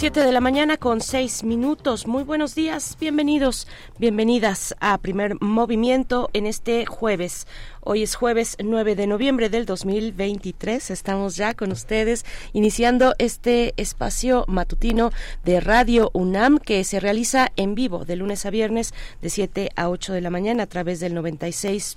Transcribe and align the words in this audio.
Siete 0.00 0.24
de 0.24 0.32
la 0.32 0.40
mañana 0.40 0.78
con 0.78 1.02
seis 1.02 1.44
minutos. 1.44 2.06
Muy 2.06 2.22
buenos 2.22 2.54
días, 2.54 2.96
bienvenidos, 2.98 3.68
bienvenidas 3.98 4.74
a 4.80 4.96
Primer 4.96 5.38
Movimiento 5.42 6.30
en 6.32 6.46
este 6.46 6.86
jueves 6.86 7.46
Hoy 7.82 8.02
es 8.02 8.14
jueves 8.14 8.58
9 8.62 8.94
de 8.94 9.06
noviembre 9.06 9.48
del 9.48 9.64
2023. 9.64 10.90
Estamos 10.90 11.36
ya 11.36 11.54
con 11.54 11.72
ustedes 11.72 12.26
iniciando 12.52 13.14
este 13.16 13.72
espacio 13.78 14.44
matutino 14.48 15.12
de 15.46 15.60
Radio 15.60 16.10
UNAM 16.12 16.58
que 16.58 16.84
se 16.84 17.00
realiza 17.00 17.50
en 17.56 17.74
vivo 17.74 18.04
de 18.04 18.16
lunes 18.16 18.44
a 18.44 18.50
viernes 18.50 18.92
de 19.22 19.30
7 19.30 19.70
a 19.76 19.88
8 19.88 20.12
de 20.12 20.20
la 20.20 20.28
mañana 20.28 20.64
a 20.64 20.66
través 20.66 21.00
del 21.00 21.14
96 21.14 21.96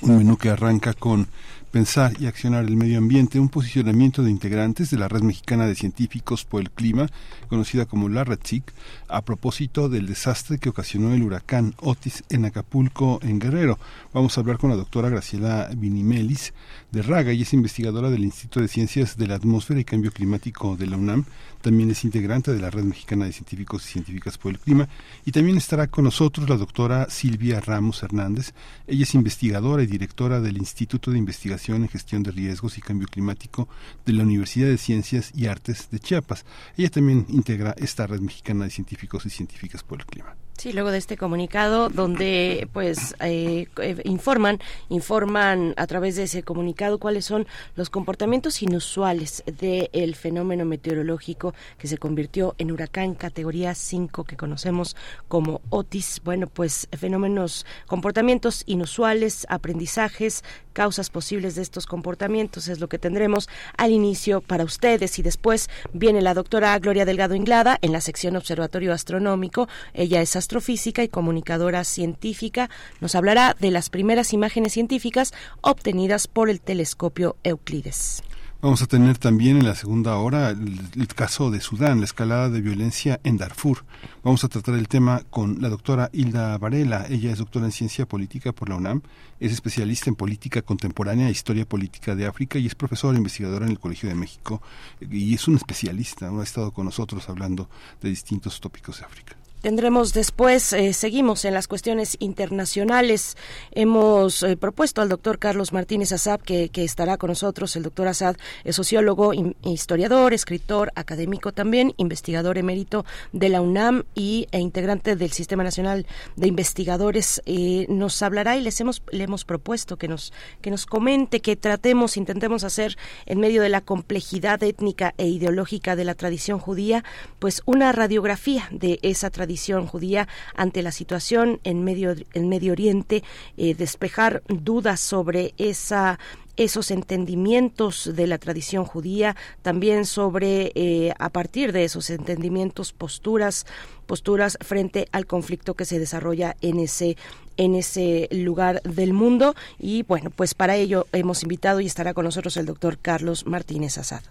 un 0.00 0.18
menú 0.18 0.36
que 0.36 0.50
arranca 0.50 0.92
con 0.92 1.28
pensar 1.70 2.12
y 2.20 2.26
accionar 2.26 2.64
el 2.64 2.76
medio 2.76 2.98
ambiente, 2.98 3.40
un 3.40 3.48
posicionamiento 3.48 4.22
de 4.22 4.30
integrantes 4.30 4.90
de 4.90 4.96
la 4.96 5.08
Red 5.08 5.22
Mexicana 5.22 5.66
de 5.66 5.74
Científicos 5.74 6.44
por 6.44 6.60
el 6.60 6.70
Clima, 6.70 7.08
conocida 7.48 7.84
como 7.84 8.08
la 8.08 8.22
REDCIC, 8.22 8.72
a 9.08 9.22
propósito 9.22 9.88
del 9.88 10.06
desastre 10.06 10.58
que 10.58 10.68
ocasionó 10.68 11.12
el 11.12 11.22
huracán 11.24 11.74
Otis 11.80 12.22
en 12.28 12.44
Acapulco, 12.44 13.18
en 13.22 13.40
Guerrero. 13.40 13.78
Vamos 14.12 14.36
a 14.36 14.40
hablar 14.40 14.58
con 14.58 14.70
la 14.70 14.76
doctora 14.76 15.08
Graciela 15.08 15.68
Vinimelis 15.76 16.54
de 16.94 17.02
Raga, 17.02 17.32
y 17.32 17.42
es 17.42 17.52
investigadora 17.52 18.08
del 18.08 18.22
Instituto 18.22 18.60
de 18.60 18.68
Ciencias 18.68 19.16
de 19.16 19.26
la 19.26 19.34
Atmósfera 19.34 19.80
y 19.80 19.84
Cambio 19.84 20.12
Climático 20.12 20.76
de 20.76 20.86
la 20.86 20.96
UNAM, 20.96 21.24
también 21.60 21.90
es 21.90 22.04
integrante 22.04 22.52
de 22.52 22.60
la 22.60 22.70
Red 22.70 22.84
Mexicana 22.84 23.24
de 23.24 23.32
Científicos 23.32 23.84
y 23.84 23.92
Científicas 23.92 24.38
por 24.38 24.52
el 24.52 24.60
Clima, 24.60 24.88
y 25.24 25.32
también 25.32 25.56
estará 25.56 25.88
con 25.88 26.04
nosotros 26.04 26.48
la 26.48 26.56
doctora 26.56 27.10
Silvia 27.10 27.60
Ramos 27.60 28.02
Hernández. 28.02 28.54
Ella 28.86 29.02
es 29.02 29.14
investigadora 29.14 29.82
y 29.82 29.86
directora 29.86 30.40
del 30.40 30.56
Instituto 30.56 31.10
de 31.10 31.18
Investigación 31.18 31.82
en 31.82 31.88
Gestión 31.88 32.22
de 32.22 32.30
Riesgos 32.30 32.78
y 32.78 32.80
Cambio 32.80 33.08
Climático 33.08 33.68
de 34.06 34.12
la 34.12 34.22
Universidad 34.22 34.68
de 34.68 34.78
Ciencias 34.78 35.32
y 35.34 35.46
Artes 35.46 35.88
de 35.90 35.98
Chiapas. 35.98 36.44
Ella 36.76 36.90
también 36.90 37.26
integra 37.28 37.74
esta 37.76 38.06
Red 38.06 38.20
Mexicana 38.20 38.64
de 38.64 38.70
Científicos 38.70 39.26
y 39.26 39.30
Científicas 39.30 39.82
por 39.82 39.98
el 39.98 40.06
Clima. 40.06 40.36
Sí, 40.56 40.72
luego 40.72 40.92
de 40.92 40.98
este 40.98 41.16
comunicado 41.16 41.88
donde 41.88 42.68
pues 42.72 43.14
eh, 43.20 43.66
eh, 43.82 44.00
informan 44.04 44.60
informan 44.88 45.74
a 45.76 45.86
través 45.86 46.14
de 46.16 46.22
ese 46.22 46.44
comunicado 46.44 46.98
cuáles 46.98 47.24
son 47.24 47.46
los 47.74 47.90
comportamientos 47.90 48.62
inusuales 48.62 49.42
del 49.46 50.14
fenómeno 50.14 50.64
meteorológico 50.64 51.54
que 51.76 51.88
se 51.88 51.98
convirtió 51.98 52.54
en 52.58 52.70
huracán 52.70 53.14
categoría 53.14 53.74
5 53.74 54.24
que 54.24 54.36
conocemos 54.36 54.96
como 55.28 55.60
Otis. 55.70 56.20
Bueno, 56.24 56.46
pues 56.46 56.88
fenómenos, 56.96 57.66
comportamientos 57.86 58.62
inusuales, 58.66 59.46
aprendizajes, 59.50 60.44
causas 60.72 61.10
posibles 61.10 61.54
de 61.56 61.62
estos 61.62 61.86
comportamientos 61.86 62.68
es 62.68 62.80
lo 62.80 62.88
que 62.88 62.98
tendremos 62.98 63.48
al 63.76 63.90
inicio 63.90 64.40
para 64.40 64.64
ustedes 64.64 65.18
y 65.18 65.22
después 65.22 65.68
viene 65.92 66.22
la 66.22 66.34
doctora 66.34 66.78
Gloria 66.78 67.04
Delgado 67.04 67.34
Inglada 67.34 67.78
en 67.82 67.92
la 67.92 68.00
sección 68.00 68.36
Observatorio 68.36 68.92
Astronómico. 68.92 69.68
Ella 69.94 70.20
es 70.20 70.36
astrofísica 70.44 71.02
y 71.02 71.08
comunicadora 71.08 71.84
científica. 71.84 72.68
Nos 73.00 73.14
hablará 73.14 73.56
de 73.58 73.70
las 73.70 73.88
primeras 73.88 74.32
imágenes 74.32 74.74
científicas 74.74 75.32
obtenidas 75.62 76.28
por 76.28 76.50
el 76.50 76.60
telescopio 76.60 77.36
Euclides. 77.44 78.22
Vamos 78.64 78.80
a 78.80 78.86
tener 78.86 79.18
también 79.18 79.58
en 79.58 79.66
la 79.66 79.74
segunda 79.74 80.16
hora 80.16 80.48
el, 80.48 81.06
caso 81.14 81.50
de 81.50 81.60
Sudán, 81.60 81.98
la 81.98 82.06
escalada 82.06 82.48
de 82.48 82.62
violencia 82.62 83.20
en 83.22 83.36
Darfur. 83.36 83.84
Vamos 84.22 84.42
a 84.42 84.48
tratar 84.48 84.74
el 84.76 84.88
tema 84.88 85.22
con 85.28 85.60
la 85.60 85.68
doctora 85.68 86.08
Hilda 86.14 86.56
Varela. 86.56 87.04
Ella 87.10 87.30
es 87.30 87.38
doctora 87.38 87.66
en 87.66 87.72
ciencia 87.72 88.06
política 88.06 88.52
por 88.52 88.70
la 88.70 88.76
UNAM, 88.76 89.02
es 89.38 89.52
especialista 89.52 90.08
en 90.08 90.16
política 90.16 90.62
contemporánea 90.62 91.28
e 91.28 91.30
historia 91.30 91.66
política 91.66 92.14
de 92.14 92.24
África 92.24 92.58
y 92.58 92.66
es 92.66 92.74
profesora 92.74 93.18
investigadora 93.18 93.66
en 93.66 93.72
el 93.72 93.78
Colegio 93.78 94.08
de 94.08 94.14
México 94.14 94.62
y 94.98 95.34
es 95.34 95.46
un 95.46 95.56
especialista, 95.56 96.30
ha 96.30 96.42
estado 96.42 96.72
con 96.72 96.86
nosotros 96.86 97.28
hablando 97.28 97.68
de 98.00 98.08
distintos 98.08 98.60
tópicos 98.62 99.00
de 99.00 99.04
África. 99.04 99.36
Tendremos 99.64 100.12
después, 100.12 100.74
eh, 100.74 100.92
seguimos 100.92 101.46
en 101.46 101.54
las 101.54 101.68
cuestiones 101.68 102.18
internacionales. 102.20 103.38
Hemos 103.70 104.42
eh, 104.42 104.58
propuesto 104.58 105.00
al 105.00 105.08
doctor 105.08 105.38
Carlos 105.38 105.72
Martínez 105.72 106.12
Azad, 106.12 106.38
que, 106.38 106.70
estará 106.74 107.16
con 107.16 107.28
nosotros. 107.28 107.74
El 107.74 107.84
doctor 107.84 108.08
Azad 108.08 108.36
es 108.64 108.76
sociólogo, 108.76 109.32
historiador, 109.62 110.34
escritor, 110.34 110.92
académico 110.96 111.52
también, 111.52 111.94
investigador 111.96 112.58
emérito 112.58 113.06
de 113.32 113.48
la 113.48 113.62
UNAM 113.62 114.02
y, 114.14 114.48
e 114.52 114.60
integrante 114.60 115.16
del 115.16 115.32
Sistema 115.32 115.64
Nacional 115.64 116.06
de 116.36 116.46
Investigadores. 116.46 117.40
Eh, 117.46 117.86
nos 117.88 118.20
hablará 118.20 118.58
y 118.58 118.60
les 118.60 118.78
hemos, 118.82 119.02
le 119.12 119.24
hemos 119.24 119.46
propuesto 119.46 119.96
que 119.96 120.08
nos, 120.08 120.34
que 120.60 120.70
nos 120.70 120.84
comente, 120.84 121.40
que 121.40 121.56
tratemos, 121.56 122.18
intentemos 122.18 122.64
hacer 122.64 122.98
en 123.24 123.40
medio 123.40 123.62
de 123.62 123.70
la 123.70 123.80
complejidad 123.80 124.62
étnica 124.62 125.14
e 125.16 125.26
ideológica 125.26 125.96
de 125.96 126.04
la 126.04 126.14
tradición 126.14 126.58
judía, 126.58 127.02
pues 127.38 127.62
una 127.64 127.92
radiografía 127.92 128.68
de 128.70 128.98
esa 129.00 129.30
tradición 129.30 129.53
judía 129.86 130.28
ante 130.54 130.82
la 130.82 130.92
situación 130.92 131.60
en 131.64 131.84
Medio, 131.84 132.14
en 132.32 132.48
Medio 132.48 132.72
Oriente, 132.72 133.22
eh, 133.56 133.74
despejar 133.74 134.42
dudas 134.48 135.00
sobre 135.00 135.54
esa 135.58 136.18
esos 136.56 136.90
entendimientos 136.90 138.10
de 138.14 138.26
la 138.26 138.38
tradición 138.38 138.84
judía, 138.84 139.34
también 139.62 140.04
sobre, 140.04 140.70
eh, 140.74 141.12
a 141.18 141.28
partir 141.30 141.72
de 141.72 141.84
esos 141.84 142.10
entendimientos, 142.10 142.92
posturas, 142.92 143.66
posturas 144.06 144.56
frente 144.60 145.08
al 145.10 145.26
conflicto 145.26 145.74
que 145.74 145.84
se 145.84 145.98
desarrolla 145.98 146.56
en 146.60 146.78
ese 146.78 147.16
en 147.56 147.76
ese 147.76 148.28
lugar 148.32 148.82
del 148.82 149.12
mundo 149.12 149.54
y 149.78 150.02
bueno, 150.02 150.30
pues 150.30 150.54
para 150.54 150.74
ello 150.74 151.06
hemos 151.12 151.44
invitado 151.44 151.80
y 151.80 151.86
estará 151.86 152.12
con 152.12 152.24
nosotros 152.24 152.56
el 152.56 152.66
doctor 152.66 152.98
Carlos 152.98 153.46
Martínez 153.46 153.96
Azad. 153.96 154.22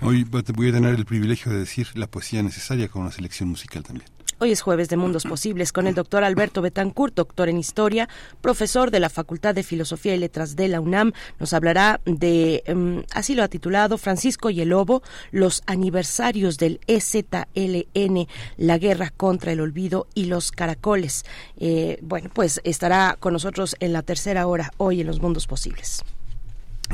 Hoy 0.00 0.24
voy 0.24 0.68
a 0.68 0.72
tener 0.72 0.94
el 0.94 1.04
privilegio 1.04 1.52
de 1.52 1.58
decir 1.58 1.88
la 1.94 2.06
poesía 2.06 2.42
necesaria 2.42 2.88
con 2.88 3.02
una 3.02 3.12
selección 3.12 3.50
musical 3.50 3.82
también. 3.82 4.08
Hoy 4.42 4.50
es 4.50 4.60
jueves 4.60 4.88
de 4.88 4.96
Mundos 4.96 5.22
Posibles 5.22 5.70
con 5.70 5.86
el 5.86 5.94
doctor 5.94 6.24
Alberto 6.24 6.62
Betancourt, 6.62 7.14
doctor 7.14 7.48
en 7.48 7.58
Historia, 7.58 8.08
profesor 8.40 8.90
de 8.90 8.98
la 8.98 9.08
Facultad 9.08 9.54
de 9.54 9.62
Filosofía 9.62 10.16
y 10.16 10.18
Letras 10.18 10.56
de 10.56 10.66
la 10.66 10.80
UNAM. 10.80 11.12
Nos 11.38 11.52
hablará 11.52 12.00
de, 12.06 12.64
em, 12.66 13.04
así 13.12 13.36
lo 13.36 13.44
ha 13.44 13.48
titulado, 13.48 13.98
Francisco 13.98 14.50
y 14.50 14.60
el 14.60 14.70
Lobo, 14.70 15.04
los 15.30 15.62
aniversarios 15.66 16.58
del 16.58 16.80
EZLN, 16.88 18.26
la 18.56 18.78
guerra 18.78 19.10
contra 19.16 19.52
el 19.52 19.60
olvido 19.60 20.08
y 20.12 20.24
los 20.24 20.50
caracoles. 20.50 21.24
Eh, 21.56 22.00
bueno, 22.02 22.28
pues 22.34 22.60
estará 22.64 23.16
con 23.20 23.34
nosotros 23.34 23.76
en 23.78 23.92
la 23.92 24.02
tercera 24.02 24.48
hora 24.48 24.72
hoy 24.76 25.02
en 25.02 25.06
los 25.06 25.22
Mundos 25.22 25.46
Posibles. 25.46 26.02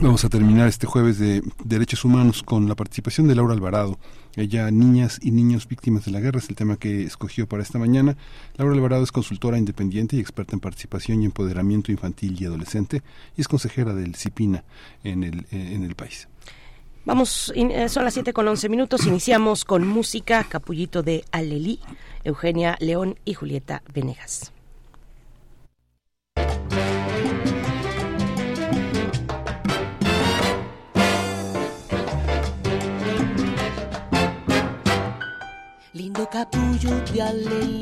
Vamos 0.03 0.25
a 0.25 0.29
terminar 0.29 0.69
este 0.69 0.87
jueves 0.87 1.19
de 1.19 1.43
Derechos 1.65 2.05
Humanos 2.05 2.43
con 2.43 2.69
la 2.69 2.75
participación 2.75 3.27
de 3.27 3.35
Laura 3.35 3.55
Alvarado. 3.55 3.99
Ella, 4.39 4.71
niñas 4.71 5.19
y 5.21 5.33
niños 5.33 5.67
víctimas 5.67 6.05
de 6.05 6.13
la 6.13 6.21
guerra, 6.21 6.39
es 6.39 6.49
el 6.49 6.55
tema 6.55 6.77
que 6.77 7.03
escogió 7.03 7.49
para 7.49 7.61
esta 7.61 7.81
mañana. 7.81 8.17
Laura 8.57 8.73
Alvarado 8.73 9.03
es 9.03 9.11
consultora 9.11 9.59
independiente 9.59 10.15
y 10.15 10.21
experta 10.21 10.55
en 10.55 10.61
participación 10.61 11.23
y 11.23 11.25
empoderamiento 11.25 11.91
infantil 11.91 12.41
y 12.41 12.45
adolescente 12.45 13.03
y 13.37 13.41
es 13.41 13.49
consejera 13.49 13.95
del 13.95 14.15
CIPINA 14.15 14.63
en 15.03 15.25
el, 15.25 15.41
eh, 15.51 15.73
en 15.75 15.83
el 15.83 15.97
país. 15.97 16.29
Vamos, 17.05 17.53
eh, 17.57 17.89
son 17.89 18.05
las 18.05 18.15
7 18.15 18.33
con 18.33 18.47
11 18.47 18.69
minutos, 18.69 19.07
iniciamos 19.07 19.65
con 19.65 19.85
música, 19.89 20.45
Capullito 20.45 21.03
de 21.03 21.25
Alelí, 21.33 21.81
Eugenia 22.23 22.77
León 22.79 23.19
y 23.25 23.35
Julieta 23.35 23.83
Venegas. 23.93 24.53
Lindo 35.99 36.29
capullo 36.31 36.91
de 37.13 37.21
alelí, 37.21 37.81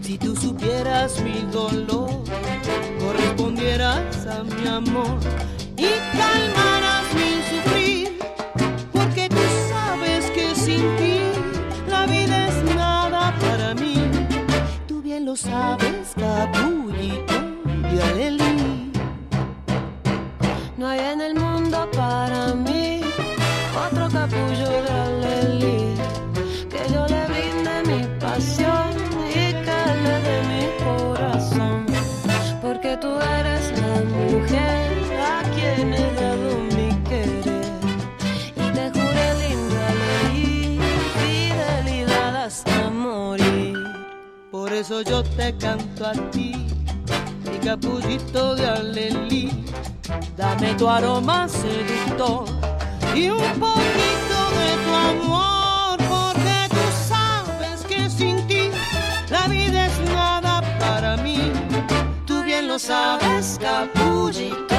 si 0.00 0.16
tú 0.16 0.36
supieras 0.36 1.20
mi 1.20 1.40
dolor, 1.50 2.22
correspondieras 3.00 4.28
a 4.28 4.44
mi 4.44 4.68
amor 4.68 5.18
y 5.76 5.88
calmaras 6.16 7.06
mi 7.18 7.32
sufrir, 7.50 8.18
porque 8.92 9.28
tú 9.28 9.42
sabes 9.70 10.30
que 10.30 10.54
sin 10.54 10.84
ti 10.98 11.18
la 11.88 12.06
vida 12.06 12.46
es 12.46 12.76
nada 12.76 13.34
para 13.40 13.74
mí. 13.74 13.96
Tú 14.86 15.02
bien 15.02 15.24
lo 15.24 15.34
sabes, 15.34 16.14
capullito 16.16 17.34
de 17.90 18.02
alelí. 18.04 18.92
No 20.76 20.86
hay 20.86 21.00
en 21.00 21.20
el 21.22 21.34
mundo 21.34 21.90
para 21.90 22.54
mí 22.54 23.00
otro 23.84 24.08
capullo 24.08 24.70
de 24.84 24.90
alelí 24.90 25.19
eso 44.80 45.02
yo 45.02 45.22
te 45.22 45.54
canto 45.58 46.06
a 46.06 46.12
ti, 46.30 46.54
mi 47.44 47.58
capullito 47.58 48.54
de 48.54 48.66
alelí, 48.66 49.66
dame 50.38 50.72
tu 50.74 50.88
aroma 50.88 51.46
seductor 51.46 52.46
y 53.14 53.28
un 53.28 53.42
poquito 53.60 54.38
de 54.58 54.70
tu 54.84 54.92
amor, 55.10 55.98
porque 55.98 56.56
tú 56.70 56.84
sabes 57.06 57.82
que 57.86 58.08
sin 58.08 58.46
ti 58.46 58.70
la 59.28 59.48
vida 59.48 59.86
es 59.86 59.98
nada 60.14 60.62
para 60.78 61.18
mí. 61.18 61.52
Tú 62.24 62.42
bien 62.42 62.66
lo 62.66 62.78
sabes, 62.78 63.58
capullito 63.60 64.69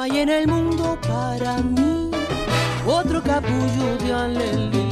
Hay 0.00 0.18
en 0.18 0.30
el 0.30 0.48
mundo 0.48 0.98
para 1.06 1.58
mí 1.58 2.10
otro 2.86 3.22
capullo 3.22 3.98
de 4.02 4.14
alelí 4.14 4.88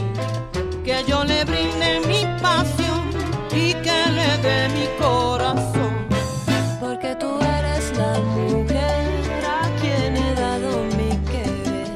que 0.85 1.03
yo 1.09 1.25
le 1.25 1.47
brinde 1.47 2.01
mi 2.07 2.27
pasión 2.43 3.09
y 3.51 3.73
que 3.73 3.99
le 4.17 4.37
dé 4.43 4.69
mi 4.69 4.87
corazón. 5.01 5.95
Porque 6.79 7.17
tú 7.17 7.39
eres 7.41 7.97
la 7.97 8.21
mujer 8.21 9.09
a 9.47 9.81
quien 9.81 10.15
he 10.15 10.35
dado 10.35 10.85
mi 10.99 11.17
querer 11.31 11.89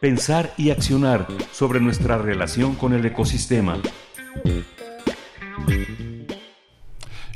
Pensar 0.00 0.52
y 0.56 0.70
accionar 0.70 1.26
sobre 1.52 1.80
nuestra 1.80 2.18
relación 2.18 2.74
con 2.74 2.92
el 2.92 3.04
ecosistema. 3.04 3.76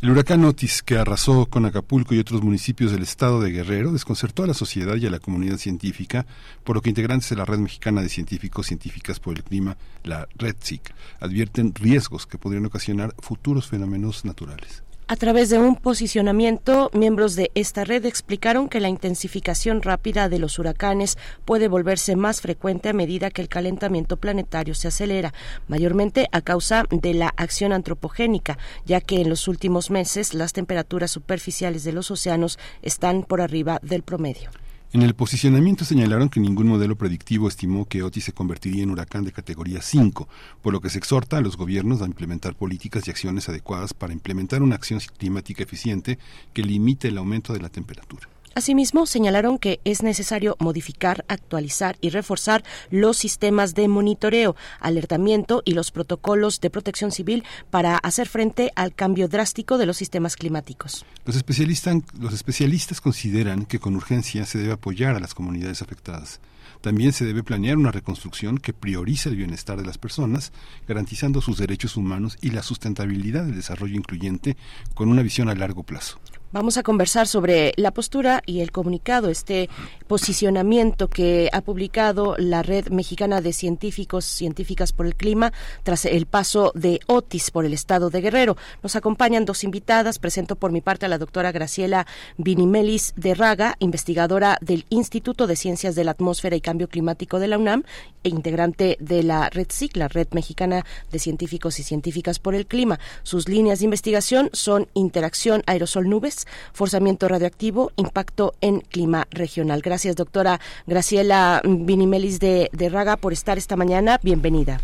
El 0.03 0.11
huracán 0.11 0.45
Otis, 0.45 0.83
que 0.83 0.97
arrasó 0.99 1.47
con 1.47 1.65
Acapulco 1.65 2.13
y 2.13 2.19
otros 2.19 2.43
municipios 2.43 2.91
del 2.91 3.05
estado 3.05 3.41
de 3.41 3.53
Guerrero, 3.53 3.93
desconcertó 3.93 4.43
a 4.43 4.49
la 4.49 4.53
sociedad 4.53 4.97
y 4.97 5.07
a 5.07 5.11
la 5.11 5.21
comunidad 5.21 5.59
científica, 5.59 6.27
por 6.65 6.75
lo 6.75 6.83
que 6.83 6.89
integrantes 6.89 7.31
de 7.31 7.37
la 7.37 7.45
Red 7.45 7.61
Mexicana 7.61 8.03
de 8.03 8.09
Científicos 8.09 8.67
Científicas 8.67 9.21
por 9.21 9.37
el 9.37 9.45
Clima, 9.45 9.77
la 10.03 10.27
REDSIC, 10.35 10.93
advierten 11.21 11.73
riesgos 11.73 12.27
que 12.27 12.37
podrían 12.37 12.67
ocasionar 12.67 13.15
futuros 13.21 13.69
fenómenos 13.69 14.25
naturales. 14.25 14.82
A 15.09 15.17
través 15.17 15.51
de 15.51 15.59
un 15.59 15.77
posicionamiento, 15.77 16.91
miembros 16.95 17.35
de 17.35 17.51
esta 17.55 17.85
red 17.85 18.07
explicaron 18.07 18.69
que 18.69 18.81
la 18.81 18.89
intensificación 18.89 19.83
rápida 19.83 20.29
de 20.29 20.39
los 20.39 20.59
huracanes 20.59 21.19
puede 21.45 21.69
volverse 21.69 22.17
más 22.17 22.41
frecuente 22.41 22.89
a 22.89 22.93
medida 22.93 23.31
que 23.31 23.43
el 23.43 23.49
calentamiento 23.49 24.17
planetario 24.17 24.75
se 24.75 24.89
acelera, 24.89 25.35
mayormente 25.69 26.29
a 26.33 26.41
causa 26.41 26.85
de 26.91 27.15
la 27.15 27.35
acción 27.37 27.73
antropogénica, 27.73 28.59
ya 28.87 29.01
que 29.01 29.21
en 29.21 29.29
los 29.29 29.49
últimos 29.49 29.91
meses 29.91 30.35
las 30.35 30.53
temperaturas 30.53 31.11
superficiales 31.11 31.85
de 31.85 31.93
los 31.93 32.11
océanos 32.11 32.59
están 32.81 33.25
por 33.25 33.41
arriba 33.41 33.81
del 33.83 34.03
promedio. 34.03 34.51
En 34.95 35.01
el 35.01 35.15
posicionamiento 35.15 35.87
señalaron 35.87 36.29
que 36.29 36.39
ningún 36.39 36.67
modelo 36.67 36.97
predictivo 36.97 37.49
estimó 37.49 37.87
que 37.87 38.03
Otis 38.03 38.25
se 38.25 38.35
convertiría 38.35 38.83
en 38.83 38.91
huracán 38.91 39.25
de 39.25 39.33
categoría 39.33 39.81
5, 39.81 40.29
por 40.61 40.75
lo 40.75 40.83
que 40.83 40.91
se 40.91 40.99
exhorta 40.99 41.39
a 41.39 41.41
los 41.41 41.57
gobiernos 41.57 42.03
a 42.03 42.07
implementar 42.07 42.55
políticas 42.55 43.09
y 43.09 43.11
acciones 43.11 43.49
adecuadas 43.49 43.95
para 43.95 44.13
implementar 44.13 44.61
una 44.61 44.75
acción 44.75 45.01
climática 45.17 45.63
eficiente 45.63 46.19
que 46.53 46.63
limite 46.63 47.09
el 47.09 47.17
aumento 47.17 47.55
de 47.55 47.61
la 47.61 47.71
temperatura. 47.71 48.29
Asimismo, 48.55 49.07
señalaron 49.07 49.59
que 49.59 49.81
es 49.85 50.03
necesario 50.03 50.57
modificar, 50.59 51.25
actualizar 51.29 51.97
y 52.01 52.11
reforzar 52.11 52.65
los 52.91 53.17
sistemas 53.17 53.75
de 53.75 53.89
monitoreo, 53.89 54.57
alertamiento 54.81 55.63
y 55.65 55.73
los 55.73 55.91
protocolos 55.91 56.61
de 56.61 56.71
protección 56.71 57.13
civil 57.13 57.45
para 57.71 57.97
hacer 57.97 58.29
frente 58.29 58.73
al 58.77 58.95
cambio 58.95 59.29
drástico 59.29 59.79
de 59.79 59.87
los 59.87 59.97
sistemas 59.97 60.37
climáticos. 60.37 61.05
Los 61.25 61.37
especialistas, 61.37 61.97
los 62.19 62.35
especialistas 62.35 63.01
consideran 63.01 63.65
que 63.65 63.79
con 63.79 63.97
urgencia 63.97 64.45
se 64.45 64.59
debe 64.59 64.73
apoyar 64.73 65.17
a 65.17 65.21
las 65.21 65.35
comunidades 65.35 65.83
afectadas. 65.83 66.41
También 66.83 67.13
se 67.13 67.25
debe 67.25 67.45
planear 67.45 67.77
una 67.77 67.93
reconstrucción 67.93 68.59
que 68.59 68.73
priorice 68.73 69.29
el 69.29 69.37
bienestar 69.37 69.79
de 69.79 69.87
las 69.87 69.99
personas, 69.99 70.53
garantizando 70.89 71.41
sus 71.41 71.59
derechos 71.59 71.97
humanos 71.97 72.39
y 72.43 72.51
la 72.51 72.63
sustentabilidad 72.63 73.45
del 73.45 73.55
desarrollo 73.55 73.97
incluyente 73.97 74.57
con 74.95 75.09
una 75.09 75.23
visión 75.23 75.49
a 75.49 75.55
largo 75.55 75.85
plazo. 75.85 76.19
Vamos 76.53 76.77
a 76.77 76.83
conversar 76.83 77.27
sobre 77.27 77.73
la 77.77 77.93
postura 77.93 78.43
y 78.45 78.61
el 78.61 78.73
comunicado, 78.73 79.31
este 79.31 79.71
posicionamiento 80.07 81.09
que 81.09 81.49
ha 81.51 81.63
publicado 81.63 82.37
la 82.37 82.63
Red 82.63 82.89
Mexicana 82.89 83.41
de 83.41 83.55
Científicos, 83.55 84.27
Científicas 84.27 84.93
por 84.93 85.07
el 85.07 85.15
Clima, 85.15 85.55
tras 85.83 86.05
el 86.05 86.27
paso 86.27 86.71
de 86.75 87.01
Otis 87.07 87.51
por 87.51 87.65
el 87.65 87.73
estado 87.73 88.11
de 88.11 88.21
Guerrero. 88.21 88.59
Nos 88.83 88.97
acompañan 88.97 89.47
dos 89.47 89.65
invitadas. 89.65 90.19
Presento 90.19 90.55
por 90.55 90.73
mi 90.73 90.83
parte 90.83 91.07
a 91.07 91.09
la 91.09 91.17
doctora 91.17 91.53
Graciela 91.53 92.07
Vinimelis 92.37 93.15
de 93.17 93.35
Raga, 93.35 93.77
investigadora 93.79 94.59
del 94.61 94.85
Instituto 94.91 95.47
de 95.47 95.57
Ciencias 95.57 95.95
de 95.95 96.05
la 96.05 96.11
Atmósfera 96.11 96.55
y 96.55 96.61
Cambio 96.61 96.91
Climático 96.91 97.39
de 97.39 97.49
la 97.49 97.57
UNAM 97.57 97.85
e 98.25 98.29
integrante 98.29 98.99
de 99.01 99.23
la 99.23 99.49
Red 99.49 99.69
SIC, 99.71 99.97
la 99.97 100.09
Red 100.09 100.29
Mexicana 100.33 100.85
de 101.11 101.19
Científicos 101.19 101.79
y 101.79 101.83
Científicas 101.83 102.39
por 102.39 102.55
el 102.55 102.67
Clima. 102.67 103.01
Sus 103.23 103.49
líneas 103.49 103.79
de 103.79 103.87
investigación 103.87 104.51
son 104.53 104.89
interacción 104.93 105.63
aerosol-nubes, 105.67 106.42
forzamiento 106.73 107.29
radioactivo, 107.29 107.93
impacto 107.97 108.55
en 108.61 108.81
clima 108.81 109.27
regional. 109.31 109.83
Gracias, 109.83 110.17
doctora 110.17 110.61
Graciela 110.87 111.61
Vinimelis 111.65 112.41
de, 112.41 112.69
de 112.73 112.89
Raga, 112.89 113.17
por 113.17 113.33
estar 113.33 113.59
esta 113.59 113.77
mañana. 113.77 114.19
Bienvenida. 114.23 114.81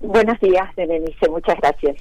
Buenos 0.00 0.38
días, 0.40 0.68
Denise. 0.76 1.28
Muchas 1.30 1.56
gracias. 1.60 1.96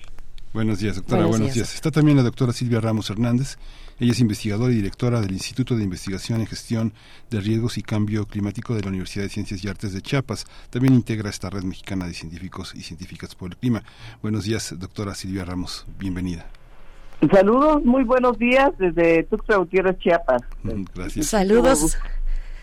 Buenos 0.53 0.79
días, 0.79 0.97
doctora. 0.97 1.25
Buenos, 1.27 1.53
días. 1.53 1.73
Está 1.73 1.91
también 1.91 2.17
la 2.17 2.23
doctora 2.23 2.51
Silvia 2.51 2.81
Ramos 2.81 3.09
Hernández. 3.09 3.57
Ella 3.99 4.11
es 4.11 4.19
investigadora 4.19 4.73
y 4.73 4.77
directora 4.77 5.21
del 5.21 5.31
Instituto 5.31 5.77
de 5.77 5.83
Investigación 5.83 6.41
y 6.41 6.45
Gestión 6.45 6.91
de 7.29 7.39
Riesgos 7.39 7.77
y 7.77 7.83
Cambio 7.83 8.25
Climático 8.25 8.75
de 8.75 8.81
la 8.81 8.89
Universidad 8.89 9.23
de 9.23 9.29
Ciencias 9.29 9.63
y 9.63 9.69
Artes 9.69 9.93
de 9.93 10.01
Chiapas. 10.01 10.45
También 10.69 10.93
integra 10.93 11.29
esta 11.29 11.49
red 11.49 11.63
mexicana 11.63 12.05
de 12.05 12.13
científicos 12.13 12.73
y 12.75 12.81
científicas 12.81 13.35
por 13.35 13.51
el 13.51 13.57
clima. 13.57 13.83
Buenos 14.21 14.43
días, 14.43 14.75
doctora 14.77 15.15
Silvia 15.15 15.45
Ramos. 15.45 15.85
Bienvenida. 15.97 16.47
Saludos, 17.29 17.83
muy 17.85 18.03
buenos 18.03 18.37
días 18.39 18.71
desde 18.79 19.23
Tuxtla 19.23 19.57
Gutiérrez, 19.57 19.97
Chiapas. 19.99 20.41
Mm, 20.63 20.83
gracias. 20.95 21.27
Saludos. 21.27 21.97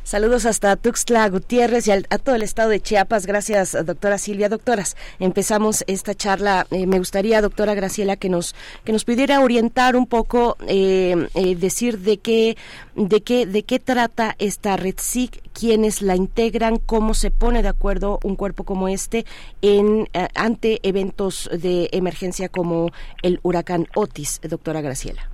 Saludos 0.09 0.47
hasta 0.47 0.75
Tuxtla 0.77 1.29
Gutiérrez 1.29 1.87
y 1.87 1.91
a 1.93 2.01
todo 2.01 2.35
el 2.35 2.41
estado 2.41 2.71
de 2.71 2.81
Chiapas. 2.81 3.27
Gracias, 3.27 3.77
doctora 3.85 4.17
Silvia. 4.17 4.49
Doctoras, 4.49 4.97
empezamos 5.21 5.85
esta 5.87 6.15
charla. 6.15 6.67
Eh, 6.71 6.87
me 6.87 6.99
gustaría, 6.99 7.43
doctora 7.43 7.75
Graciela, 7.75 8.17
que 8.17 8.31
nos 8.31 8.55
que 8.85 8.93
nos 8.93 9.05
pudiera 9.05 9.39
orientar 9.41 9.97
un 9.97 10.07
poco, 10.07 10.57
eh, 10.67 11.29
eh, 11.35 11.57
decir 11.57 11.99
de 11.99 12.17
qué 12.17 12.57
de 12.95 13.21
qué 13.21 13.45
de 13.45 13.65
qué 13.65 13.79
trata 13.81 14.35
esta 14.39 14.79
red 14.79 14.95
SIC, 14.97 15.43
quiénes 15.53 16.01
la 16.01 16.17
integran, 16.17 16.79
cómo 16.79 17.13
se 17.13 17.31
pone 17.31 17.61
de 17.61 17.69
acuerdo 17.69 18.19
un 18.25 18.35
cuerpo 18.35 18.65
como 18.65 18.89
este 18.89 19.27
en 19.61 20.09
ante 20.35 20.81
eventos 20.89 21.51
de 21.53 21.91
emergencia 21.93 22.49
como 22.49 22.93
el 23.23 23.41
huracán 23.43 23.89
Otis, 23.95 24.41
doctora 24.41 24.81
Graciela. 24.81 25.29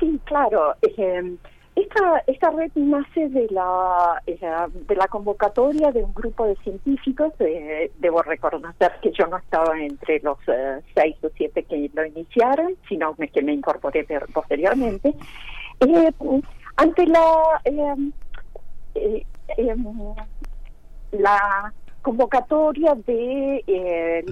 sí, 0.00 0.20
claro. 0.24 0.74
Esta, 1.76 2.22
esta 2.26 2.50
red 2.52 2.70
nace 2.74 3.28
de 3.28 3.48
la, 3.50 4.22
eh, 4.26 4.40
de 4.88 4.96
la 4.96 5.08
convocatoria 5.08 5.92
de 5.92 6.02
un 6.02 6.14
grupo 6.14 6.46
de 6.46 6.56
científicos. 6.56 7.34
debo 7.98 8.22
reconocer 8.22 8.92
que 9.02 9.12
yo 9.12 9.26
no 9.26 9.36
estaba 9.36 9.78
entre 9.78 10.20
los 10.20 10.38
eh, 10.46 10.80
seis 10.94 11.16
o 11.22 11.28
siete 11.36 11.64
que 11.64 11.90
lo 11.92 12.06
iniciaron, 12.06 12.74
sino 12.88 13.14
que 13.14 13.42
me 13.42 13.52
incorporé 13.52 14.06
posteriormente. 14.32 15.14
Eh, 15.80 16.12
ante 16.76 17.06
la, 17.08 17.60
em, 17.64 18.10
la 21.12 21.74
convocatoria 22.00 22.94
de 23.06 24.24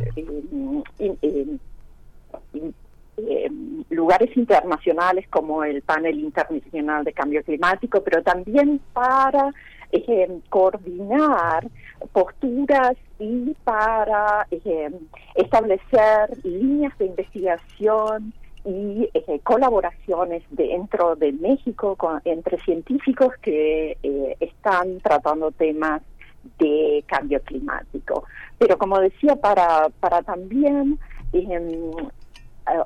eh, 3.17 3.51
lugares 3.91 4.37
internacionales 4.37 5.27
como 5.29 5.65
el 5.65 5.83
panel 5.83 6.19
internacional 6.19 7.05
de 7.05 7.13
cambio 7.13 7.43
climático, 7.45 8.03
pero 8.03 8.23
también 8.23 8.81
para 8.93 9.53
eh, 9.93 10.41
coordinar 10.49 11.69
posturas 12.13 12.97
y 13.19 13.55
para 13.65 14.47
eh, 14.51 14.91
establecer 15.35 16.45
líneas 16.45 16.97
de 16.99 17.07
investigación 17.07 18.33
y 18.67 19.11
colaboraciones 19.43 20.43
dentro 20.51 21.17
de 21.17 21.33
México 21.33 21.99
entre 22.25 22.59
científicos 22.63 23.35
que 23.43 23.99
están 24.41 25.01
tratando 25.01 25.51
temas 25.51 26.01
de 26.59 27.05
cambio 27.07 27.43
climático. 27.43 28.25
Pero 28.59 28.79
como 28.79 28.99
decía, 29.01 29.37
para, 29.37 29.89
para 30.01 30.23
también 30.23 30.99
eh, 31.33 31.91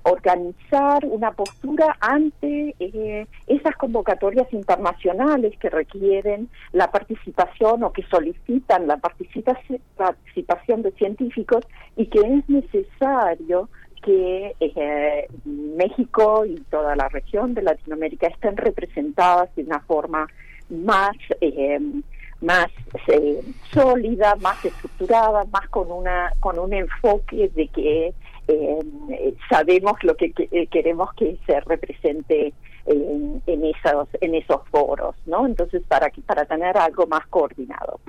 organizar 0.03 1.05
una 1.05 1.33
postura 1.33 1.97
ante 2.01 2.75
eh, 2.81 3.27
esas 3.47 3.77
convocatorias 3.77 4.53
internacionales 4.53 5.57
que 5.61 5.71
requieren 5.71 6.49
la 6.73 6.91
participación 6.91 7.85
o 7.85 7.93
que 7.93 8.03
solicitan 8.05 8.87
la 8.87 8.97
participación 8.97 10.83
de 10.83 10.93
científicos 10.93 11.65
y 11.97 12.07
que 12.07 12.21
es 12.21 12.49
necesario 12.49 13.69
que 14.03 14.55
eh, 14.61 15.29
México 15.45 16.45
y 16.45 16.57
toda 16.71 16.97
la 16.97 17.09
región 17.09 17.55
de 17.55 17.63
Latinoamérica 17.63 18.29
estén 18.29 18.57
representadas 18.57 19.55
de 19.55 19.63
una 19.63 19.81
forma 19.81 20.27
más 20.71 21.17
más 22.41 22.69
sólida, 23.73 24.37
más 24.37 24.65
estructurada, 24.65 25.45
más 25.53 25.69
con 25.71 25.91
una 25.91 26.33
con 26.41 26.59
un 26.59 26.73
enfoque 26.73 27.51
de 27.55 27.69
que 27.69 28.15
eh, 28.49 29.35
sabemos 29.51 30.03
lo 30.03 30.17
que, 30.17 30.33
eh, 30.37 30.67
queremos 30.69 31.13
que 31.15 31.39
se 31.47 31.61
represente 31.61 32.53
en, 32.87 33.43
en, 33.47 33.65
esos 33.65 34.09
en 34.21 34.35
esos 34.35 34.67
foros, 34.71 35.15
¿no? 35.27 35.47
Entonces 35.47 35.83
para 35.87 36.11
para 36.27 36.45
tener 36.47 36.77
algo 36.77 37.07
más 37.07 37.27
coordinado. 37.29 38.01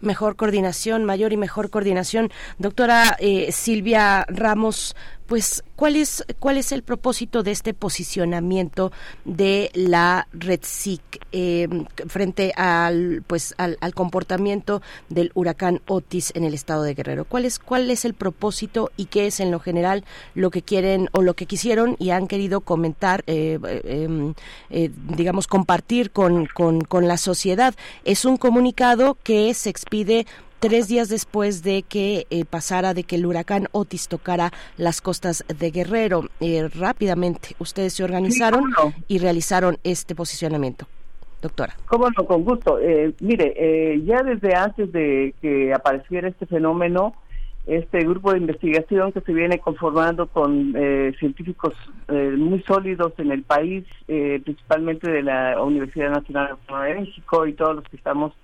Mejor 0.00 0.34
coordinación, 0.34 1.04
mayor 1.04 1.32
y 1.32 1.36
mejor 1.36 1.70
coordinación. 1.70 2.30
Doctora 2.58 3.16
eh, 3.20 3.52
Silvia 3.52 4.24
Ramos, 4.28 4.96
pues 5.30 5.62
¿cuál 5.76 5.94
es 5.94 6.24
cuál 6.40 6.58
es 6.58 6.72
el 6.72 6.82
propósito 6.82 7.44
de 7.44 7.52
este 7.52 7.72
posicionamiento 7.72 8.90
de 9.24 9.70
la 9.74 10.26
red 10.32 10.58
SIC 10.64 11.00
eh, 11.30 11.68
frente 12.08 12.52
al 12.56 13.22
pues 13.24 13.54
al, 13.56 13.78
comportamiento 13.94 14.82
del 15.08 15.30
huracán 15.34 15.82
Otis 15.86 16.32
en 16.34 16.42
el 16.42 16.52
estado 16.52 16.82
de 16.82 16.94
Guerrero 16.94 17.26
cuál 17.26 17.44
es 17.44 17.60
cuál 17.60 17.92
es 17.92 18.04
el 18.04 18.14
propósito 18.14 18.90
y 18.96 19.04
qué 19.04 19.28
es 19.28 19.38
en 19.38 19.52
lo 19.52 19.60
general 19.60 20.04
lo 20.34 20.50
que 20.50 20.62
quieren 20.62 21.08
o 21.12 21.22
lo 21.22 21.34
que 21.34 21.46
quisieron 21.46 21.94
y 22.00 22.10
han 22.10 22.26
querido 22.26 22.62
comentar 22.62 23.22
eh, 23.28 23.60
em, 23.84 24.34
eh, 24.70 24.90
digamos 25.16 25.46
compartir 25.46 26.10
con, 26.10 26.46
con, 26.46 26.80
con 26.80 27.06
la 27.06 27.16
sociedad 27.16 27.76
es 28.02 28.24
un 28.24 28.36
comunicado 28.36 29.16
que 29.22 29.54
se 29.54 29.70
expide 29.70 30.26
tres 30.60 30.88
días 30.88 31.08
después 31.08 31.62
de 31.62 31.82
que 31.82 32.26
eh, 32.30 32.44
pasara, 32.44 32.94
de 32.94 33.02
que 33.02 33.16
el 33.16 33.26
huracán 33.26 33.66
Otis 33.72 34.08
tocara 34.08 34.52
las 34.76 35.00
costas 35.00 35.44
de 35.48 35.70
Guerrero. 35.70 36.24
Eh, 36.40 36.68
rápidamente, 36.78 37.56
ustedes 37.58 37.94
se 37.94 38.04
organizaron 38.04 38.64
y 39.08 39.18
realizaron 39.18 39.78
este 39.82 40.14
posicionamiento. 40.14 40.86
Doctora. 41.42 41.74
Cómo 41.86 42.10
no, 42.10 42.26
con 42.26 42.44
gusto. 42.44 42.78
Eh, 42.78 43.14
mire, 43.20 44.02
ya 44.04 44.22
desde 44.22 44.54
antes 44.54 44.92
de 44.92 45.34
que 45.40 45.72
apareciera 45.72 46.28
este 46.28 46.44
fenómeno, 46.44 47.14
este 47.66 48.00
grupo 48.00 48.32
de 48.32 48.40
investigación 48.40 49.12
que 49.12 49.22
se 49.22 49.32
viene 49.32 49.58
conformando 49.58 50.26
con 50.26 50.74
científicos 51.18 51.72
muy 52.08 52.62
sólidos 52.64 53.14
en 53.16 53.32
el 53.32 53.42
país, 53.42 53.84
principalmente 54.06 55.10
de 55.10 55.22
la 55.22 55.62
Universidad 55.62 56.10
Nacional 56.10 56.58
de 56.68 56.94
México 57.00 57.46
y 57.46 57.54
todos 57.54 57.76
los 57.76 57.84
que 57.84 57.96
estamos 57.96 58.34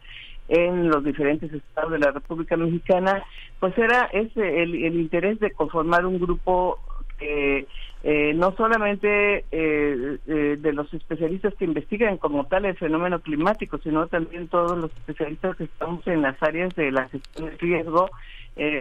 en 0.49 0.89
los 0.89 1.05
diferentes 1.05 1.53
estados 1.53 1.93
de 1.93 1.99
la 1.99 2.13
República 2.13 2.57
Mexicana, 2.57 3.25
pues 3.59 3.77
era 3.79 4.09
ese 4.13 4.63
el, 4.63 4.75
interés 4.75 5.41
de 5.41 5.51
conformar 5.51 6.07
un 6.07 6.19
grupo 6.19 6.79
que 7.19 7.67
eh, 8.03 8.35
no 8.35 8.55
solamente 8.57 9.45
eh, 9.51 10.19
eh, 10.27 10.57
de 10.59 10.73
los 10.73 10.93
especialistas 10.95 11.55
que 11.55 11.65
investigan 11.65 12.19
como 12.19 12.45
tal 12.47 12.67
el 12.67 12.77
fenómeno 12.77 13.21
climático, 13.21 13.79
sino 13.79 14.07
también 14.07 14.49
todos 14.49 14.79
los 14.79 14.93
especialistas 14.93 15.57
que 15.57 15.65
estamos 15.65 16.07
en 16.07 16.23
las 16.23 16.41
áreas 16.43 16.75
de 16.77 16.93
la 16.93 17.09
gestión 17.09 17.51
de 17.51 17.57
riesgo 17.57 18.11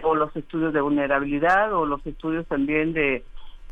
o 0.04 0.14
los 0.14 0.34
estudios 0.34 0.72
de 0.72 0.80
vulnerabilidad 0.80 1.74
o 1.74 1.84
los 1.84 2.06
estudios 2.06 2.46
también 2.46 2.94
de, 2.94 3.22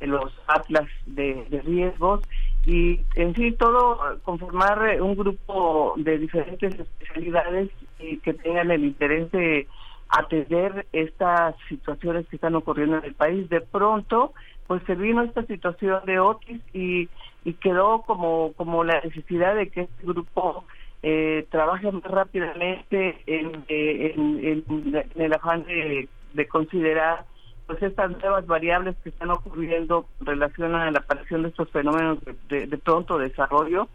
los 0.00 0.32
atlas 0.46 0.86
de 1.06 1.46
riesgos 1.64 2.20
y 2.66 3.00
en 3.14 3.34
fin 3.34 3.56
todo 3.56 3.98
conformar 4.22 5.00
un 5.00 5.14
grupo 5.16 5.94
de 5.96 6.18
diferentes 6.18 6.78
especialidades 6.78 7.70
y 7.98 8.18
que 8.18 8.32
tengan 8.34 8.70
el 8.70 8.84
interés 8.84 9.30
de 9.32 9.66
atender 10.08 10.86
estas 10.92 11.54
situaciones 11.68 12.26
que 12.28 12.36
están 12.36 12.54
ocurriendo 12.54 12.98
en 12.98 13.04
el 13.04 13.14
país. 13.14 13.48
De 13.50 13.60
pronto 13.60 14.32
pues 14.66 14.82
se 14.84 14.94
vino 14.94 15.22
esta 15.22 15.44
situación 15.44 16.00
de 16.06 16.18
Otis 16.18 16.62
y, 16.72 17.08
y 17.44 17.52
quedó 17.54 18.02
como 18.02 18.52
como 18.54 18.82
la 18.82 19.00
necesidad 19.02 19.54
de 19.54 19.68
que 19.68 19.82
este 19.82 20.06
grupo 20.06 20.64
eh, 21.02 21.46
trabaje 21.50 21.92
más 21.92 22.04
rápidamente 22.04 23.22
en, 23.26 23.64
eh, 23.68 24.14
en, 24.16 25.04
el 25.16 25.32
afán 25.34 25.66
de 25.66 26.48
considerar 26.48 27.26
pues 27.66 27.82
estas 27.82 28.10
nuevas 28.10 28.46
variables 28.46 28.96
que 29.02 29.08
están 29.08 29.30
ocurriendo 29.30 30.06
en 30.20 30.26
relación 30.26 30.74
a 30.74 30.90
la 30.90 30.98
aparición 30.98 31.42
de 31.42 31.48
estos 31.48 31.70
fenómenos 31.70 32.18
de, 32.48 32.66
pronto 32.78 33.18
desarrollo 33.18 33.88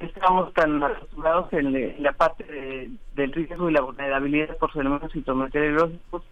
estamos 0.00 0.52
tan 0.52 0.82
acostumbrados 0.82 1.52
en, 1.52 2.02
la 2.02 2.12
parte 2.12 2.90
del 3.14 3.32
riesgo 3.32 3.70
y 3.70 3.72
la 3.72 3.80
vulnerabilidad 3.80 4.56
por 4.58 4.72
fenómenos 4.72 5.12
sintometeorológicos 5.12 6.22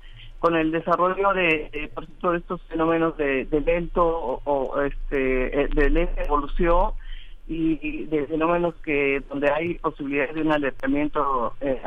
con 0.40 0.56
el 0.56 0.70
desarrollo 0.70 1.32
de, 1.34 1.90
por 1.94 2.04
ejemplo, 2.04 2.32
de 2.32 2.38
estos 2.38 2.62
fenómenos 2.62 3.16
de, 3.16 3.44
de 3.44 3.60
lento 3.60 4.40
o, 4.44 4.80
este, 4.80 5.62
eh, 5.62 5.68
de 5.68 5.90
lenta 5.90 6.22
evolución 6.22 6.92
y 7.46 8.04
de 8.04 8.26
fenómenos 8.26 8.74
que 8.76 9.22
donde 9.28 9.50
hay 9.50 9.74
posibilidades 9.74 10.34
de 10.34 10.42
un 10.42 10.52
alertamiento 10.52 11.54
eh, 11.60 11.82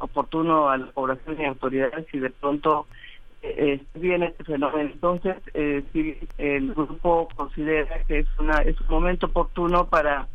oportuno 0.00 0.68
a 0.68 0.78
la 0.78 0.86
población 0.86 1.36
y 1.40 1.44
autoridades 1.46 2.06
y 2.12 2.20
de 2.20 2.30
pronto 2.30 2.86
eh, 3.42 3.80
viene 3.94 4.26
este 4.26 4.44
fenómeno. 4.44 4.90
Entonces, 4.92 5.36
eh, 5.54 5.82
si 5.92 6.16
el 6.38 6.74
grupo 6.74 7.28
considera 7.34 8.02
que 8.04 8.20
es, 8.20 8.26
una, 8.38 8.58
es 8.62 8.80
un 8.80 8.88
momento 8.88 9.26
oportuno 9.26 9.88
para 9.88 10.28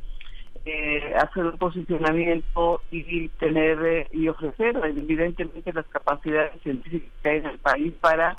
eh, 0.65 1.13
hacer 1.15 1.45
un 1.45 1.57
posicionamiento 1.57 2.81
y 2.89 3.29
tener 3.29 3.85
eh, 3.85 4.07
y 4.11 4.27
ofrecer 4.27 4.75
evidentemente 4.83 5.71
las 5.71 5.85
capacidades 5.87 6.59
científicas 6.63 7.11
que 7.21 7.29
hay 7.29 7.37
en 7.37 7.45
el 7.45 7.59
país 7.59 7.93
para 8.01 8.35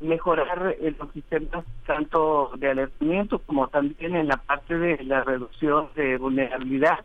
mejorar 0.00 0.76
los 0.98 1.12
sistemas 1.12 1.64
tanto 1.86 2.50
de 2.58 2.70
alertamiento 2.70 3.38
como 3.40 3.68
también 3.68 4.16
en 4.16 4.28
la 4.28 4.36
parte 4.36 4.76
de 4.76 5.02
la 5.04 5.22
reducción 5.22 5.88
de 5.94 6.16
vulnerabilidad, 6.18 7.04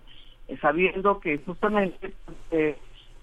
sabiendo 0.62 1.20
que 1.20 1.38
justamente 1.40 2.14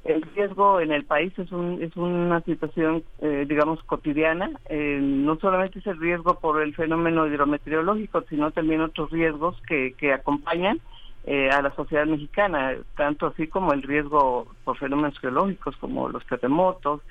el 0.09 0.23
riesgo 0.35 0.81
en 0.81 0.91
el 0.91 1.05
país 1.05 1.33
es, 1.39 1.53
un, 1.53 1.83
es 1.83 1.95
una 1.97 2.41
situación, 2.41 3.05
eh, 3.21 3.45
digamos, 3.47 3.83
cotidiana. 3.83 4.51
Eh, 4.69 4.99
no 5.01 5.37
solamente 5.39 5.81
es 5.81 5.87
el 5.87 6.01
riesgo 6.01 6.39
por 6.41 6.63
el 6.63 6.75
fenómeno 6.75 7.27
hidrometeorológico, 7.27 8.23
sino 8.29 8.51
también 8.51 8.81
otros 8.81 9.11
riesgos 9.11 9.61
que, 9.69 9.95
que 9.99 10.15
acompañan 10.15 10.81
eh, 11.25 11.51
a 11.51 11.61
la 11.61 11.75
sociedad 11.75 12.07
mexicana, 12.07 12.75
tanto 12.97 13.27
así 13.27 13.49
como 13.49 13.75
el 13.75 13.83
riesgo 13.83 14.47
por 14.65 14.79
fenómenos 14.79 15.19
geológicos 15.19 15.77
como 15.77 16.09
los 16.09 16.25
terremotos. 16.27 17.03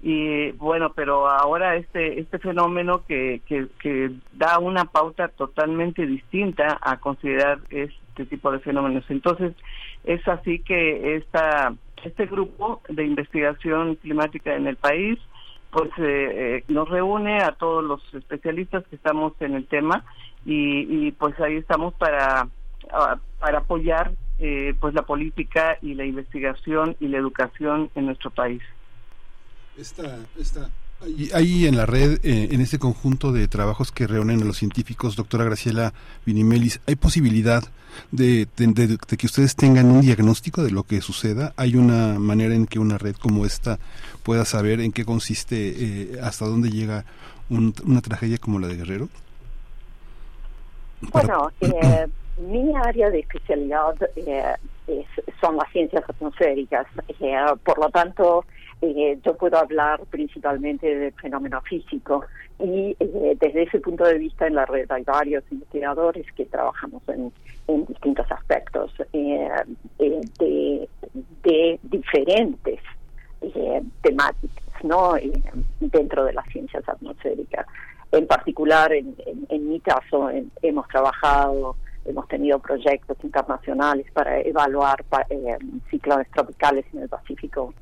Y 0.00 0.52
bueno, 0.52 0.92
pero 0.94 1.28
ahora 1.28 1.76
este 1.76 2.20
este 2.20 2.38
fenómeno 2.38 3.02
que, 3.06 3.42
que, 3.46 3.66
que 3.80 4.12
da 4.32 4.58
una 4.58 4.84
pauta 4.84 5.28
totalmente 5.28 6.06
distinta 6.06 6.78
a 6.80 6.98
considerar 6.98 7.58
este 7.68 8.24
tipo 8.24 8.50
de 8.52 8.60
fenómenos. 8.60 9.04
Entonces, 9.10 9.54
es 10.04 10.26
así 10.28 10.60
que 10.60 11.16
esta 11.16 11.74
este 12.04 12.26
grupo 12.26 12.82
de 12.88 13.04
investigación 13.04 13.96
climática 13.96 14.54
en 14.54 14.66
el 14.66 14.76
país 14.76 15.18
pues 15.70 15.90
eh, 15.98 16.02
eh, 16.58 16.64
nos 16.68 16.88
reúne 16.88 17.42
a 17.42 17.52
todos 17.52 17.84
los 17.84 18.02
especialistas 18.14 18.84
que 18.88 18.96
estamos 18.96 19.34
en 19.40 19.54
el 19.54 19.66
tema 19.66 20.04
y, 20.44 21.12
pues 21.12 21.38
ahí 21.40 21.56
estamos 21.56 21.92
para 21.94 22.48
para 23.38 23.58
apoyar 23.58 24.12
eh, 24.38 24.74
pues 24.80 24.94
la 24.94 25.02
política 25.02 25.76
y 25.82 25.92
la 25.92 26.06
investigación 26.06 26.96
y 27.00 27.08
la 27.08 27.18
educación 27.18 27.90
en 27.94 28.06
nuestro 28.06 28.30
país. 28.30 28.62
Esta, 29.76 30.20
esta 30.38 30.70
Ahí 31.32 31.66
en 31.66 31.76
la 31.76 31.86
red, 31.86 32.18
eh, 32.24 32.48
en 32.50 32.60
este 32.60 32.80
conjunto 32.80 33.30
de 33.30 33.46
trabajos 33.46 33.92
que 33.92 34.08
reúnen 34.08 34.42
a 34.42 34.44
los 34.44 34.56
científicos, 34.56 35.14
doctora 35.14 35.44
Graciela 35.44 35.92
Vinimelis, 36.26 36.80
¿hay 36.88 36.96
posibilidad 36.96 37.62
de, 38.10 38.48
que 39.16 39.26
ustedes 39.26 39.54
tengan 39.54 39.86
un 39.86 40.00
diagnóstico 40.00 40.64
de 40.64 40.72
lo 40.72 40.82
que 40.82 41.00
suceda? 41.00 41.52
¿Hay 41.56 41.76
una 41.76 42.18
manera 42.18 42.54
en 42.54 42.66
que 42.66 42.80
una 42.80 42.98
red 42.98 43.14
como 43.14 43.46
esta 43.46 43.78
pueda 44.24 44.44
saber 44.44 44.80
en 44.80 44.90
qué 44.90 45.04
consiste, 45.04 45.56
eh, 45.56 46.18
hasta 46.20 46.46
dónde 46.46 46.70
llega 46.70 47.04
una 47.48 48.00
tragedia 48.00 48.38
como 48.38 48.58
la 48.58 48.66
de 48.66 48.76
Guerrero? 48.76 49.08
Bueno, 51.12 51.52
eh, 51.60 52.08
mi 52.38 52.74
área 52.74 53.08
de 53.10 53.20
especialidad 53.20 53.94
son 55.40 55.56
las 55.56 55.70
ciencias 55.70 56.02
atmosféricas, 56.08 56.88
por 57.62 57.78
lo 57.78 57.88
tanto, 57.90 58.44
eh, 58.80 59.18
yo 59.24 59.36
puedo 59.36 59.58
hablar 59.58 60.00
principalmente 60.06 60.94
del 60.94 61.12
fenómeno 61.14 61.60
físico 61.62 62.24
y 62.60 62.96
eh, 63.00 63.36
desde 63.40 63.62
ese 63.62 63.80
punto 63.80 64.04
de 64.04 64.18
vista 64.18 64.46
en 64.46 64.54
la 64.54 64.66
red 64.66 64.90
hay 64.90 65.02
varios 65.02 65.42
investigadores 65.50 66.26
que 66.32 66.46
trabajamos 66.46 67.02
en, 67.08 67.32
distintos 67.86 68.30
aspectos 68.30 68.92
eh, 69.12 69.48
de, 69.98 70.88
diferentes 71.82 72.80
temáticas 74.02 74.84
no 74.84 75.14
dentro 75.80 76.24
de 76.24 76.32
las 76.32 76.46
ciencias 76.46 76.88
atmosféricas. 76.88 77.66
En 78.12 78.26
particular, 78.26 78.92
en 78.92 79.68
mi 79.68 79.80
caso, 79.80 80.30
hemos 80.62 80.88
trabajado 80.88 81.76
hemos 82.08 82.26
tenido 82.28 82.58
proyectos 82.58 83.16
internacionales 83.22 84.06
para 84.12 84.40
evaluar 84.40 85.04
ciclones 85.90 86.30
tropicales 86.30 86.86
en 86.94 87.02
el 87.02 87.08
Pacífico 87.08 87.74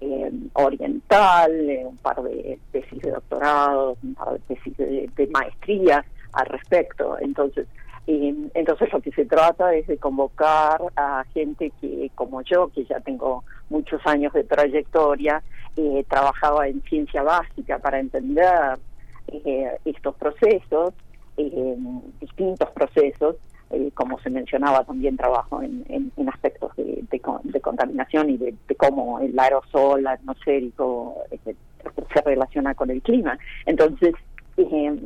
eh, 0.00 0.30
oriental, 0.54 1.52
un 1.84 1.96
par 1.98 2.22
de 2.22 2.58
tesis 2.72 3.00
de 3.00 3.10
doctorado, 3.10 3.96
un 4.02 4.14
par 4.14 4.32
de 4.32 4.38
tesis 4.40 4.76
de, 4.76 5.28
maestría 5.32 6.04
al 6.32 6.46
respecto. 6.46 7.16
Entonces, 7.20 7.66
entonces 8.06 8.92
lo 8.92 9.00
que 9.00 9.12
se 9.12 9.24
trata 9.24 9.74
es 9.74 9.86
de 9.86 9.96
convocar 9.96 10.80
a 10.96 11.24
gente 11.32 11.72
que, 11.80 12.10
como 12.14 12.42
yo, 12.42 12.68
que 12.68 12.84
ya 12.84 13.00
tengo 13.00 13.44
muchos 13.70 14.00
años 14.06 14.32
de 14.32 14.44
trayectoria, 14.44 15.42
eh, 15.76 16.04
trabajaba 16.08 16.68
en 16.68 16.82
ciencia 16.82 17.22
básica 17.22 17.78
para 17.78 17.98
entender 17.98 18.78
eh, 19.28 19.78
estos 19.84 20.14
procesos, 20.16 20.92
distintos 22.20 22.70
procesos, 22.70 23.36
eh, 23.74 23.90
como 23.94 24.18
se 24.20 24.30
mencionaba, 24.30 24.84
también 24.84 25.16
trabajo 25.16 25.60
en, 25.62 26.12
aspectos 26.28 26.72
de, 26.76 27.60
contaminación 27.60 28.30
y 28.30 28.36
de, 28.36 28.54
cómo 28.76 29.18
el 29.18 29.38
aerosol 29.38 30.06
atmosférico 30.06 31.16
este, 31.30 31.56
se 32.12 32.20
relaciona 32.22 32.74
con 32.74 32.90
el 32.90 33.02
clima. 33.02 33.36
Entonces, 33.66 34.14
eh, 34.56 34.96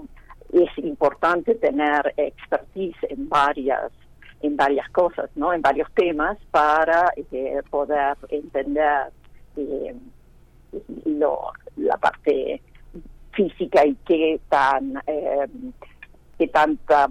es 0.52 0.78
importante 0.84 1.54
tener 1.54 2.12
expertise 2.16 2.96
en 3.08 3.28
varias 3.28 3.92
en 4.40 4.56
varias 4.56 4.88
cosas, 4.90 5.28
¿no? 5.34 5.52
En 5.52 5.62
varios 5.62 5.90
temas 5.94 6.38
para 6.52 7.12
eh, 7.16 7.60
poder 7.70 8.16
entender 8.28 9.10
la 11.76 11.96
parte 11.96 12.62
física 13.32 13.84
y 13.84 13.96
qué 14.06 14.40
tan 14.48 15.02
qué 16.38 16.46
tanta 16.48 17.10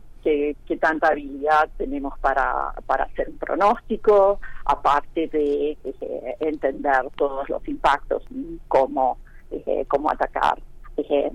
qué, 0.66 0.78
tanta 0.78 1.08
habilidad 1.08 1.70
tenemos 1.78 2.18
para, 2.20 2.74
para 2.86 3.06
hacer 3.06 3.30
un 3.30 3.38
pronóstico, 3.38 4.40
aparte 4.66 5.28
de 5.28 5.78
eh, 5.84 6.36
entender 6.40 7.10
todos 7.16 7.48
los 7.50 7.66
impactos 7.68 8.24
y 8.32 8.60
cómo, 8.68 9.18
eh, 9.52 9.86
cómo 9.88 10.12
atacar 10.12 10.60
eh, 10.98 11.32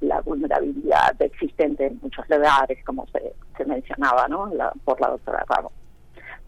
la 0.00 0.20
vulnerabilidad 0.22 1.20
existente 1.20 1.86
en 1.86 1.98
muchos 2.02 2.28
lugares, 2.30 2.82
como 2.84 3.06
se, 3.08 3.34
se 3.56 3.64
mencionaba 3.64 4.26
¿no? 4.28 4.50
por 4.84 5.00
la 5.00 5.08
doctora 5.08 5.44
Ramos. 5.48 5.72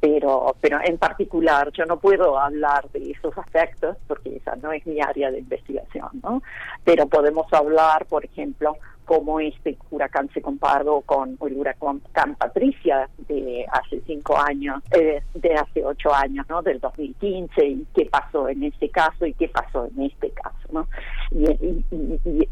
Pero, 0.01 0.57
pero 0.61 0.81
en 0.85 0.99
particular 0.99 1.71
yo 1.73 1.85
no 1.85 1.99
puedo 1.99 2.37
hablar 2.37 2.91
de 2.91 3.13
esos 3.13 3.37
aspectos 3.39 3.97
porque 4.09 4.37
esa 4.37 4.57
no 4.57 4.73
es 4.73 4.85
mi 4.85 5.01
área 5.01 5.31
de 5.31 5.39
investigación, 5.39 6.09
¿no? 6.25 6.43
Pero 6.83 7.07
podemos 7.07 7.47
hablar, 7.53 8.07
por 8.07 8.25
ejemplo, 8.25 8.77
cómo 9.05 9.41
este 9.41 9.77
huracán 9.91 10.29
se 10.33 10.41
comparó 10.41 11.01
con 11.03 11.37
el 11.41 11.57
huracán 11.57 12.01
Patricia 12.39 13.09
de 13.29 13.65
hace 13.71 14.01
cinco 14.07 14.39
años, 14.39 14.83
eh, 14.93 15.23
de 15.35 15.55
hace 15.55 15.85
ocho 15.85 16.15
años, 16.15 16.47
¿no? 16.49 16.63
Del 16.63 16.81
2015 16.81 17.67
y 17.67 17.87
qué 17.95 18.07
pasó 18.07 18.49
en 18.49 18.63
este 18.65 18.89
caso 18.89 19.27
y 19.27 19.35
qué 19.35 19.49
pasó 19.49 19.87
en 19.87 20.03
este 20.03 20.31
caso, 20.31 20.69
¿no? 20.73 20.89
Y, 21.31 21.85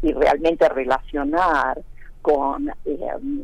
y, 0.01 0.13
realmente 0.13 0.67
relacionar 0.69 1.81
con 2.21 2.69
eh, 2.85 2.99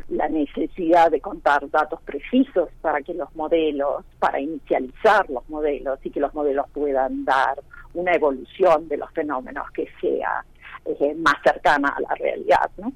la 0.10 0.30
necesidad 0.30 1.10
de 1.10 1.20
contar 1.20 1.70
datos 1.70 2.02
precisos 2.02 2.70
para 2.82 3.02
que 3.02 3.14
los 3.14 3.34
modelos, 3.36 4.06
para 4.20 4.40
inicializar 4.40 5.30
los 5.30 5.48
modelos 5.50 6.00
y 6.04 6.12
que 6.12 6.20
los 6.20 6.34
modelos 6.34 6.68
puedan 6.74 7.26
dar 7.26 7.60
una 7.94 8.14
evolución 8.14 8.88
de 8.88 8.98
los 8.98 9.12
fenómenos 9.12 9.72
que 9.72 9.88
sea 10.00 10.46
eh, 10.88 11.16
más 11.16 11.36
cercana 11.44 11.90
a 11.90 12.02
la 12.02 12.16
realidad, 12.16 12.70
¿no? 12.78 12.92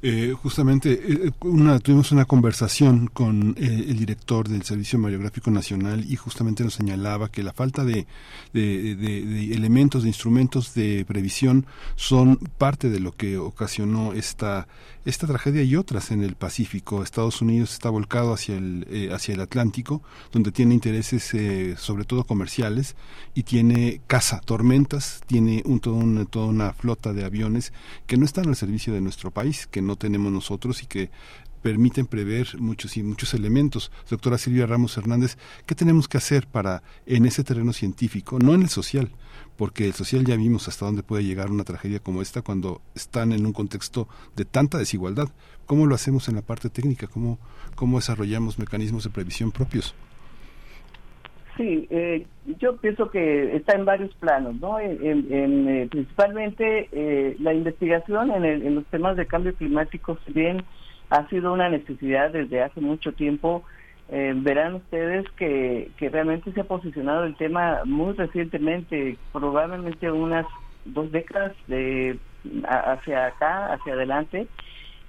Eh, 0.00 0.34
justamente 0.42 0.92
eh, 0.92 1.30
una, 1.40 1.78
tuvimos 1.80 2.12
una 2.12 2.24
conversación 2.24 3.08
con 3.08 3.54
el 3.58 3.98
director 3.98 4.48
del 4.48 4.62
Servicio 4.62 4.98
Mariográfico 4.98 5.50
Nacional 5.50 6.04
y 6.08 6.16
justamente 6.16 6.64
nos 6.64 6.74
señalaba 6.74 7.28
que 7.28 7.42
la 7.42 7.52
falta 7.52 7.84
de, 7.84 8.06
elementos, 8.54 10.04
de 10.04 10.08
instrumentos 10.08 10.74
de 10.74 11.04
previsión 11.06 11.66
son 11.94 12.38
parte 12.56 12.88
de 12.88 13.00
lo 13.00 13.12
que 13.12 13.36
ocasionó 13.36 14.14
esta, 14.14 14.66
esta 15.04 15.26
tragedia 15.26 15.62
y 15.62 15.76
otras 15.76 16.10
en 16.10 16.22
el 16.22 16.34
Pacífico. 16.34 17.02
Estados 17.02 17.42
Unidos 17.42 17.72
está 17.72 17.90
volcado 17.90 18.32
hacia 18.32 18.56
el, 18.56 19.10
hacia 19.12 19.34
el 19.34 19.40
Atlántico, 19.40 20.02
donde 20.32 20.52
tiene 20.52 20.74
intereses 20.74 21.32
sobre 21.78 22.04
todo 22.04 22.24
comerciales 22.24 22.96
y 23.34 23.42
tiene 23.42 24.00
caza, 24.06 24.40
tormentas, 24.40 25.20
tiene 25.26 25.62
un, 25.64 25.80
todo 25.80 26.02
toda 26.26 26.46
una 26.46 26.72
flota 26.72 27.12
de 27.12 27.24
aviones 27.24 27.72
que 28.06 28.16
no 28.16 28.24
están 28.24 28.48
al 28.48 28.56
servicio 28.56 28.94
de 28.94 29.00
nuestro 29.00 29.30
país, 29.30 29.66
que 29.66 29.82
no 29.82 29.96
tenemos 29.96 30.32
nosotros 30.32 30.82
y 30.82 30.86
que 30.86 31.10
permiten 31.62 32.06
prever 32.06 32.58
muchos 32.58 32.96
y 32.96 33.02
muchos 33.02 33.34
elementos. 33.34 33.90
Doctora 34.10 34.36
Silvia 34.36 34.66
Ramos 34.66 34.96
Hernández, 34.96 35.38
¿qué 35.64 35.74
tenemos 35.74 36.08
que 36.08 36.18
hacer 36.18 36.46
para 36.46 36.82
en 37.06 37.24
ese 37.24 37.44
terreno 37.44 37.72
científico, 37.72 38.38
no 38.38 38.54
en 38.54 38.62
el 38.62 38.68
social? 38.68 39.10
Porque 39.56 39.86
el 39.86 39.92
social 39.92 40.24
ya 40.24 40.36
vimos 40.36 40.68
hasta 40.68 40.86
dónde 40.86 41.02
puede 41.02 41.24
llegar 41.24 41.50
una 41.50 41.64
tragedia 41.64 42.00
como 42.00 42.22
esta 42.22 42.42
cuando 42.42 42.80
están 42.94 43.32
en 43.32 43.46
un 43.46 43.52
contexto 43.52 44.08
de 44.34 44.44
tanta 44.44 44.78
desigualdad. 44.78 45.28
¿Cómo 45.66 45.86
lo 45.86 45.94
hacemos 45.94 46.28
en 46.28 46.36
la 46.36 46.42
parte 46.42 46.70
técnica? 46.70 47.06
¿Cómo, 47.06 47.38
cómo 47.74 47.98
desarrollamos 47.98 48.58
mecanismos 48.58 49.04
de 49.04 49.10
previsión 49.10 49.52
propios? 49.52 49.94
Sí, 51.56 51.86
eh, 51.90 52.26
yo 52.60 52.76
pienso 52.78 53.10
que 53.10 53.56
está 53.56 53.74
en 53.74 53.84
varios 53.84 54.14
planos, 54.14 54.58
¿no? 54.58 54.80
En, 54.80 55.68
eh, 55.68 55.86
principalmente 55.90 56.88
eh, 56.92 57.36
la 57.40 57.52
investigación 57.52 58.30
en, 58.30 58.44
en, 58.44 58.74
los 58.74 58.86
temas 58.86 59.16
de 59.16 59.26
cambio 59.26 59.54
climático, 59.54 60.18
si 60.26 60.32
bien 60.32 60.64
ha 61.10 61.28
sido 61.28 61.52
una 61.52 61.68
necesidad 61.68 62.30
desde 62.30 62.62
hace 62.62 62.80
mucho 62.80 63.12
tiempo, 63.12 63.64
verán 64.12 64.74
ustedes 64.74 65.24
que, 65.36 65.90
que 65.96 66.10
realmente 66.10 66.52
se 66.52 66.60
ha 66.60 66.64
posicionado 66.64 67.24
el 67.24 67.34
tema 67.36 67.80
muy 67.84 68.12
recientemente, 68.12 69.16
probablemente 69.32 70.10
unas 70.10 70.46
dos 70.84 71.10
décadas 71.10 71.52
de 71.66 72.18
hacia 72.68 73.26
acá, 73.26 73.72
hacia 73.72 73.94
adelante, 73.94 74.48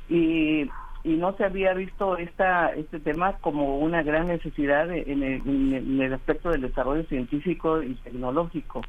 y 0.07 0.69
y 1.03 1.15
no 1.15 1.35
se 1.35 1.43
había 1.43 1.73
visto 1.73 2.17
esta 2.17 2.67
este 2.73 2.99
tema 2.99 3.33
como 3.41 3.79
una 3.79 4.03
gran 4.03 4.27
necesidad 4.27 4.89
en 4.89 5.21
el, 5.21 6.13
aspecto 6.13 6.49
del 6.49 6.61
desarrollo 6.61 7.03
científico 7.03 7.83
y 7.83 7.95
tecnológico. 7.95 8.81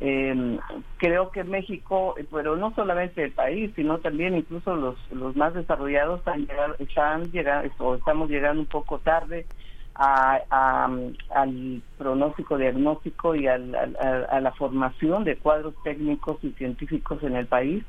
Eh, 0.00 0.58
creo 0.98 1.30
que 1.30 1.42
México, 1.42 2.14
pero 2.30 2.56
no 2.56 2.72
solamente 2.74 3.24
el 3.24 3.32
país, 3.32 3.72
sino 3.74 3.98
también 3.98 4.36
incluso 4.36 4.76
los, 4.76 4.96
los 5.10 5.34
más 5.34 5.54
desarrollados 5.54 6.26
han 6.26 6.46
llegado, 6.46 6.76
están 6.78 7.30
llegando, 7.32 7.70
o 7.78 7.96
estamos 7.96 8.30
llegando 8.30 8.60
un 8.60 8.66
poco 8.66 8.98
tarde 9.00 9.46
a, 9.96 10.88
al 11.34 11.82
pronóstico 11.96 12.56
diagnóstico 12.56 13.34
y 13.34 13.48
a 13.48 13.58
la 13.58 14.52
formación 14.56 15.24
de 15.24 15.36
cuadros 15.36 15.74
técnicos 15.82 16.38
y 16.44 16.52
científicos 16.52 17.22
en 17.24 17.34
el 17.34 17.46
país. 17.46 17.84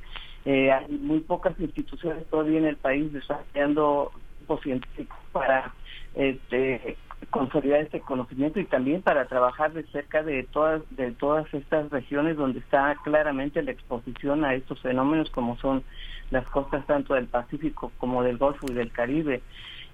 Eh, 0.46 0.72
hay 0.72 0.88
muy 0.98 1.20
pocas 1.20 1.60
instituciones 1.60 2.26
todavía 2.28 2.58
en 2.58 2.66
el 2.66 2.78
país 2.78 3.14
desarrollando 3.14 4.12
científicos 4.58 5.18
para 5.32 5.74
este, 6.16 6.98
consolidar 7.30 7.82
este 7.82 8.00
conocimiento 8.00 8.60
y 8.60 8.66
también 8.66 9.02
para 9.02 9.26
trabajar 9.28 9.74
de 9.74 9.84
cerca 9.84 10.24
de 10.24 10.44
todas 10.44 10.82
de 10.92 11.12
todas 11.12 11.52
estas 11.54 11.90
regiones 11.90 12.38
donde 12.38 12.60
está 12.60 12.96
claramente 13.04 13.62
la 13.62 13.72
exposición 13.72 14.46
a 14.46 14.54
estos 14.54 14.80
fenómenos 14.82 15.30
como 15.30 15.58
son 15.58 15.84
las 16.32 16.46
costas 16.48 16.86
tanto 16.86 17.14
del 17.14 17.28
Pacífico 17.28 17.92
como 17.98 18.24
del 18.24 18.38
Golfo 18.38 18.68
y 18.70 18.74
del 18.74 18.92
Caribe. 18.92 19.42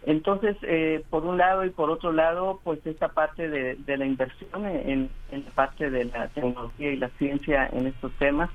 Entonces, 0.05 0.55
eh, 0.61 1.03
por 1.09 1.25
un 1.25 1.38
lado 1.38 1.65
y 1.65 1.71
por 1.71 1.89
otro 1.89 2.11
lado, 2.11 2.59
pues 2.63 2.79
esta 2.85 3.07
parte 3.07 3.49
de, 3.49 3.97
la 3.97 4.05
inversión 4.05 4.65
en, 4.67 5.09
en 5.31 5.45
la 5.45 5.51
parte 5.51 5.89
de 5.89 6.05
la 6.05 6.27
tecnología 6.27 6.91
y 6.91 6.97
la 6.97 7.09
ciencia 7.17 7.67
en 7.73 7.88
estos 7.88 8.11
temas, 8.19 8.51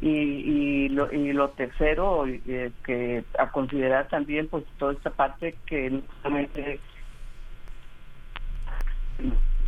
y, 0.00 0.10
y, 0.10 0.88
lo, 0.90 1.12
y 1.12 1.32
lo 1.32 1.50
tercero 1.50 2.26
eh, 2.26 2.70
que 2.84 3.24
a 3.38 3.50
considerar 3.50 4.08
también 4.08 4.48
pues 4.48 4.64
toda 4.78 4.92
esta 4.92 5.10
parte 5.10 5.56
que 5.66 5.90
no 5.90 6.02
solamente 6.22 6.80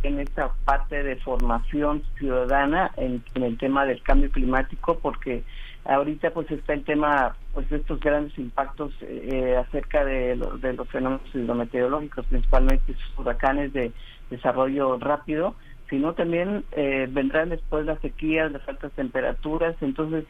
en 0.03 0.19
esta 0.19 0.53
parte 0.65 1.03
de 1.03 1.17
formación 1.17 2.03
ciudadana 2.17 2.91
en, 2.97 3.23
el 3.35 3.57
tema 3.57 3.85
del 3.85 4.01
cambio 4.01 4.31
climático 4.31 4.97
porque 4.99 5.43
ahorita 5.85 6.31
pues 6.31 6.49
está 6.51 6.73
el 6.73 6.83
tema 6.83 7.35
pues 7.53 7.69
de 7.69 7.77
estos 7.77 7.99
grandes 7.99 8.37
impactos 8.37 8.93
eh, 9.01 9.57
acerca 9.57 10.05
de, 10.05 10.37
de 10.61 10.73
los 10.73 10.87
fenómenos 10.89 11.33
hidrometeorológicos 11.33 12.25
principalmente 12.27 12.95
huracanes 13.17 13.73
de 13.73 13.91
desarrollo 14.29 14.97
rápido 14.99 15.55
sino 15.89 16.13
también 16.13 16.63
eh, 16.71 17.07
vendrán 17.09 17.49
después 17.49 17.85
las 17.85 17.99
sequías, 17.99 18.51
las 18.51 18.67
altas 18.67 18.91
temperaturas, 18.93 19.75
entonces 19.81 20.25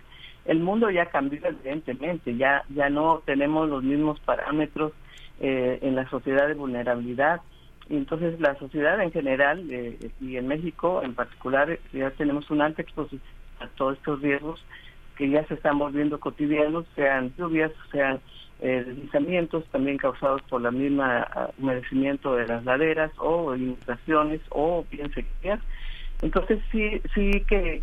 el 0.45 0.59
mundo 0.59 0.89
ya 0.89 1.07
cambió 1.07 1.39
evidentemente, 1.43 2.35
ya, 2.37 2.63
ya 2.69 2.89
no 2.89 3.21
tenemos 3.25 3.69
los 3.69 3.83
mismos 3.83 4.19
parámetros 4.21 4.93
eh, 5.41 5.79
en 5.81 5.95
la 5.95 6.09
sociedad 6.09 6.47
de 6.47 6.53
vulnerabilidad, 6.53 7.41
y 7.89 7.97
entonces 7.97 8.39
la 8.39 8.57
sociedad 8.59 9.01
en 9.01 9.11
general 9.11 9.65
eh, 9.71 9.97
y 10.21 10.37
en 10.37 10.47
México 10.47 11.01
en 11.03 11.15
particular 11.15 11.79
ya 11.91 12.11
tenemos 12.11 12.49
una 12.51 12.65
alta 12.65 12.81
exposición 12.81 13.21
a 13.59 13.67
todos 13.69 13.97
estos 13.97 14.21
riesgos 14.21 14.63
que 15.17 15.29
ya 15.29 15.45
se 15.47 15.55
están 15.55 15.77
volviendo 15.77 16.19
cotidianos, 16.19 16.85
sean 16.95 17.33
lluvias, 17.37 17.73
sean 17.91 18.21
eh, 18.61 18.83
deslizamientos 18.85 19.65
también 19.71 19.97
causados 19.97 20.41
por 20.43 20.61
la 20.61 20.71
misma 20.71 21.27
ah, 21.31 21.49
humedecimiento 21.57 22.35
de 22.35 22.47
las 22.47 22.63
laderas 22.63 23.11
o 23.17 23.55
inundaciones 23.55 24.39
o 24.49 24.85
bien 24.89 25.11
sequías. 25.13 25.59
Entonces 26.21 26.59
sí, 26.71 27.01
sí 27.13 27.31
que, 27.47 27.81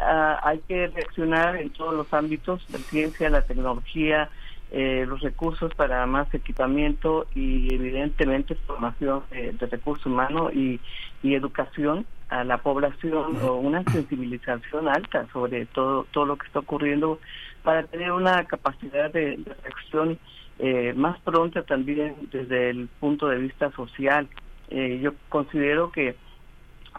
ah, 0.00 0.40
hay 0.42 0.58
que 0.68 0.88
reaccionar 0.88 1.56
en 1.56 1.70
todos 1.70 1.94
los 1.94 2.12
ámbitos, 2.12 2.66
la 2.70 2.78
ciencia, 2.78 3.30
la 3.30 3.42
tecnología, 3.42 4.28
eh, 4.72 5.04
los 5.06 5.20
recursos 5.20 5.74
para 5.74 6.04
más 6.06 6.32
equipamiento 6.34 7.26
y 7.34 7.72
evidentemente 7.74 8.54
formación 8.66 9.22
de, 9.30 9.66
recursos 9.66 10.06
humanos 10.06 10.52
y, 10.54 10.80
y 11.22 11.34
educación 11.34 12.06
a 12.30 12.44
la 12.44 12.58
población 12.58 13.36
o 13.42 13.56
una 13.56 13.84
sensibilización 13.84 14.88
alta 14.88 15.26
sobre 15.32 15.66
todo 15.66 16.06
todo 16.10 16.24
lo 16.24 16.36
que 16.38 16.46
está 16.46 16.60
ocurriendo 16.60 17.20
para 17.62 17.84
tener 17.84 18.12
una 18.12 18.44
capacidad 18.44 19.12
de, 19.12 19.38
reacción 19.62 20.18
eh, 20.58 20.92
más 20.94 21.20
pronta 21.20 21.62
también 21.62 22.14
desde 22.30 22.70
el 22.70 22.88
punto 23.00 23.28
de 23.28 23.38
vista 23.38 23.70
social. 23.72 24.28
Eh, 24.70 25.00
yo 25.02 25.12
considero 25.28 25.90
que 25.92 26.16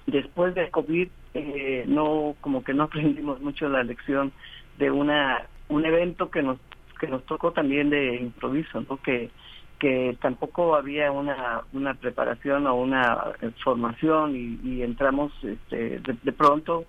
después 0.06 0.54
de 0.56 0.70
COVID 0.70 1.08
eh, 1.34 1.86
no 1.88 2.36
como 2.42 2.64
que 2.64 2.74
no 2.74 2.84
aprendimos 2.84 3.42
mucho 3.42 3.70
la 3.70 3.84
lección 3.84 4.32
de 4.78 4.92
una 4.92 5.48
un 5.70 5.86
evento 5.86 6.30
que 6.30 6.44
nos 6.44 6.60
que 7.04 7.12
nos 7.12 7.26
tocó 7.26 7.52
también 7.52 7.90
de 7.90 8.16
improviso, 8.16 8.82
¿no? 8.90 8.98
Que 8.98 9.30
que 9.78 10.16
tampoco 10.22 10.76
había 10.76 11.12
una 11.12 11.64
una 11.74 11.94
preparación 11.96 12.66
o 12.68 12.76
una 12.76 13.34
formación 13.62 14.34
y, 14.64 14.82
entramos 14.82 15.34
este, 15.44 16.00
de 16.00 16.32
pronto 16.32 16.86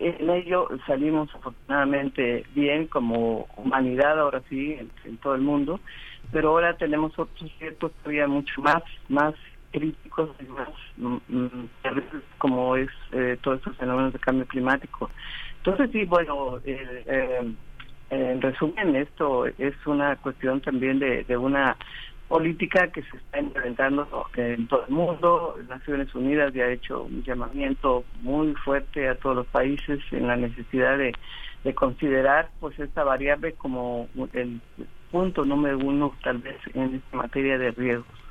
en 0.00 0.28
ello 0.28 0.68
salimos 0.84 1.32
afortunadamente 1.32 2.44
bien 2.56 2.88
como 2.88 3.46
humanidad, 3.56 4.18
ahora 4.18 4.42
sí, 4.48 4.76
en, 5.04 5.16
todo 5.18 5.36
el 5.36 5.42
mundo, 5.42 5.78
pero 6.32 6.48
ahora 6.48 6.76
tenemos 6.76 7.16
otros 7.16 7.48
ciertos 7.58 7.92
todavía 8.02 8.26
mucho 8.26 8.60
más, 8.60 8.82
más 9.08 9.34
críticos 9.70 10.30
y 10.40 10.44
más 10.44 10.68
mm, 10.96 11.16
mm, 11.28 11.68
como 12.38 12.76
es 12.76 12.90
eh, 13.12 13.38
todos 13.42 13.58
estos 13.58 13.76
fenómenos 13.76 14.12
de 14.12 14.18
cambio 14.18 14.46
climático. 14.46 15.08
Entonces 15.58 15.90
sí, 15.92 16.04
bueno, 16.04 16.58
eh, 16.64 17.04
eh, 17.06 17.52
en 18.10 18.40
resumen, 18.40 18.96
esto 18.96 19.46
es 19.46 19.74
una 19.86 20.16
cuestión 20.16 20.60
también 20.60 20.98
de, 20.98 21.36
una 21.36 21.76
política 22.28 22.88
que 22.88 23.02
se 23.02 23.16
está 23.16 23.40
implementando 23.40 24.26
en 24.36 24.66
todo 24.68 24.84
el 24.86 24.94
mundo. 24.94 25.56
Naciones 25.68 26.14
Unidas 26.14 26.52
ya 26.54 26.64
ha 26.64 26.70
hecho 26.70 27.02
un 27.02 27.22
llamamiento 27.22 28.04
muy 28.22 28.54
fuerte 28.54 29.08
a 29.08 29.14
todos 29.16 29.36
los 29.36 29.46
países 29.46 30.00
en 30.12 30.26
la 30.26 30.36
necesidad 30.36 30.98
de, 30.98 31.12
de 31.64 31.74
considerar 31.74 32.50
pues 32.60 32.78
esta 32.78 33.04
variable 33.04 33.52
como 33.54 34.08
el 34.32 34.60
punto 35.10 35.44
número 35.44 35.78
uno 35.78 36.14
tal 36.22 36.38
vez 36.38 36.56
en 36.74 36.96
esta 36.96 37.16
materia 37.16 37.58
de 37.58 37.70
riesgos. 37.70 38.25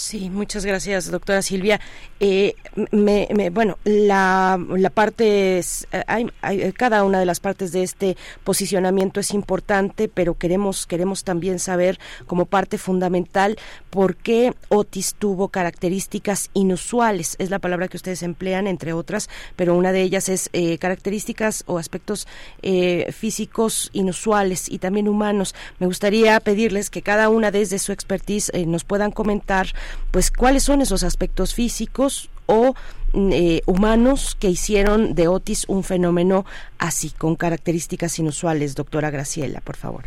Sí, 0.00 0.30
muchas 0.30 0.64
gracias, 0.64 1.10
doctora 1.10 1.42
Silvia. 1.42 1.78
Eh, 2.20 2.54
me, 2.90 3.28
bueno, 3.50 3.76
la, 3.84 4.58
la 4.70 4.88
parte, 4.88 5.58
es, 5.58 5.86
hay, 6.06 6.26
cada 6.72 7.04
una 7.04 7.20
de 7.20 7.26
las 7.26 7.38
partes 7.38 7.70
de 7.72 7.82
este 7.82 8.16
posicionamiento 8.42 9.20
es 9.20 9.32
importante, 9.34 10.08
pero 10.08 10.38
queremos, 10.38 10.86
queremos 10.86 11.22
también 11.22 11.58
saber 11.58 12.00
como 12.26 12.46
parte 12.46 12.78
fundamental 12.78 13.58
por 13.90 14.16
qué 14.16 14.54
Otis 14.70 15.16
tuvo 15.18 15.48
características 15.48 16.48
inusuales. 16.54 17.36
Es 17.38 17.50
la 17.50 17.58
palabra 17.58 17.88
que 17.88 17.98
ustedes 17.98 18.22
emplean, 18.22 18.68
entre 18.68 18.94
otras, 18.94 19.28
pero 19.54 19.76
una 19.76 19.92
de 19.92 20.00
ellas 20.00 20.30
es 20.30 20.48
eh, 20.54 20.78
características 20.78 21.64
o 21.66 21.76
aspectos 21.76 22.26
eh, 22.62 23.12
físicos 23.12 23.90
inusuales 23.92 24.66
y 24.70 24.78
también 24.78 25.08
humanos. 25.08 25.54
Me 25.78 25.86
gustaría 25.86 26.40
pedirles 26.40 26.88
que 26.88 27.02
cada 27.02 27.28
una 27.28 27.50
desde 27.50 27.78
su 27.78 27.92
expertise 27.92 28.50
nos 28.66 28.84
puedan 28.84 29.10
comentar 29.10 29.66
pues 30.10 30.30
cuáles 30.30 30.62
son 30.62 30.80
esos 30.80 31.02
aspectos 31.02 31.54
físicos 31.54 32.30
o 32.46 32.74
mm, 33.12 33.30
eh, 33.32 33.62
humanos 33.66 34.36
que 34.38 34.48
hicieron 34.48 35.14
de 35.14 35.28
Otis 35.28 35.68
un 35.68 35.84
fenómeno 35.84 36.44
así, 36.78 37.10
con 37.10 37.36
características 37.36 38.18
inusuales. 38.18 38.74
Doctora 38.74 39.10
Graciela, 39.10 39.60
por 39.60 39.76
favor. 39.76 40.04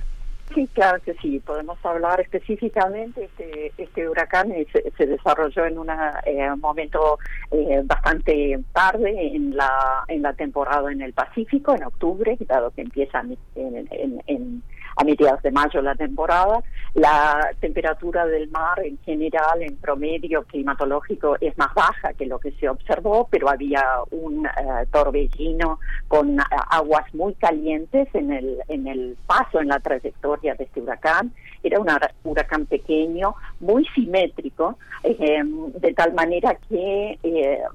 Sí, 0.54 0.68
claro 0.74 1.02
que 1.02 1.16
sí. 1.16 1.40
Podemos 1.40 1.84
hablar 1.84 2.22
específicamente. 2.22 3.24
Este, 3.26 3.74
este 3.78 4.08
huracán 4.08 4.54
se, 4.72 5.06
desarrolló 5.06 5.66
en 5.66 5.80
un 5.80 5.90
eh, 5.90 6.50
momento 6.58 7.18
eh, 7.52 7.82
bastante 7.84 8.60
tarde 8.72 9.36
en 9.36 9.56
la 9.56 10.04
en 10.08 10.22
la 10.22 10.34
temporada 10.34 10.92
en 10.92 11.02
el 11.02 11.14
Pacífico, 11.14 11.74
en 11.74 11.84
octubre, 11.84 12.38
dado 12.48 12.72
que 12.72 12.82
empieza 12.82 13.24
en 13.56 14.64
a 14.96 15.04
mediados 15.04 15.42
de 15.42 15.52
mayo 15.52 15.82
la 15.82 15.96
temporada. 15.96 16.60
La 16.94 17.50
temperatura 17.60 18.26
del 18.26 18.50
mar 18.50 18.80
en 18.84 18.98
general, 19.00 19.62
en 19.62 19.78
promedio 19.78 20.44
climatológico, 20.44 21.38
es 21.42 21.58
más 21.58 21.74
baja 21.74 22.14
que 22.14 22.26
lo 22.26 22.40
que 22.40 22.52
se 22.52 22.70
observó, 22.70 23.28
pero 23.32 23.50
había 23.50 23.84
un 24.12 24.46
eh, 24.46 24.86
torbellino 24.92 25.80
con 26.08 26.40
eh, 26.40 26.44
aguas 26.70 27.14
muy 27.14 27.34
calientes 27.36 28.08
en 28.14 28.32
el, 28.32 28.60
en 28.68 28.88
el 28.88 29.18
paso, 29.26 29.60
en 29.60 29.70
la 29.70 29.80
trayectoria 29.80 30.56
de 30.56 30.66
este 30.66 30.82
huracán. 30.82 31.34
Era 31.64 31.80
un 31.80 31.88
huracán 32.26 32.66
pequeño, 32.66 33.36
muy 33.62 33.86
simétrico, 33.96 34.78
eh, 35.04 35.42
de 35.44 35.94
tal 35.94 36.14
manera 36.14 36.58
que 36.70 37.18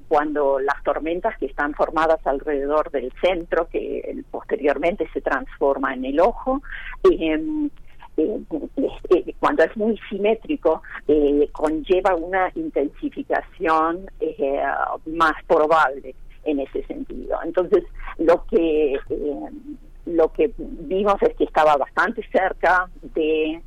cuando 0.07 0.59
las 0.59 0.81
tormentas 0.83 1.37
que 1.37 1.47
están 1.47 1.73
formadas 1.73 2.25
alrededor 2.25 2.91
del 2.91 3.11
centro, 3.21 3.67
que 3.67 4.23
posteriormente 4.31 5.07
se 5.13 5.21
transforma 5.21 5.93
en 5.93 6.05
el 6.05 6.19
ojo, 6.19 6.61
eh, 7.09 7.69
eh, 8.17 8.41
eh, 9.09 9.35
cuando 9.39 9.63
es 9.63 9.75
muy 9.77 9.97
simétrico, 10.09 10.81
conlleva 11.51 12.15
una 12.15 12.51
intensificación 12.55 14.09
más 15.05 15.33
probable 15.47 16.15
en 16.43 16.59
ese 16.59 16.83
sentido. 16.83 17.37
Entonces, 17.43 17.83
lo 18.17 18.45
que 18.45 18.99
lo 20.09 20.31
que 20.31 20.51
vimos 20.57 21.15
es 21.21 21.35
que 21.35 21.43
estaba 21.43 21.77
bastante 21.77 22.27
cerca 22.31 22.89
de 23.01 23.61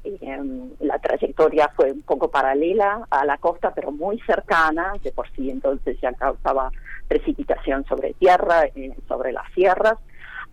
la 0.81 0.98
trayectoria 0.98 1.70
fue 1.76 1.92
un 1.92 2.02
poco 2.02 2.31
paralela 2.31 3.07
a 3.11 3.24
la 3.24 3.38
costa 3.38 3.72
pero 3.74 3.92
muy 3.92 4.18
cercana. 4.20 4.94
De 5.02 5.12
por 5.12 5.31
sí 5.33 5.50
entonces 5.50 6.00
ya 6.00 6.12
causaba 6.12 6.70
precipitación 7.09 7.85
sobre 7.87 8.14
tierra 8.14 8.64
sobre 9.09 9.33
las 9.33 9.50
sierras. 9.52 9.98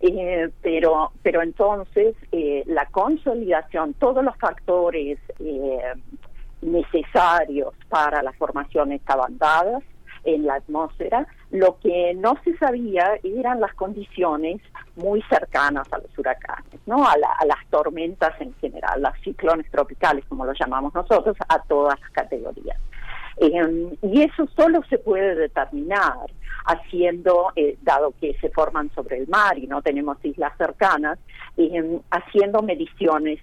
Eh, 0.02 0.48
pero, 0.62 1.12
pero 1.22 1.42
entonces 1.42 2.14
eh, 2.32 2.62
la 2.66 2.86
consolidación, 2.86 3.92
todos 3.94 4.24
los 4.24 4.34
factores 4.38 5.18
eh, 5.40 5.92
necesarios 6.62 7.74
para 7.90 8.22
la 8.22 8.32
formación 8.32 8.92
estaban 8.92 9.36
dados 9.36 9.82
en 10.24 10.46
la 10.46 10.54
atmósfera, 10.54 11.26
lo 11.50 11.78
que 11.80 12.14
no 12.14 12.34
se 12.44 12.56
sabía 12.58 13.18
eran 13.22 13.60
las 13.60 13.74
condiciones 13.74 14.60
muy 14.96 15.22
cercanas 15.22 15.92
a 15.92 15.98
los 15.98 16.16
huracanes, 16.16 16.80
¿no? 16.86 17.04
a, 17.04 17.12
a 17.12 17.44
las 17.44 17.66
tormentas 17.70 18.40
en 18.40 18.54
general, 18.54 19.02
los 19.02 19.12
ciclones 19.22 19.70
tropicales, 19.70 20.24
como 20.26 20.44
lo 20.44 20.52
llamamos 20.52 20.94
nosotros, 20.94 21.36
a 21.48 21.60
todas 21.62 21.98
las 22.00 22.10
categorías. 22.10 22.78
Eh, 23.42 23.96
y 24.02 24.20
eso 24.20 24.46
solo 24.54 24.82
se 24.90 24.98
puede 24.98 25.34
determinar 25.34 26.26
haciendo, 26.66 27.50
eh, 27.56 27.78
dado 27.80 28.12
que 28.20 28.34
se 28.38 28.50
forman 28.50 28.90
sobre 28.94 29.16
el 29.16 29.28
mar 29.28 29.58
y 29.58 29.66
no 29.66 29.80
tenemos 29.80 30.22
islas 30.22 30.52
cercanas, 30.58 31.18
eh, 31.56 32.00
haciendo 32.10 32.60
mediciones 32.60 33.40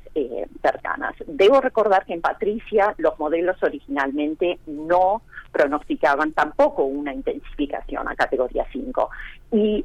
cercanas. 0.61 1.15
Debo 1.25 1.61
recordar 1.61 2.05
que 2.05 2.13
en 2.13 2.21
Patricia 2.21 2.93
los 2.99 3.17
modelos 3.17 3.61
originalmente 3.63 4.59
no 4.67 5.23
pronosticaban 5.51 6.31
tampoco 6.33 6.83
una 6.83 7.11
intensificación 7.11 8.07
a 8.07 8.15
categoría 8.15 8.67
5 8.71 9.09
y, 9.51 9.83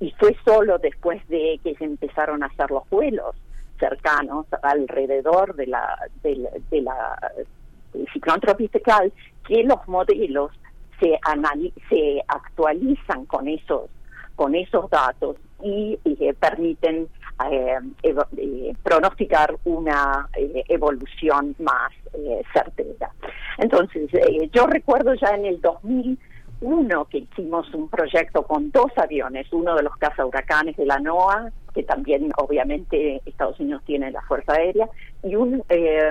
y 0.00 0.10
fue 0.12 0.36
solo 0.44 0.78
después 0.78 1.26
de 1.28 1.58
que 1.64 1.74
se 1.74 1.84
empezaron 1.84 2.44
a 2.44 2.46
hacer 2.46 2.70
los 2.70 2.88
vuelos 2.88 3.34
cercanos 3.80 4.46
alrededor 4.62 5.56
de 5.56 5.66
la, 5.66 5.98
de 6.22 6.82
la 6.82 7.32
el 7.36 7.46
ciclón 8.12 8.40
tropical, 8.40 9.12
que 9.46 9.62
los 9.64 9.86
modelos 9.88 10.52
se, 11.00 11.18
se 11.88 12.22
actualizan 12.26 13.24
con 13.26 13.48
esos, 13.48 13.90
con 14.36 14.54
esos 14.54 14.88
datos 14.90 15.36
y, 15.62 15.98
permiten 16.38 17.08
eh, 17.50 17.78
eh, 18.02 18.74
pronosticar 18.82 19.56
una 19.64 20.28
eh, 20.36 20.64
evolución 20.68 21.54
más 21.58 21.92
certera. 22.52 23.12
Entonces, 23.58 24.10
yo 24.52 24.66
recuerdo 24.66 25.14
ya 25.14 25.34
en 25.34 25.46
el 25.46 25.60
2000 25.60 26.18
uno 26.60 27.04
que 27.06 27.18
hicimos 27.18 27.72
un 27.74 27.88
proyecto 27.88 28.42
con 28.42 28.70
dos 28.70 28.90
aviones, 28.96 29.46
uno 29.52 29.74
de 29.76 29.82
los 29.82 29.92
huracanes 30.24 30.76
de 30.76 30.86
la 30.86 30.98
NOAA, 30.98 31.50
que 31.74 31.82
también 31.82 32.30
obviamente 32.36 33.20
Estados 33.24 33.60
Unidos 33.60 33.82
tiene 33.84 34.10
la 34.10 34.22
Fuerza 34.22 34.54
Aérea, 34.54 34.88
y 35.22 35.36
un, 35.36 35.62
eh, 35.68 36.10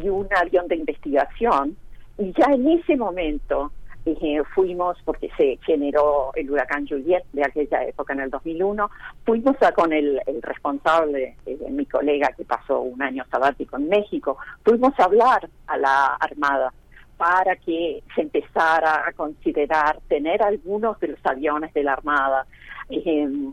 y 0.00 0.08
un 0.08 0.28
avión 0.36 0.66
de 0.68 0.76
investigación. 0.76 1.76
Y 2.18 2.32
ya 2.32 2.46
en 2.52 2.68
ese 2.68 2.96
momento 2.96 3.72
eh, 4.06 4.42
fuimos, 4.54 4.98
porque 5.04 5.30
se 5.36 5.58
generó 5.64 6.30
el 6.34 6.50
huracán 6.50 6.86
Juliet 6.86 7.24
de 7.32 7.44
aquella 7.44 7.84
época 7.84 8.12
en 8.12 8.20
el 8.20 8.30
2001, 8.30 8.90
fuimos 9.24 9.56
a, 9.62 9.72
con 9.72 9.92
el, 9.92 10.20
responsable, 10.42 11.36
eh, 11.46 11.58
mi 11.70 11.86
colega 11.86 12.28
que 12.36 12.44
pasó 12.44 12.80
un 12.80 13.00
año 13.00 13.24
sabático 13.30 13.76
en 13.76 13.88
México, 13.88 14.36
fuimos 14.62 14.92
a 14.98 15.04
hablar 15.04 15.48
a 15.66 15.78
la 15.78 16.06
Armada 16.20 16.72
para 17.16 17.56
que 17.56 18.02
se 18.14 18.22
empezara 18.22 19.06
a 19.06 19.12
considerar 19.12 20.00
tener 20.08 20.42
algunos 20.42 20.98
de 21.00 21.08
los 21.08 21.20
aviones 21.24 21.72
de 21.74 21.82
la 21.82 21.92
Armada 21.92 22.46
em, 22.88 23.52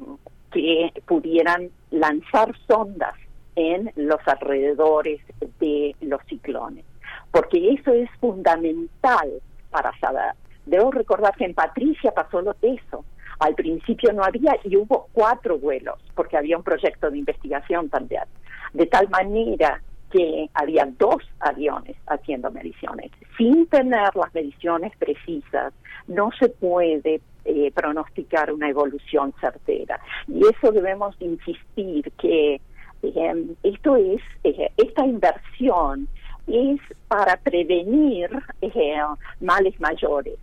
que 0.51 0.91
pudieran 1.05 1.69
lanzar 1.91 2.53
sondas 2.67 3.13
en 3.55 3.91
los 3.95 4.19
alrededores 4.27 5.21
de 5.59 5.95
los 6.01 6.21
ciclones, 6.27 6.85
porque 7.31 7.73
eso 7.73 7.91
es 7.93 8.09
fundamental 8.19 9.29
para 9.69 9.97
saber. 9.99 10.33
Debo 10.65 10.91
recordar 10.91 11.35
que 11.35 11.45
en 11.45 11.53
Patricia 11.53 12.11
pasó 12.11 12.41
lo 12.41 12.55
eso. 12.61 13.03
Al 13.39 13.55
principio 13.55 14.13
no 14.13 14.23
había 14.23 14.55
y 14.63 14.77
hubo 14.77 15.07
cuatro 15.11 15.57
vuelos, 15.57 15.99
porque 16.15 16.37
había 16.37 16.57
un 16.57 16.63
proyecto 16.63 17.09
de 17.09 17.17
investigación 17.17 17.89
también. 17.89 18.23
De 18.73 18.85
tal 18.85 19.09
manera 19.09 19.81
que 20.11 20.49
había 20.53 20.85
dos 20.97 21.23
aviones 21.39 21.95
haciendo 22.07 22.51
mediciones. 22.51 23.11
Sin 23.37 23.67
tener 23.67 24.15
las 24.15 24.33
mediciones 24.33 24.91
precisas, 24.97 25.73
no 26.07 26.29
se 26.39 26.49
puede 26.49 27.21
eh, 27.45 27.71
pronosticar 27.73 28.51
una 28.51 28.69
evolución 28.69 29.33
certera. 29.41 29.99
Y 30.27 30.41
eso 30.45 30.71
debemos 30.71 31.15
insistir 31.19 32.11
que 32.19 32.61
eh, 33.01 33.45
esto 33.63 33.95
es, 33.95 34.21
eh, 34.43 34.71
esta 34.77 35.05
inversión 35.05 36.07
es 36.47 36.79
para 37.07 37.37
prevenir 37.37 38.29
males 39.39 39.79
mayores. 39.79 40.37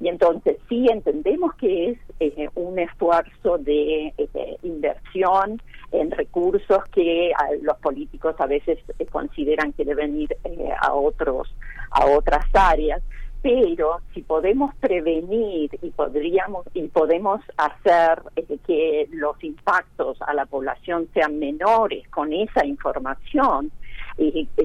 Y 0.00 0.08
entonces 0.08 0.56
sí 0.68 0.86
entendemos 0.90 1.54
que 1.54 1.90
es 1.90 1.98
eh, 2.20 2.48
un 2.54 2.78
esfuerzo 2.78 3.58
de 3.58 4.12
eh, 4.16 4.56
inversión 4.62 5.60
en 5.92 6.10
recursos 6.10 6.82
que 6.92 7.32
los 7.62 7.76
políticos 7.78 8.34
a 8.38 8.46
veces 8.46 8.78
eh, 8.98 9.06
consideran 9.06 9.72
que 9.72 9.84
deben 9.84 10.20
ir 10.20 10.36
a 10.80 10.92
otros 10.92 11.54
a 11.90 12.06
otras 12.06 12.44
áreas 12.52 13.02
pero 13.42 14.00
si 14.14 14.22
podemos 14.22 14.74
prevenir 14.76 15.70
y 15.82 15.90
podríamos 15.90 16.66
y 16.72 16.88
podemos 16.88 17.40
hacer 17.58 18.22
que 18.66 19.06
los 19.12 19.42
impactos 19.44 20.16
a 20.22 20.32
la 20.32 20.46
población 20.46 21.08
sean 21.12 21.38
menores 21.38 22.08
con 22.08 22.32
esa 22.32 22.64
información 22.64 23.70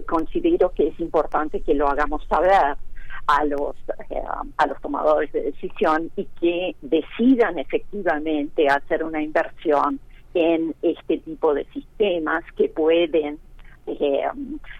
considero 0.07 0.71
que 0.71 0.87
es 0.87 0.99
importante 0.99 1.61
que 1.61 1.73
lo 1.73 1.89
hagamos 1.89 2.25
saber 2.27 2.77
a 3.29 3.45
los, 3.45 3.75
eh, 4.09 4.21
a 4.57 4.67
los 4.67 4.81
tomadores 4.81 5.31
de 5.31 5.43
decisión 5.43 6.09
y 6.15 6.25
que 6.39 6.75
decidan 6.81 7.59
efectivamente 7.59 8.67
hacer 8.67 9.03
una 9.03 9.21
inversión 9.21 9.99
en 10.33 10.73
este 10.81 11.19
tipo 11.19 11.53
de 11.53 11.65
sistemas 11.65 12.43
que 12.57 12.69
pueden 12.69 13.37
eh, 13.85 14.21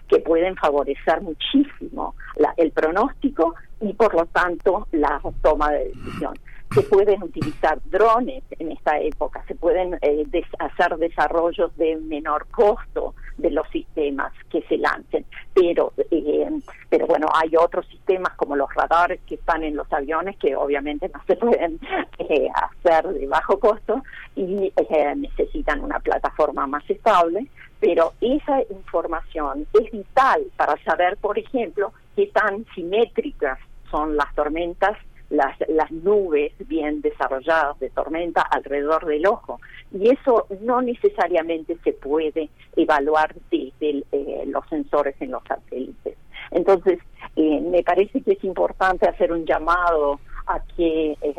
que 0.08 0.18
pueden 0.20 0.56
favorecer 0.56 1.20
muchísimo 1.20 2.14
el 2.56 2.70
pronóstico 2.72 3.54
y 3.80 3.92
por 3.92 4.14
lo 4.14 4.26
tanto 4.26 4.86
la 4.92 5.20
toma 5.42 5.70
de 5.70 5.88
decisión 5.88 6.34
se 6.72 6.82
pueden 6.82 7.22
utilizar 7.22 7.80
drones 7.86 8.44
en 8.58 8.72
esta 8.72 8.98
época, 9.00 9.44
se 9.48 9.56
pueden 9.56 9.98
eh, 10.02 10.24
hacer 10.58 10.96
desarrollos 10.98 11.76
de 11.76 11.96
menor 11.96 12.46
costo 12.48 13.14
de 13.38 13.50
los 13.50 13.68
sistemas 13.70 14.32
que 14.50 14.62
se 14.62 14.76
lancen, 14.76 15.24
pero 15.52 15.92
eh, 16.10 16.48
pero 16.88 17.06
bueno, 17.06 17.28
hay 17.34 17.56
otros 17.56 17.86
sistemas 17.86 18.34
como 18.36 18.54
los 18.54 18.72
radares 18.74 19.20
que 19.26 19.34
están 19.34 19.64
en 19.64 19.76
los 19.76 19.92
aviones 19.92 20.36
que 20.36 20.54
obviamente 20.54 21.10
no 21.12 21.20
se 21.26 21.36
pueden 21.36 21.80
eh, 22.18 22.48
hacer 22.54 23.08
de 23.08 23.26
bajo 23.26 23.58
costo 23.58 24.02
y 24.36 24.72
necesitan 25.16 25.80
una 25.80 25.98
plataforma 25.98 26.66
más 26.66 26.88
estable, 26.88 27.46
pero 27.80 28.12
esa 28.20 28.60
información 28.70 29.66
es 29.72 29.90
vital 29.90 30.44
para 30.56 30.76
saber, 30.84 31.16
por 31.16 31.38
ejemplo, 31.38 31.92
qué 32.14 32.26
tan 32.26 32.64
simétricas 32.74 33.58
son 33.90 34.16
las 34.16 34.32
tormentas 34.34 34.96
las, 35.30 35.56
las 35.68 35.90
nubes 35.90 36.52
bien 36.66 37.00
desarrolladas 37.00 37.78
de 37.78 37.90
tormenta 37.90 38.42
alrededor 38.42 39.06
del 39.06 39.26
ojo. 39.26 39.60
Y 39.92 40.10
eso 40.10 40.46
no 40.60 40.82
necesariamente 40.82 41.76
se 41.84 41.92
puede 41.92 42.50
evaluar 42.76 43.34
desde 43.50 44.04
eh, 44.12 44.44
los 44.46 44.66
sensores 44.68 45.14
en 45.20 45.30
los 45.30 45.42
satélites. 45.44 46.16
Entonces, 46.50 46.98
eh, 47.36 47.60
me 47.60 47.82
parece 47.82 48.20
que 48.22 48.32
es 48.32 48.44
importante 48.44 49.08
hacer 49.08 49.32
un 49.32 49.46
llamado 49.46 50.18
a 50.46 50.60
que 50.76 51.16
eh, 51.22 51.34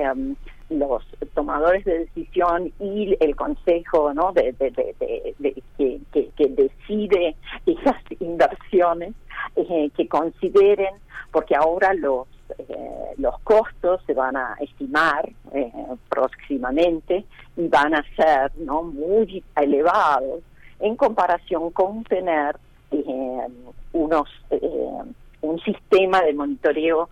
los 0.70 1.04
tomadores 1.34 1.84
de 1.84 2.00
decisión 2.00 2.72
y 2.80 3.16
el 3.20 3.36
consejo 3.36 4.14
¿no? 4.14 4.32
de, 4.32 4.56
que, 5.78 6.32
que 6.38 6.48
decide 6.48 7.36
esas 7.66 7.98
inversiones, 8.20 9.14
eh, 9.56 9.90
que 9.96 10.08
consideren, 10.08 10.94
porque 11.32 11.56
ahora 11.56 11.94
los 11.94 12.28
eh, 12.58 13.14
los 13.18 13.40
costos 13.42 14.02
se 14.06 14.14
van 14.14 14.36
a 14.36 14.56
estimar 14.60 15.30
eh, 15.54 15.72
próximamente 16.10 17.26
y 17.58 17.68
van 17.68 17.96
a 17.96 18.04
ser 18.16 18.52
no 18.58 18.84
muy 18.84 19.44
elevados 19.56 20.42
en 20.80 20.96
comparación 20.96 21.72
con 21.72 22.04
tener 22.04 22.58
unos 23.94 24.28
un 25.42 25.60
sistema 25.62 26.22
de 26.24 26.34
monitoreo 26.34 27.10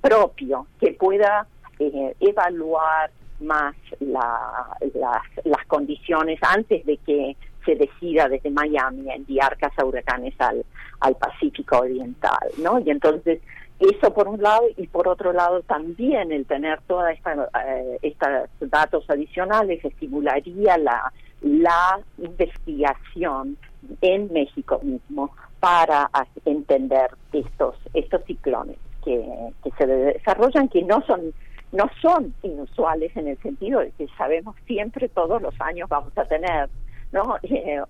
propio 0.00 0.66
que 0.80 0.92
pueda 0.92 1.46
evaluar 1.78 3.10
más 3.42 3.74
las, 4.00 5.66
condiciones 5.66 6.38
antes 6.42 6.84
de 6.86 6.96
que 6.98 7.36
se 7.64 7.74
decida 7.74 8.28
desde 8.28 8.50
Miami 8.50 9.10
enviar 9.10 9.56
huracanes 9.84 10.34
al, 10.38 10.64
al 11.00 11.16
Pacífico 11.16 11.78
Oriental, 11.78 12.48
¿no? 12.58 12.78
Y 12.80 12.90
entonces 12.90 13.40
eso 13.90 14.14
por 14.14 14.28
un 14.28 14.40
lado 14.40 14.62
y 14.76 14.86
por 14.86 15.08
otro 15.08 15.32
lado 15.32 15.62
también 15.62 16.30
el 16.30 16.46
tener 16.46 16.80
todos 16.86 17.04
eh, 17.10 17.98
estos 18.02 18.70
datos 18.70 19.04
adicionales 19.08 19.84
estimularía 19.84 20.78
la, 20.78 21.12
la 21.40 22.00
investigación 22.18 23.56
en 24.00 24.32
México 24.32 24.80
mismo 24.82 25.34
para 25.58 26.08
entender 26.44 27.10
estos 27.32 27.74
estos 27.94 28.22
ciclones 28.24 28.76
que, 29.04 29.24
que 29.64 29.70
se 29.72 29.86
desarrollan 29.86 30.68
que 30.68 30.82
no 30.82 31.02
son 31.06 31.32
no 31.72 31.90
son 32.00 32.34
inusuales 32.42 33.16
en 33.16 33.28
el 33.28 33.38
sentido 33.38 33.80
de 33.80 33.90
que 33.92 34.06
sabemos 34.16 34.54
siempre 34.66 35.08
todos 35.08 35.42
los 35.42 35.60
años 35.60 35.88
vamos 35.88 36.16
a 36.16 36.24
tener 36.24 36.68
no 37.10 37.36
eh, 37.42 37.80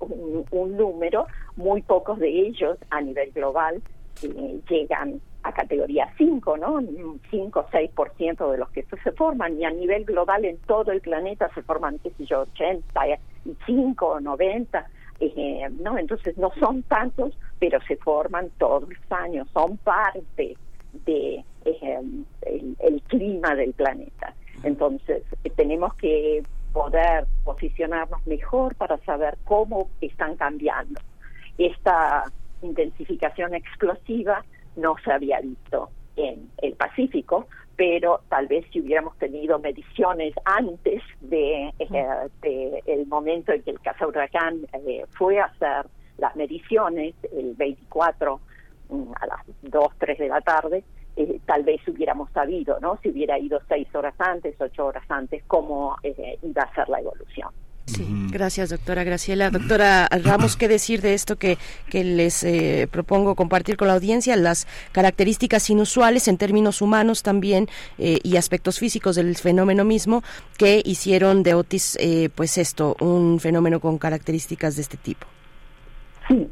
un, 0.51 0.77
número 0.77 1.27
muy 1.57 1.83
pocos 1.83 2.19
de 2.19 2.29
ellos 2.29 2.79
a 2.91 3.01
nivel 3.01 3.31
global 3.33 3.83
eh, 4.25 4.61
llegan 4.69 5.21
a 5.43 5.53
categoría 5.53 6.13
5, 6.17 6.57
¿no? 6.57 6.81
5 7.31 7.61
o 7.61 7.67
6% 7.69 8.51
de 8.51 8.59
los 8.59 8.71
que 8.71 8.85
se 9.03 9.13
forman 9.13 9.59
y 9.59 9.65
a 9.65 9.71
nivel 9.71 10.05
global 10.05 10.45
en 10.45 10.57
todo 10.59 10.93
el 10.93 11.01
planeta 11.01 11.51
se 11.55 11.63
forman, 11.63 11.99
qué 11.99 12.11
sé 12.11 12.27
yo, 12.27 12.43
85 12.55 14.07
o 14.07 14.21
90, 14.21 14.87
eh, 15.21 15.69
¿no? 15.81 15.99
Entonces 15.99 16.37
no 16.39 16.51
son 16.59 16.83
tantos, 16.85 17.37
pero 17.59 17.81
se 17.83 17.97
forman 17.97 18.51
todos 18.59 18.89
los 18.89 19.13
años, 19.13 19.49
son 19.53 19.77
parte 19.79 20.57
de 21.07 21.45
el, 21.65 23.03
clima 23.09 23.55
del 23.55 23.73
planeta. 23.73 24.35
Entonces, 24.63 25.23
eh, 25.45 25.51
tenemos 25.51 25.95
que 25.95 26.43
poder 26.73 27.27
posicionarnos 27.45 28.27
mejor 28.27 28.75
para 28.77 28.99
saber 28.99 29.37
cómo 29.45 29.91
están 30.01 30.37
cambiando. 30.37 31.01
Esta 31.59 32.25
intensificación 32.63 33.55
explosiva 33.55 34.45
no 34.77 34.97
se 35.05 35.13
había 35.13 35.41
visto 35.41 35.91
en 36.17 36.51
el 36.59 36.75
Pacífico, 36.75 37.47
pero 37.77 38.21
tal 38.29 38.47
vez 38.47 38.67
si 38.73 38.81
hubiéramos 38.81 39.17
tenido 39.19 39.59
mediciones 39.59 40.35
antes 40.45 41.03
de, 41.21 41.73
eh, 41.79 42.83
el 42.87 43.07
momento 43.07 43.53
en 43.53 43.63
que 43.63 43.71
el 43.71 43.81
caza 43.81 44.07
huracán 44.07 44.67
eh, 44.87 45.05
fue 45.13 45.41
a 45.41 45.47
hacer 45.47 45.87
las 46.19 46.37
mediciones 46.37 47.15
el 47.37 47.55
24 47.55 48.41
mm, 48.91 49.13
a 49.21 49.27
las 49.27 49.41
2, 49.63 49.89
3 49.99 50.19
de 50.19 50.29
la 50.29 50.41
tarde, 50.41 50.85
eh, 51.17 51.41
tal 51.45 51.63
vez 51.63 51.87
hubiéramos 51.87 52.31
sabido, 52.33 52.79
¿no? 52.81 52.99
Si 53.03 53.11
hubiera 53.11 53.39
ido 53.39 53.61
seis 53.69 53.87
horas 53.95 54.15
antes, 54.19 54.59
ocho 54.59 54.87
horas 54.87 55.05
antes, 55.11 55.43
cómo 55.47 55.97
eh, 56.03 56.39
iba 56.43 56.63
a 56.63 56.75
ser 56.75 56.89
la 56.89 57.01
evolución. 57.01 57.51
Sí, 57.87 58.07
gracias 58.31 58.71
doctora 58.71 59.05
Graciela. 59.05 59.51
Doctora 59.51 60.09
Ramos, 60.09 60.57
¿qué 60.57 60.69
decir 60.69 61.03
de 61.03 61.15
esto 61.15 61.37
que, 61.37 61.59
que 61.91 62.05
les 62.05 62.43
eh, 62.45 62.89
propongo 62.91 63.35
compartir 63.35 63.77
con 63.77 63.89
la 63.89 63.95
audiencia? 63.95 64.37
Las 64.37 64.67
características 64.93 65.69
inusuales 65.69 66.29
en 66.29 66.39
términos 66.39 66.81
humanos 66.81 67.23
también 67.23 67.69
y 67.99 68.37
aspectos 68.37 68.79
físicos 68.79 69.17
del 69.17 69.37
fenómeno 69.37 69.85
mismo 69.85 70.23
que 70.57 70.81
hicieron 70.85 71.43
de 71.43 71.55
Otis, 71.55 71.99
pues 72.35 72.57
esto, 72.59 72.97
un 73.01 73.41
fenómeno 73.41 73.81
con 73.81 73.99
características 73.99 74.77
de 74.77 74.83
este 74.83 74.97
tipo. 74.97 75.27
Sí, 76.29 76.49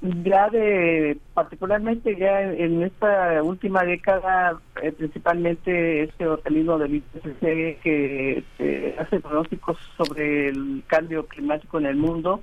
ya 0.00 0.48
de 0.50 1.18
particularmente 1.34 2.16
ya 2.16 2.42
en 2.42 2.82
esta 2.82 3.42
última 3.42 3.82
década 3.82 4.60
eh, 4.80 4.92
principalmente 4.92 6.04
este 6.04 6.26
organismo 6.26 6.78
del 6.78 6.96
IPCC 6.96 7.80
que 7.82 8.44
eh, 8.60 8.96
hace 8.98 9.18
pronósticos 9.18 9.76
sobre 9.96 10.50
el 10.50 10.84
cambio 10.86 11.26
climático 11.26 11.78
en 11.78 11.86
el 11.86 11.96
mundo 11.96 12.42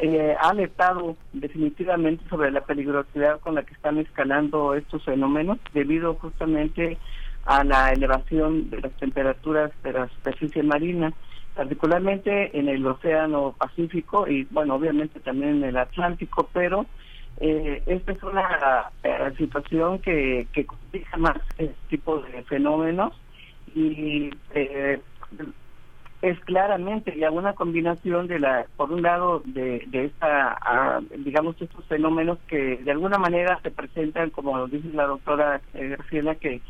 eh, 0.00 0.36
ha 0.40 0.50
alertado 0.50 1.16
definitivamente 1.32 2.24
sobre 2.28 2.52
la 2.52 2.60
peligrosidad 2.60 3.40
con 3.40 3.56
la 3.56 3.64
que 3.64 3.74
están 3.74 3.98
escalando 3.98 4.74
estos 4.74 5.04
fenómenos 5.04 5.58
debido 5.74 6.14
justamente 6.14 6.98
a 7.46 7.64
la 7.64 7.92
elevación 7.92 8.70
de 8.70 8.80
las 8.80 8.92
temperaturas 8.92 9.72
de 9.82 9.92
la 9.92 10.08
superficie 10.08 10.62
marina 10.62 11.12
particularmente 11.56 12.56
en 12.56 12.68
el 12.68 12.86
Océano 12.86 13.54
Pacífico 13.58 14.28
y, 14.28 14.44
bueno, 14.50 14.74
obviamente 14.74 15.18
también 15.20 15.56
en 15.56 15.64
el 15.64 15.76
Atlántico, 15.78 16.48
pero 16.52 16.86
eh, 17.40 17.82
esta 17.86 18.12
es 18.12 18.22
una 18.22 18.90
eh, 19.02 19.32
situación 19.38 19.98
que, 20.00 20.46
que 20.52 20.66
complica 20.66 21.16
más 21.16 21.36
este 21.58 21.74
tipo 21.88 22.18
de 22.18 22.42
fenómenos 22.44 23.14
y 23.74 24.30
eh, 24.54 25.00
es 26.22 26.38
claramente 26.40 27.16
ya 27.16 27.30
una 27.30 27.54
combinación 27.54 28.26
de 28.26 28.38
la, 28.38 28.66
por 28.76 28.92
un 28.92 29.02
lado, 29.02 29.42
de, 29.46 29.86
esta, 29.92 30.58
ah, 30.60 31.00
digamos, 31.18 31.60
estos 31.60 31.84
fenómenos 31.86 32.38
que 32.48 32.76
de 32.78 32.90
alguna 32.90 33.18
manera 33.18 33.58
se 33.62 33.70
presentan, 33.70 34.30
como 34.30 34.66
dice 34.66 34.88
la 34.92 35.06
doctora 35.06 35.60
Graciela, 35.72 36.34
que 36.34 36.60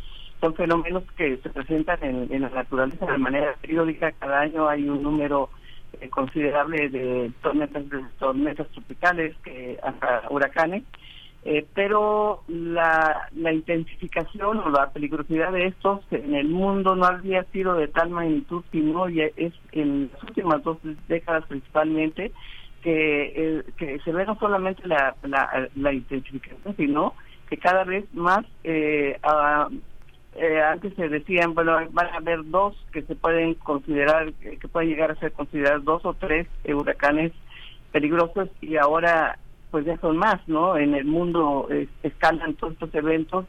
son 0.41 0.55
fenómenos 0.55 1.05
que 1.17 1.37
se 1.39 1.51
presentan 1.51 1.99
en, 2.03 2.43
la 2.43 2.51
naturaleza 2.51 3.07
de 3.07 3.19
manera 3.19 3.55
periódica. 3.61 4.13
Cada 4.13 4.41
año 4.41 4.69
hay 4.69 4.89
un 4.89 5.03
número 5.03 5.51
eh, 6.01 6.09
considerable 6.09 6.89
de 6.89 7.33
tormentas, 7.43 7.85
tormentas 8.19 8.69
tropicales, 8.69 9.37
que 9.43 9.79
hasta 9.83 10.25
huracanes. 10.31 10.83
Eh, 11.49 11.65
pero 11.75 12.43
la, 12.49 13.29
la 13.37 13.53
intensificación 13.53 14.59
o 14.59 14.69
la 14.69 14.91
peligrosidad 14.91 15.53
de 15.53 15.67
estos 15.69 16.01
en 16.11 16.35
el 16.35 16.49
mundo 16.49 16.97
no 16.97 17.07
había 17.07 17.45
sido 17.45 17.75
de 17.75 17.87
tal 17.87 18.11
magnitud, 18.11 18.65
sino 18.73 19.07
es 19.07 19.53
en 19.71 20.11
las 20.13 20.23
últimas 20.25 20.65
dos 20.65 20.79
décadas 21.07 21.45
principalmente, 21.47 22.33
que, 22.83 23.33
eh, 23.37 23.63
que 23.77 24.01
se 24.01 24.11
ve 24.11 24.27
no 24.27 24.37
solamente 24.41 24.89
la, 24.89 25.15
la, 25.23 25.69
la 25.77 25.93
intensificación, 25.93 26.75
sino 26.77 27.15
que 27.49 27.57
cada 27.59 27.85
vez 27.85 28.13
más 28.13 28.45
eh, 28.65 29.19
eh, 30.39 30.61
antes 30.63 30.95
se 30.95 31.09
decían, 31.09 31.55
bueno, 31.55 31.79
van 31.91 32.07
a 32.07 32.17
haber 32.17 32.45
dos 32.45 32.77
que 32.93 33.03
se 33.03 33.15
pueden 33.15 33.55
considerar, 33.55 34.33
que 34.35 34.69
pueden 34.69 34.91
llegar 34.91 35.11
a 35.11 35.17
ser 35.17 35.33
considerados 35.33 35.85
dos 35.85 36.05
o 36.05 36.15
tres 36.15 36.47
huracanes 36.65 37.33
peligrosos 37.93 38.49
y 38.61 38.77
ahora 38.77 39.39
pues 39.71 39.85
ya 39.85 39.97
son 39.99 40.17
más, 40.17 40.37
¿no? 40.47 40.77
En 40.77 40.95
el 40.95 41.05
mundo 41.05 41.69
escalan 42.03 42.55
todos 42.55 42.75
estos 42.75 42.95
eventos. 42.95 43.47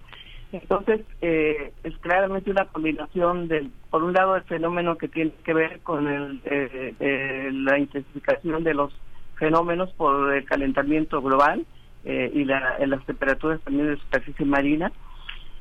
Entonces, 0.52 1.02
eh, 1.22 1.74
es 1.84 1.98
claramente 1.98 2.52
una 2.52 2.66
combinación 2.66 3.48
del, 3.48 3.72
por 3.90 4.04
un 4.04 4.14
lado, 4.14 4.36
el 4.36 4.44
fenómeno 4.44 4.98
que 4.98 5.10
tiene 5.10 5.32
que 5.44 5.54
ver 5.54 5.80
con 5.82 6.08
el, 6.08 6.42
eh, 6.46 7.50
la 7.52 7.78
intensificación 7.78 8.64
de 8.64 8.74
los 8.74 8.94
fenómenos 9.36 9.92
por 9.94 10.34
el 10.34 10.46
calentamiento 10.46 11.22
global 11.22 11.66
y 12.06 12.46
la, 12.46 12.78
las 12.88 13.06
temperaturas 13.06 13.60
también 13.62 13.88
de 13.88 13.98
superficie 13.98 14.46
marina 14.46 14.94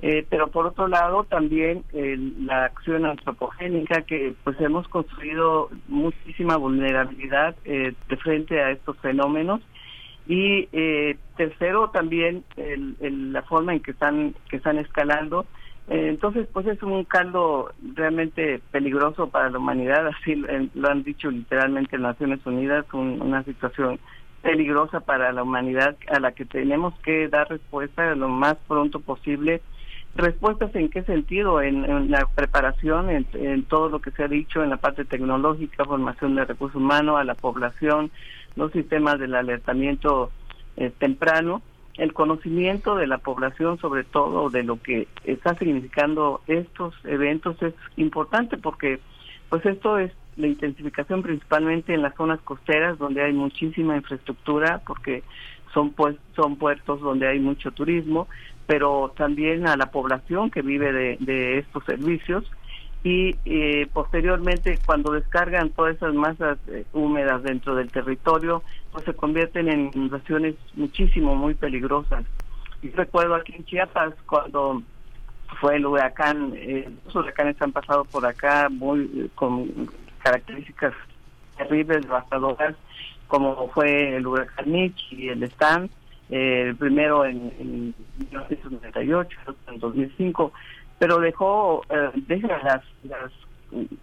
eh, 0.03 0.27
pero 0.29 0.49
por 0.49 0.67
otro 0.67 0.89
lado 0.89 1.25
también 1.25 1.85
la 1.93 2.67
acción 2.67 3.07
antropogénica 3.07 4.03
que 4.03 4.35
pues 4.45 4.61
hemos 4.61 4.87
construido 4.89 5.71
muchísima 5.89 6.57
vulnerabilidad 6.57 7.57
eh, 7.65 7.95
de 8.09 8.17
frente 8.19 8.61
a 8.61 8.71
estos 8.71 8.99
fenómenos. 8.99 9.61
Y 10.29 10.69
eh, 10.73 11.17
tercero 11.37 11.91
también 11.91 12.45
la 12.57 13.43
forma 13.43 13.75
en 13.75 13.81
que 13.81 13.93
están 13.93 14.35
que 14.51 14.57
están 14.57 14.79
escalando. 14.79 15.47
Entonces 15.89 16.49
pues 16.53 16.67
es 16.67 16.83
un 16.83 17.05
caldo 17.05 17.73
realmente 17.95 18.61
peligroso 18.73 19.29
para 19.29 19.51
la 19.51 19.59
humanidad 19.59 20.09
así 20.09 20.35
lo 20.75 20.91
han 20.91 21.05
dicho 21.05 21.31
literalmente 21.31 21.97
Naciones 21.97 22.45
Unidas 22.45 22.85
una 22.93 23.45
situación 23.45 24.01
peligrosa 24.43 24.99
para 24.99 25.31
la 25.31 25.45
humanidad 25.45 25.97
a 26.09 26.19
la 26.19 26.33
que 26.33 26.45
tenemos 26.45 26.93
que 27.05 27.29
dar 27.29 27.49
respuesta 27.49 28.17
lo 28.17 28.29
más 28.29 28.57
pronto 28.67 28.99
posible 28.99 29.63
¿Respuestas 30.17 30.75
en 30.75 30.89
qué 30.89 31.03
sentido? 31.03 31.61
En, 31.61 32.11
la 32.11 32.27
preparación, 32.35 33.11
en, 33.11 33.63
todo 33.65 33.91
lo 33.91 34.01
que 34.01 34.11
se 34.13 34.25
ha 34.25 34.29
dicho 34.29 34.63
en 34.63 34.71
la 34.71 34.79
parte 34.79 35.05
tecnológica, 35.05 35.85
formación 35.85 36.35
de 36.35 36.47
recursos 36.47 36.81
humanos 36.81 37.19
a 37.19 37.25
la 37.25 37.35
población, 37.35 38.11
los 38.55 38.73
sistemas 38.73 39.19
del 39.19 39.35
alertamiento 39.35 40.31
eh, 40.79 40.91
temprano, 40.99 41.61
el 41.99 42.15
conocimiento 42.15 42.97
de 42.97 43.07
la 43.07 43.19
población 43.19 43.79
sobre 43.79 44.05
todo 44.05 44.49
de 44.49 44.63
lo 44.63 44.81
que 44.81 45.07
está 45.25 45.55
significando 45.57 46.41
estos 46.47 46.95
eventos 47.05 47.61
es 47.63 47.75
importante 47.97 48.57
porque 48.57 49.01
pues 49.49 49.65
esto 49.65 49.99
es 49.99 50.13
la 50.37 50.47
intensificación 50.47 51.23
principalmente 51.23 51.95
en 51.95 52.03
las 52.03 52.15
zonas 52.15 52.41
costeras 52.41 52.99
donde 52.99 53.23
hay 53.23 53.33
muchísima 53.33 53.97
infraestructura 53.97 54.83
porque 54.87 55.23
son 55.73 55.91
pues 55.91 56.17
son 56.35 56.57
puertos 56.57 57.01
donde 57.01 57.29
hay 57.29 57.39
mucho 57.39 57.71
turismo, 57.71 58.29
pero 58.67 59.13
también 59.17 59.67
a 59.67 59.77
la 59.77 59.91
población 59.91 60.51
que 60.51 60.63
vive 60.63 60.93
de, 60.93 61.17
de 61.21 61.59
estos 61.59 61.85
servicios 61.85 62.45
y 63.07 63.37
eh, 63.45 63.87
posteriormente 63.93 64.81
cuando 64.85 65.13
descargan 65.13 65.71
todas 65.71 65.95
esas 65.95 66.13
masas 66.13 66.59
eh, 66.67 66.85
húmedas 66.93 67.41
dentro 67.45 67.77
del 67.77 67.89
territorio, 67.89 68.65
pues 68.91 69.05
se 69.05 69.15
convierten 69.15 69.69
en 69.69 69.91
inundaciones 69.95 70.57
muchísimo 70.75 71.37
muy 71.37 71.55
peligrosas. 71.55 72.25
Y 72.83 72.91
recuerdo 72.91 73.37
aquí 73.37 73.55
en 73.55 73.65
Chiapas 73.65 74.13
cuando 74.27 74.83
fue 75.61 75.77
el 75.77 75.87
huracán, 75.87 76.53
eh, 76.57 76.91
los 77.05 77.15
huracanes 77.15 77.61
han 77.63 77.71
pasado 77.71 78.05
por 78.07 78.27
acá 78.27 78.69
muy 78.69 79.09
eh, 79.15 79.29
con 79.37 79.89
características 80.25 80.93
terribles, 81.57 82.03
devastadoras, 82.03 82.75
como 83.29 83.69
fue 83.69 84.17
el 84.17 84.27
huracán 84.27 84.71
Mitch 84.71 85.13
y 85.13 85.29
el 85.29 85.45
Stan, 85.45 85.89
eh, 86.31 86.65
el 86.69 86.77
primero 86.77 87.25
en, 87.25 87.53
en 87.59 87.95
1998, 88.19 89.39
en 89.69 89.79
2005, 89.79 90.53
pero 90.99 91.19
dejó 91.19 91.83
eh, 91.91 92.11
deja 92.27 92.59
las, 92.63 92.83
las 93.05 93.33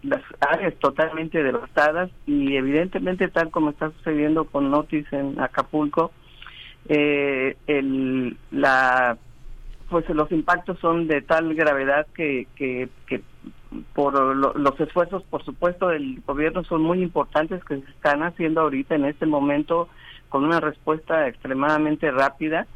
las 0.02 0.22
áreas 0.40 0.74
totalmente 0.78 1.42
devastadas 1.42 2.10
y 2.26 2.56
evidentemente 2.56 3.28
tal 3.28 3.50
como 3.50 3.70
está 3.70 3.90
sucediendo 3.92 4.44
con 4.44 4.70
Notis 4.70 5.10
en 5.12 5.40
Acapulco, 5.40 6.12
eh, 6.88 7.56
el, 7.66 8.36
la 8.50 9.16
pues 9.88 10.08
los 10.08 10.30
impactos 10.32 10.78
son 10.80 11.06
de 11.06 11.22
tal 11.22 11.54
gravedad 11.54 12.06
que, 12.14 12.46
que, 12.56 12.88
que 13.06 13.22
por 13.94 14.14
los 14.36 14.80
esfuerzos, 14.80 15.22
por 15.24 15.44
supuesto, 15.44 15.88
del 15.88 16.22
gobierno 16.26 16.64
son 16.64 16.82
muy 16.82 17.02
importantes 17.02 17.62
que 17.64 17.80
se 17.80 17.90
están 17.90 18.22
haciendo 18.22 18.62
ahorita 18.62 18.94
en 18.94 19.04
este 19.04 19.26
momento 19.26 19.88
con 20.34 20.42
una 20.42 20.58
respuesta 20.58 21.28
extremadamente 21.28 22.10
rápida 22.10 22.66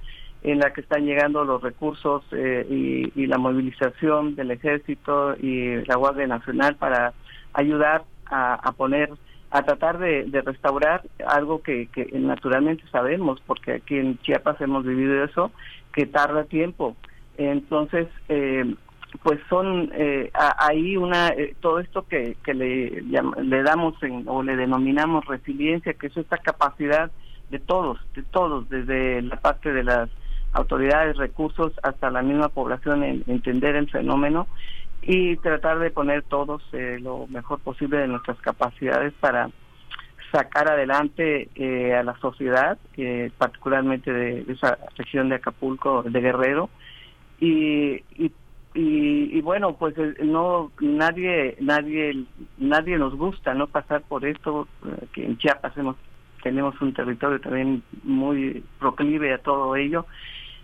en 0.44 0.60
la 0.60 0.72
que 0.72 0.80
están 0.80 1.04
llegando 1.04 1.42
los 1.42 1.60
recursos 1.60 2.22
eh, 2.30 2.64
y, 2.70 3.20
y, 3.20 3.26
la 3.26 3.36
movilización 3.36 4.36
del 4.36 4.52
ejército 4.52 5.34
y 5.34 5.84
la 5.84 5.96
Guardia 5.96 6.28
Nacional 6.28 6.76
para 6.76 7.14
ayudar 7.54 8.04
a, 8.26 8.54
a 8.54 8.70
poner 8.70 9.10
a 9.50 9.62
tratar 9.62 9.98
de, 9.98 10.30
restaurar 10.44 11.02
algo 11.26 11.60
que, 11.60 11.88
que 11.88 12.06
naturalmente 12.12 12.84
sabemos, 12.92 13.42
porque 13.44 13.72
aquí 13.72 13.96
en 13.96 14.18
Chiapas 14.18 14.60
hemos 14.60 14.84
vivido 14.84 15.24
eso, 15.24 15.50
que 15.92 16.06
tarda 16.06 16.44
tiempo. 16.44 16.94
Entonces, 17.38 18.06
eh, 18.28 18.72
pues 19.24 19.40
son 19.48 19.90
eh, 19.94 20.30
ahí 20.60 20.96
una 20.96 21.30
eh, 21.30 21.56
todo 21.58 21.80
esto 21.80 22.06
que, 22.06 22.36
que 22.44 22.54
le, 22.54 23.02
le 23.02 23.62
damos 23.64 24.00
en, 24.04 24.28
o 24.28 24.44
le 24.44 24.54
denominamos 24.54 25.24
resiliencia, 25.24 25.94
que 25.94 26.06
es 26.06 26.16
esta 26.16 26.38
capacidad 26.38 27.10
de 27.50 27.58
todos, 27.58 27.98
de 28.14 28.22
todos, 28.22 28.68
desde 28.68 29.22
la 29.22 29.36
parte 29.36 29.72
de 29.72 29.84
las 29.84 30.10
autoridades, 30.52 31.16
recursos, 31.16 31.72
hasta 31.82 32.10
la 32.10 32.22
misma 32.22 32.48
población 32.48 33.04
en 33.04 33.24
entender 33.26 33.76
el 33.76 33.90
fenómeno 33.90 34.46
y 35.02 35.36
tratar 35.36 35.78
de 35.78 35.90
poner 35.90 36.22
todos 36.22 36.62
eh, 36.72 36.98
lo 37.00 37.26
mejor 37.28 37.60
posible 37.60 37.98
de 37.98 38.08
nuestras 38.08 38.38
capacidades 38.38 39.12
para 39.20 39.50
sacar 40.32 40.70
adelante 40.70 41.48
eh, 41.54 41.94
a 41.94 42.02
la 42.02 42.16
sociedad, 42.18 42.78
eh, 42.96 43.30
particularmente 43.38 44.12
de, 44.12 44.44
esa 44.52 44.78
región 44.96 45.28
de 45.28 45.36
Acapulco, 45.36 46.02
de 46.02 46.20
Guerrero, 46.20 46.70
y, 47.40 48.02
y, 48.16 48.32
y, 48.74 49.38
y 49.38 49.40
bueno, 49.40 49.74
pues 49.74 49.94
no 50.22 50.70
nadie 50.80 51.56
nadie 51.60 52.24
nadie 52.58 52.98
nos 52.98 53.14
gusta 53.14 53.54
no 53.54 53.66
pasar 53.68 54.02
por 54.02 54.26
esto, 54.26 54.68
eh, 54.86 55.06
que 55.12 55.24
en 55.24 55.38
Chiapas 55.38 55.76
hemos, 55.76 55.96
tenemos 56.42 56.80
un 56.80 56.92
territorio 56.92 57.40
también 57.40 57.82
muy 58.02 58.64
proclive 58.78 59.32
a 59.32 59.38
todo 59.38 59.76
ello, 59.76 60.06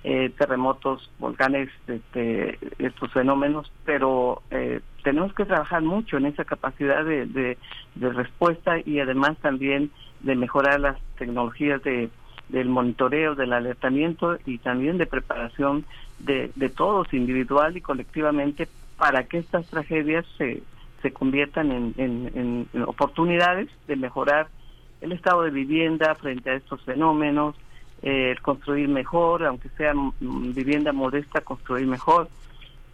eh, 0.06 0.30
terremotos, 0.36 1.10
volcanes, 1.18 1.70
este, 1.86 2.58
estos 2.78 3.10
fenómenos, 3.12 3.72
pero 3.86 4.42
eh, 4.50 4.80
tenemos 5.02 5.32
que 5.32 5.46
trabajar 5.46 5.82
mucho 5.82 6.18
en 6.18 6.26
esa 6.26 6.44
capacidad 6.44 7.04
de, 7.04 7.26
de, 7.26 7.56
respuesta 8.10 8.76
y 8.84 9.00
además 9.00 9.38
también 9.38 9.90
de 10.20 10.36
mejorar 10.36 10.78
las 10.80 11.00
tecnologías 11.16 11.82
de, 11.82 12.10
del 12.50 12.68
monitoreo, 12.68 13.34
del 13.34 13.54
alertamiento 13.54 14.36
y 14.44 14.58
también 14.58 14.98
de 14.98 15.06
preparación 15.06 15.86
de, 16.18 16.50
de 16.54 16.68
todos, 16.68 17.12
individual 17.14 17.76
y 17.76 17.80
colectivamente, 17.80 18.68
para 18.98 19.24
que 19.24 19.38
estas 19.38 19.66
tragedias 19.68 20.26
se, 20.36 20.62
se 21.00 21.12
conviertan 21.12 21.94
en 21.96 22.68
oportunidades 22.86 23.70
de 23.86 23.96
mejorar 23.96 24.48
el 25.04 25.12
estado 25.12 25.42
de 25.42 25.50
vivienda 25.50 26.14
frente 26.14 26.50
a 26.50 26.54
estos 26.54 26.82
fenómenos, 26.82 27.54
eh, 28.02 28.34
construir 28.42 28.88
mejor, 28.88 29.44
aunque 29.44 29.68
sea 29.70 29.92
vivienda 30.20 30.92
modesta, 30.92 31.42
construir 31.42 31.86
mejor. 31.86 32.28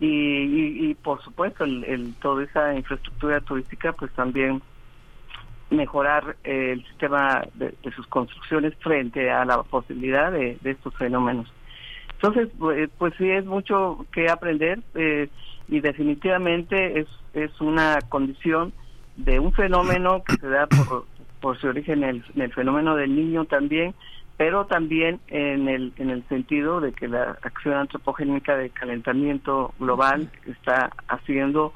Y, 0.00 0.06
y, 0.06 0.90
y 0.90 0.94
por 0.94 1.22
supuesto, 1.22 1.64
el, 1.64 1.84
el, 1.84 2.14
toda 2.14 2.42
esa 2.42 2.74
infraestructura 2.74 3.40
turística, 3.40 3.92
pues 3.92 4.10
también 4.12 4.60
mejorar 5.70 6.36
eh, 6.42 6.72
el 6.72 6.84
sistema 6.86 7.44
de, 7.54 7.74
de, 7.82 7.92
sus 7.92 8.06
construcciones 8.08 8.74
frente 8.80 9.30
a 9.30 9.44
la 9.44 9.62
posibilidad 9.62 10.32
de, 10.32 10.58
de 10.60 10.70
estos 10.72 10.94
fenómenos. 10.96 11.52
Entonces, 12.14 12.48
pues, 12.58 12.90
pues 12.98 13.14
sí, 13.16 13.30
es 13.30 13.46
mucho 13.46 14.04
que 14.12 14.28
aprender 14.28 14.80
eh, 14.94 15.28
y 15.68 15.80
definitivamente 15.80 17.00
es, 17.00 17.06
es 17.34 17.60
una 17.60 17.98
condición 18.08 18.72
de 19.16 19.38
un 19.38 19.52
fenómeno 19.52 20.24
que 20.24 20.34
se 20.36 20.48
da 20.48 20.66
por, 20.66 21.04
por 21.40 21.58
su 21.58 21.68
origen 21.68 22.02
en 22.04 22.10
el, 22.10 22.24
en 22.34 22.42
el 22.42 22.52
fenómeno 22.52 22.96
del 22.96 23.14
niño 23.14 23.44
también, 23.44 23.94
pero 24.36 24.66
también 24.66 25.20
en 25.28 25.68
el 25.68 25.92
en 25.98 26.08
el 26.10 26.26
sentido 26.28 26.80
de 26.80 26.92
que 26.92 27.08
la 27.08 27.36
acción 27.42 27.74
antropogénica 27.74 28.56
de 28.56 28.70
calentamiento 28.70 29.74
global 29.78 30.30
está 30.46 30.90
haciendo 31.08 31.74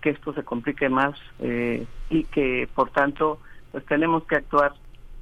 que 0.00 0.10
esto 0.10 0.32
se 0.32 0.44
complique 0.44 0.88
más 0.88 1.18
eh, 1.40 1.84
y 2.10 2.24
que 2.24 2.68
por 2.72 2.90
tanto 2.90 3.40
pues 3.72 3.84
tenemos 3.86 4.24
que 4.26 4.36
actuar 4.36 4.74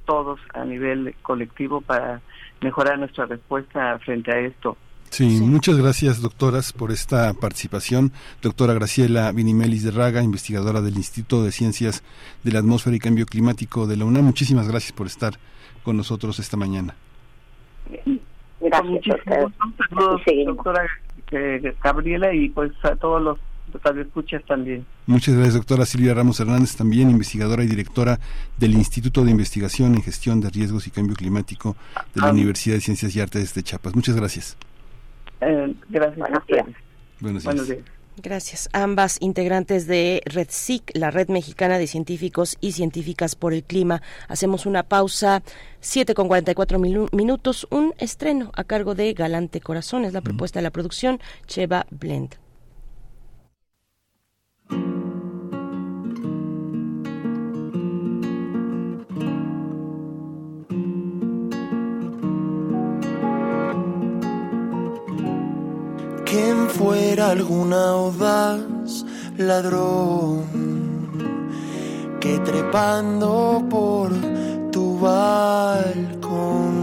todos 0.05 0.39
a 0.53 0.65
nivel 0.65 1.15
colectivo 1.21 1.81
para 1.81 2.21
mejorar 2.61 2.99
nuestra 2.99 3.25
respuesta 3.25 3.97
frente 3.99 4.31
a 4.31 4.39
esto. 4.39 4.77
Sí, 5.13 5.37
sí, 5.37 5.43
muchas 5.43 5.77
gracias 5.77 6.23
doctoras 6.23 6.73
por 6.73 6.91
esta 6.91 7.31
participación. 7.35 8.11
Doctora 8.41 8.73
Graciela 8.73 9.31
Vinimelis 9.31 9.83
de 9.83 9.91
Raga, 9.91 10.23
investigadora 10.23 10.81
del 10.81 10.95
Instituto 10.95 11.43
de 11.43 11.51
Ciencias 11.51 12.03
de 12.43 12.51
la 12.51 12.57
Atmósfera 12.57 12.95
y 12.95 12.99
Cambio 12.99 13.27
Climático 13.27 13.85
de 13.85 13.95
la 13.95 14.05
UNAM. 14.05 14.25
Muchísimas 14.25 14.67
gracias 14.67 14.91
por 14.91 15.05
estar 15.05 15.33
con 15.83 15.97
nosotros 15.97 16.39
esta 16.39 16.57
mañana. 16.57 16.95
Gracias, 18.59 19.19
Saludos, 19.87 20.21
doctora 20.47 20.83
eh, 21.29 21.75
Gabriela, 21.83 22.33
y 22.33 22.49
pues 22.49 22.71
a 22.81 22.95
todos 22.95 23.21
los 23.21 23.37
escuchas 24.01 24.43
también. 24.47 24.83
Muchas 25.05 25.35
gracias, 25.35 25.53
doctora 25.53 25.85
Silvia 25.85 26.15
Ramos 26.15 26.39
Hernández, 26.39 26.75
también 26.75 27.11
investigadora 27.11 27.63
y 27.63 27.67
directora 27.67 28.19
del 28.57 28.73
Instituto 28.73 29.23
de 29.23 29.29
Investigación 29.29 29.93
en 29.93 30.01
Gestión 30.01 30.41
de 30.41 30.49
Riesgos 30.49 30.87
y 30.87 30.89
Cambio 30.89 31.15
Climático 31.15 31.75
de 32.15 32.21
la 32.21 32.29
ah, 32.29 32.31
Universidad 32.31 32.77
de 32.77 32.81
Ciencias 32.81 33.15
y 33.15 33.21
Artes 33.21 33.53
de 33.53 33.61
Chiapas. 33.61 33.93
Muchas 33.93 34.15
gracias. 34.15 34.57
Eh, 35.45 35.75
gracias 35.89 36.17
Buenos 36.17 36.37
a 36.37 36.41
ustedes. 36.41 36.65
Buenos 37.19 37.43
días. 37.43 37.45
Buenos 37.45 37.67
días. 37.67 37.93
Gracias. 38.21 38.69
Ambas 38.73 39.17
integrantes 39.21 39.87
de 39.87 40.21
RedSIC, 40.25 40.91
la 40.93 41.09
Red 41.09 41.29
Mexicana 41.29 41.79
de 41.79 41.87
Científicos 41.87 42.57
y 42.61 42.73
Científicas 42.73 43.35
por 43.35 43.53
el 43.53 43.63
Clima. 43.63 44.03
Hacemos 44.27 44.67
una 44.67 44.83
pausa, 44.83 45.41
7 45.79 46.13
con 46.13 46.27
44 46.27 46.77
minu 46.77 47.07
minutos, 47.11 47.65
un 47.71 47.95
estreno 47.97 48.51
a 48.55 48.63
cargo 48.63 48.93
de 48.93 49.13
Galante 49.13 49.61
Corazón, 49.61 50.05
es 50.05 50.13
la 50.13 50.21
propuesta 50.21 50.59
de 50.59 50.63
la 50.63 50.71
producción 50.71 51.19
Cheva 51.47 51.87
Blend. 51.89 52.42
Fuera 66.83 67.29
algún 67.29 67.71
audaz 67.71 69.05
ladrón 69.37 70.43
que 72.19 72.39
trepando 72.39 73.63
por 73.69 74.11
tu 74.69 74.99
balcón 74.99 76.73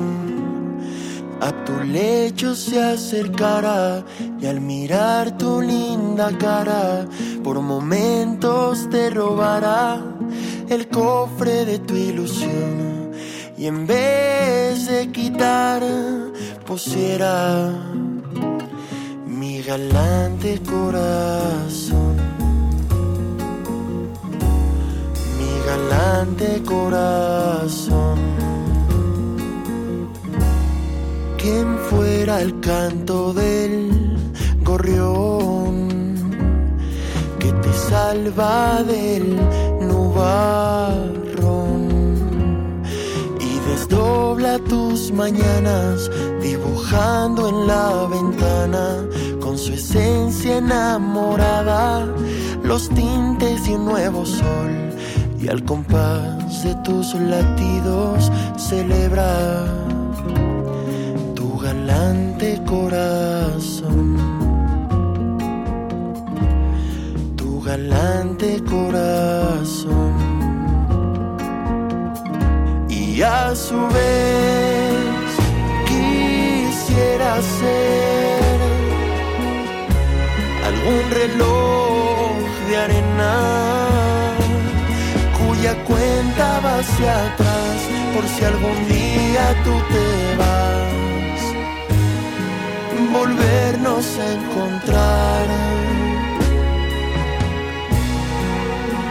a 1.41 1.51
tu 1.67 1.85
lecho 1.85 2.55
se 2.55 2.83
acercará 2.83 4.03
y 4.41 4.47
al 4.47 4.63
mirar 4.63 5.37
tu 5.37 5.61
linda 5.61 6.31
cara 6.39 7.07
por 7.45 7.61
momentos 7.61 8.89
te 8.89 9.11
robará 9.11 10.03
el 10.71 10.89
cofre 10.89 11.67
de 11.67 11.79
tu 11.79 11.95
ilusión 11.95 13.13
y 13.59 13.67
en 13.67 13.87
vez 13.87 14.87
de 14.87 15.13
quitar 15.13 15.83
pusiera 16.65 17.71
galante 19.71 20.61
corazón, 20.69 22.17
mi 25.39 25.53
galante 25.65 26.61
corazón. 26.65 28.19
Quien 31.39 31.79
fuera 31.89 32.43
el 32.43 32.59
canto 32.59 33.33
del 33.33 34.19
gorrión 34.65 35.89
que 37.39 37.53
te 37.53 37.73
salva 37.73 38.83
del 38.83 39.37
nubarrón 39.89 41.81
y 43.39 43.53
desdobla 43.71 44.59
tus 44.69 45.13
mañanas 45.13 46.11
dibujando 46.43 47.49
en 47.51 47.67
la 47.69 48.09
ventana 48.11 49.07
su 49.61 49.75
esencia 49.75 50.57
enamorada 50.57 52.07
los 52.63 52.89
tintes 52.89 53.67
de 53.67 53.77
un 53.77 53.85
nuevo 53.85 54.25
sol 54.25 54.71
y 55.39 55.49
al 55.49 55.63
compás 55.65 56.65
de 56.65 56.75
tus 56.77 57.13
latidos 57.15 58.33
celebra 58.57 59.67
tu 61.35 61.59
galante 61.59 62.59
corazón. 62.65 64.17
Tu 67.37 67.61
galante 67.61 68.63
corazón. 68.65 70.15
Y 72.89 73.21
a 73.21 73.55
su 73.55 73.77
vez 73.89 75.31
quisiera 75.87 77.43
ser 77.43 78.30
algún 80.81 81.11
reloj 81.11 82.33
de 82.69 82.77
arena 82.77 84.37
cuya 85.39 85.75
cuenta 85.85 86.61
va 86.61 86.79
hacia 86.79 87.27
atrás 87.27 87.77
por 88.15 88.27
si 88.27 88.45
algún 88.45 88.89
día 88.89 89.55
tú 89.65 89.73
te 89.93 90.37
vas. 90.37 91.41
Volvernos 93.13 94.19
a 94.19 94.33
encontrar. 94.33 95.47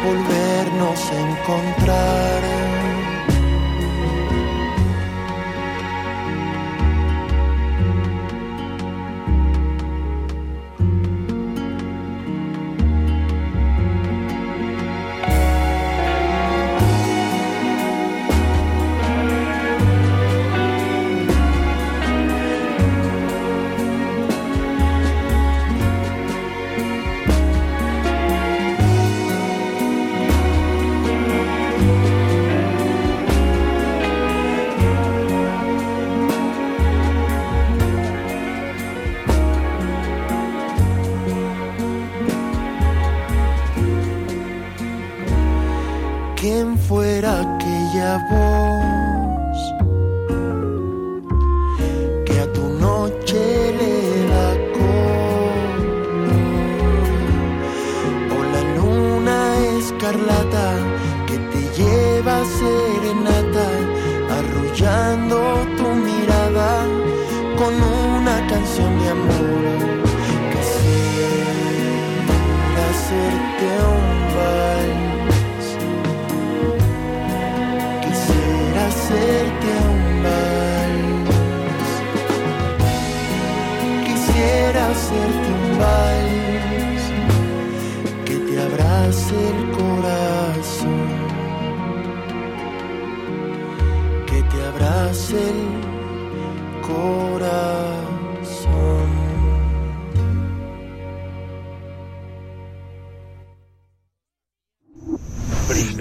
Volvernos 0.03 0.99
a 1.11 1.19
encontrar. 1.29 2.68
a 48.09 48.17
vos 48.31 49.59
que 52.25 52.35
a 52.39 52.47
tu 52.55 52.65
noche 52.85 53.41
le 53.79 53.95
da 54.31 54.47
color 54.75 55.79
o 58.35 58.37
la 58.53 58.63
luna 58.77 59.37
escarlata 59.77 60.67
que 61.27 61.37
te 61.51 61.61
lleva 61.77 62.37
serenata 62.59 63.67
arrullando 64.37 65.37
tu 65.77 65.87
mirada 66.07 66.71
con 67.59 67.73
una 68.11 68.37
canción 68.51 68.91
de 69.01 69.07
amor 69.17 69.61
que 70.51 70.61
será 73.11 73.48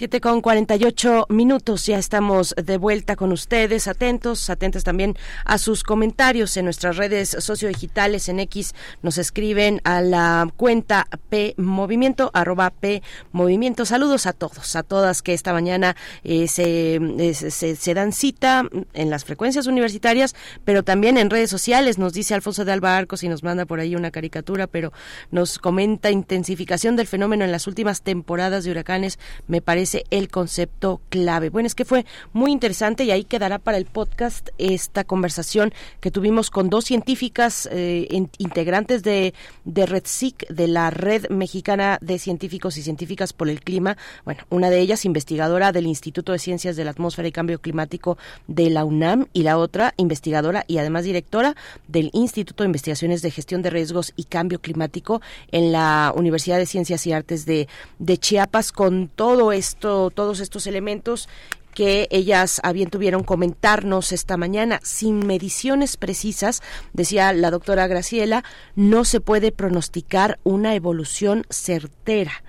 7 0.00 0.22
con 0.22 0.40
48 0.40 1.26
minutos, 1.28 1.84
ya 1.84 1.98
estamos 1.98 2.54
de 2.56 2.78
vuelta 2.78 3.16
con 3.16 3.32
ustedes, 3.32 3.86
atentos, 3.86 4.48
atentos 4.48 4.82
también 4.82 5.14
a 5.44 5.58
sus 5.58 5.82
comentarios 5.82 6.56
en 6.56 6.64
nuestras 6.64 6.96
redes 6.96 7.36
sociodigitales 7.38 8.30
en 8.30 8.40
X, 8.40 8.74
nos 9.02 9.18
escriben 9.18 9.82
a 9.84 10.00
la 10.00 10.50
cuenta 10.56 11.06
P 11.28 11.52
Movimiento, 11.58 12.30
arroba 12.32 12.70
P 12.70 13.02
Movimiento. 13.30 13.84
Saludos 13.84 14.24
a 14.24 14.32
todos, 14.32 14.74
a 14.74 14.82
todas 14.84 15.20
que 15.20 15.34
esta 15.34 15.52
mañana 15.52 15.94
eh, 16.24 16.46
eh, 16.56 17.34
se, 17.34 17.76
se, 17.76 17.94
dan 17.94 18.14
cita 18.14 18.64
en 18.94 19.10
las 19.10 19.26
frecuencias 19.26 19.66
universitarias, 19.66 20.34
pero 20.64 20.82
también 20.82 21.18
en 21.18 21.28
redes 21.28 21.50
sociales, 21.50 21.98
nos 21.98 22.14
dice 22.14 22.32
Alfonso 22.32 22.64
de 22.64 22.72
Alba 22.72 22.96
Arcos 22.96 23.22
y 23.22 23.28
nos 23.28 23.42
manda 23.42 23.66
por 23.66 23.80
ahí 23.80 23.94
una 23.94 24.10
caricatura, 24.10 24.66
pero 24.66 24.94
nos 25.30 25.58
comenta 25.58 26.10
intensificación 26.10 26.96
del 26.96 27.06
fenómeno 27.06 27.44
en 27.44 27.52
las 27.52 27.66
últimas 27.66 28.00
temporadas 28.00 28.64
de 28.64 28.70
huracanes, 28.70 29.18
me 29.46 29.60
parece 29.60 29.89
el 30.10 30.28
concepto 30.28 31.00
clave. 31.08 31.50
Bueno, 31.50 31.66
es 31.66 31.74
que 31.74 31.84
fue 31.84 32.06
muy 32.32 32.52
interesante 32.52 33.04
y 33.04 33.10
ahí 33.10 33.24
quedará 33.24 33.58
para 33.58 33.78
el 33.78 33.86
podcast 33.86 34.50
esta 34.58 35.04
conversación 35.04 35.72
que 36.00 36.10
tuvimos 36.10 36.50
con 36.50 36.70
dos 36.70 36.84
científicas 36.84 37.68
eh, 37.72 38.08
integrantes 38.38 39.02
de, 39.02 39.34
de 39.64 39.86
RedSIC, 39.86 40.48
de 40.48 40.68
la 40.68 40.90
Red 40.90 41.28
Mexicana 41.30 41.98
de 42.00 42.18
Científicos 42.18 42.76
y 42.76 42.82
Científicas 42.82 43.32
por 43.32 43.48
el 43.48 43.60
Clima. 43.62 43.96
Bueno, 44.24 44.42
una 44.50 44.70
de 44.70 44.80
ellas 44.80 45.04
investigadora 45.04 45.72
del 45.72 45.86
Instituto 45.86 46.32
de 46.32 46.38
Ciencias 46.38 46.76
de 46.76 46.84
la 46.84 46.90
Atmósfera 46.90 47.28
y 47.28 47.32
Cambio 47.32 47.60
Climático 47.60 48.18
de 48.46 48.70
la 48.70 48.84
UNAM 48.84 49.26
y 49.32 49.42
la 49.42 49.58
otra 49.58 49.94
investigadora 49.96 50.64
y 50.66 50.78
además 50.78 51.04
directora 51.04 51.56
del 51.88 52.10
Instituto 52.12 52.62
de 52.62 52.68
Investigaciones 52.68 53.22
de 53.22 53.30
Gestión 53.30 53.62
de 53.62 53.70
Riesgos 53.70 54.12
y 54.16 54.24
Cambio 54.24 54.60
Climático 54.60 55.20
en 55.52 55.72
la 55.72 56.12
Universidad 56.14 56.58
de 56.58 56.66
Ciencias 56.66 57.06
y 57.06 57.12
Artes 57.12 57.46
de, 57.46 57.68
de 57.98 58.18
Chiapas 58.18 58.72
con 58.72 59.08
todo 59.08 59.52
esto 59.52 59.79
todos 59.80 60.40
estos 60.40 60.66
elementos 60.66 61.28
que 61.74 62.08
ellas 62.10 62.60
a 62.64 62.72
bien 62.72 62.90
tuvieron 62.90 63.24
comentarnos 63.24 64.12
esta 64.12 64.36
mañana. 64.36 64.80
Sin 64.82 65.26
mediciones 65.26 65.96
precisas, 65.96 66.62
decía 66.92 67.32
la 67.32 67.50
doctora 67.50 67.86
Graciela, 67.86 68.44
no 68.74 69.04
se 69.04 69.20
puede 69.20 69.52
pronosticar 69.52 70.38
una 70.44 70.74
evolución 70.74 71.44
certera. 71.50 72.42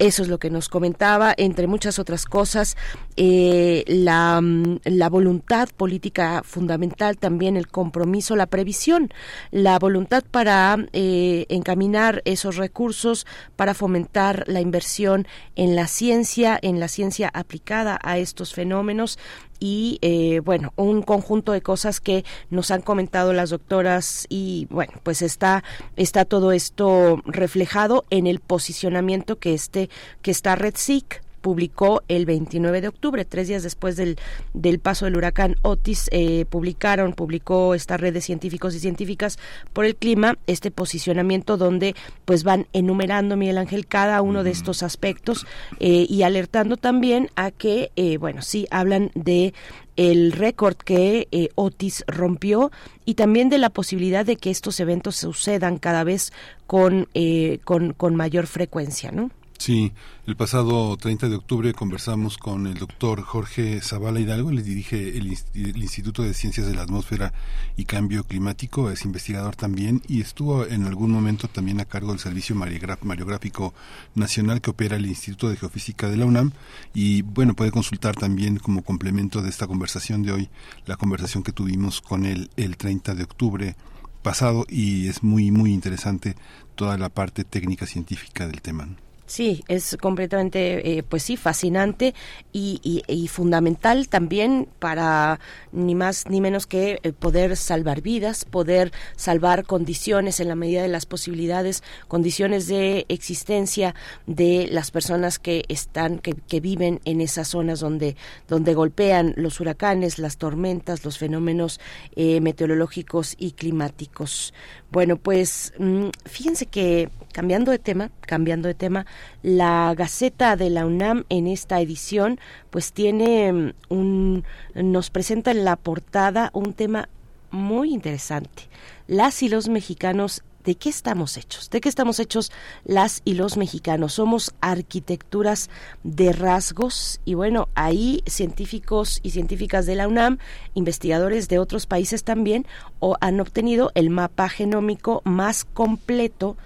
Eso 0.00 0.22
es 0.22 0.28
lo 0.28 0.38
que 0.38 0.48
nos 0.48 0.70
comentaba, 0.70 1.34
entre 1.36 1.66
muchas 1.66 1.98
otras 1.98 2.24
cosas, 2.24 2.78
eh, 3.18 3.84
la, 3.86 4.40
mm, 4.40 4.78
la, 4.84 5.10
voluntad 5.10 5.68
política 5.76 6.40
fundamental, 6.42 7.18
también 7.18 7.58
el 7.58 7.68
compromiso, 7.68 8.34
la 8.34 8.46
previsión, 8.46 9.12
la 9.50 9.78
voluntad 9.78 10.24
para 10.24 10.78
eh, 10.94 11.44
encaminar 11.50 12.22
esos 12.24 12.56
recursos, 12.56 13.26
para 13.56 13.74
fomentar 13.74 14.44
la 14.46 14.62
inversión 14.62 15.28
en 15.54 15.76
la 15.76 15.86
ciencia, 15.86 16.58
en 16.62 16.80
la 16.80 16.88
ciencia 16.88 17.30
aplicada 17.34 17.98
a 18.02 18.16
estos 18.16 18.54
fenómenos 18.54 19.18
y 19.60 19.98
eh, 20.02 20.40
bueno 20.40 20.72
un 20.76 21.02
conjunto 21.02 21.52
de 21.52 21.60
cosas 21.60 22.00
que 22.00 22.24
nos 22.48 22.70
han 22.70 22.80
comentado 22.80 23.32
las 23.32 23.50
doctoras 23.50 24.26
y 24.28 24.66
bueno 24.70 24.94
pues 25.02 25.22
está 25.22 25.62
está 25.96 26.24
todo 26.24 26.50
esto 26.50 27.22
reflejado 27.26 28.04
en 28.10 28.26
el 28.26 28.40
posicionamiento 28.40 29.38
que 29.38 29.54
este 29.54 29.90
que 30.22 30.30
está 30.30 30.56
RedSIC 30.56 31.22
publicó 31.40 32.02
el 32.08 32.26
29 32.26 32.80
de 32.80 32.88
octubre, 32.88 33.24
tres 33.24 33.48
días 33.48 33.62
después 33.62 33.96
del, 33.96 34.18
del 34.54 34.78
paso 34.78 35.04
del 35.04 35.16
huracán 35.16 35.56
Otis, 35.62 36.08
eh, 36.12 36.44
publicaron, 36.48 37.12
publicó 37.12 37.74
esta 37.74 37.96
red 37.96 38.12
de 38.12 38.20
científicos 38.20 38.74
y 38.74 38.80
científicas 38.80 39.38
por 39.72 39.84
el 39.84 39.96
clima 39.96 40.38
este 40.46 40.70
posicionamiento 40.70 41.56
donde 41.56 41.94
pues 42.24 42.44
van 42.44 42.66
enumerando, 42.72 43.36
Miguel 43.36 43.58
Ángel, 43.58 43.86
cada 43.86 44.22
uno 44.22 44.44
de 44.44 44.50
estos 44.50 44.82
aspectos 44.82 45.46
eh, 45.78 46.06
y 46.08 46.22
alertando 46.22 46.76
también 46.76 47.30
a 47.36 47.50
que, 47.50 47.90
eh, 47.96 48.16
bueno, 48.16 48.42
sí, 48.42 48.66
hablan 48.70 49.10
de 49.14 49.54
el 50.00 50.32
récord 50.32 50.76
que 50.76 51.28
eh, 51.30 51.50
Otis 51.56 52.04
rompió 52.06 52.70
y 53.04 53.14
también 53.14 53.50
de 53.50 53.58
la 53.58 53.68
posibilidad 53.68 54.24
de 54.24 54.36
que 54.36 54.50
estos 54.50 54.80
eventos 54.80 55.16
sucedan 55.16 55.76
cada 55.76 56.04
vez 56.04 56.32
con, 56.66 57.08
eh, 57.12 57.58
con, 57.64 57.92
con 57.92 58.16
mayor 58.16 58.46
frecuencia, 58.46 59.10
¿no? 59.10 59.30
Sí, 59.60 59.92
el 60.26 60.36
pasado 60.36 60.96
30 60.96 61.28
de 61.28 61.36
octubre 61.36 61.74
conversamos 61.74 62.38
con 62.38 62.66
el 62.66 62.78
doctor 62.78 63.20
Jorge 63.20 63.82
Zavala 63.82 64.18
Hidalgo, 64.18 64.50
le 64.50 64.62
dirige 64.62 65.18
el, 65.18 65.26
Instituto 65.52 66.22
de 66.22 66.32
Ciencias 66.32 66.66
de 66.66 66.74
la 66.74 66.80
Atmósfera 66.80 67.34
y 67.76 67.84
Cambio 67.84 68.24
Climático, 68.24 68.90
es 68.90 69.04
investigador 69.04 69.56
también 69.56 70.00
y 70.08 70.22
estuvo 70.22 70.64
en 70.64 70.86
algún 70.86 71.10
momento 71.10 71.46
también 71.46 71.78
a 71.78 71.84
cargo 71.84 72.12
del 72.12 72.20
Servicio 72.20 72.56
Mariográfico 72.56 73.74
Nacional 74.14 74.62
que 74.62 74.70
opera 74.70 74.96
el 74.96 75.04
Instituto 75.04 75.50
de 75.50 75.58
Geofísica 75.58 76.08
de 76.08 76.16
la 76.16 76.24
UNAM 76.24 76.52
y 76.94 77.20
bueno, 77.20 77.52
puede 77.52 77.70
consultar 77.70 78.16
también 78.16 78.56
como 78.56 78.82
complemento 78.82 79.42
de 79.42 79.50
esta 79.50 79.66
conversación 79.66 80.22
de 80.22 80.32
hoy 80.32 80.48
la 80.86 80.96
conversación 80.96 81.42
que 81.42 81.52
tuvimos 81.52 82.00
con 82.00 82.24
él 82.24 82.48
el 82.56 82.78
30 82.78 83.14
de 83.14 83.24
octubre 83.24 83.76
pasado 84.22 84.64
y 84.70 85.08
es 85.08 85.22
muy 85.22 85.50
muy 85.50 85.74
interesante 85.74 86.34
toda 86.76 86.96
la 86.96 87.10
parte 87.10 87.44
técnica 87.44 87.84
científica 87.84 88.46
del 88.46 88.62
tema. 88.62 88.88
Sí, 89.30 89.62
es 89.68 89.96
completamente, 90.00 90.98
eh, 90.98 91.04
pues 91.04 91.22
sí, 91.22 91.36
fascinante 91.36 92.16
y, 92.52 93.28
fundamental 93.28 94.08
también 94.08 94.66
para 94.80 95.38
ni 95.70 95.94
más 95.94 96.28
ni 96.28 96.40
menos 96.40 96.66
que 96.66 96.98
eh, 97.04 97.12
poder 97.12 97.56
salvar 97.56 98.00
vidas, 98.00 98.44
poder 98.44 98.90
salvar 99.14 99.66
condiciones 99.66 100.40
en 100.40 100.48
la 100.48 100.56
medida 100.56 100.82
de 100.82 100.88
las 100.88 101.06
posibilidades, 101.06 101.84
condiciones 102.08 102.66
de 102.66 103.06
existencia 103.08 103.94
de 104.26 104.66
las 104.68 104.90
personas 104.90 105.38
que 105.38 105.62
están, 105.68 106.18
que, 106.18 106.34
que 106.34 106.58
viven 106.58 107.00
en 107.04 107.20
esas 107.20 107.46
zonas 107.46 107.78
donde, 107.78 108.16
donde 108.48 108.74
golpean 108.74 109.34
los 109.36 109.60
huracanes, 109.60 110.18
las 110.18 110.38
tormentas, 110.38 111.04
los 111.04 111.18
fenómenos 111.18 111.78
eh, 112.16 112.40
meteorológicos 112.40 113.36
y 113.38 113.52
climáticos. 113.52 114.52
Bueno, 114.90 115.18
pues 115.18 115.72
mm, 115.78 116.08
fíjense 116.24 116.66
que 116.66 117.10
cambiando 117.32 117.70
de 117.70 117.78
tema, 117.78 118.10
cambiando 118.20 118.68
de 118.68 118.74
tema, 118.74 119.06
la 119.42 119.94
Gaceta 119.96 120.56
de 120.56 120.70
la 120.70 120.86
UNAM 120.86 121.24
en 121.28 121.46
esta 121.46 121.80
edición 121.80 122.38
pues 122.70 122.92
tiene 122.92 123.52
mm, 123.52 123.72
un 123.88 124.44
nos 124.74 125.10
presenta 125.10 125.50
en 125.50 125.64
la 125.64 125.76
portada 125.76 126.50
un 126.52 126.72
tema 126.72 127.08
muy 127.50 127.92
interesante. 127.92 128.68
Las 129.06 129.42
y 129.42 129.48
los 129.48 129.68
mexicanos 129.68 130.42
¿De 130.64 130.74
qué 130.74 130.90
estamos 130.90 131.38
hechos? 131.38 131.70
¿De 131.70 131.80
qué 131.80 131.88
estamos 131.88 132.20
hechos 132.20 132.52
las 132.84 133.22
y 133.24 133.32
los 133.32 133.56
mexicanos? 133.56 134.14
Somos 134.14 134.52
arquitecturas 134.60 135.70
de 136.02 136.32
rasgos 136.32 137.18
y 137.24 137.32
bueno, 137.32 137.70
ahí 137.74 138.22
científicos 138.26 139.20
y 139.22 139.30
científicas 139.30 139.86
de 139.86 139.94
la 139.94 140.06
UNAM, 140.06 140.36
investigadores 140.74 141.48
de 141.48 141.58
otros 141.58 141.86
países 141.86 142.24
también, 142.24 142.66
o 142.98 143.16
han 143.22 143.40
obtenido 143.40 143.90
el 143.94 144.10
mapa 144.10 144.50
genómico 144.50 145.22
más 145.24 145.64
completo 145.64 146.58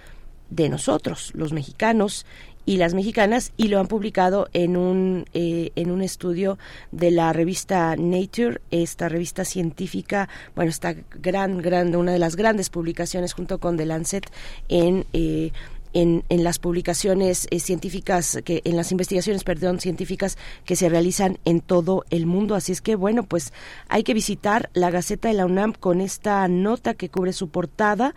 de 0.51 0.69
nosotros, 0.69 1.33
los 1.35 1.53
mexicanos 1.53 2.27
y 2.67 2.79
las 2.79 2.95
mexicanas 2.95 3.53
y 3.57 3.69
lo 3.69 3.79
han 3.79 3.87
publicado 3.87 4.49
en 4.53 4.77
un 4.77 5.27
eh, 5.35 5.71
en 5.77 5.91
un 5.91 6.03
estudio 6.03 6.59
de 6.93 7.11
la 7.11 7.33
revista 7.33 7.95
Nature 7.97 8.61
esta 8.71 9.09
revista 9.09 9.45
científica 9.45 10.29
bueno 10.55 10.71
esta 10.71 10.95
gran 11.21 11.95
una 11.95 12.13
de 12.13 12.19
las 12.19 12.37
grandes 12.37 12.71
publicaciones 12.71 13.35
junto 13.35 13.59
con 13.59 13.77
The 13.77 13.87
Lancet 13.87 14.31
en 14.69 15.05
eh, 15.13 15.53
en, 15.95 16.25
en, 16.29 16.45
las 16.45 16.59
publicaciones 16.59 17.47
eh, 17.51 17.61
científicas, 17.61 18.39
que 18.45 18.61
en 18.65 18.77
las 18.77 18.93
investigaciones, 18.93 19.45
perdón, 19.45 19.81
científicas 19.81 20.37
que 20.65 20.77
se 20.77 20.89
realizan 20.89 21.39
en 21.45 21.61
todo 21.61 22.05
el 22.11 22.27
mundo. 22.27 22.55
Así 22.55 22.73
es 22.73 22.81
que, 22.81 22.97
bueno, 22.97 23.23
pues 23.23 23.53
hay 23.89 24.03
que 24.03 24.15
visitar 24.15 24.71
la 24.75 24.91
Gaceta 24.91 25.29
de 25.29 25.35
la 25.35 25.47
UNAM 25.47 25.73
con 25.73 26.01
esta 26.01 26.47
nota 26.49 26.95
que 26.95 27.09
cubre 27.09 27.33
su 27.33 27.49
portada 27.49 28.15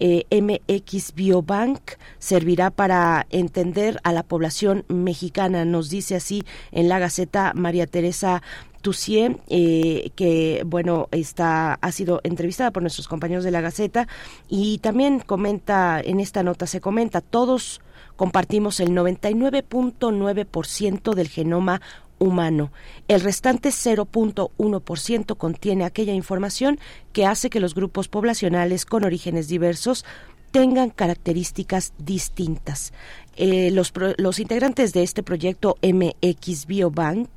eh, 0.00 0.24
MX 0.30 1.14
Biobank 1.14 1.78
servirá 2.18 2.70
para 2.70 3.26
entender 3.28 4.00
a 4.02 4.12
la 4.12 4.22
población 4.22 4.84
mexicana, 4.88 5.66
nos 5.66 5.90
dice 5.90 6.16
así 6.16 6.42
en 6.72 6.88
la 6.88 6.98
Gaceta 6.98 7.52
María 7.54 7.86
Teresa 7.86 8.42
Tussier, 8.80 9.38
eh, 9.48 10.10
que 10.16 10.62
bueno, 10.66 11.08
está, 11.10 11.74
ha 11.74 11.92
sido 11.92 12.20
entrevistada 12.24 12.70
por 12.70 12.82
nuestros 12.82 13.06
compañeros 13.08 13.44
de 13.44 13.50
la 13.50 13.60
Gaceta 13.60 14.08
y 14.48 14.78
también 14.78 15.20
comenta, 15.20 16.00
en 16.00 16.20
esta 16.20 16.42
nota 16.42 16.66
se 16.66 16.80
comenta, 16.80 17.20
todos 17.20 17.82
compartimos 18.16 18.80
el 18.80 18.90
99.9% 18.90 21.14
del 21.14 21.28
genoma 21.28 21.82
humano. 22.18 22.72
El 23.08 23.20
restante 23.22 23.70
0.1% 23.70 25.36
contiene 25.36 25.84
aquella 25.84 26.12
información 26.12 26.78
que 27.12 27.26
hace 27.26 27.50
que 27.50 27.60
los 27.60 27.74
grupos 27.74 28.08
poblacionales 28.08 28.84
con 28.84 29.04
orígenes 29.04 29.46
diversos 29.48 30.04
tengan 30.50 30.90
características 30.90 31.92
distintas. 31.98 32.92
Eh, 33.36 33.70
los, 33.70 33.92
los 34.18 34.38
integrantes 34.38 34.92
de 34.92 35.02
este 35.02 35.22
proyecto 35.22 35.76
MX 35.82 36.66
Biobank, 36.66 37.28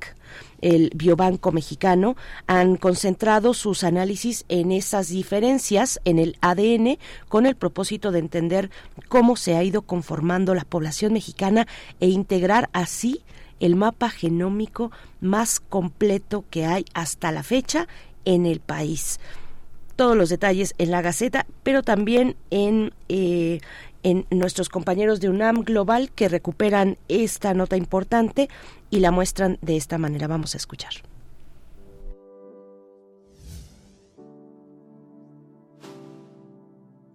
el 0.60 0.90
Biobanco 0.94 1.52
Mexicano, 1.52 2.16
han 2.46 2.76
concentrado 2.76 3.54
sus 3.54 3.84
análisis 3.84 4.44
en 4.48 4.72
esas 4.72 5.08
diferencias 5.08 6.00
en 6.04 6.18
el 6.18 6.36
ADN 6.40 6.98
con 7.28 7.46
el 7.46 7.54
propósito 7.54 8.12
de 8.12 8.18
entender 8.18 8.70
cómo 9.08 9.36
se 9.36 9.56
ha 9.56 9.62
ido 9.62 9.82
conformando 9.82 10.54
la 10.54 10.64
población 10.64 11.12
mexicana 11.12 11.66
e 12.00 12.08
integrar 12.08 12.70
así 12.72 13.22
el 13.60 13.76
mapa 13.76 14.10
genómico 14.10 14.90
más 15.20 15.60
completo 15.60 16.44
que 16.50 16.66
hay 16.66 16.84
hasta 16.94 17.32
la 17.32 17.42
fecha 17.42 17.88
en 18.24 18.46
el 18.46 18.60
país. 18.60 19.20
Todos 19.96 20.16
los 20.16 20.28
detalles 20.28 20.74
en 20.78 20.90
la 20.90 21.02
Gaceta, 21.02 21.46
pero 21.62 21.82
también 21.82 22.36
en, 22.50 22.92
eh, 23.08 23.60
en 24.04 24.26
nuestros 24.30 24.68
compañeros 24.68 25.18
de 25.20 25.28
UNAM 25.28 25.64
Global 25.64 26.12
que 26.12 26.28
recuperan 26.28 26.98
esta 27.08 27.52
nota 27.54 27.76
importante 27.76 28.48
y 28.90 29.00
la 29.00 29.10
muestran 29.10 29.58
de 29.62 29.76
esta 29.76 29.98
manera. 29.98 30.28
Vamos 30.28 30.54
a 30.54 30.58
escuchar. 30.58 30.92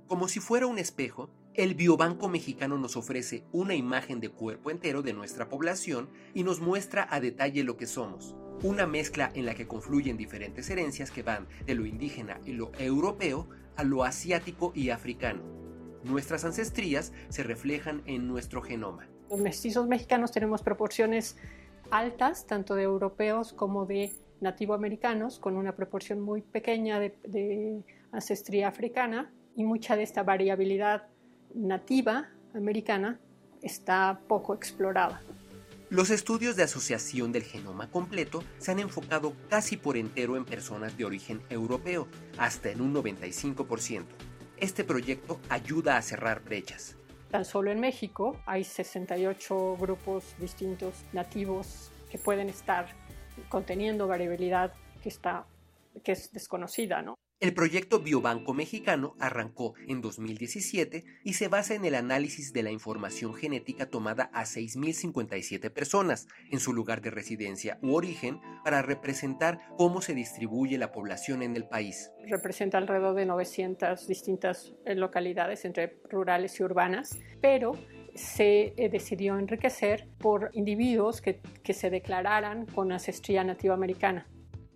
Como 0.07 0.27
si 0.27 0.39
fuera 0.39 0.65
un 0.65 0.79
espejo, 0.79 1.29
el 1.53 1.75
Biobanco 1.75 2.29
Mexicano 2.29 2.77
nos 2.79 2.97
ofrece 2.97 3.43
una 3.51 3.75
imagen 3.75 4.19
de 4.19 4.29
cuerpo 4.29 4.71
entero 4.71 5.03
de 5.03 5.13
nuestra 5.13 5.49
población 5.49 6.09
y 6.33 6.43
nos 6.43 6.61
muestra 6.61 7.07
a 7.11 7.19
detalle 7.19 7.63
lo 7.63 7.77
que 7.77 7.85
somos, 7.85 8.35
una 8.63 8.87
mezcla 8.87 9.31
en 9.35 9.45
la 9.45 9.53
que 9.53 9.67
confluyen 9.67 10.17
diferentes 10.17 10.69
herencias 10.69 11.11
que 11.11 11.21
van 11.21 11.47
de 11.65 11.75
lo 11.75 11.85
indígena 11.85 12.41
y 12.43 12.53
lo 12.53 12.71
europeo 12.79 13.47
a 13.75 13.83
lo 13.83 14.03
asiático 14.03 14.71
y 14.73 14.89
africano. 14.89 15.58
Nuestras 16.03 16.45
ancestrías 16.45 17.11
se 17.29 17.43
reflejan 17.43 18.01
en 18.05 18.27
nuestro 18.27 18.61
genoma. 18.61 19.07
Los 19.29 19.39
mestizos 19.39 19.87
mexicanos 19.87 20.31
tenemos 20.31 20.61
proporciones 20.61 21.37
altas, 21.91 22.47
tanto 22.47 22.75
de 22.75 22.83
europeos 22.83 23.53
como 23.53 23.85
de 23.85 24.13
nativoamericanos, 24.41 25.39
con 25.39 25.55
una 25.55 25.75
proporción 25.75 26.21
muy 26.21 26.41
pequeña 26.41 26.99
de, 26.99 27.15
de 27.27 27.83
ancestría 28.11 28.67
africana 28.67 29.31
y 29.55 29.65
mucha 29.65 29.95
de 29.95 30.03
esta 30.03 30.23
variabilidad 30.23 31.07
nativa 31.53 32.29
americana 32.53 33.19
está 33.61 34.21
poco 34.27 34.53
explorada. 34.53 35.21
Los 35.89 36.11
estudios 36.11 36.55
de 36.55 36.63
asociación 36.63 37.31
del 37.31 37.41
genoma 37.41 37.89
completo 37.89 38.43
se 38.59 38.71
han 38.71 38.79
enfocado 38.79 39.33
casi 39.49 39.75
por 39.75 39.97
entero 39.97 40.37
en 40.37 40.45
personas 40.45 40.95
de 40.95 41.05
origen 41.05 41.41
europeo, 41.49 42.07
hasta 42.37 42.69
en 42.69 42.81
un 42.81 42.93
95%. 42.93 44.03
Este 44.61 44.83
proyecto 44.83 45.39
ayuda 45.47 45.95
a 45.95 46.01
cerrar 46.01 46.43
brechas. 46.43 46.97
Tan 47.31 47.45
solo 47.45 47.71
en 47.71 47.79
México 47.79 48.41
hay 48.45 48.65
68 48.65 49.77
grupos 49.79 50.35
distintos 50.37 50.95
nativos 51.13 51.91
que 52.11 52.17
pueden 52.17 52.49
estar 52.49 52.87
conteniendo 53.47 54.07
variabilidad 54.07 54.73
que, 55.01 55.09
está, 55.09 55.45
que 56.03 56.11
es 56.11 56.33
desconocida, 56.33 57.01
¿no? 57.01 57.15
El 57.41 57.53
proyecto 57.53 58.01
Biobanco 58.01 58.53
Mexicano 58.53 59.15
arrancó 59.17 59.73
en 59.87 60.01
2017 60.01 61.05
y 61.23 61.33
se 61.35 61.47
basa 61.47 61.73
en 61.73 61.85
el 61.85 61.95
análisis 61.95 62.51
de 62.51 62.63
la 62.63 62.71
información 62.71 63.33
genética 63.33 63.89
tomada 63.89 64.29
a 64.33 64.43
6.057 64.43 65.69
personas 65.69 66.27
en 66.51 66.59
su 66.59 66.73
lugar 66.73 67.01
de 67.01 67.11
residencia 67.11 67.79
u 67.81 67.93
origen 67.93 68.41
para 68.65 68.81
representar 68.81 69.61
cómo 69.77 70.01
se 70.01 70.15
distribuye 70.15 70.77
la 70.77 70.91
población 70.91 71.41
en 71.41 71.55
el 71.55 71.65
país. 71.65 72.11
Representa 72.27 72.77
alrededor 72.77 73.15
de 73.15 73.25
900 73.25 74.05
distintas 74.05 74.73
eh, 74.83 74.95
localidades 74.95 75.63
entre 75.63 75.97
rurales 76.09 76.59
y 76.59 76.63
urbanas, 76.63 77.17
pero 77.39 77.71
se 78.15 78.73
eh, 78.75 78.89
decidió 78.89 79.39
enriquecer 79.39 80.09
por 80.17 80.49
individuos 80.51 81.21
que, 81.21 81.39
se 81.73 81.89
declararan 81.89 82.65
con 82.65 82.91
ancestría 82.91 83.45
nativa 83.45 83.75
americana. 83.75 84.27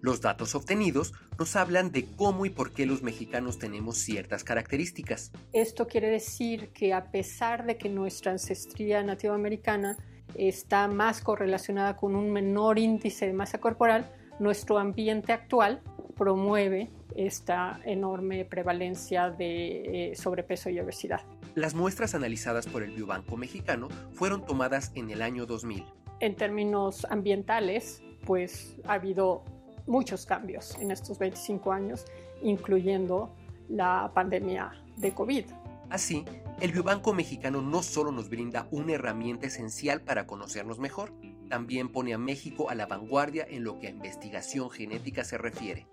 Los 0.03 0.19
datos 0.19 0.53
obtenidos 0.53 1.13
nos 1.39 1.55
hablan 1.55 1.93
de 1.93 2.05
cómo 2.17 2.45
y 2.45 2.49
por 2.49 2.73
qué 2.73 2.85
los 2.85 3.03
mexicanos 3.03 3.57
tenemos 3.57 3.95
ciertas 3.97 4.43
características. 4.43 5.31
Esto 5.53 5.87
quiere 5.87 6.09
decir 6.09 6.73
que 6.73 6.93
a 6.93 7.09
pesar 7.09 7.65
de 7.65 7.77
que 7.77 7.87
nuestra 7.87 8.33
ancestría 8.33 9.01
nativa 9.01 9.33
americana 9.33 9.95
está 10.35 10.89
más 10.89 11.21
correlacionada 11.21 11.95
con 11.95 12.17
un 12.17 12.33
menor 12.33 12.79
índice 12.79 13.27
de 13.27 13.31
masa 13.31 13.59
corporal, 13.59 14.11
nuestro 14.39 14.77
ambiente 14.77 15.31
actual 15.31 15.81
promueve 16.17 16.89
esta 17.15 17.79
enorme 17.85 18.43
prevalencia 18.43 19.29
de 19.29 20.09
eh, 20.11 20.15
sobrepeso 20.17 20.69
y 20.69 20.81
obesidad. 20.81 21.21
Las 21.55 21.75
muestras 21.75 22.13
analizadas 22.13 22.67
por 22.67 22.83
el 22.83 22.91
Biobanco 22.91 23.37
mexicano 23.37 23.87
fueron 24.11 24.45
tomadas 24.45 24.91
en 24.95 25.11
el 25.11 25.21
año 25.21 25.45
2000. 25.45 25.85
En 26.19 26.35
términos 26.35 27.07
ambientales, 27.09 28.01
pues 28.25 28.75
ha 28.85 28.93
habido 28.93 29.43
muchos 29.85 30.25
cambios 30.25 30.75
en 30.79 30.91
estos 30.91 31.19
25 31.19 31.71
años, 31.71 32.05
incluyendo 32.41 33.33
la 33.69 34.11
pandemia 34.13 34.71
de 34.97 35.13
COVID. 35.13 35.45
Así, 35.89 36.25
el 36.59 36.71
Biobanco 36.71 37.13
mexicano 37.13 37.61
no 37.61 37.83
solo 37.83 38.11
nos 38.11 38.29
brinda 38.29 38.67
una 38.71 38.93
herramienta 38.93 39.47
esencial 39.47 40.01
para 40.01 40.25
conocernos 40.25 40.79
mejor, 40.79 41.13
también 41.49 41.89
pone 41.89 42.13
a 42.13 42.17
México 42.17 42.69
a 42.69 42.75
la 42.75 42.87
vanguardia 42.87 43.45
en 43.47 43.63
lo 43.63 43.79
que 43.79 43.87
a 43.87 43.91
investigación 43.91 44.69
genética 44.69 45.23
se 45.23 45.37
refiere. 45.37 45.87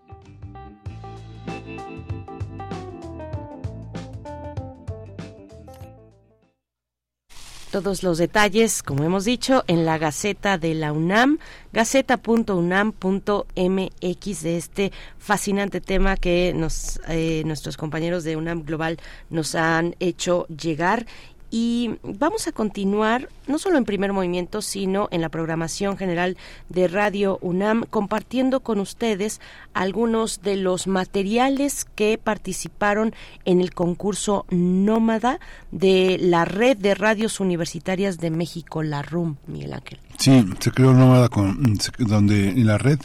Todos 7.70 8.02
los 8.02 8.18
detalles, 8.18 8.82
como 8.82 9.04
hemos 9.04 9.24
dicho, 9.24 9.62
en 9.68 9.86
la 9.86 9.96
Gaceta 9.96 10.58
de 10.58 10.74
la 10.74 10.92
UNAM, 10.92 11.38
gaceta.unam.mx 11.72 14.42
de 14.42 14.56
este 14.56 14.90
fascinante 15.18 15.80
tema 15.80 16.16
que 16.16 16.52
nos, 16.52 17.00
eh, 17.06 17.44
nuestros 17.46 17.76
compañeros 17.76 18.24
de 18.24 18.34
UNAM 18.34 18.64
Global 18.64 18.98
nos 19.28 19.54
han 19.54 19.94
hecho 20.00 20.48
llegar 20.48 21.06
y 21.50 21.96
vamos 22.02 22.46
a 22.46 22.52
continuar 22.52 23.28
no 23.46 23.58
solo 23.58 23.78
en 23.78 23.84
primer 23.84 24.12
movimiento, 24.12 24.62
sino 24.62 25.08
en 25.10 25.20
la 25.20 25.28
programación 25.28 25.96
general 25.96 26.36
de 26.68 26.88
Radio 26.88 27.38
UNAM, 27.42 27.84
compartiendo 27.90 28.60
con 28.60 28.78
ustedes 28.78 29.40
algunos 29.74 30.42
de 30.42 30.56
los 30.56 30.86
materiales 30.86 31.86
que 31.94 32.18
participaron 32.22 33.14
en 33.44 33.60
el 33.60 33.74
concurso 33.74 34.46
Nómada 34.50 35.40
de 35.72 36.18
la 36.20 36.44
Red 36.44 36.78
de 36.78 36.94
Radios 36.94 37.40
Universitarias 37.40 38.18
de 38.18 38.30
México, 38.30 38.82
la 38.82 39.02
RUM, 39.02 39.36
Miguel 39.46 39.74
Ángel. 39.74 39.98
Sí, 40.18 40.44
se 40.60 40.70
creó 40.70 40.92
Nómada 40.92 41.28
con, 41.28 41.78
donde 41.98 42.50
en 42.50 42.66
la 42.66 42.78
red 42.78 43.00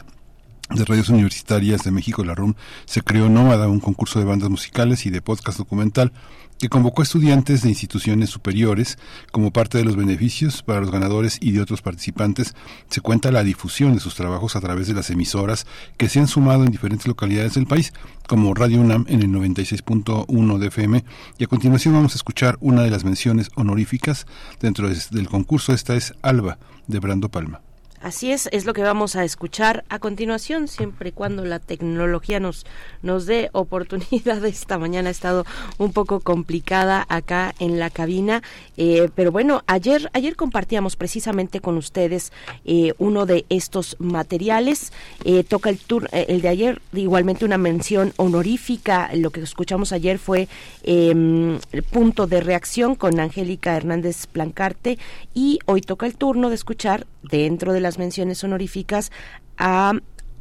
de 0.69 0.83
Radios 0.83 1.09
Universitarias 1.09 1.83
de 1.83 1.91
México, 1.91 2.23
la 2.23 2.33
RUM, 2.33 2.55
se 2.85 3.01
creó 3.01 3.29
Nómada, 3.29 3.67
un 3.67 3.79
concurso 3.79 4.19
de 4.19 4.25
bandas 4.25 4.49
musicales 4.49 5.05
y 5.05 5.11
de 5.11 5.21
podcast 5.21 5.57
documental 5.57 6.11
que 6.59 6.69
convocó 6.69 7.01
estudiantes 7.01 7.61
de 7.61 7.69
instituciones 7.69 8.29
superiores 8.29 8.97
como 9.31 9.51
parte 9.51 9.77
de 9.77 9.83
los 9.83 9.95
beneficios 9.95 10.63
para 10.63 10.81
los 10.81 10.91
ganadores 10.91 11.37
y 11.41 11.51
de 11.51 11.61
otros 11.61 11.81
participantes. 11.81 12.53
Se 12.89 13.01
cuenta 13.01 13.31
la 13.31 13.43
difusión 13.43 13.93
de 13.93 13.99
sus 13.99 14.15
trabajos 14.15 14.55
a 14.55 14.61
través 14.61 14.87
de 14.87 14.93
las 14.93 15.09
emisoras 15.09 15.65
que 15.97 16.09
se 16.09 16.19
han 16.19 16.27
sumado 16.27 16.63
en 16.63 16.71
diferentes 16.71 17.07
localidades 17.07 17.55
del 17.55 17.67
país, 17.67 17.93
como 18.27 18.53
Radio 18.53 18.79
UNAM 18.79 19.05
en 19.09 19.21
el 19.21 19.29
96.1 19.29 20.57
de 20.57 20.67
FM. 20.67 21.05
Y 21.37 21.43
a 21.43 21.47
continuación 21.47 21.93
vamos 21.93 22.13
a 22.13 22.17
escuchar 22.17 22.57
una 22.61 22.83
de 22.83 22.91
las 22.91 23.03
menciones 23.03 23.49
honoríficas 23.55 24.25
dentro 24.59 24.89
del 24.89 25.27
concurso. 25.27 25.73
Esta 25.73 25.95
es 25.95 26.13
Alba, 26.21 26.57
de 26.87 26.99
Brando 26.99 27.29
Palma. 27.29 27.64
Así 28.05 28.31
es, 28.31 28.47
es 28.51 28.65
lo 28.67 28.73
que 28.73 28.83
vamos 28.83 29.15
a 29.15 29.23
escuchar 29.23 29.83
a 29.89 29.97
continuación, 29.97 30.67
siempre 30.67 31.09
y 31.09 31.11
cuando 31.11 31.43
la 31.43 31.57
tecnología 31.57 32.39
nos, 32.39 32.63
nos 33.01 33.25
dé 33.25 33.49
oportunidad. 33.51 34.45
Esta 34.45 34.77
mañana 34.77 35.09
ha 35.09 35.11
estado 35.11 35.43
un 35.79 35.91
poco 35.91 36.19
complicada 36.19 37.03
acá 37.09 37.55
en 37.57 37.79
la 37.79 37.89
cabina, 37.89 38.43
eh, 38.77 39.09
pero 39.15 39.31
bueno, 39.31 39.63
ayer, 39.65 40.11
ayer 40.13 40.35
compartíamos 40.35 40.95
precisamente 40.95 41.61
con 41.61 41.77
ustedes 41.77 42.31
eh, 42.63 42.93
uno 42.99 43.25
de 43.25 43.47
estos 43.49 43.95
materiales. 43.97 44.93
Eh, 45.23 45.43
toca 45.43 45.71
el 45.71 45.79
tour, 45.79 46.07
el 46.11 46.41
de 46.43 46.47
ayer, 46.47 46.83
igualmente 46.93 47.43
una 47.43 47.57
mención 47.57 48.13
honorífica. 48.17 49.09
Lo 49.15 49.31
que 49.31 49.39
escuchamos 49.41 49.91
ayer 49.91 50.19
fue 50.19 50.47
em, 50.83 51.57
el 51.71 51.81
punto 51.81 52.27
de 52.27 52.41
reacción 52.41 52.93
con 52.93 53.19
Angélica 53.19 53.75
Hernández 53.75 54.27
Plancarte 54.27 54.99
y 55.33 55.57
hoy 55.65 55.81
toca 55.81 56.05
el 56.05 56.15
turno 56.15 56.49
de 56.49 56.55
escuchar 56.55 57.07
dentro 57.23 57.73
de 57.73 57.81
las 57.81 57.94
menciones 57.97 58.43
honoríficas 58.43 59.11
a 59.57 59.93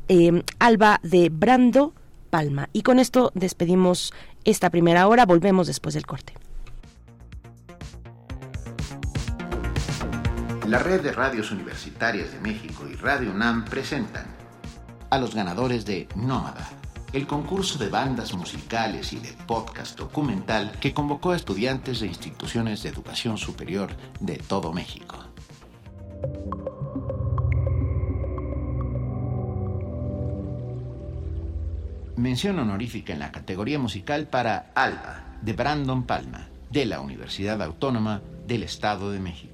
em, 0.09 0.42
Alba 0.59 1.00
de 1.02 1.30
Brando 1.30 1.94
Palma. 2.30 2.68
Y 2.72 2.82
con 2.82 2.98
esto 2.98 3.30
despedimos 3.34 4.12
esta 4.44 4.70
primera 4.70 5.07
hora. 5.09 5.26
Volvemos 5.26 5.66
después 5.66 5.94
del 5.94 6.07
corte. 6.07 6.34
La 10.68 10.78
red 10.78 11.02
de 11.02 11.12
radios 11.12 11.52
universitarias 11.52 12.32
de 12.32 12.40
México 12.40 12.86
y 12.90 12.94
Radio 12.94 13.30
UNAM 13.30 13.66
presentan 13.66 14.26
a 15.11 15.18
los 15.18 15.34
ganadores 15.34 15.84
de 15.84 16.09
Nómada, 16.16 16.68
el 17.12 17.26
concurso 17.26 17.78
de 17.78 17.88
bandas 17.88 18.34
musicales 18.34 19.12
y 19.12 19.20
de 19.20 19.32
podcast 19.46 19.98
documental 19.98 20.72
que 20.80 20.94
convocó 20.94 21.32
a 21.32 21.36
estudiantes 21.36 22.00
de 22.00 22.07
instituciones 22.07 22.82
de 22.82 22.88
educación 22.88 23.38
superior 23.38 23.90
de 24.20 24.38
todo 24.38 24.72
México. 24.72 25.18
Mención 32.16 32.60
honorífica 32.60 33.12
en 33.12 33.18
la 33.18 33.32
categoría 33.32 33.78
musical 33.78 34.28
para 34.28 34.70
Alba, 34.76 35.24
de 35.42 35.52
Brandon 35.52 36.04
Palma, 36.04 36.46
de 36.70 36.86
la 36.86 37.00
Universidad 37.00 37.60
Autónoma 37.60 38.22
del 38.46 38.62
Estado 38.62 39.10
de 39.10 39.18
México. 39.18 39.53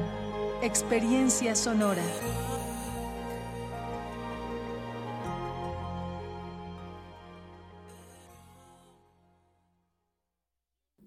experiencia 0.62 1.56
sonora. 1.56 2.04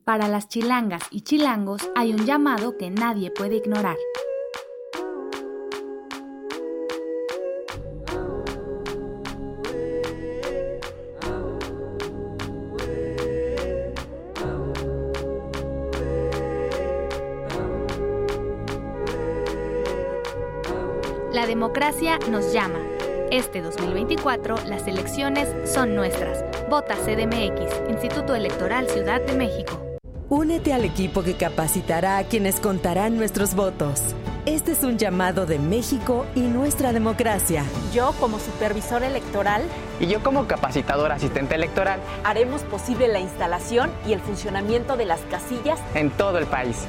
Para 0.04 0.28
las 0.28 0.48
chilangas 0.48 1.02
y 1.10 1.22
chilangos 1.22 1.90
hay 1.96 2.12
un 2.12 2.26
llamado 2.26 2.76
que 2.76 2.90
nadie 2.90 3.30
puede 3.30 3.56
ignorar. 3.56 3.96
Democracia 21.64 22.18
nos 22.30 22.52
llama. 22.52 22.78
Este 23.30 23.62
2024 23.62 24.66
las 24.66 24.86
elecciones 24.86 25.48
son 25.66 25.94
nuestras. 25.94 26.44
Vota 26.68 26.94
CDMX, 26.94 27.88
Instituto 27.88 28.34
Electoral 28.34 28.86
Ciudad 28.90 29.22
de 29.22 29.32
México. 29.32 29.80
Únete 30.28 30.74
al 30.74 30.84
equipo 30.84 31.22
que 31.22 31.38
capacitará 31.38 32.18
a 32.18 32.24
quienes 32.24 32.60
contarán 32.60 33.16
nuestros 33.16 33.54
votos. 33.54 34.02
Este 34.44 34.72
es 34.72 34.84
un 34.84 34.98
llamado 34.98 35.46
de 35.46 35.58
México 35.58 36.26
y 36.34 36.40
nuestra 36.40 36.92
democracia. 36.92 37.64
Yo, 37.94 38.12
como 38.20 38.38
supervisor 38.38 39.02
electoral, 39.02 39.62
y 40.00 40.06
yo 40.06 40.22
como 40.22 40.46
capacitador 40.46 41.12
asistente 41.12 41.54
electoral, 41.54 41.98
haremos 42.24 42.60
posible 42.64 43.08
la 43.08 43.20
instalación 43.20 43.90
y 44.06 44.12
el 44.12 44.20
funcionamiento 44.20 44.98
de 44.98 45.06
las 45.06 45.20
casillas 45.30 45.80
en 45.94 46.10
todo 46.10 46.36
el 46.36 46.44
país. 46.44 46.86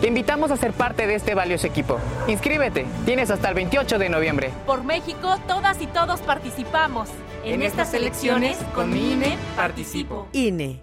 Te 0.00 0.06
invitamos 0.06 0.52
a 0.52 0.56
ser 0.56 0.72
parte 0.72 1.08
de 1.08 1.16
este 1.16 1.34
valioso 1.34 1.66
equipo. 1.66 1.98
Inscríbete, 2.28 2.86
tienes 3.04 3.30
hasta 3.30 3.48
el 3.48 3.54
28 3.54 3.98
de 3.98 4.08
noviembre. 4.08 4.52
Por 4.64 4.84
México, 4.84 5.36
todas 5.48 5.82
y 5.82 5.88
todos 5.88 6.20
participamos. 6.20 7.08
En, 7.44 7.62
estas 7.62 7.92
elecciones, 7.94 8.56
con 8.74 8.90
mi 8.90 9.12
INE, 9.12 9.36
participo. 9.56 10.28
INE. 10.32 10.80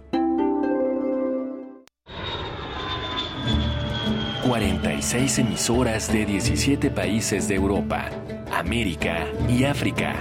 46 4.46 5.38
emisoras 5.38 6.12
de 6.12 6.26
17 6.26 6.90
países 6.90 7.48
de 7.48 7.54
Europa, 7.54 8.10
América 8.52 9.26
y 9.48 9.64
África. 9.64 10.14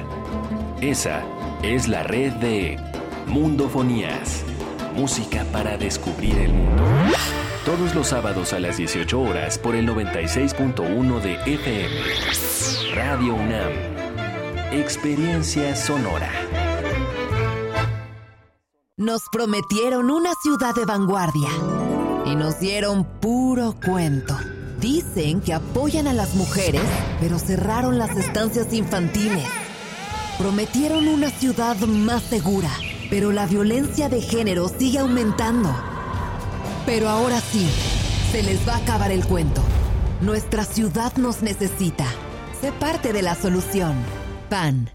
Esa 0.82 1.22
es 1.64 1.90
la 1.90 2.04
red 2.04 2.32
de 2.34 2.80
Mundofonías. 3.28 4.44
Música 4.96 5.46
para 5.52 5.78
descubrir 5.78 6.38
el 6.38 6.54
mundo. 6.54 6.84
Todos 7.66 7.96
los 7.96 8.10
sábados 8.10 8.54
a 8.54 8.60
las 8.60 8.78
18 8.78 9.20
horas 9.20 9.58
por 9.58 9.74
el 9.74 9.90
96.1 9.90 11.20
de 11.20 11.34
FM. 11.56 12.94
Radio 12.94 13.34
UNAM. 13.34 13.72
Experiencia 14.72 15.76
sonora. 15.76 16.30
Nos 18.98 19.24
prometieron 19.32 20.12
una 20.12 20.34
ciudad 20.44 20.76
de 20.76 20.86
vanguardia 20.86 21.50
y 22.28 22.36
nos 22.36 22.60
dieron 22.60 23.04
puro 23.20 23.74
cuento. 23.84 24.38
Dicen 24.80 25.42
que 25.42 25.56
apoyan 25.56 26.06
a 26.06 26.14
las 26.14 26.36
mujeres, 26.36 26.84
pero 27.20 27.40
cerraron 27.40 27.98
las 27.98 28.16
estancias 28.16 28.72
infantiles. 28.74 29.44
Prometieron 30.38 31.08
una 31.08 31.32
ciudad 31.32 31.76
más 31.78 32.22
segura, 32.22 32.70
pero 33.10 33.32
la 33.32 33.48
violencia 33.48 34.08
de 34.08 34.22
género 34.22 34.70
sigue 34.70 35.00
aumentando. 35.00 35.95
Pero 36.86 37.10
ahora 37.10 37.42
sí, 37.42 37.68
se 38.32 38.44
les 38.44 38.68
va 38.68 38.76
a 38.76 38.78
acabar 38.78 39.12
el 39.12 39.26
cuento. 39.26 39.62
Nuestra 40.22 40.64
ciudad 40.64 41.16
nos 41.18 41.42
necesita. 41.42 42.06
Sé 42.62 42.72
parte 42.72 43.12
de 43.12 43.22
la 43.22 43.36
solución. 43.36 43.96
PAN. 44.50 44.95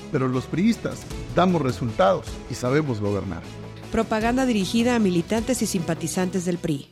pero 0.11 0.27
los 0.27 0.45
priistas 0.45 0.99
damos 1.35 1.61
resultados 1.61 2.25
y 2.49 2.55
sabemos 2.55 2.99
gobernar. 2.99 3.41
Propaganda 3.91 4.45
dirigida 4.45 4.95
a 4.95 4.99
militantes 4.99 5.61
y 5.61 5.65
simpatizantes 5.65 6.45
del 6.45 6.57
PRI. 6.57 6.89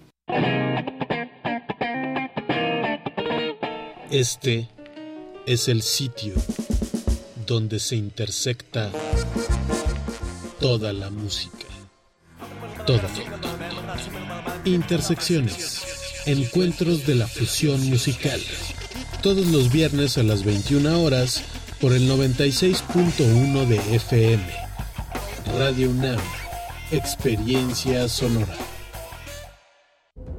Este 4.12 4.68
es 5.46 5.68
el 5.68 5.82
sitio 5.82 6.34
donde 7.46 7.80
se 7.80 7.96
intersecta 7.96 8.92
toda 10.60 10.94
la 10.94 11.10
música. 11.10 11.66
Toda. 12.86 13.08
Intersecciones. 14.66 15.84
Encuentros 16.26 17.06
de 17.06 17.16
la 17.16 17.28
fusión 17.28 17.88
musical. 17.90 18.42
Todos 19.22 19.48
los 19.48 19.72
viernes 19.72 20.18
a 20.18 20.24
las 20.24 20.44
21 20.44 21.02
horas 21.02 21.44
por 21.82 21.94
el 21.94 22.10
96.1 22.10 23.66
de 23.66 23.96
FM. 23.96 24.44
Radio 25.58 25.90
UNAM. 25.90 26.20
Experiencia 26.92 28.08
sonora. 28.10 28.54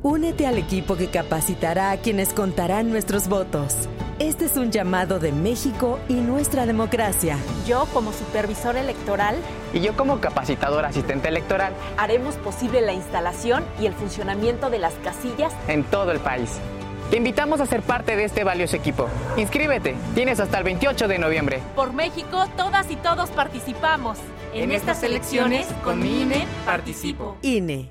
Únete 0.03 0.47
al 0.47 0.59
equipo 0.59 0.97
que 0.97 1.09
capacitará 1.09 1.91
a 1.91 1.99
quienes 1.99 2.33
contarán 2.33 2.91
nuestros 2.91 3.29
votos. 3.29 3.75
Este 4.19 4.47
es 4.47 4.57
un 4.57 4.71
llamado 4.71 5.19
de 5.19 5.33
México 5.33 5.99
y 6.09 6.15
nuestra 6.15 6.67
democracia. 6.67 7.39
Yo, 7.67 7.87
como 7.93 8.13
supervisor 8.13 8.77
electoral, 8.77 9.37
y 9.73 9.81
yo 9.81 9.97
como 9.97 10.21
capacitador 10.21 10.85
asistente 10.85 11.29
electoral, 11.29 11.73
haremos 11.97 12.35
posible 12.37 12.83
la 12.83 12.93
instalación 12.93 13.65
y 13.81 13.87
el 13.87 13.95
funcionamiento 13.95 14.69
de 14.69 14.79
las 14.79 14.95
casillas 14.95 15.55
en 15.69 15.85
todo 15.85 16.13
el 16.13 16.21
país. 16.21 16.51
Te 17.11 17.17
invitamos 17.17 17.61
a 17.61 17.67
ser 17.67 17.83
parte 17.83 18.15
de 18.15 18.23
este 18.23 18.45
valioso 18.45 18.77
equipo. 18.77 19.09
Inscríbete, 19.37 19.97
tienes 20.15 20.39
hasta 20.39 20.59
el 20.59 20.65
28 20.65 21.09
de 21.09 21.19
noviembre. 21.19 21.61
Por 21.75 21.93
México, 21.93 22.47
todas 22.57 22.89
y 22.89 22.95
todos 22.95 23.31
participamos. 23.31 24.19
En, 24.55 24.65
en 24.65 24.73
estas 24.73 25.03
elecciones, 25.03 25.67
con 25.83 25.99
mi 25.99 26.23
INE, 26.23 26.47
participo. 26.65 27.37
INE. 27.43 27.91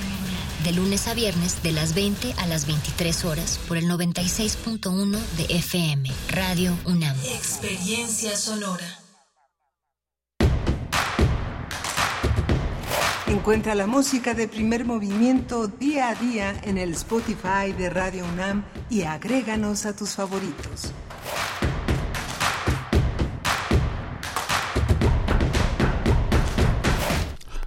De 0.63 0.73
lunes 0.73 1.07
a 1.07 1.15
viernes, 1.15 1.63
de 1.63 1.71
las 1.71 1.95
20 1.95 2.35
a 2.37 2.45
las 2.45 2.67
23 2.67 3.25
horas, 3.25 3.59
por 3.67 3.77
el 3.77 3.85
96.1 3.85 5.17
de 5.37 5.55
FM, 5.55 6.11
Radio 6.29 6.77
UNAM. 6.85 7.17
Experiencia 7.25 8.35
sonora. 8.37 8.99
Encuentra 13.25 13.73
la 13.73 13.87
música 13.87 14.35
de 14.35 14.47
primer 14.47 14.85
movimiento 14.85 15.67
día 15.67 16.09
a 16.09 16.15
día 16.15 16.53
en 16.63 16.77
el 16.77 16.91
Spotify 16.91 17.71
de 17.75 17.89
Radio 17.89 18.23
UNAM 18.25 18.63
y 18.89 19.01
agréganos 19.01 19.87
a 19.87 19.95
tus 19.95 20.11
favoritos. 20.11 20.91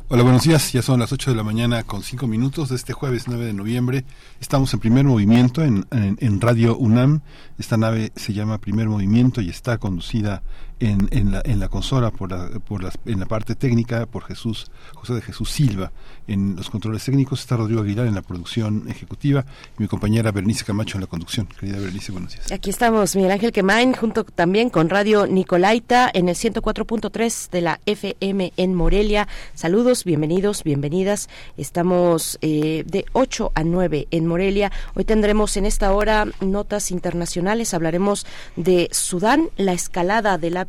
Hola, 0.08 0.22
buenos 0.22 0.42
días. 0.42 0.70
Ya 0.74 0.82
son 0.82 1.00
las 1.00 1.12
8 1.14 1.30
de 1.30 1.36
la 1.36 1.42
mañana 1.42 1.82
con 1.82 2.02
5 2.02 2.26
minutos 2.26 2.68
de 2.68 2.76
este 2.76 2.92
jueves 2.92 3.26
9 3.26 3.46
de 3.46 3.54
noviembre. 3.54 4.04
Estamos 4.38 4.74
en 4.74 4.80
primer 4.80 5.06
movimiento 5.06 5.62
en, 5.62 5.86
en, 5.90 6.40
Radio 6.42 6.76
UNAM. 6.76 7.22
Esta 7.58 7.78
nave 7.78 8.12
se 8.14 8.34
llama 8.34 8.58
Primer 8.58 8.86
Movimiento 8.86 9.40
y 9.40 9.48
está 9.48 9.78
conducida 9.78 10.42
en, 10.84 11.08
en, 11.10 11.32
la, 11.32 11.42
en 11.44 11.60
la 11.60 11.68
consola 11.68 12.10
por 12.10 12.30
la, 12.30 12.48
por 12.60 12.82
las, 12.82 12.94
en 13.06 13.20
la 13.20 13.26
parte 13.26 13.54
técnica 13.54 14.06
por 14.06 14.24
Jesús 14.24 14.70
José 14.94 15.14
de 15.14 15.22
Jesús 15.22 15.50
Silva. 15.50 15.92
En 16.26 16.56
los 16.56 16.70
controles 16.70 17.04
técnicos 17.04 17.40
está 17.40 17.56
Rodrigo 17.56 17.82
Aguilar 17.82 18.06
en 18.06 18.14
la 18.14 18.22
producción 18.22 18.86
ejecutiva 18.88 19.44
y 19.78 19.82
mi 19.82 19.88
compañera 19.88 20.30
Bernice 20.32 20.64
Camacho 20.64 20.96
en 20.96 21.02
la 21.02 21.06
conducción. 21.06 21.46
Querida 21.46 21.78
Bernice 21.78 22.12
buenos 22.12 22.32
días. 22.32 22.52
Aquí 22.52 22.70
estamos 22.70 23.16
Miguel 23.16 23.32
Ángel 23.32 23.52
Quemain 23.52 23.92
junto 23.94 24.24
también 24.24 24.70
con 24.70 24.88
Radio 24.88 25.26
Nicolaita 25.26 26.10
en 26.12 26.28
el 26.28 26.34
104.3 26.34 27.50
de 27.50 27.60
la 27.60 27.80
FM 27.86 28.52
en 28.56 28.74
Morelia. 28.74 29.28
Saludos 29.54 30.04
bienvenidos 30.04 30.64
bienvenidas. 30.64 31.28
Estamos 31.56 32.38
eh, 32.40 32.84
de 32.86 33.04
8 33.12 33.52
a 33.54 33.64
9 33.64 34.08
en 34.10 34.26
Morelia. 34.26 34.72
Hoy 34.94 35.04
tendremos 35.04 35.56
en 35.56 35.66
esta 35.66 35.92
hora 35.92 36.26
notas 36.40 36.90
internacionales. 36.90 37.74
Hablaremos 37.74 38.26
de 38.56 38.88
Sudán 38.92 39.48
la 39.56 39.72
escalada 39.72 40.38
de 40.38 40.50
la 40.50 40.64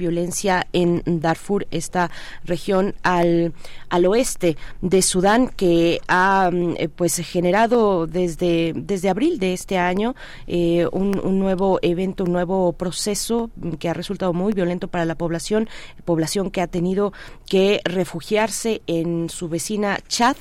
en 0.73 1.01
Darfur, 1.05 1.67
esta 1.71 2.11
región 2.43 2.95
al, 3.03 3.53
al 3.89 4.05
oeste 4.05 4.57
de 4.81 5.01
Sudán 5.01 5.47
que 5.47 5.99
ha 6.07 6.49
mm, 6.51 6.75
eh, 6.77 6.89
pues 6.89 7.15
generado 7.17 8.07
desde, 8.07 8.73
desde 8.75 9.09
abril 9.09 9.39
de 9.39 9.53
este 9.53 9.77
año 9.77 10.15
eh, 10.47 10.87
un, 10.91 11.19
un, 11.19 11.39
nuevo 11.39 11.79
evento, 11.81 12.23
un 12.23 12.33
nuevo 12.33 12.73
proceso 12.73 13.49
que 13.79 13.89
ha 13.89 13.93
resultado 13.93 14.33
muy 14.33 14.53
violento 14.53 14.87
para 14.87 15.05
la 15.05 15.15
población, 15.15 15.69
población 16.03 16.51
que 16.51 16.61
ha 16.61 16.67
tenido 16.67 17.13
que 17.47 17.81
refugiarse 17.83 18.81
en 18.87 19.29
su 19.29 19.49
vecina 19.49 19.99
Chad 20.07 20.37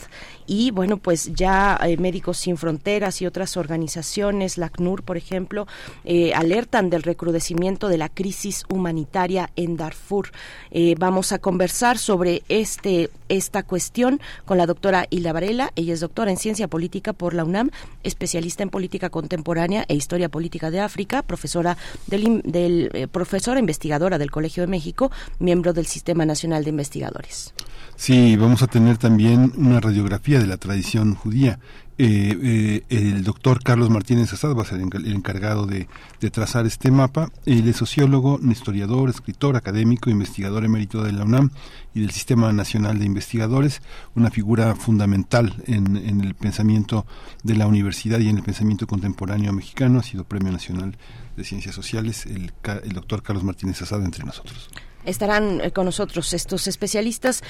y 0.47 0.71
bueno, 0.71 0.99
pues 0.99 1.33
ya 1.35 1.79
eh, 1.83 1.97
Médicos 1.97 2.39
Sin 2.39 2.57
Fronteras 2.57 3.21
y 3.23 3.27
otras 3.27 3.57
organizaciones, 3.57 4.59
la 4.59 4.67
ACNUR, 4.67 5.03
por 5.03 5.17
ejemplo, 5.17 5.67
eh, 6.05 6.35
alertan 6.35 6.91
del 6.91 7.03
recrudecimiento 7.03 7.89
de 7.89 7.99
la 7.99 8.09
crisis 8.09 8.65
humanitaria 8.69 9.51
en 9.57 9.77
Darfur. 9.77 10.33
Eh, 10.71 10.95
vamos 10.99 11.33
a 11.33 11.39
conversar 11.39 11.99
sobre 11.99 12.43
este 12.49 13.11
esta 13.31 13.63
cuestión 13.63 14.21
con 14.45 14.59
la 14.59 14.67
doctora 14.67 15.07
Hilda 15.09 15.33
Varela. 15.33 15.73
Ella 15.77 15.95
es 15.95 16.01
doctora 16.01 16.31
en 16.31 16.37
Ciencia 16.37 16.69
Política 16.69 17.15
por 17.15 17.33
la 17.33 17.45
UNAM, 17.45 17.71
especialista 18.03 18.63
en 18.63 18.69
Política 18.69 19.09
Contemporánea 19.09 19.85
e 19.89 19.95
Historia 19.95 20.29
Política 20.29 20.71
de 20.71 20.81
África, 20.81 21.23
profesora 21.23 21.79
del, 22.07 22.43
del 22.45 23.09
profesora 23.11 23.61
investigadora 23.61 24.19
del 24.19 24.31
Colegio 24.31 24.63
de 24.63 24.67
México, 24.67 25.11
miembro 25.39 25.73
del 25.73 25.87
Sistema 25.87 26.27
Nacional 26.27 26.65
de 26.65 26.71
Investigadores. 26.71 27.55
Sí, 27.97 28.37
vamos 28.37 28.63
a 28.63 28.67
tener 28.67 28.99
también 28.99 29.53
una 29.57 29.81
radiografía 29.81 30.34
de 30.39 30.47
la 30.47 30.57
tradición 30.57 31.15
judía. 31.15 31.59
Eh, 31.97 32.37
eh, 32.43 32.83
el 32.89 33.23
doctor 33.23 33.63
Carlos 33.63 33.89
Martínez 33.89 34.33
Asad 34.33 34.57
va 34.57 34.63
a 34.63 34.65
ser 34.65 34.81
el 34.81 35.13
encargado 35.13 35.67
de, 35.67 35.87
trazar 36.33 36.67
este 36.67 36.91
mapa. 36.91 37.31
Él 37.47 37.69
es 37.69 37.77
sociólogo, 37.77 38.41
historiador, 38.43 39.11
escritor, 39.11 39.57
académico, 39.57 40.11
investigador 40.11 40.65
emérito 40.65 41.05
de 41.05 41.13
la 41.13 41.25
UNAM 41.25 41.51
y 41.95 42.01
del 42.01 42.11
Sistema 42.11 42.53
Nacional 42.53 42.99
de 42.99 43.05
Investigadores, 43.05 43.81
una 44.17 44.31
figura 44.31 44.75
fundamental 44.75 45.55
en, 45.67 45.97
el 45.97 46.35
pensamiento 46.35 47.07
de 47.45 47.55
la 47.55 47.67
universidad 47.69 48.19
y 48.19 48.29
en 48.29 48.39
el 48.39 48.43
pensamiento 48.43 48.87
contemporáneo 48.89 49.53
mexicano. 49.53 50.01
Ha 50.01 50.03
sido 50.03 50.25
Premio 50.25 50.51
Nacional 50.51 50.97
de 51.37 51.45
Ciencias 51.45 51.75
Sociales, 51.75 52.27
el, 52.27 52.53
el 52.83 52.93
doctor 52.93 53.23
Carlos 53.23 53.45
Martínez 53.45 53.81
Asad 53.83 54.05
entre 54.05 54.25
nosotros 54.25 54.71
estarán 55.05 55.61
eh, 55.61 55.71
con 55.71 55.87
nosotros 55.87 56.33
estos 56.33 56.67
especialistas. 56.67 57.43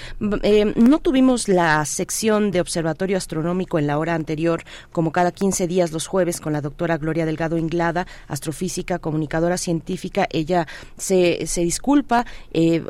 Eh, 0.42 0.72
no 0.76 0.98
tuvimos 0.98 1.48
la 1.48 1.84
sección 1.84 2.50
de 2.50 2.60
Observatorio 2.60 3.16
Astronómico 3.16 3.78
en 3.78 3.86
la 3.86 3.98
hora 3.98 4.14
anterior, 4.14 4.64
como 4.92 5.12
cada 5.12 5.32
15 5.32 5.66
días 5.66 5.92
los 5.92 6.06
jueves, 6.06 6.40
con 6.40 6.52
la 6.52 6.60
doctora 6.60 6.98
Gloria 6.98 7.26
Delgado 7.26 7.58
Inglada, 7.58 8.06
astrofísica, 8.28 8.98
comunicadora 8.98 9.56
científica. 9.56 10.26
Ella 10.30 10.66
se, 10.96 11.46
se 11.46 11.62
disculpa, 11.62 12.26
eh, 12.52 12.82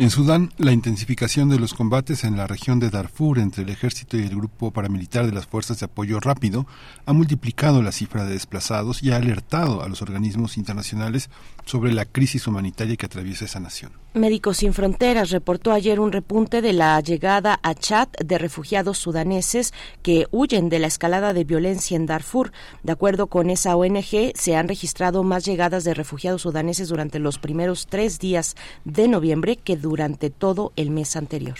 En 0.00 0.10
Sudán, 0.10 0.52
la 0.58 0.70
intensificación 0.70 1.48
de 1.48 1.58
los 1.58 1.74
combates 1.74 2.22
en 2.22 2.36
la 2.36 2.46
región 2.46 2.78
de 2.78 2.88
Darfur 2.88 3.40
entre 3.40 3.64
el 3.64 3.68
ejército 3.68 4.16
y 4.16 4.22
el 4.22 4.36
grupo 4.36 4.70
paramilitar 4.70 5.26
de 5.26 5.32
las 5.32 5.48
fuerzas 5.48 5.80
de 5.80 5.86
apoyo 5.86 6.20
rápido 6.20 6.68
ha 7.04 7.12
multiplicado 7.12 7.82
la 7.82 7.90
cifra 7.90 8.24
de 8.24 8.34
desplazados 8.34 9.02
y 9.02 9.10
ha 9.10 9.16
alertado 9.16 9.82
a 9.82 9.88
los 9.88 10.00
organismos 10.00 10.56
internacionales 10.56 11.30
sobre 11.68 11.92
la 11.92 12.06
crisis 12.06 12.46
humanitaria 12.46 12.96
que 12.96 13.04
atraviesa 13.04 13.44
esa 13.44 13.60
nación. 13.60 13.92
Médicos 14.14 14.56
Sin 14.56 14.72
Fronteras 14.72 15.30
reportó 15.30 15.72
ayer 15.72 16.00
un 16.00 16.12
repunte 16.12 16.62
de 16.62 16.72
la 16.72 16.98
llegada 17.00 17.60
a 17.62 17.74
Chad 17.74 18.08
de 18.24 18.38
refugiados 18.38 18.96
sudaneses 18.96 19.74
que 20.02 20.26
huyen 20.30 20.70
de 20.70 20.78
la 20.78 20.86
escalada 20.86 21.34
de 21.34 21.44
violencia 21.44 21.94
en 21.94 22.06
Darfur. 22.06 22.52
De 22.82 22.92
acuerdo 22.92 23.26
con 23.26 23.50
esa 23.50 23.76
ONG, 23.76 24.32
se 24.34 24.56
han 24.56 24.66
registrado 24.66 25.22
más 25.24 25.44
llegadas 25.44 25.84
de 25.84 25.92
refugiados 25.92 26.42
sudaneses 26.42 26.88
durante 26.88 27.18
los 27.18 27.38
primeros 27.38 27.86
tres 27.86 28.18
días 28.18 28.56
de 28.86 29.06
noviembre 29.06 29.56
que 29.56 29.76
durante 29.76 30.30
todo 30.30 30.72
el 30.76 30.90
mes 30.90 31.16
anterior. 31.16 31.58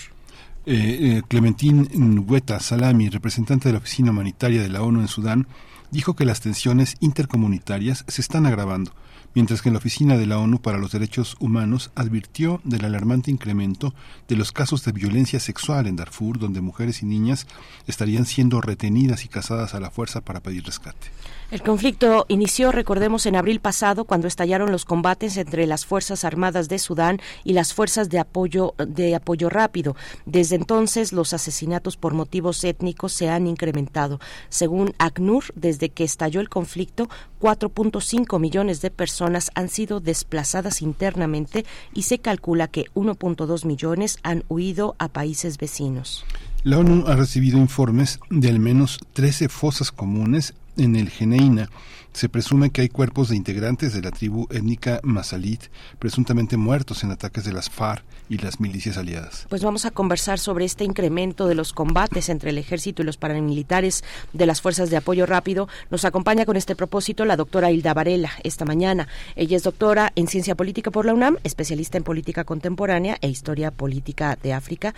Eh, 0.64 1.18
eh, 1.18 1.22
Clementine 1.28 1.86
Ngueta 1.94 2.60
Salami, 2.60 3.10
representante 3.10 3.68
de 3.68 3.74
la 3.74 3.78
Oficina 3.78 4.10
Humanitaria 4.10 4.62
de 4.62 4.70
la 4.70 4.82
ONU 4.82 5.00
en 5.00 5.08
Sudán, 5.08 5.46
dijo 5.90 6.14
que 6.14 6.24
las 6.24 6.40
tensiones 6.40 6.96
intercomunitarias 7.00 8.04
se 8.08 8.20
están 8.20 8.46
agravando, 8.46 8.92
mientras 9.38 9.62
que 9.62 9.70
la 9.70 9.78
Oficina 9.78 10.16
de 10.16 10.26
la 10.26 10.40
ONU 10.40 10.60
para 10.60 10.78
los 10.78 10.90
Derechos 10.90 11.36
Humanos 11.38 11.92
advirtió 11.94 12.60
del 12.64 12.84
alarmante 12.84 13.30
incremento 13.30 13.94
de 14.26 14.34
los 14.34 14.50
casos 14.50 14.84
de 14.84 14.90
violencia 14.90 15.38
sexual 15.38 15.86
en 15.86 15.94
Darfur, 15.94 16.40
donde 16.40 16.60
mujeres 16.60 17.04
y 17.04 17.06
niñas 17.06 17.46
estarían 17.86 18.26
siendo 18.26 18.60
retenidas 18.60 19.24
y 19.24 19.28
casadas 19.28 19.76
a 19.76 19.80
la 19.80 19.92
fuerza 19.92 20.22
para 20.22 20.40
pedir 20.40 20.64
rescate. 20.64 21.06
El 21.50 21.62
conflicto 21.62 22.26
inició, 22.28 22.72
recordemos, 22.72 23.24
en 23.24 23.34
abril 23.34 23.60
pasado, 23.60 24.04
cuando 24.04 24.28
estallaron 24.28 24.70
los 24.70 24.84
combates 24.84 25.38
entre 25.38 25.66
las 25.66 25.86
Fuerzas 25.86 26.24
Armadas 26.24 26.68
de 26.68 26.78
Sudán 26.78 27.20
y 27.42 27.54
las 27.54 27.72
Fuerzas 27.72 28.10
de 28.10 28.18
Apoyo, 28.18 28.74
de 28.76 29.14
apoyo 29.14 29.48
Rápido. 29.48 29.96
Desde 30.26 30.56
entonces, 30.56 31.14
los 31.14 31.32
asesinatos 31.32 31.96
por 31.96 32.12
motivos 32.12 32.62
étnicos 32.64 33.14
se 33.14 33.30
han 33.30 33.46
incrementado. 33.46 34.20
Según 34.50 34.92
ACNUR, 34.98 35.44
desde 35.54 35.88
que 35.88 36.04
estalló 36.04 36.42
el 36.42 36.50
conflicto, 36.50 37.08
4.5 37.40 38.38
millones 38.38 38.82
de 38.82 38.90
personas 38.90 39.50
han 39.54 39.70
sido 39.70 40.00
desplazadas 40.00 40.82
internamente 40.82 41.64
y 41.94 42.02
se 42.02 42.18
calcula 42.18 42.68
que 42.68 42.84
1.2 42.94 43.64
millones 43.64 44.18
han 44.22 44.44
huido 44.50 44.96
a 44.98 45.08
países 45.08 45.56
vecinos. 45.56 46.26
La 46.62 46.76
ONU 46.76 47.06
ha 47.06 47.16
recibido 47.16 47.56
informes 47.56 48.20
de 48.28 48.48
al 48.48 48.58
menos 48.58 48.98
13 49.14 49.48
fosas 49.48 49.92
comunes 49.92 50.54
en 50.78 50.96
el 50.96 51.10
Geneina, 51.10 51.68
se 52.12 52.28
presume 52.28 52.70
que 52.70 52.82
hay 52.82 52.88
cuerpos 52.88 53.28
de 53.28 53.36
integrantes 53.36 53.92
de 53.92 54.02
la 54.02 54.10
tribu 54.10 54.46
étnica 54.50 55.00
Masalit 55.02 55.64
presuntamente 55.98 56.56
muertos 56.56 57.04
en 57.04 57.10
ataques 57.10 57.44
de 57.44 57.52
las 57.52 57.70
FARC 57.70 58.04
y 58.28 58.38
las 58.38 58.60
milicias 58.60 58.98
aliadas. 58.98 59.46
Pues 59.48 59.62
vamos 59.62 59.84
a 59.84 59.90
conversar 59.90 60.38
sobre 60.38 60.64
este 60.64 60.84
incremento 60.84 61.46
de 61.46 61.54
los 61.54 61.72
combates 61.72 62.28
entre 62.28 62.50
el 62.50 62.58
ejército 62.58 63.02
y 63.02 63.04
los 63.04 63.16
paramilitares 63.16 64.04
de 64.32 64.46
las 64.46 64.60
fuerzas 64.60 64.90
de 64.90 64.96
apoyo 64.96 65.26
rápido. 65.26 65.68
Nos 65.90 66.04
acompaña 66.04 66.44
con 66.44 66.56
este 66.56 66.76
propósito 66.76 67.24
la 67.24 67.36
doctora 67.36 67.70
Hilda 67.70 67.94
Varela 67.94 68.30
esta 68.42 68.64
mañana. 68.64 69.08
Ella 69.36 69.56
es 69.56 69.62
doctora 69.62 70.12
en 70.14 70.28
ciencia 70.28 70.54
política 70.54 70.90
por 70.90 71.06
la 71.06 71.14
UNAM, 71.14 71.38
especialista 71.44 71.98
en 71.98 72.04
política 72.04 72.44
contemporánea 72.44 73.18
e 73.20 73.28
historia 73.28 73.70
política 73.70 74.38
de 74.42 74.52
África, 74.52 74.94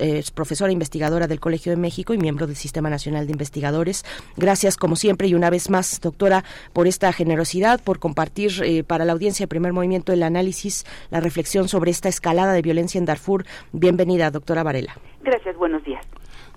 es 0.00 0.30
profesora 0.30 0.72
investigadora 0.72 1.26
del 1.26 1.40
Colegio 1.40 1.70
de 1.70 1.76
México 1.76 2.14
y 2.14 2.18
miembro 2.18 2.46
del 2.46 2.56
Sistema 2.56 2.90
Nacional 2.90 3.26
de 3.26 3.32
Investigadores. 3.32 4.04
Gracias 4.36 4.76
como 4.76 4.96
siempre 4.96 5.28
y 5.28 5.34
una 5.34 5.50
vez 5.50 5.70
más, 5.70 6.00
doctora, 6.00 6.44
por 6.72 6.86
esta 6.86 7.12
generosidad, 7.12 7.80
por 7.82 7.98
compartir 7.98 8.52
eh, 8.62 8.84
para 8.84 9.04
la 9.04 9.12
audiencia 9.12 9.44
de 9.44 9.48
primer 9.48 9.72
movimiento 9.72 10.12
el 10.12 10.22
análisis, 10.22 10.84
la 11.10 11.20
reflexión 11.20 11.68
sobre 11.68 11.90
esta 11.90 12.08
escalada 12.08 12.52
de 12.52 12.62
violencia 12.62 12.98
en 12.98 13.04
Darfur. 13.04 13.44
Bienvenida, 13.72 14.30
doctora 14.30 14.62
Varela. 14.62 14.96
Gracias, 15.22 15.56
buenos 15.56 15.82
días. 15.84 16.04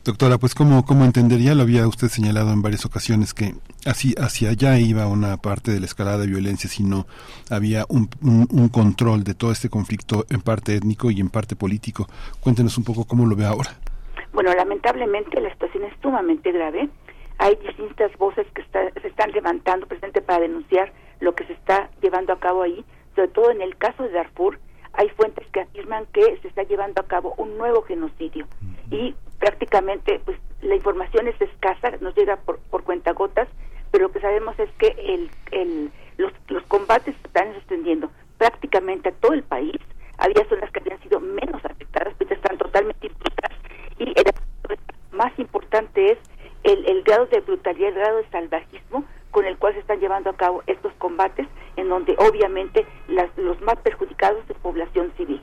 Doctora, 0.03 0.39
pues 0.39 0.55
cómo, 0.55 0.83
cómo 0.83 1.05
entendería, 1.05 1.53
lo 1.53 1.61
había 1.61 1.87
usted 1.87 2.07
señalado 2.07 2.51
en 2.51 2.63
varias 2.63 2.85
ocasiones 2.87 3.35
que 3.35 3.53
así 3.85 4.15
hacia 4.17 4.49
allá 4.49 4.79
iba 4.79 5.05
una 5.05 5.37
parte 5.37 5.69
de 5.69 5.79
la 5.79 5.85
escalada 5.85 6.17
de 6.17 6.25
violencia, 6.25 6.67
si 6.67 6.81
no 6.81 7.05
había 7.51 7.85
un, 7.87 8.09
un, 8.19 8.69
control 8.69 9.23
de 9.23 9.35
todo 9.35 9.51
este 9.51 9.69
conflicto 9.69 10.25
en 10.31 10.41
parte 10.41 10.75
étnico 10.75 11.11
y 11.11 11.19
en 11.19 11.29
parte 11.29 11.55
político. 11.55 12.07
Cuéntenos 12.39 12.79
un 12.79 12.83
poco 12.83 13.05
cómo 13.05 13.27
lo 13.27 13.35
ve 13.35 13.45
ahora. 13.45 13.77
Bueno, 14.33 14.51
lamentablemente 14.55 15.39
la 15.39 15.51
situación 15.51 15.83
es 15.83 15.93
sumamente 16.01 16.51
grave 16.51 16.89
hay 17.41 17.55
distintas 17.55 18.15
voces 18.19 18.45
que 18.53 18.63
se 19.01 19.07
están 19.07 19.31
levantando 19.31 19.87
presente 19.87 20.21
para 20.21 20.41
denunciar 20.41 20.93
lo 21.19 21.33
que 21.33 21.43
se 21.45 21.53
está 21.53 21.89
llevando 21.99 22.33
a 22.33 22.39
cabo 22.39 22.61
ahí, 22.61 22.85
sobre 23.15 23.29
todo 23.29 23.49
en 23.49 23.63
el 23.63 23.75
caso 23.77 24.03
de 24.03 24.11
Darfur, 24.11 24.59
hay 24.93 25.09
fuentes 25.09 25.47
que 25.47 25.61
afirman 25.61 26.05
que 26.13 26.37
se 26.43 26.47
está 26.47 26.61
llevando 26.61 27.01
a 27.01 27.07
cabo 27.07 27.33
un 27.37 27.57
nuevo 27.57 27.81
genocidio. 27.81 28.45
Y 28.91 29.15
prácticamente 29.39 30.21
pues 30.23 30.37
la 30.61 30.75
información 30.75 31.27
es 31.27 31.41
escasa, 31.41 31.89
nos 31.99 32.15
llega 32.15 32.35
por, 32.35 32.59
por 32.69 32.83
cuentagotas, 32.83 33.47
pero 33.89 34.03
lo 34.03 34.11
que 34.11 34.21
sabemos 34.21 34.57
es 34.59 34.69
que 34.77 34.89
el, 34.99 35.31
el, 35.49 35.91
los, 36.17 36.31
los 36.47 36.61
combates 36.67 37.15
se 37.15 37.27
están 37.27 37.55
extendiendo 37.55 38.11
prácticamente 38.37 39.09
a 39.09 39.13
todo 39.13 39.33
el 39.33 39.41
país. 39.41 39.81
Había 40.19 40.47
zonas 40.47 40.69
que 40.69 40.79
habían 40.79 41.01
sido 41.01 41.19
menos 41.19 41.65
afectadas, 41.65 42.13
pero 42.19 42.35
están 42.35 42.59
totalmente 42.59 43.07
implicadas 43.07 43.57
y 43.97 44.13
el 44.15 44.25
más 45.11 45.37
importante 45.39 46.11
es 46.11 46.19
el, 46.63 46.85
el 46.87 47.03
grado 47.03 47.25
de 47.27 47.39
brutalidad, 47.41 47.89
el 47.89 47.95
grado 47.95 48.17
de 48.17 48.29
salvajismo 48.29 49.05
con 49.31 49.45
el 49.45 49.57
cual 49.57 49.73
se 49.73 49.79
están 49.79 49.99
llevando 49.99 50.29
a 50.29 50.35
cabo 50.35 50.61
estos 50.67 50.93
combates, 50.97 51.47
en 51.77 51.87
donde 51.87 52.15
obviamente 52.17 52.85
las, 53.07 53.29
los 53.37 53.59
más 53.61 53.77
perjudicados 53.77 54.43
es 54.49 54.57
población 54.57 55.13
civil. 55.15 55.41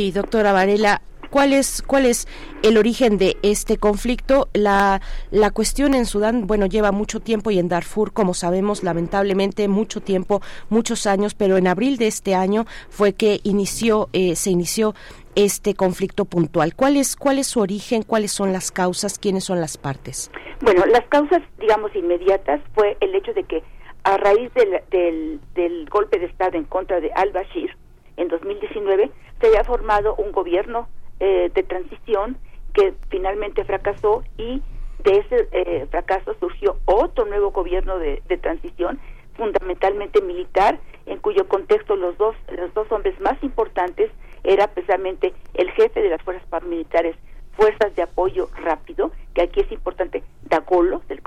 Sí, 0.00 0.12
doctora 0.12 0.54
Varela, 0.54 1.02
¿Cuál 1.28 1.52
es, 1.52 1.82
¿Cuál 1.86 2.06
es 2.06 2.26
el 2.62 2.78
origen 2.78 3.18
de 3.18 3.36
este 3.42 3.76
conflicto? 3.76 4.48
La, 4.54 5.02
la 5.30 5.50
cuestión 5.50 5.92
en 5.92 6.06
Sudán, 6.06 6.46
bueno, 6.46 6.64
lleva 6.64 6.90
mucho 6.90 7.20
tiempo 7.20 7.50
y 7.50 7.58
en 7.58 7.68
Darfur, 7.68 8.14
como 8.14 8.32
sabemos, 8.32 8.82
lamentablemente 8.82 9.68
mucho 9.68 10.00
tiempo, 10.00 10.40
muchos 10.70 11.06
años, 11.06 11.34
pero 11.34 11.58
en 11.58 11.66
abril 11.66 11.98
de 11.98 12.06
este 12.06 12.34
año 12.34 12.64
fue 12.88 13.12
que 13.12 13.40
inició, 13.42 14.08
eh, 14.14 14.36
se 14.36 14.48
inició 14.48 14.94
este 15.34 15.74
conflicto 15.74 16.24
puntual. 16.24 16.74
¿Cuál 16.74 16.96
es, 16.96 17.14
¿Cuál 17.14 17.38
es 17.38 17.48
su 17.48 17.60
origen? 17.60 18.02
¿Cuáles 18.02 18.32
son 18.32 18.54
las 18.54 18.70
causas? 18.70 19.18
¿Quiénes 19.18 19.44
son 19.44 19.60
las 19.60 19.76
partes? 19.76 20.30
Bueno, 20.62 20.86
las 20.86 21.04
causas, 21.08 21.42
digamos, 21.58 21.94
inmediatas 21.94 22.62
fue 22.74 22.96
el 23.00 23.14
hecho 23.14 23.34
de 23.34 23.44
que 23.44 23.62
a 24.04 24.16
raíz 24.16 24.50
del, 24.54 24.80
del, 24.90 25.40
del 25.54 25.86
golpe 25.90 26.18
de 26.18 26.24
Estado 26.24 26.56
en 26.56 26.64
contra 26.64 27.00
de 27.00 27.12
al-Bashir 27.12 27.76
en 28.16 28.28
2019 28.28 29.10
se 29.40 29.46
había 29.46 29.64
formado 29.64 30.14
un 30.16 30.32
gobierno 30.32 30.88
eh, 31.18 31.50
de 31.54 31.62
transición 31.62 32.36
que 32.74 32.94
finalmente 33.08 33.64
fracasó 33.64 34.22
y 34.36 34.62
de 35.02 35.18
ese 35.18 35.48
eh, 35.52 35.86
fracaso 35.90 36.34
surgió 36.38 36.76
otro 36.84 37.24
nuevo 37.24 37.50
gobierno 37.50 37.98
de, 37.98 38.22
transición 38.42 39.00
fundamentalmente 39.34 40.20
militar 40.20 40.78
en 41.06 41.18
cuyo 41.18 41.48
contexto 41.48 41.96
los 41.96 42.16
dos 42.18 42.36
los 42.50 42.72
dos 42.74 42.90
hombres 42.92 43.18
más 43.20 43.42
importantes 43.42 44.10
era 44.44 44.68
precisamente 44.68 45.32
el 45.54 45.70
jefe 45.70 46.02
de 46.02 46.10
las 46.10 46.22
fuerzas 46.22 46.46
paramilitares, 46.48 47.16
fuerzas 47.52 47.94
de 47.94 48.02
apoyo 48.02 48.48
rápido, 48.62 49.10
que 49.34 49.42
aquí 49.42 49.60
es 49.60 49.72
importante, 49.72 50.22
Dagolo, 50.42 51.02
es 51.08 51.20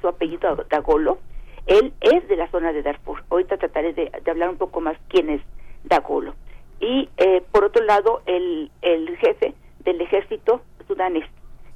su 0.00 0.08
apellido 0.08 0.54
Dagolo, 0.68 1.18
él 1.66 1.92
es 2.00 2.28
de 2.28 2.36
la 2.36 2.48
zona 2.50 2.72
de 2.72 2.82
Darfur. 2.82 3.24
Ahorita 3.28 3.56
trataré 3.56 3.92
de, 3.92 4.10
hablar 4.30 4.50
un 4.50 4.56
poco 4.56 4.80
más 4.80 4.96
quién 5.08 5.30
es 5.30 5.40
Dagolo. 5.84 6.34
Y 6.80 7.08
eh, 7.16 7.42
por 7.52 7.64
otro 7.64 7.84
lado, 7.84 8.22
el, 8.26 8.70
el 8.82 9.16
jefe 9.18 9.54
del 9.80 10.00
ejército 10.00 10.62
sudanés, 10.86 11.24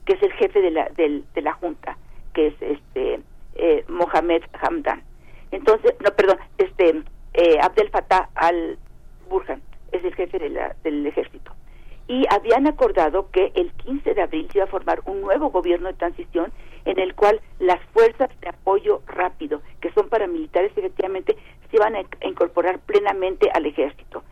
que 0.05 0.15
es 0.15 0.23
el 0.23 0.33
jefe 0.33 0.61
de 0.61 0.71
la, 0.71 0.89
del, 0.97 1.25
de 1.35 1.43
la 1.43 1.53
junta, 1.55 1.97
que 2.35 2.49
es 2.49 2.55
este 2.61 3.21
eh, 3.55 3.85
Mohamed 3.89 4.43
Hamdan. 4.61 5.03
Entonces, 5.51 5.95
no, 6.05 6.11
perdón, 6.13 6.39
este 6.59 7.03
eh, 7.35 7.59
Abdel 7.61 7.91
Fattah 7.91 8.29
al-Burhan 8.35 9.63
es 9.93 10.05
el 10.05 10.15
jefe 10.15 10.39
del 10.39 11.07
ejército. 11.07 11.53
Y 12.07 12.27
habían 12.29 12.67
acordado 12.67 13.31
que 13.31 13.53
el 13.55 13.71
15 13.73 14.15
de 14.15 14.23
abril 14.23 14.49
se 14.51 14.59
iba 14.59 14.65
a 14.65 14.69
formar 14.69 15.01
un 15.07 15.21
nuevo 15.21 15.51
gobierno 15.51 15.89
de 15.89 15.95
transición 15.95 16.53
en 16.85 16.99
el 16.99 17.15
cual 17.15 17.41
las 17.59 17.81
fuerzas 17.93 18.31
de 18.41 18.49
apoyo 18.49 19.03
rápido, 19.07 19.61
que 19.81 19.93
son 19.93 20.09
paramilitares, 20.09 20.73
efectivamente, 20.77 21.37
se 21.71 21.77
iban 21.77 21.95
a 21.95 22.03
incorporar 22.27 22.81
plenamente 22.81 23.49
al 23.53 23.67
ejército. 23.67 24.25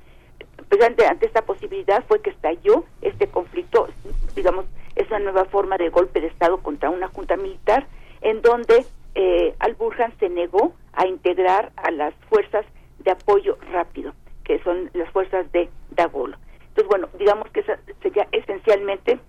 Pues 0.69 0.83
ante, 0.83 1.05
esta 1.23 1.43
posibilidad 1.43 2.05
fue 2.07 2.21
que 2.21 2.31
estalló 2.31 2.85
este 3.01 3.29
conflicto, 3.29 3.89
digamos, 4.35 4.67
es 4.97 5.09
una 5.09 5.21
nueva 5.21 5.45
forma 5.47 5.77
de 5.79 5.89
golpe 5.89 6.21
de 6.21 6.27
Estado 6.27 6.59
contra 6.59 6.91
una 6.91 7.09
junta 7.09 7.37
militar, 7.37 7.87
en 8.21 8.43
donde 8.43 8.85
eh, 9.15 9.55
Al-Burhan 9.61 10.13
se 10.19 10.29
negó 10.29 10.75
a 10.93 11.07
integrar 11.07 11.73
a 11.77 11.91
las 11.91 12.15
fuerzas 12.29 12.67
de 12.99 13.11
apoyo 13.13 13.57
rápido 13.73 14.13
que 14.49 14.59
son 14.65 14.91
las 14.95 15.09
fuerzas 15.11 15.51
de 15.53 15.69
Dagolo. 15.91 16.37
Entonces, 16.69 16.89
bueno, 16.89 17.09
digamos 17.19 17.49
que 17.51 17.61
esa 17.61 17.79
sería 18.03 18.27
esencialmente 18.33 19.21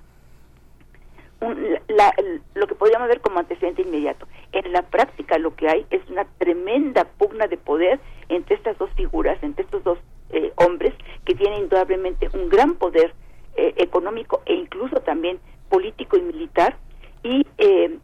lo 2.55 2.67
que 2.67 2.75
podríamos 2.75 3.07
ver 3.07 3.21
como 3.21 3.39
antecedente 3.39 3.81
inmediato. 3.81 4.27
En 4.51 4.71
la 4.73 4.81
práctica 4.83 5.37
lo 5.37 5.55
que 5.55 5.69
hay 5.69 5.85
es 5.89 6.01
una 6.09 6.25
tremenda 6.37 7.05
pugna 7.05 7.47
de 7.47 7.57
poder 7.57 7.99
entre 8.27 8.55
estas 8.55 8.77
dos 8.77 8.89
figuras, 8.95 9.41
entre 9.41 9.63
estos 9.63 9.83
dos 9.83 9.99
eh, 10.31 10.51
hombres 10.55 10.93
que 11.25 11.35
tienen 11.35 11.61
indudablemente 11.61 12.29
un 12.33 12.49
gran 12.49 12.75
poder 12.75 13.13
eh, 13.55 13.73
económico 13.77 14.41
e 14.45 14.53
incluso 14.53 14.99
también 15.01 15.39
político 15.69 16.17
y 16.17 16.21
militar 16.21 16.77
y, 17.23 17.45
eh, 17.57 17.97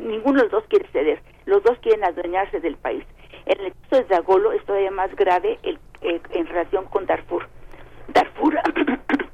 ninguno 0.00 0.38
de 0.38 0.44
los 0.44 0.52
dos 0.52 0.64
quiere 0.68 0.88
ceder. 0.88 1.20
Los 1.44 1.62
dos 1.62 1.78
quieren 1.78 2.04
adueñarse 2.04 2.60
del 2.60 2.76
país. 2.76 3.04
En 3.46 3.60
el 3.64 3.72
caso 3.82 4.02
de 4.02 4.08
Dagolo 4.08 4.52
es 4.52 4.64
todavía 4.64 4.90
más 4.90 5.14
grave 5.14 5.58
el 5.62 5.78
eh, 6.02 6.20
en 6.30 6.46
relación 6.46 6.84
con 6.86 7.06
Darfur. 7.06 7.48
Darfur, 8.08 8.54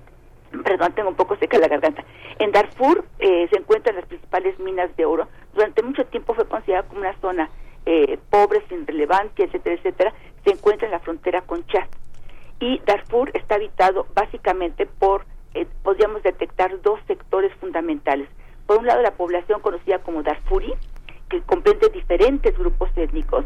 perdón, 0.64 0.92
tengo 0.92 1.08
un 1.08 1.16
poco 1.16 1.36
seca 1.36 1.58
la 1.58 1.68
garganta. 1.68 2.04
En 2.38 2.52
Darfur 2.52 3.04
eh, 3.18 3.48
se 3.50 3.58
encuentran 3.58 3.96
las 3.96 4.06
principales 4.06 4.58
minas 4.58 4.94
de 4.96 5.04
oro. 5.04 5.28
Durante 5.54 5.82
mucho 5.82 6.04
tiempo 6.06 6.34
fue 6.34 6.46
considerada 6.46 6.86
como 6.88 7.00
una 7.00 7.18
zona 7.20 7.50
eh, 7.86 8.18
pobre, 8.30 8.62
sin 8.68 8.86
relevancia, 8.86 9.44
etcétera, 9.44 9.76
etcétera. 9.76 10.12
Se 10.44 10.50
encuentra 10.50 10.86
en 10.86 10.92
la 10.92 11.00
frontera 11.00 11.42
con 11.42 11.66
Chad. 11.66 11.88
Y 12.60 12.80
Darfur 12.86 13.30
está 13.34 13.56
habitado 13.56 14.06
básicamente 14.14 14.86
por, 14.86 15.24
podríamos 15.82 16.22
detectar 16.22 16.80
dos 16.82 17.00
sectores 17.06 17.52
fundamentales. 17.54 18.28
Por 18.66 18.78
un 18.78 18.86
lado, 18.86 19.02
la 19.02 19.14
población 19.14 19.60
conocida 19.60 19.98
como 19.98 20.22
Darfuri, 20.22 20.72
que 21.28 21.40
comprende 21.42 21.88
diferentes 21.88 22.56
grupos 22.56 22.90
étnicos, 22.96 23.44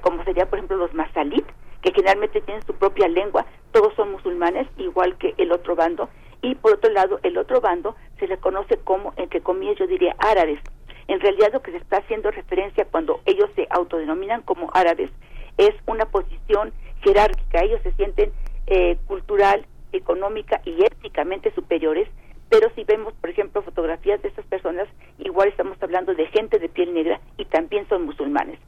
como 0.00 0.24
sería, 0.24 0.46
por 0.46 0.58
ejemplo, 0.58 0.76
los 0.76 0.92
Masalit, 0.94 1.46
que 1.82 1.92
generalmente 1.92 2.40
tienen 2.40 2.64
su 2.66 2.74
propia 2.74 3.06
lengua, 3.06 3.46
todos 3.70 3.94
son 3.94 4.10
musulmanes, 4.10 4.66
igual 4.78 5.16
que 5.18 5.34
el 5.38 5.52
otro 5.52 5.76
bando, 5.76 6.08
y 6.46 6.54
por 6.54 6.74
otro 6.74 6.92
lado, 6.92 7.18
el 7.24 7.36
otro 7.38 7.60
bando 7.60 7.96
se 8.20 8.28
le 8.28 8.38
conoce 8.38 8.76
como, 8.76 9.12
entre 9.16 9.40
comillas, 9.40 9.76
yo 9.78 9.88
diría 9.88 10.14
árabes. 10.18 10.60
En 11.08 11.18
realidad 11.18 11.52
lo 11.52 11.60
que 11.60 11.72
se 11.72 11.78
está 11.78 11.98
haciendo 11.98 12.30
referencia 12.30 12.84
cuando 12.84 13.20
ellos 13.26 13.50
se 13.56 13.66
autodenominan 13.68 14.42
como 14.42 14.70
árabes 14.72 15.10
es 15.58 15.74
una 15.86 16.06
posición 16.06 16.72
jerárquica, 17.02 17.64
ellos 17.64 17.80
se 17.82 17.92
sienten 17.94 18.30
eh, 18.68 18.96
cultural, 19.06 19.66
económica 19.92 20.60
y 20.64 20.84
éticamente 20.84 21.52
superiores, 21.52 22.08
pero 22.48 22.70
si 22.76 22.84
vemos, 22.84 23.12
por 23.14 23.30
ejemplo, 23.30 23.62
fotografías 23.62 24.22
de 24.22 24.28
estas 24.28 24.46
personas, 24.46 24.86
igual 25.18 25.48
estamos 25.48 25.76
hablando 25.82 26.14
de 26.14 26.26
gente 26.26 26.60
de 26.60 26.68
piel 26.68 26.94
negra 26.94 27.20
y 27.38 27.46
también 27.46 27.88
son 27.88 28.04
musulmanes. 28.04 28.60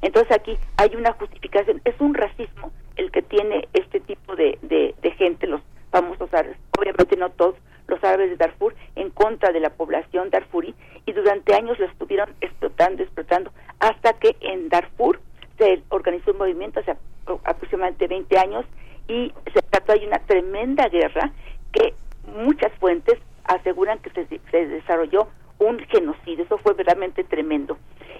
Entonces 0.00 0.32
aquí 0.32 0.56
hay 0.78 0.96
una 0.96 1.12
justificación, 1.12 1.82
es 1.84 2.00
un 2.00 2.14
racismo 2.14 2.72
el 2.96 3.10
que 3.10 3.20
tiene 3.20 3.68
este 3.74 4.00
tipo 4.00 4.36
de, 4.36 4.58
de, 4.62 5.10
gente, 5.12 5.46
los 5.46 5.60
famosos 5.96 6.32
árabes, 6.34 6.58
obviamente 6.78 7.16
no 7.16 7.30
todos 7.30 7.54
los 7.88 8.02
árabes 8.04 8.28
de 8.28 8.36
Darfur, 8.36 8.74
en 8.96 9.08
contra 9.10 9.50
de 9.50 9.60
la 9.60 9.70
población 9.70 10.28
darfurí 10.28 10.74
y 11.06 11.12
durante 11.12 11.54
años 11.54 11.78
lo 11.78 11.86
estuvieron 11.86 12.28
explotando, 12.42 13.02
explotando, 13.02 13.50
hasta 13.80 14.12
que 14.14 14.36
en 14.40 14.68
Darfur 14.68 15.20
se 15.56 15.82
organizó 15.88 16.32
un 16.32 16.38
movimiento 16.38 16.80
hace 16.80 16.96
aproximadamente 17.44 18.08
20 18.08 18.38
años 18.38 18.66
y 19.08 19.32
se 19.54 19.62
trató 19.70 19.94
de 19.94 20.06
una 20.06 20.18
tremenda 20.18 20.86
guerra 20.88 21.32
que 21.72 21.94
muchas 22.26 22.72
fuentes 22.74 23.18
aseguran 23.44 23.98
que 24.00 24.10
se, 24.10 24.26
se 24.50 24.66
desarrolló 24.66 25.28
un 25.58 25.78
genocidio, 25.78 26.44
eso 26.44 26.58
fue 26.58 26.74
verdaderamente 26.74 27.24
tremendo. 27.24 27.78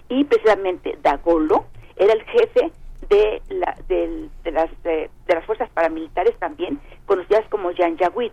Y 0.09 0.25
precisamente 0.25 0.97
Dagolo 1.03 1.67
era 1.97 2.15
el 2.15 2.23
jefe 2.23 2.73
de, 3.09 3.43
la, 3.49 3.77
de, 3.89 4.29
las, 4.45 4.83
de, 4.83 5.11
las 5.27 5.45
fuerzas 5.45 5.69
paramilitares 5.71 6.37
también, 6.39 6.81
conocidas 7.07 7.47
como 7.49 7.73
Janjaweed, 7.75 8.33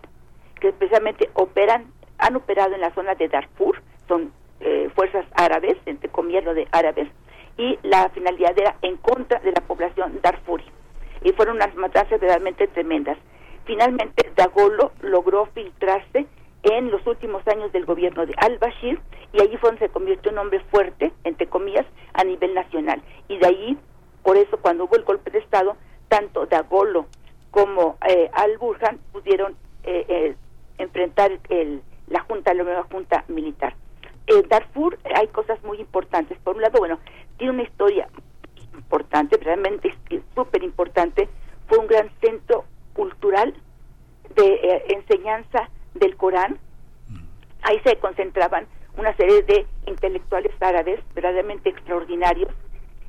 que 0.60 0.68
especialmente 0.68 1.30
operan, 1.34 1.92
han 2.18 2.36
operado 2.36 2.74
en 2.74 2.80
la 2.80 2.94
zona 2.94 3.14
de 3.14 3.28
Darfur, 3.28 3.82
son 4.08 4.32
eh, 4.60 4.88
fuerzas 4.94 5.26
árabes, 5.34 5.76
entre 5.86 6.08
comillas 6.08 6.44
lo 6.44 6.54
de 6.54 6.66
árabes, 6.72 7.08
y 7.56 7.78
la 7.82 8.08
finalidad 8.10 8.58
era 8.58 8.76
en 8.82 8.96
contra 8.96 9.38
de 9.40 9.52
la 9.52 9.60
población 9.60 10.20
darfuri. 10.22 10.64
Y 11.22 11.32
fueron 11.32 11.56
unas 11.56 11.74
matanzas 11.76 12.20
realmente 12.20 12.66
tremendas. 12.68 13.16
Finalmente, 13.64 14.30
Dagolo 14.36 14.92
logró 15.00 15.46
filtrarse 15.46 16.26
en 16.64 16.90
los 16.90 17.06
últimos 17.06 17.46
años 17.46 17.72
del 17.72 17.84
gobierno 17.84 18.26
de 18.26 18.34
al-Bashir 18.36 19.00
y 19.32 19.42
allí 19.42 19.56
fue 19.56 19.70
donde 19.70 19.86
se 19.86 19.92
convirtió 19.92 20.30
en 20.30 20.38
un 20.38 20.46
hombre 20.46 20.60
fuerte, 20.70 21.12
entre 21.24 21.46
comillas, 21.46 21.86
a 22.12 22.24
nivel 22.24 22.54
nacional. 22.54 23.02
Y 23.28 23.38
de 23.38 23.46
ahí, 23.46 23.78
por 24.24 24.38
eso, 24.38 24.56
cuando 24.56 24.84
hubo 24.84 24.96
el 24.96 25.04
golpe 25.04 25.30
de 25.30 25.38
Estado, 25.38 25.76
tanto 26.08 26.46
Dagolo 26.46 27.06
como 27.50 27.98
eh, 28.08 28.30
al-Burhan 28.32 28.98
pudieron 29.12 29.52
eh, 29.84 30.06
eh, 30.08 30.34
enfrentar 30.78 31.38
el, 31.50 31.82
la 32.08 32.20
junta, 32.20 32.54
la 32.54 32.64
nueva 32.64 32.84
junta 32.90 33.24
militar. 33.28 33.74
Darfur 34.48 34.98
hay 35.14 35.28
cosas 35.28 35.62
muy 35.62 35.78
importantes. 35.78 36.38
Por 36.38 36.56
un 36.56 36.62
lado, 36.62 36.78
bueno, 36.78 36.98
tiene 37.36 37.52
una 37.52 37.62
historia 37.64 38.08
importante, 38.72 39.36
realmente 39.36 39.94
súper 40.34 40.64
importante. 40.64 41.28
Fue 41.68 41.76
un 41.76 41.86
gran 41.86 42.10
centro 42.22 42.64
cultural 42.94 43.54
de 44.34 44.84
enseñanza 44.88 45.68
del 45.92 46.16
Corán. 46.16 46.58
Ahí 47.60 47.78
se 47.84 47.96
concentraban 47.96 48.66
una 48.96 49.14
serie 49.16 49.42
de 49.42 49.66
intelectuales 49.86 50.52
árabes 50.60 51.00
verdaderamente 51.14 51.68
extraordinarios 51.68 52.50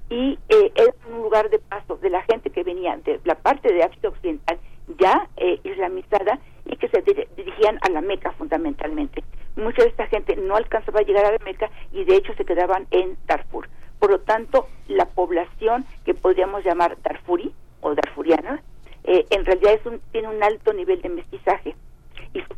y 0.10 0.38
eh, 0.50 0.72
es 0.76 0.90
un 1.12 1.24
lugar 1.24 1.50
de 1.50 1.60
paso 1.60 1.98
de 1.98 2.10
la 2.10 2.22
gente 2.24 2.50
que 2.50 2.64
venía 2.64 2.98
de 2.98 3.20
la 3.24 3.36
parte 3.36 3.74
de 3.74 3.84
África 3.84 4.10
Occidental 4.10 4.60
ya 5.00 5.28
eh, 5.38 5.60
islamizada 5.64 6.40
y 6.66 6.76
que 6.78 6.88
se 6.90 7.02
dirigían 7.36 7.80
a 7.82 7.90
la 7.90 8.02
Meca 8.02 8.32
fundamentalmente. 8.34 9.24
Mucha 9.56 9.84
de 9.84 9.90
esta 9.90 10.08
gente 10.08 10.36
no 10.36 10.56
alcanzaba 10.56 11.00
a 11.00 11.04
llegar 11.04 11.26
a 11.26 11.32
la 11.32 11.44
Meca 11.44 11.70
y 11.92 12.04
de 12.04 12.16
hecho 12.16 12.34
se 12.36 12.46
quedaban 12.46 12.88
en 12.92 13.18
Darfur. 13.26 13.68
Por 14.00 14.12
lo 14.12 14.20
tanto, 14.20 14.68
la 14.88 15.06
población 15.06 15.86
que 16.06 16.14
podríamos 16.14 16.64
llamar 16.64 16.98
Darfuri 17.02 17.54
o 17.82 17.96
Darfuriana, 17.96 18.62
eh, 19.06 19.26
en 19.30 19.46
realidad 19.46 19.74
es 19.74 19.86
un, 19.86 20.00
tiene 20.12 20.28
un 20.28 20.44
alto 20.44 20.74
nivel 20.74 21.02
de 21.02 21.10
mestizaje 21.10 21.76
y 22.34 22.42
su 22.42 22.56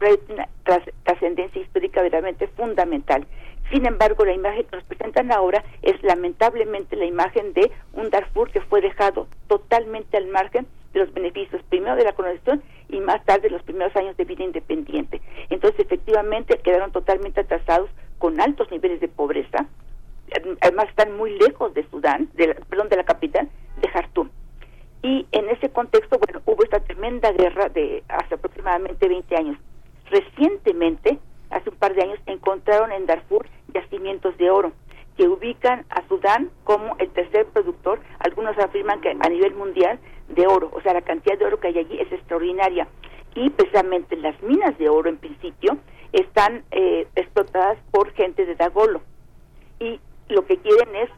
trascendencia 1.04 1.62
histórica 1.62 2.02
verdaderamente 2.02 2.48
fundamental. 2.48 3.26
Sin 3.72 3.86
embargo, 3.86 4.24
la 4.24 4.34
imagen 4.34 4.66
que 4.66 4.78
nos 4.78 4.86
presentan 4.86 5.32
ahora 5.32 5.64
es 5.82 6.02
lamentablemente 6.04 6.96
la 6.96 7.06
imagen 7.06 7.54
de 7.54 7.72
un 7.94 8.10
Darfur 8.10 8.50
que 8.50 8.62
fue 8.62 8.82
dejado 8.82 9.28
totalmente 9.48 10.16
al 10.16 10.28
margen 10.28 10.66
de 10.94 11.02
los 11.02 11.14
beneficios, 11.14 11.62
primero 11.70 11.96
de 11.96 12.06
la 12.06 12.14
colonización 12.14 12.64
y 12.90 13.00
más 13.02 13.24
tarde 13.26 13.50
los 13.50 13.64
primeros 13.64 13.96
años 13.96 14.16
de 14.16 14.24
vida 14.24 14.44
independiente. 14.44 15.22
Entonces, 15.50 15.82
efectivamente, 15.82 16.60
quedaron 16.64 16.92
totalmente 16.92 17.42
atrasados 17.42 17.90
con 18.20 18.40
altos 18.40 18.72
niveles 18.72 19.02
de 19.02 19.10
pobreza. 19.10 19.68
Además, 20.62 20.88
están 20.90 21.18
muy 21.18 21.38
lejos 21.38 21.74
de 21.74 21.88
Sudán, 21.90 22.30
de 22.36 22.56
perdón, 22.70 22.90
de 22.90 22.96
la 22.96 23.04
capital, 23.04 23.50
de 23.82 23.88
Jartum. 23.90 24.30
Y 25.04 25.28
en 25.32 25.50
ese 25.50 25.70
contexto, 25.70 26.18
bueno, 26.18 26.42
hubo 26.46 26.64
esta 26.64 26.80
tremenda 26.80 27.32
guerra 27.32 27.70
de 27.70 28.04
hace 28.08 28.36
aproximadamente 28.36 29.08
20 29.08 29.36
años. 29.36 29.58
Recientemente, 30.10 31.20
hace 31.50 31.70
un 31.70 31.76
par 31.76 31.94
de 31.94 32.04
años, 32.04 32.20
encontraron 32.26 32.92
en 32.92 33.06
Darfur 33.06 33.46
yacimientos 33.74 34.38
de 34.38 34.50
oro 34.50 34.72
que 35.18 35.28
ubican 35.28 35.86
a 35.90 36.08
Sudán 36.08 36.52
como 36.64 36.96
el 37.00 37.10
tercer 37.10 37.48
productor. 37.48 38.00
Algunos 38.20 38.58
afirman 38.60 39.02
que 39.02 39.10
a 39.10 39.30
nivel 39.30 39.56
mundial 39.56 40.00
de 40.30 40.46
oro, 40.46 40.70
o 40.74 40.82
sea, 40.82 40.94
la 40.94 41.02
cantidad 41.02 41.38
de 41.38 41.46
oro 41.46 41.60
que 41.60 41.68
hay 41.68 41.80
allí 41.80 42.00
es 42.00 42.12
extraordinaria. 42.12 42.88
Y 43.34 43.50
precisamente 43.50 44.16
las 44.16 44.42
minas 44.44 44.78
de 44.78 44.90
oro, 44.90 45.10
en 45.10 45.18
principio, 45.18 45.78
están 46.14 46.64
eh, 46.72 47.08
explotadas 47.16 47.78
por 47.92 48.12
gente 48.14 48.46
de 48.46 48.56
Dagolo. 48.56 49.02
Y 49.80 50.00
lo 50.30 50.46
que 50.46 50.58
quieren 50.58 50.96
es 50.96 51.10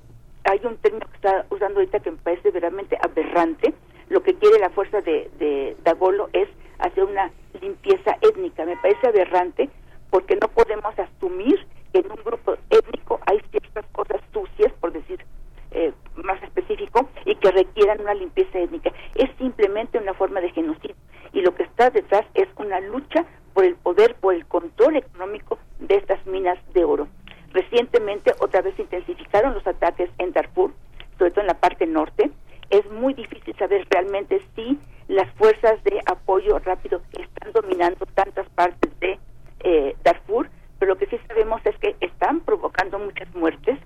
hay 0.45 0.61
un 0.63 0.77
término 0.77 1.05
que 1.05 1.15
está 1.15 1.45
usando 1.49 1.79
ahorita 1.79 1.99
que 1.99 2.11
me 2.11 2.17
parece 2.17 2.51
verdaderamente 2.51 2.97
aberrante. 3.01 3.73
Lo 4.07 4.23
que 4.23 4.33
quiere 4.35 4.59
la 4.59 4.69
fuerza 4.69 5.01
de, 5.01 5.29
de 5.37 5.75
Dagolo 5.83 6.29
es 6.33 6.47
hacer 6.79 7.03
una 7.03 7.31
limpieza 7.61 8.17
étnica. 8.21 8.65
Me 8.65 8.77
parece 8.77 9.07
aberrante 9.07 9.69
porque 10.09 10.37
no 10.41 10.47
podemos 10.49 10.97
asumir 10.97 11.65
que 11.93 11.99
en 11.99 12.11
un 12.11 12.17
grupo 12.23 12.55
étnico 12.69 13.19
hay 13.25 13.39
ciertas 13.51 13.85
cosas 13.91 14.21
sucias, 14.33 14.71
por 14.79 14.91
decir 14.91 15.23
eh, 15.71 15.93
más 16.15 16.41
específico, 16.43 17.09
y 17.25 17.35
que 17.35 17.51
requieran 17.51 18.01
una 18.01 18.13
limpieza 18.13 18.59
étnica. 18.59 18.91
Es 19.15 19.29
simplemente 19.37 19.97
una 19.97 20.13
forma 20.13 20.41
de 20.41 20.51
genocidio. 20.51 20.95
Y 21.33 21.41
lo 21.41 21.53
que 21.53 21.63
está 21.63 21.89
detrás 21.89 22.25
es 22.33 22.47
una 22.57 22.79
lucha 22.79 23.25
por 23.53 23.65
el 23.65 23.75
poder, 23.75 24.15
por 24.15 24.33
el 24.33 24.45
control 24.45 24.97
económico 24.97 25.59
de 25.79 25.95
estas 25.95 26.25
minas 26.25 26.57
de 26.73 26.83
oro. 26.83 27.07
Recientemente 27.51 28.33
otra 28.39 28.61
vez 28.61 28.75
se 28.75 28.83
intensificaron 28.83 29.53
los 29.53 29.65
ataques 29.65 30.09
en 30.17 30.31
Darfur, 30.33 30.71
sobre 31.17 31.31
todo 31.31 31.41
en 31.41 31.47
la 31.47 31.59
parte 31.59 31.85
norte. 31.85 32.31
Es 32.69 32.89
muy 32.91 33.13
difícil 33.13 33.55
saber 33.57 33.87
realmente 33.89 34.41
si 34.55 34.79
las 35.07 35.31
fuerzas 35.33 35.83
de 35.83 35.99
apoyo 36.05 36.59
rápido 36.59 37.01
están 37.13 37.51
dominando 37.51 38.05
tantas 38.13 38.47
partes 38.49 38.91
de 38.99 39.19
eh, 39.61 39.95
Darfur, 40.03 40.49
pero 40.77 40.93
lo 40.93 40.97
que 40.97 41.07
sí 41.07 41.17
sabemos 41.27 41.61
es 41.65 41.77
que 41.77 41.95
están 41.99 42.41
provocando 42.41 42.99
muchas 42.99 43.33
muertes. 43.35 43.77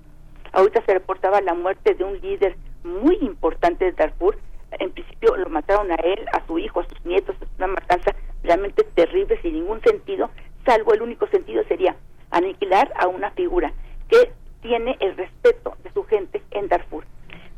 Ahorita 0.51 0.83
se 0.85 0.93
reportaba 0.93 1.41
la 1.41 1.53
muerte 1.53 1.95
de 1.95 2.03
un 2.03 2.19
líder 2.19 2.55
muy 2.83 3.17
importante 3.21 3.85
de 3.85 3.91
Darfur. 3.93 4.37
En 4.71 4.91
principio 4.91 5.35
lo 5.35 5.49
mataron 5.49 5.91
a 5.91 5.95
él, 5.95 6.25
a 6.33 6.45
su 6.45 6.59
hijo, 6.59 6.81
a 6.81 6.87
sus 6.87 7.03
nietos. 7.05 7.35
Es 7.41 7.47
una 7.57 7.67
matanza 7.67 8.15
realmente 8.43 8.83
terrible, 8.83 9.39
sin 9.41 9.53
ningún 9.53 9.81
sentido, 9.81 10.29
salvo 10.65 10.93
el 10.93 11.01
único 11.01 11.27
sentido 11.27 11.63
sería 11.65 11.95
aniquilar 12.31 12.91
a 12.97 13.07
una 13.07 13.31
figura 13.31 13.73
que 14.09 14.31
tiene 14.61 14.97
el 14.99 15.15
respeto 15.15 15.75
de 15.83 15.91
su 15.91 16.03
gente 16.03 16.41
en 16.51 16.67
Darfur. 16.67 17.05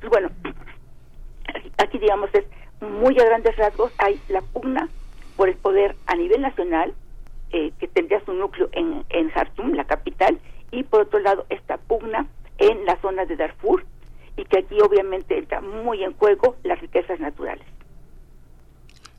Bueno, 0.10 0.30
aquí 1.78 1.98
digamos 1.98 2.30
es 2.34 2.46
muy 2.82 3.18
a 3.20 3.26
grandes 3.26 3.56
rasgos, 3.58 3.92
hay 3.98 4.20
la 4.30 4.42
pugna 4.42 4.90
por 5.38 5.50
el 5.50 5.56
poder 5.56 5.96
a 6.08 6.16
nivel 6.16 6.42
nacional, 6.42 6.94
eh, 7.56 7.72
que 7.80 7.88
tendría 7.88 8.19
su 8.26 8.34
núcleo 8.34 8.68
en, 8.73 9.06
en 9.10 9.30
Jartum, 9.30 9.72
la 9.76 9.86
capital, 9.86 10.38
y 10.72 10.84
por 10.84 11.03
otro 11.03 11.19
lado 11.19 11.45
esta 11.49 11.77
pugna 11.77 12.27
en 12.57 12.84
la 12.84 12.99
zona 12.99 13.23
de 13.26 13.38
Darfur, 13.38 13.86
y 14.36 14.44
que 14.44 14.60
aquí 14.60 14.76
obviamente 14.82 15.40
está 15.40 15.61
muy 15.61 16.03
en 16.03 16.14
juego 16.15 16.57
las 16.64 16.82
riquezas 16.82 17.18
naturales. 17.22 17.65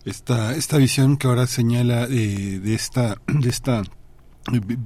Esta, 0.05 0.55
esta 0.55 0.77
visión 0.77 1.17
que 1.17 1.29
ahora 1.29 1.47
señala 1.47 2.05
eh, 2.05 2.61
de 2.63 2.75
esta 2.75 3.17
de 3.27 3.49
esta 3.49 3.83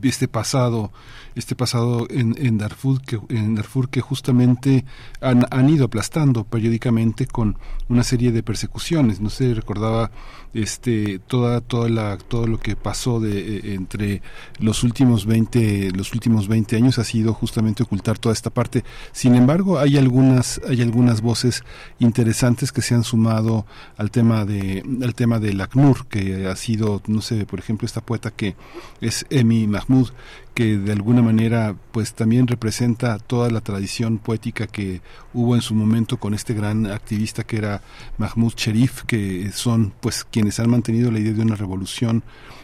este 0.03 0.29
pasado 0.29 0.91
este 1.35 1.55
pasado 1.55 2.07
en, 2.11 2.35
en 2.39 2.59
Darfur 2.59 3.01
que 3.03 3.21
en 3.29 3.55
Darfur 3.55 3.89
que 3.89 4.01
justamente 4.01 4.85
han, 5.21 5.47
han, 5.51 5.69
ido 5.69 5.87
aplastando 5.87 6.45
periódicamente 6.45 7.27
con 7.27 7.57
una 7.89 8.03
serie 8.03 8.33
de 8.33 8.43
persecuciones. 8.43 9.21
No 9.21 9.31
sé 9.31 9.55
recordaba 9.55 10.11
este 10.53 11.21
toda 11.21 11.61
toda 11.61 11.89
la 11.89 12.19
todo 12.19 12.47
lo 12.47 12.59
que 12.59 12.75
pasó 12.75 13.21
de 13.21 13.39
eh, 13.39 13.75
entre 13.75 14.23
los 14.59 14.83
últimos 14.83 15.27
20 15.27 15.93
los 15.93 16.13
últimos 16.13 16.49
20 16.49 16.77
años 16.77 16.99
ha 16.99 17.05
sido 17.05 17.33
justamente 17.33 17.83
ocultar 17.83 18.19
toda 18.19 18.33
esta 18.33 18.51
parte. 18.51 18.85
Sin 19.13 19.35
embargo 19.35 19.79
hay 19.79 19.97
algunas 19.97 20.61
hay 20.69 20.83
algunas 20.83 21.21
voces 21.21 21.63
interesantes 22.01 22.73
que 22.73 22.83
se 22.83 22.95
han 22.95 23.05
sumado 23.05 23.67
al 23.97 24.11
tema 24.11 24.45
de 24.45 24.83
al 25.03 25.15
tema 25.15 25.39
del 25.39 25.61
ACNUR 25.61 26.07
que 26.07 26.47
ha 26.49 26.57
sido 26.57 27.03
no 27.07 27.21
sé 27.21 27.47
por 27.47 27.61
ejemplo 27.61 27.87
esta 27.87 28.01
poeta 28.01 28.31
que 28.31 28.57
es 29.01 29.27
Emi 29.51 29.67
Mahmoud 29.67 30.11
que 30.55 30.77
de 30.77 30.93
alguna 30.93 31.23
manera 31.23 31.75
pues 31.93 32.15
también 32.15 32.47
representa 32.47 33.19
toda 33.19 33.51
la 33.51 33.61
tradición 33.61 34.19
poética 34.19 34.67
que 34.67 35.01
hubo 35.35 35.55
en 35.55 35.61
su 35.61 35.75
momento 35.75 36.19
con 36.19 36.35
este 36.35 36.55
gran 36.55 36.87
activista 36.87 37.45
que 37.45 37.57
era 37.57 37.81
Mahmoud 38.19 38.55
Sherif 38.55 39.03
que 39.05 39.51
son 39.53 39.93
pues 40.01 40.25
quienes 40.25 40.61
han 40.61 40.71
mantenido 40.71 41.11
la 41.11 41.19
idea 41.19 41.33
de 41.33 41.43
una 41.43 41.57
revolución 41.57 42.23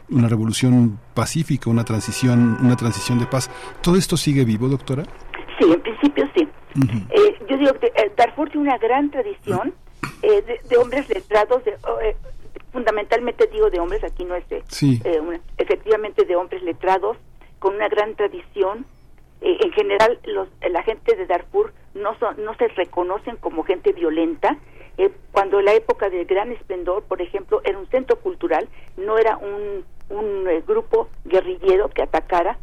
una 0.08 0.28
revolución 0.28 0.98
pacífica 1.14 1.70
una 1.70 1.84
transición 1.84 2.58
una 2.60 2.76
transición 2.76 3.18
de 3.18 3.26
paz. 3.26 3.50
Todo 3.82 3.96
esto 3.96 4.16
sigue 4.16 4.44
vivo 4.44 4.68
doctora 4.68 5.04
sí 5.58 5.66
en 5.70 5.80
principio 5.80 6.28
sí. 6.36 6.48
Eh, 7.10 7.38
yo 7.48 7.56
digo 7.56 7.72
que 7.80 7.86
eh, 7.86 8.12
Darfur 8.16 8.50
tiene 8.50 8.68
una 8.68 8.78
gran 8.78 9.10
tradición 9.10 9.74
eh, 10.22 10.60
de, 10.68 10.76
hombres 10.76 11.08
letrados 11.08 11.64
de, 11.64 11.74
fundamentalmente 12.76 13.46
digo 13.46 13.70
de 13.70 13.80
hombres 13.80 14.04
aquí 14.04 14.26
no 14.26 14.34
es 14.34 14.46
de, 14.50 14.62
efectivamente 15.56 16.26
de 16.26 16.36
hombres 16.36 16.62
letrados 16.62 17.16
con 17.58 17.74
una 17.74 17.88
gran 17.88 18.14
tradición. 18.16 18.84
Eh, 19.40 19.56
en 19.62 19.72
general, 19.72 20.18
los, 20.24 20.46
la 20.60 20.82
gente 20.82 21.16
de 21.16 21.24
Darfur 21.24 21.72
no, 21.94 22.18
son, 22.18 22.44
no 22.44 22.54
se 22.56 22.68
reconocen 22.68 23.36
como 23.36 23.64
gente 23.64 23.94
violenta. 23.94 24.58
Eh, 24.98 25.10
cuando 25.32 25.62
la 25.62 25.72
época 25.72 26.10
del 26.10 26.26
gran 26.26 26.52
esplendor, 26.52 27.02
por 27.04 27.22
ejemplo, 27.22 27.62
era 27.64 27.78
un 27.78 27.86
centro 27.88 28.20
cultural, 28.20 28.68
no 28.98 29.16
era 29.16 29.38
un, 29.38 29.86
un 30.10 30.46
eh, 30.46 30.62
grupo 30.66 31.08
guerrillero 31.24 31.88
que 31.88 32.02
atacara. 32.02 32.58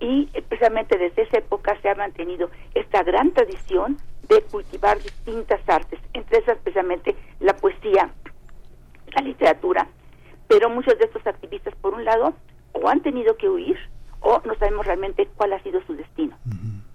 Y 0.00 0.26
precisamente 0.48 0.98
desde 0.98 1.22
esa 1.22 1.38
época 1.38 1.78
se 1.80 1.90
ha 1.90 1.94
mantenido 1.94 2.50
esta 2.74 3.04
gran 3.04 3.30
tradición 3.30 3.98
de 4.28 4.42
cultivar 4.42 5.00
distintas 5.00 5.60
artes, 5.68 6.00
entre 6.12 6.38
esas 6.38 6.58
precisamente 6.58 7.14
la 7.38 7.54
poesía, 7.54 8.10
la 9.14 9.22
literatura. 9.22 9.86
Pero 10.48 10.68
muchos 10.70 10.98
de 10.98 11.04
estos 11.04 11.26
activistas, 11.26 11.74
por 11.76 11.94
un 11.94 12.04
lado, 12.04 12.34
o 12.72 12.88
han 12.88 13.00
tenido 13.00 13.36
que 13.36 13.48
huir 13.48 13.78
o 14.20 14.40
no 14.44 14.54
sabemos 14.56 14.86
realmente 14.86 15.28
cuál 15.36 15.52
ha 15.52 15.62
sido 15.62 15.82
su 15.86 15.94
destino. 15.94 16.36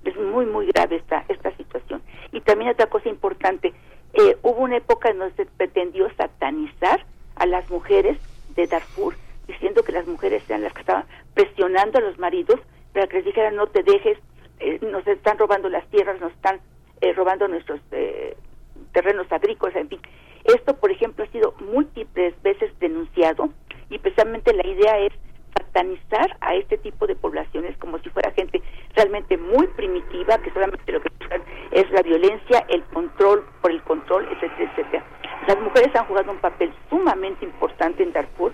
Es 0.03 0.17
muy, 0.17 0.45
muy 0.45 0.67
grave 0.67 0.97
esta, 0.97 1.23
esta 1.27 1.55
situación. 1.55 2.01
Y 2.31 2.41
también 2.41 2.71
otra 2.71 2.87
cosa 2.87 3.09
importante, 3.09 3.73
eh, 4.13 4.37
hubo 4.41 4.61
una 4.61 4.77
época 4.77 5.09
en 5.09 5.19
donde 5.19 5.35
se 5.35 5.45
pretendió 5.45 6.09
satanizar 6.15 7.05
a 7.35 7.45
las 7.45 7.69
mujeres 7.69 8.17
de 8.55 8.65
Darfur, 8.65 9.15
diciendo 9.47 9.83
que 9.83 9.91
las 9.91 10.07
mujeres 10.07 10.43
eran 10.49 10.63
las 10.63 10.73
que 10.73 10.81
estaban 10.81 11.05
presionando 11.33 11.99
a 11.99 12.01
los 12.01 12.17
maridos 12.17 12.59
para 12.93 13.07
que 13.07 13.17
les 13.17 13.25
dijeran 13.25 13.55
no 13.55 13.67
te 13.67 13.83
dejes, 13.83 14.17
eh, 14.59 14.79
nos 14.81 15.05
están 15.07 15.37
robando 15.37 15.69
las 15.69 15.87
tierras, 15.89 16.19
nos 16.19 16.31
están 16.33 16.59
eh, 17.01 17.13
robando 17.13 17.47
nuestros 17.47 17.79
terrenos 18.93 19.31
agrícolas, 19.31 19.75
en 19.75 19.89
fin. 19.89 19.99
Esto, 20.45 20.75
por 20.75 20.91
ejemplo, 20.91 21.23
ha 21.23 21.31
sido 21.31 21.53
múltiples 21.59 22.33
veces 22.41 22.71
denunciado 22.79 23.49
y 23.89 23.99
precisamente 23.99 24.53
la 24.53 24.65
idea 24.65 24.99
es 24.99 25.13
satanizar 25.57 26.37
a 26.41 26.55
este 26.55 26.77
tipo 26.77 27.07
de 27.07 27.15
poblaciones 27.15 27.77
como 27.77 27.99
si 27.99 28.09
fuera 28.09 28.31
gente 28.31 28.61
realmente 28.95 29.37
muy 29.37 29.67
primitiva, 29.67 30.37
que 30.39 30.51
solamente 30.51 30.91
lo 30.91 31.01
que 31.01 31.09
es 31.71 31.89
la 31.91 32.01
violencia, 32.01 32.65
el 32.69 32.83
control 32.85 33.45
por 33.61 33.71
el 33.71 33.81
control, 33.83 34.27
etcétera, 34.31 34.71
etcétera. 34.71 35.05
Las 35.47 35.59
mujeres 35.61 35.95
han 35.95 36.05
jugado 36.05 36.31
un 36.31 36.39
papel 36.39 36.73
sumamente 36.89 37.45
importante 37.45 38.03
en 38.03 38.11
Darfur. 38.11 38.53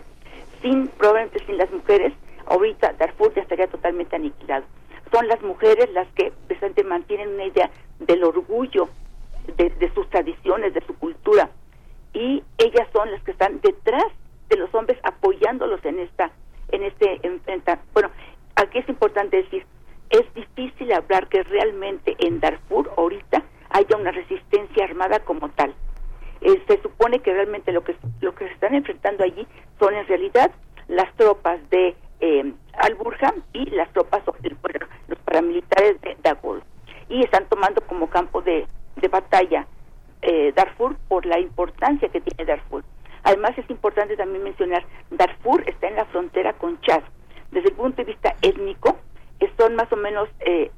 Sin, 0.62 0.88
probablemente 0.90 1.44
sin 1.46 1.58
las 1.58 1.72
mujeres, 1.72 2.14
ahorita 2.46 2.94
Darfur 2.94 3.34
ya 3.34 3.42
estaría 3.42 3.68
totalmente 3.68 4.16
aniquilado. 4.16 4.66
Son 5.12 5.28
las 5.28 5.42
mujeres 5.42 5.90
las 5.94 6.08
que 6.10 6.32
precisamente 6.48 6.84
mantienen 6.84 7.30
una 7.30 7.46
idea 7.46 7.70
del 8.00 8.24
orgullo 8.24 8.90
de, 9.58 9.70
de 9.70 9.94
sus 9.94 10.10
tradiciones, 10.10 10.74
de 10.74 10.86
su 10.86 10.96
cultura. 10.98 11.50
Y 12.14 12.44
ellas 12.58 12.88
son 12.94 13.12
las 13.12 13.22
que 13.24 13.32
están 13.32 13.60
detrás 13.62 14.06
de 14.50 14.58
los 14.58 14.74
hombres 14.74 14.98
apoyándolos 15.04 15.84
en 15.86 16.00
esta 16.00 16.32
en 16.70 16.84
este 16.84 17.20
bueno 17.94 18.10
aquí 18.56 18.80
es 18.80 18.90
importante 18.90 19.38
decir 19.38 19.66
es 20.10 20.34
difícil 20.34 20.92
hablar 20.94 21.28
que 21.28 21.44
realmente 21.44 22.16
en 22.20 22.40
Darfur 22.40 22.92
ahorita 22.98 23.44
haya 23.70 23.98
una 23.98 24.12
resistencia 24.12 24.86
armada 24.86 25.20
como 25.20 25.50
tal 25.50 25.74
eh, 26.42 26.62
se 26.68 26.82
supone 26.82 27.20
que 27.20 27.34
realmente 27.34 27.72
lo 27.72 27.84
que 27.84 27.96
lo 28.22 28.36
que 28.36 28.48
se 28.48 28.54
están 28.54 28.76
enfrentando 28.76 29.24
allí 29.24 29.48
son 29.80 29.94
en 29.96 30.08
realidad 30.08 30.52
las 30.88 31.14
tropas 31.16 31.60
de 31.70 31.96
eh, 32.20 32.54
Al 32.74 32.96
Burhan 32.96 33.44
y 33.54 33.70
las 33.72 33.92
tropas 33.94 34.24
los 35.08 35.20
paramilitares 35.20 36.00
de 36.02 36.18
Dagol 36.22 36.64
y 37.10 37.24
están 37.24 37.48
tomando 37.50 37.82
como 37.82 38.10
campo 38.10 38.42
de, 38.42 38.66
de 38.96 39.08
batalla 39.08 39.68
eh, 40.22 40.54
Darfur 40.56 40.96
por 41.08 41.26
la 41.26 41.40
importancia 41.40 42.10
que 42.10 42.22
tiene 42.22 42.46
Darfur 42.46 42.84
Además 43.26 43.58
es 43.58 43.68
importante 43.72 44.16
también 44.16 44.44
mencionar, 44.44 44.86
Darfur 45.10 45.64
está 45.68 45.88
en 45.88 45.96
la 45.96 46.06
frontera 46.06 46.54
con 46.54 46.80
Chad. 46.82 47.02
Desde 47.52 47.70
el 47.70 47.76
punto 47.76 47.98
de 47.98 48.04
vista 48.04 48.36
étnico, 48.44 48.98
son 49.58 49.76
más 49.76 49.92
o 49.92 49.96
menos, 49.96 50.30
eh, 50.42 50.70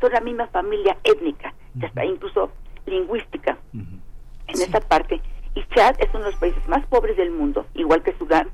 son 0.00 0.12
la 0.12 0.20
misma 0.20 0.46
familia 0.48 0.96
étnica, 1.02 1.52
hasta 1.82 2.04
incluso 2.04 2.52
lingüística 2.86 3.58
en 3.72 4.54
esa 4.54 4.80
parte. 4.80 5.20
Y 5.56 5.64
Chad 5.74 5.96
es 5.98 6.08
uno 6.14 6.24
de 6.24 6.30
los 6.30 6.40
países 6.40 6.68
más 6.68 6.86
pobres 6.86 7.16
del 7.16 7.32
mundo, 7.32 7.66
igual 7.74 8.04
que 8.04 8.12
Sudán. 8.12 8.48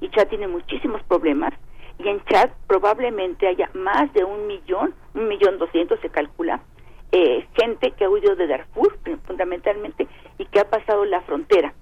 Y 0.00 0.08
Chad 0.10 0.28
tiene 0.28 0.46
muchísimos 0.46 1.02
problemas. 1.04 1.52
Y 1.98 2.08
en 2.08 2.22
Chad 2.26 2.50
probablemente 2.68 3.48
haya 3.48 3.70
más 3.74 4.12
de 4.12 4.22
un 4.22 4.46
millón, 4.46 4.94
un 5.14 5.26
millón 5.26 5.58
doscientos 5.58 5.98
se 6.00 6.10
calcula, 6.10 6.60
eh, 7.12 7.46
gente 7.54 7.92
que 7.92 8.04
ha 8.04 8.10
huido 8.10 8.36
de 8.36 8.46
Darfur 8.46 8.98
fundamentalmente 9.26 10.06
y 10.38 10.44
que 10.46 10.60
ha 10.60 10.68
pasado 10.68 11.04
la 11.04 11.20
frontera 11.22 11.74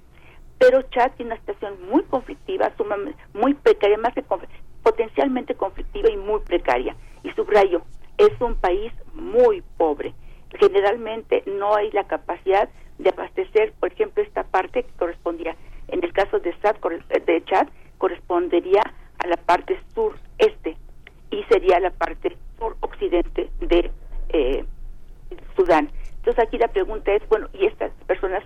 pero 0.59 0.82
Chad 0.82 1.12
tiene 1.16 1.32
una 1.32 1.40
situación 1.40 1.76
muy 1.90 2.05
conflictiva, 2.05 2.72
muy 3.34 3.55
precaria, 3.55 3.98
más 3.98 4.14
que 4.14 4.24
potencialmente 4.82 5.55
conflictiva 5.55 6.10
y 6.10 6.16
muy 6.16 6.40
precaria. 6.40 6.96
Y 7.22 7.30
subrayo, 7.32 7.82
es 8.18 8.40
un 8.40 8.55
país 8.55 8.92
muy 9.12 9.62
pobre. 9.76 10.14
Generalmente 10.59 11.42
no 11.46 11.74
hay 11.74 11.90
la 11.90 12.05
capacidad 12.05 12.68
de 12.98 13.10
abastecer, 13.10 13.72
por 13.80 13.92
ejemplo, 13.92 14.22
esta 14.22 14.44
parte 14.44 14.84
que 14.84 14.92
correspondía, 14.92 15.56
en 15.88 16.05
el 16.05 16.12
caso 16.12 16.38
de, 16.38 16.55
de 17.26 17.44
Chad, 17.44 17.68
correspondería 17.98 18.82
a 19.18 19.26
la 19.26 19.36
parte 19.36 19.78
sur-este 19.94 20.76
y 21.30 21.42
sería 21.44 21.80
la 21.80 21.90
parte 21.90 22.36
sur-occidente 22.59 23.51
de 23.60 23.90
eh, 24.28 24.64
Sudán. 25.56 25.90
Entonces 26.16 26.44
aquí 26.44 26.59
la 26.59 26.68
pregunta 26.68 27.12
es, 27.12 27.26
bueno, 27.28 27.48
¿y 27.52 27.66
estas 27.66 27.93
personas 28.06 28.43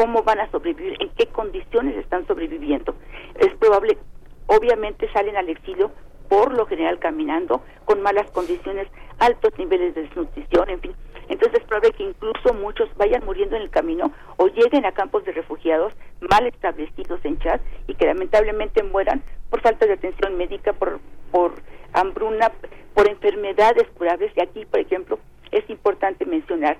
cómo 0.00 0.22
van 0.22 0.40
a 0.40 0.50
sobrevivir, 0.50 0.96
en 0.98 1.10
qué 1.10 1.26
condiciones 1.26 1.94
están 1.96 2.26
sobreviviendo. 2.26 2.94
Es 3.38 3.54
probable, 3.56 3.98
obviamente 4.46 5.12
salen 5.12 5.36
al 5.36 5.50
exilio 5.50 5.90
por 6.28 6.54
lo 6.54 6.64
general 6.64 6.98
caminando, 6.98 7.62
con 7.84 8.00
malas 8.00 8.30
condiciones, 8.30 8.88
altos 9.18 9.52
niveles 9.58 9.94
de 9.94 10.02
desnutrición, 10.04 10.70
en 10.70 10.80
fin. 10.80 10.92
Entonces 11.28 11.60
es 11.60 11.66
probable 11.66 11.92
que 11.92 12.04
incluso 12.04 12.54
muchos 12.54 12.88
vayan 12.96 13.24
muriendo 13.26 13.56
en 13.56 13.62
el 13.62 13.70
camino 13.70 14.10
o 14.38 14.46
lleguen 14.46 14.86
a 14.86 14.92
campos 14.92 15.22
de 15.24 15.32
refugiados 15.32 15.92
mal 16.20 16.46
establecidos 16.46 17.20
en 17.24 17.38
Chad 17.38 17.60
y 17.86 17.94
que 17.94 18.06
lamentablemente 18.06 18.82
mueran 18.82 19.22
por 19.50 19.60
falta 19.60 19.86
de 19.86 19.92
atención 19.92 20.36
médica, 20.38 20.72
por, 20.72 20.98
por 21.30 21.52
hambruna, 21.92 22.52
por 22.94 23.06
enfermedades 23.06 23.86
graves. 23.98 24.32
Y 24.34 24.40
aquí, 24.40 24.64
por 24.64 24.80
ejemplo, 24.80 25.18
es 25.52 25.68
importante 25.70 26.24
mencionar 26.26 26.78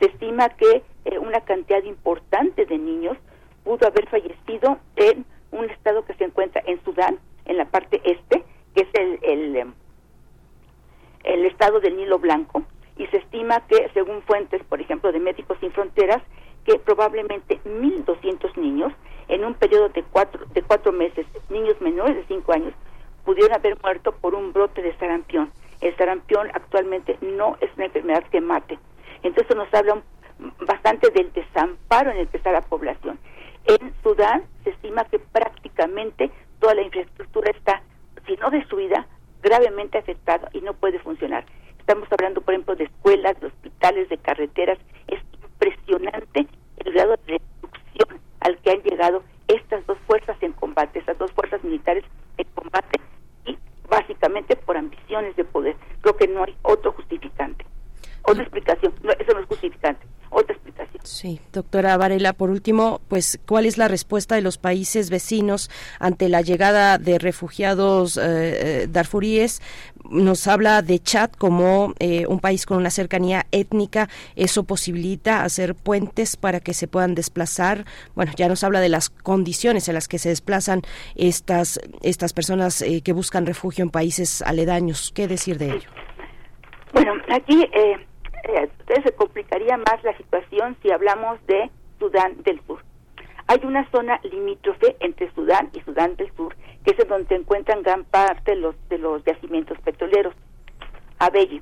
se 0.00 0.06
estima 0.06 0.48
que 0.48 0.82
eh, 1.04 1.18
una 1.18 1.42
cantidad 1.42 1.82
importante 1.84 2.64
de 2.64 2.78
niños 2.78 3.16
pudo 3.64 3.86
haber 3.86 4.08
fallecido 4.08 4.78
en 4.96 5.26
un 5.52 5.66
estado 5.66 6.04
que 6.04 6.14
se 6.14 6.24
encuentra 6.24 6.62
en 6.66 6.82
Sudán, 6.82 7.18
en 7.44 7.58
la 7.58 7.66
parte 7.66 8.00
este, 8.04 8.42
que 8.74 8.82
es 8.82 8.88
el, 8.94 9.18
el, 9.22 9.56
em, 9.56 9.74
estado 11.44 11.80
del 11.80 11.96
Nilo 11.96 12.18
Blanco, 12.18 12.62
y 12.96 13.06
se 13.08 13.18
estima 13.18 13.66
que, 13.66 13.90
según 13.92 14.22
fuentes, 14.22 14.62
por 14.64 14.80
ejemplo, 14.80 15.12
de 15.12 15.20
Médicos 15.20 15.58
Sin 15.60 15.72
Fronteras, 15.72 16.22
que 16.64 16.78
probablemente 16.78 17.60
1.200 17.64 18.56
niños 18.56 18.92
en 19.28 19.44
un 19.44 19.54
periodo 19.54 19.90
de 19.90 20.02
cuatro, 20.02 20.46
de 20.46 20.62
cuatro 20.62 20.92
meses, 20.92 21.26
niños 21.50 21.78
menores 21.80 22.16
de 22.16 22.24
cinco 22.26 22.52
años, 22.52 22.72
pudieron 23.24 23.54
haber 23.54 23.78
muerto 23.82 24.12
por 24.12 24.34
un 24.34 24.52
brote 24.52 24.82
de 24.82 24.96
sarampión. 24.96 25.50
El 25.80 25.96
sarampión 25.96 26.48
actualmente 26.52 27.16
no 27.22 27.56
es 27.60 27.70
una 27.76 27.86
enfermedad 27.86 28.24
que 28.30 28.40
mate, 28.40 28.78
entonces 29.22 29.56
nos 29.56 29.72
habla 29.72 30.02
bastante 30.66 31.10
del 31.10 31.32
desamparo 31.32 32.10
en 32.10 32.18
el 32.18 32.28
que 32.28 32.36
está 32.36 32.52
la 32.52 32.62
población. 32.62 33.18
En 33.66 33.92
Sudán 34.02 34.44
se 34.64 34.70
estima 34.70 35.04
que 35.04 35.18
prácticamente 35.18 36.30
toda 36.58 36.74
la 36.74 36.82
infraestructura 36.82 37.50
está, 37.50 37.82
si 38.26 38.36
no 38.36 38.50
destruida, 38.50 39.06
gravemente 39.42 39.98
afectada 39.98 40.48
y 40.52 40.60
no 40.60 40.74
puede 40.74 40.98
funcionar. 40.98 41.44
Estamos 41.78 42.08
hablando, 42.12 42.40
por 42.40 42.54
ejemplo, 42.54 42.76
de 42.76 42.84
escuelas, 42.84 43.40
de 43.40 43.46
hospitales, 43.48 44.08
de 44.08 44.18
carreteras. 44.18 44.78
Es 45.08 45.20
impresionante 45.42 46.46
el 46.76 46.92
grado 46.92 47.16
de 47.26 47.32
destrucción 47.32 48.20
al 48.40 48.58
que 48.58 48.70
han 48.70 48.82
llegado 48.82 49.22
estas 49.48 49.84
dos 49.86 49.98
fuerzas 50.06 50.36
en 50.42 50.52
combate, 50.52 50.98
estas 50.98 51.18
dos 51.18 51.32
fuerzas 51.32 51.62
militares 51.64 52.04
en 52.36 52.46
combate 52.54 53.00
básicamente 53.90 54.56
por 54.56 54.76
ambiciones 54.76 55.36
de 55.36 55.44
poder. 55.44 55.76
Creo 56.00 56.16
que 56.16 56.28
no 56.28 56.44
hay 56.44 56.56
otro 56.62 56.92
justificante. 56.92 57.66
Otra 58.22 58.42
explicación, 58.42 58.92
eso 59.18 59.32
no 59.34 59.40
es 59.40 59.46
justificante. 59.46 60.06
Otra 60.30 60.54
explicación. 60.54 61.02
Sí, 61.02 61.40
doctora 61.52 61.96
Varela, 61.96 62.32
por 62.32 62.50
último, 62.50 63.00
pues, 63.08 63.40
¿cuál 63.46 63.66
es 63.66 63.78
la 63.78 63.88
respuesta 63.88 64.36
de 64.36 64.42
los 64.42 64.58
países 64.58 65.10
vecinos 65.10 65.70
ante 65.98 66.28
la 66.28 66.40
llegada 66.40 66.98
de 66.98 67.18
refugiados 67.18 68.16
eh, 68.16 68.22
eh, 68.22 68.86
darfuríes? 68.88 69.60
Nos 70.08 70.46
habla 70.46 70.82
de 70.82 70.98
Chad 70.98 71.30
como 71.32 71.94
eh, 71.98 72.26
un 72.26 72.40
país 72.40 72.66
con 72.66 72.78
una 72.78 72.90
cercanía 72.90 73.46
étnica. 73.52 74.08
¿Eso 74.36 74.64
posibilita 74.64 75.44
hacer 75.44 75.74
puentes 75.74 76.36
para 76.36 76.60
que 76.60 76.74
se 76.74 76.88
puedan 76.88 77.14
desplazar? 77.14 77.84
Bueno, 78.14 78.32
ya 78.36 78.48
nos 78.48 78.64
habla 78.64 78.80
de 78.80 78.88
las 78.88 79.10
condiciones 79.10 79.88
en 79.88 79.94
las 79.94 80.08
que 80.08 80.18
se 80.18 80.30
desplazan 80.30 80.82
estas, 81.14 81.80
estas 82.02 82.32
personas 82.32 82.84
que 83.04 83.12
buscan 83.12 83.46
refugio 83.46 83.84
en 83.84 83.90
países 83.90 84.42
aledaños. 84.42 85.12
¿Qué 85.14 85.28
decir 85.28 85.58
de 85.58 85.70
ello? 85.70 85.90
Bueno, 86.92 87.12
aquí 87.28 87.62
eh, 87.72 87.96
eh, 88.48 88.68
se 89.04 89.12
complicaría 89.12 89.76
más 89.76 90.02
la 90.02 90.16
situación 90.16 90.76
si 90.82 90.90
hablamos 90.90 91.38
de 91.46 91.70
Sudán 91.98 92.42
del 92.42 92.60
Sur. 92.66 92.82
Hay 93.50 93.58
una 93.64 93.84
zona 93.90 94.20
limítrofe 94.22 94.94
entre 95.00 95.28
Sudán 95.34 95.70
y 95.72 95.80
Sudán 95.80 96.14
del 96.14 96.32
Sur, 96.36 96.54
que 96.84 96.92
es 96.92 96.98
en 97.00 97.08
donde 97.08 97.26
se 97.26 97.34
encuentran 97.34 97.82
gran 97.82 98.04
parte 98.04 98.52
de 98.52 98.58
los, 98.58 98.76
de 98.88 98.96
los 98.96 99.24
yacimientos 99.24 99.76
petroleros, 99.80 100.36
Abelle. 101.18 101.60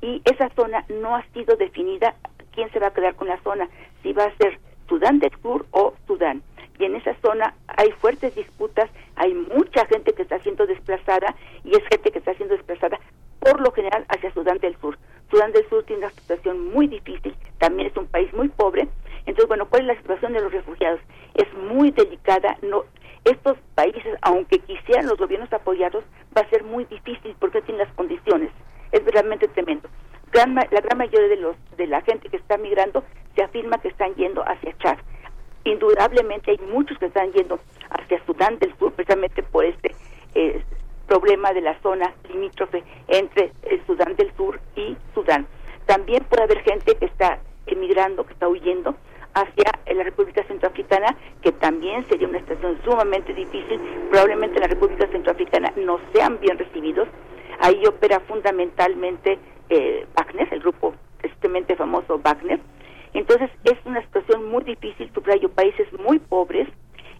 Y 0.00 0.22
esa 0.26 0.48
zona 0.50 0.84
no 0.88 1.16
ha 1.16 1.24
sido 1.32 1.56
definida 1.56 2.14
quién 2.52 2.70
se 2.70 2.78
va 2.78 2.86
a 2.86 2.94
quedar 2.94 3.16
con 3.16 3.26
la 3.26 3.42
zona, 3.42 3.68
si 4.04 4.12
va 4.12 4.26
a 4.26 4.36
ser 4.36 4.60
Sudán 4.88 5.18
del 5.18 5.32
Sur 5.42 5.66
o 5.72 5.94
Sudán. 6.06 6.40
Y 6.78 6.84
en 6.84 6.94
esa 6.94 7.16
zona 7.20 7.52
hay 7.66 7.90
fuertes 7.90 8.32
disputas, 8.36 8.88
hay 9.16 9.34
mucha 9.34 9.86
gente 9.86 10.12
que 10.12 10.22
está 10.22 10.38
siendo 10.38 10.68
desplazada 10.68 11.34
y 11.64 11.70
es 11.70 11.82
gente 11.90 12.12
que 12.12 12.20
está 12.20 12.32
siendo 12.34 12.54
desplazada 12.54 13.00
por 13.40 13.60
lo 13.60 13.72
general 13.72 14.04
hacia 14.08 14.32
Sudán 14.32 14.58
del 14.58 14.76
Sur. 14.78 14.96
Sudán 15.32 15.50
del 15.50 15.68
Sur 15.68 15.82
tiene 15.82 16.06
una 16.06 16.14
situación 16.14 16.72
muy 16.72 16.86
difícil, 16.86 17.34
también 17.58 17.88
es 17.88 17.96
un 17.96 18.06
país 18.06 18.32
muy 18.34 18.50
pobre. 18.50 18.86
Entonces, 19.26 19.48
bueno, 19.48 19.66
¿cuál 19.68 19.82
es 19.82 19.88
la 19.88 19.96
situación 19.96 20.32
de 20.32 20.40
los 20.40 20.52
refugiados? 20.52 21.00
Es 21.34 21.52
muy 21.54 21.90
delicada. 21.90 22.56
No, 22.62 22.84
estos 23.24 23.56
países, 23.74 24.18
aunque 24.22 24.58
quisieran 24.58 25.06
los 25.06 25.18
gobiernos 25.18 25.52
apoyados, 25.52 26.04
va 26.36 26.42
a 26.42 26.50
ser 26.50 26.62
muy 26.62 26.84
difícil 26.84 27.34
porque 27.38 27.62
tienen 27.62 27.86
las 27.86 27.94
condiciones. 27.94 28.50
Es 28.92 29.02
realmente 29.06 29.48
tremendo. 29.48 29.88
la 30.32 30.80
gran 30.80 30.98
mayoría 30.98 31.28
de 31.28 31.36
los 31.36 31.56
de 31.76 31.86
la 31.86 32.02
gente 32.02 32.28
que 32.28 32.36
está 32.36 32.58
migrando 32.58 33.02
se 33.34 33.42
afirma 33.42 33.78
que 33.78 33.88
están 33.88 34.14
yendo 34.14 34.42
hacia 34.42 34.76
Chad. 34.78 34.98
Indudablemente 35.64 36.50
hay 36.50 36.58
muchos 36.58 36.98
que 36.98 37.06
están 37.06 37.32
yendo 37.32 37.58
hacia 37.90 38.24
Sudán 38.26 38.58
del 38.58 38.76
Sur 38.78 38.92
precisamente 38.92 39.42
por 39.42 39.64
este 39.64 39.94
eh, 40.34 40.62
problema 41.06 41.52
de 41.52 41.62
la 41.62 41.80
zona 41.80 42.12
limítrofe 42.28 42.84
entre 43.08 43.52
el 43.62 43.84
Sudán 43.86 44.14
del 44.16 44.34
Sur 44.36 44.60
y 44.76 44.96
Sudán. 45.14 45.46
También 45.86 46.24
puede 46.24 46.42
haber 46.42 46.60
gente 46.62 46.94
que 46.96 47.06
está 47.06 47.38
emigrando, 47.66 48.24
que 48.24 48.34
está 48.34 48.48
huyendo 48.48 48.94
hacia 49.34 49.94
la 49.94 50.02
República 50.04 50.44
Centroafricana, 50.44 51.16
que 51.42 51.52
también 51.52 52.06
sería 52.08 52.28
una 52.28 52.38
situación 52.38 52.78
sumamente 52.84 53.34
difícil. 53.34 53.80
Probablemente 54.10 54.56
en 54.56 54.62
la 54.62 54.68
República 54.68 55.06
Centroafricana 55.08 55.72
no 55.76 55.98
sean 56.12 56.38
bien 56.40 56.58
recibidos. 56.58 57.08
Ahí 57.60 57.84
opera 57.86 58.20
fundamentalmente 58.20 59.38
eh, 59.68 60.06
Wagner, 60.16 60.48
el 60.52 60.60
grupo 60.60 60.94
tristemente 61.18 61.76
famoso 61.76 62.18
Wagner. 62.18 62.60
Entonces 63.12 63.50
es 63.64 63.78
una 63.84 64.02
situación 64.02 64.50
muy 64.50 64.64
difícil, 64.64 65.10
subrayo, 65.14 65.48
países 65.48 65.86
muy 66.00 66.18
pobres, 66.18 66.68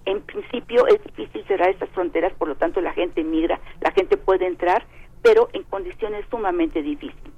en 0.07 0.20
principio 0.23 0.86
es 0.86 1.03
difícil 1.05 1.45
cerrar 1.47 1.70
estas 1.70 1.89
fronteras, 1.91 2.32
por 2.35 2.49
lo 2.49 2.57
tanto 2.57 2.81
la 2.81 2.93
gente 2.93 3.24
migra, 3.24 3.61
la 3.81 3.91
gente 3.93 4.16
puede 4.16 4.47
entrar, 4.47 4.85
pero 5.23 5.49
en 5.53 5.62
condiciones 5.62 6.27
sumamente 6.31 6.82
difíciles. 6.82 7.32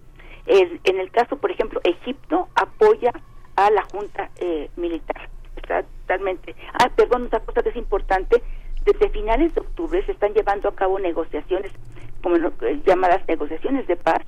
en 0.47 1.01
el 1.01 1.11
caso, 1.11 1.37
por 1.37 1.51
ejemplo, 1.51 1.81
Egipto 1.85 2.49
apoya 2.55 3.13
a 3.57 3.71
la 3.71 3.83
Junta 3.93 4.31
eh, 4.39 4.71
Militar. 4.77 5.29
Está 5.57 5.83
totalmente. 5.83 6.55
Ah, 6.75 6.91
perdón, 6.95 7.27
otra 7.27 7.41
cosa 7.41 7.63
que 7.63 7.71
es 7.71 7.77
importante, 7.77 8.43
desde 8.85 9.11
finales 9.11 9.55
de 9.55 9.61
octubre 9.61 10.05
se 10.07 10.13
están 10.13 10.33
llevando 10.33 10.69
a 10.69 10.75
cabo 10.75 10.99
negociaciones, 10.99 11.73
como 12.23 12.37
eh, 12.37 12.81
llamadas 12.87 13.27
negociaciones 13.27 13.87
de 13.87 13.97
paz, 13.97 14.23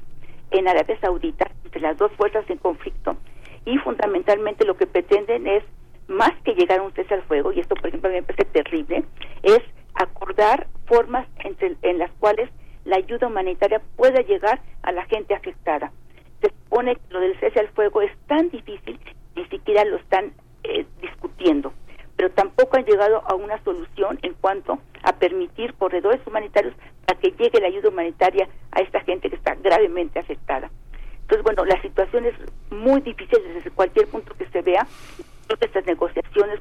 en 0.50 0.66
Arabia 0.66 0.98
Saudita, 1.00 1.50
entre 1.64 1.80
las 1.80 1.96
dos 1.96 2.10
fuerzas 2.12 2.48
en 2.48 2.58
conflicto, 2.58 3.16
y 3.64 3.76
fundamentalmente 3.78 4.64
lo 4.64 4.76
que 4.76 4.86
pretenden 4.86 5.46
es 5.46 5.62
más 6.08 6.32
que 6.42 6.54
llegar 6.54 6.80
a 6.80 6.82
un 6.82 6.92
cese 6.94 7.14
al 7.14 7.22
fuego, 7.22 7.52
y 7.52 7.60
esto 7.60 7.74
por 7.74 7.88
ejemplo 7.88 8.10
me 8.10 8.22
parece 8.22 8.46
terrible, 8.46 9.04
es 9.42 9.60
acordar 9.94 10.66
formas 10.86 11.28
entre, 11.44 11.76
en 11.82 11.98
las 11.98 12.10
cuales 12.12 12.50
la 12.84 12.96
ayuda 12.96 13.26
humanitaria 13.26 13.82
pueda 13.96 14.22
llegar 14.22 14.60
a 14.82 14.92
la 14.92 15.04
gente 15.04 15.34
afectada. 15.34 15.92
Se 16.40 16.48
supone 16.48 16.96
que 16.96 17.02
lo 17.10 17.20
del 17.20 17.38
cese 17.38 17.60
al 17.60 17.68
fuego 17.68 18.00
es 18.00 18.12
tan 18.26 18.48
difícil, 18.48 18.98
ni 19.38 19.46
siquiera 19.46 19.84
lo 19.84 19.96
están 19.96 20.32
eh, 20.64 20.86
discutiendo, 21.00 21.72
pero 22.16 22.30
tampoco 22.30 22.76
han 22.76 22.84
llegado 22.84 23.22
a 23.26 23.34
una 23.34 23.62
solución 23.64 24.18
en 24.22 24.34
cuanto 24.34 24.78
a 25.02 25.12
permitir 25.12 25.74
corredores 25.74 26.20
humanitarios 26.26 26.74
para 27.06 27.18
que 27.20 27.30
llegue 27.30 27.60
la 27.60 27.68
ayuda 27.68 27.88
humanitaria 27.88 28.48
a 28.72 28.80
esta 28.80 29.00
gente 29.00 29.30
que 29.30 29.36
está 29.36 29.54
gravemente 29.54 30.18
afectada. 30.18 30.70
Entonces, 31.22 31.44
bueno, 31.44 31.64
la 31.64 31.80
situación 31.82 32.24
es 32.26 32.34
muy 32.70 33.00
difícil 33.00 33.38
desde 33.54 33.70
cualquier 33.70 34.08
punto 34.08 34.34
que 34.34 34.46
se 34.46 34.62
vea 34.62 34.86
estas 35.60 35.86
negociaciones 35.86 36.60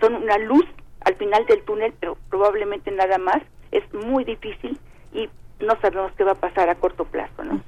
son 0.00 0.14
una 0.14 0.38
luz 0.38 0.64
al 1.00 1.14
final 1.16 1.46
del 1.46 1.62
túnel, 1.62 1.94
pero 2.00 2.16
probablemente 2.28 2.90
nada 2.90 3.18
más. 3.18 3.42
Es 3.72 3.82
muy 3.92 4.24
difícil 4.24 4.78
y 5.12 5.28
no 5.60 5.78
sabemos 5.80 6.12
qué 6.16 6.24
va 6.24 6.32
a 6.32 6.36
pasar 6.36 6.68
a 6.68 6.76
corto 6.76 7.04
plazo, 7.04 7.44
¿no? 7.44 7.60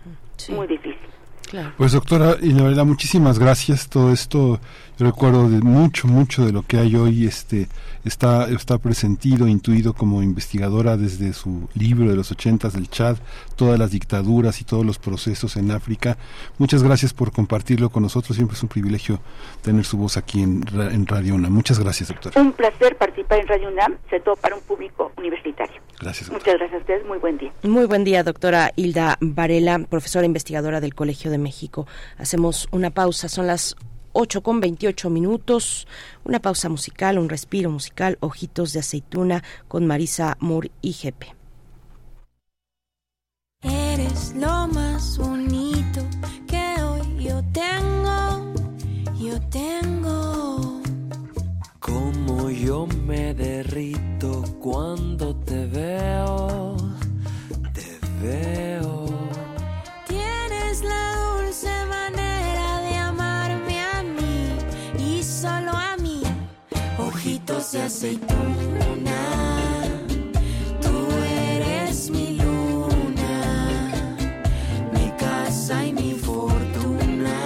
Muy 0.51 0.67
difícil. 0.67 1.09
Pues 1.77 1.93
doctora 1.93 2.37
y 2.41 2.53
la 2.53 2.65
verdad 2.65 2.85
muchísimas 2.85 3.39
gracias. 3.39 3.89
Todo 3.89 4.12
esto 4.12 4.61
yo 4.99 5.07
recuerdo 5.07 5.49
de 5.49 5.61
mucho, 5.61 6.09
mucho 6.09 6.45
de 6.45 6.53
lo 6.53 6.62
que 6.62 6.79
hay 6.79 6.95
hoy. 6.97 7.27
Este 7.27 7.69
está 8.05 8.49
está 8.49 8.79
presentido, 8.79 9.49
intuido 9.49 9.93
como 9.95 10.23
investigadora 10.23 10.97
desde 10.97 11.33
su 11.33 11.69
libro 11.75 12.11
de 12.11 12.16
los 12.16 12.31
ochentas 12.31 12.73
del 12.75 12.89
Chad, 12.91 13.16
todas 13.57 13.79
las 13.79 13.91
dictaduras 13.91 14.61
y 14.61 14.65
todos 14.65 14.85
los 14.85 14.99
procesos 14.99 15.57
en 15.57 15.70
África. 15.70 16.16
Muchas 16.59 16.83
gracias 16.83 17.15
por 17.15 17.33
compartirlo 17.33 17.91
con 17.91 18.03
nosotros. 18.03 18.37
Siempre 18.37 18.57
es 18.57 18.62
un 18.62 18.69
privilegio 18.69 19.20
tener 19.62 19.85
su 19.85 19.97
voz 19.97 20.16
aquí 20.16 20.43
en, 20.43 20.65
en 20.73 21.07
Radio 21.07 21.35
UNAM. 21.35 21.53
Muchas 21.53 21.79
gracias, 21.79 22.09
doctora. 22.09 22.41
Un 22.41 22.53
placer 22.53 22.97
participar 22.97 23.41
en 23.41 23.49
Radio 23.49 23.69
UNAM, 23.69 23.97
sobre 24.05 24.20
todo 24.20 24.37
para 24.37 24.55
un 24.55 24.62
público 24.62 25.12
universitario. 25.16 25.81
Gracias. 26.01 26.31
Muchas 26.31 26.55
gracias 26.55 26.75
a 26.75 26.79
ustedes. 26.79 27.07
Muy 27.07 27.19
buen 27.19 27.39
día. 27.39 27.53
Muy 27.62 27.87
buen 27.87 28.05
día, 28.05 28.23
doctora 28.23 28.73
Hilda 28.77 29.19
Varela, 29.20 29.79
profesora 29.81 30.27
investigadora 30.27 30.81
del 30.81 30.95
Colegio 30.95 31.31
de 31.31 31.39
México. 31.39 31.87
Hacemos 32.19 32.69
una 32.70 32.91
pausa, 32.91 33.29
son 33.29 33.47
las 33.47 33.77
8 34.12 34.43
con 34.43 34.61
28 34.61 35.11
minutos, 35.11 35.87
una 36.25 36.41
pausa 36.41 36.69
musical, 36.69 37.19
un 37.19 37.29
respiro 37.29 37.70
musical, 37.70 38.16
Ojitos 38.20 38.73
de 38.73 38.81
Aceituna 38.81 39.45
con 39.69 39.87
Marisa 39.87 40.37
Moore 40.41 40.70
y 40.83 40.93
Jepe. 40.93 41.35
Eres 43.62 44.35
lo 44.37 44.69
más 44.69 45.19
bonito 45.19 46.01
que 46.47 46.83
hoy 46.83 47.25
yo 47.25 47.43
tengo, 47.53 48.53
yo 49.19 49.41
tengo. 49.51 50.81
Como 51.81 52.51
yo 52.51 52.87
me 53.07 53.35
derrito 53.35 54.43
cuando 54.61 55.35
Aceituna, 67.51 69.23
tú 70.83 71.09
eres 71.51 72.11
mi 72.11 72.37
luna, 72.37 73.91
mi 74.93 75.11
casa 75.19 75.87
y 75.87 75.95
mi 75.95 76.12
fortuna, 76.12 77.39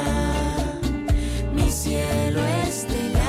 mi 1.54 1.70
cielo 1.70 2.40
estelar. 2.66 3.22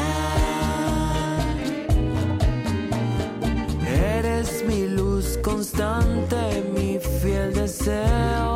Eres 3.88 4.64
mi 4.68 4.88
luz 4.88 5.38
constante, 5.44 6.64
mi 6.76 6.98
fiel 7.22 7.54
deseo. 7.54 8.53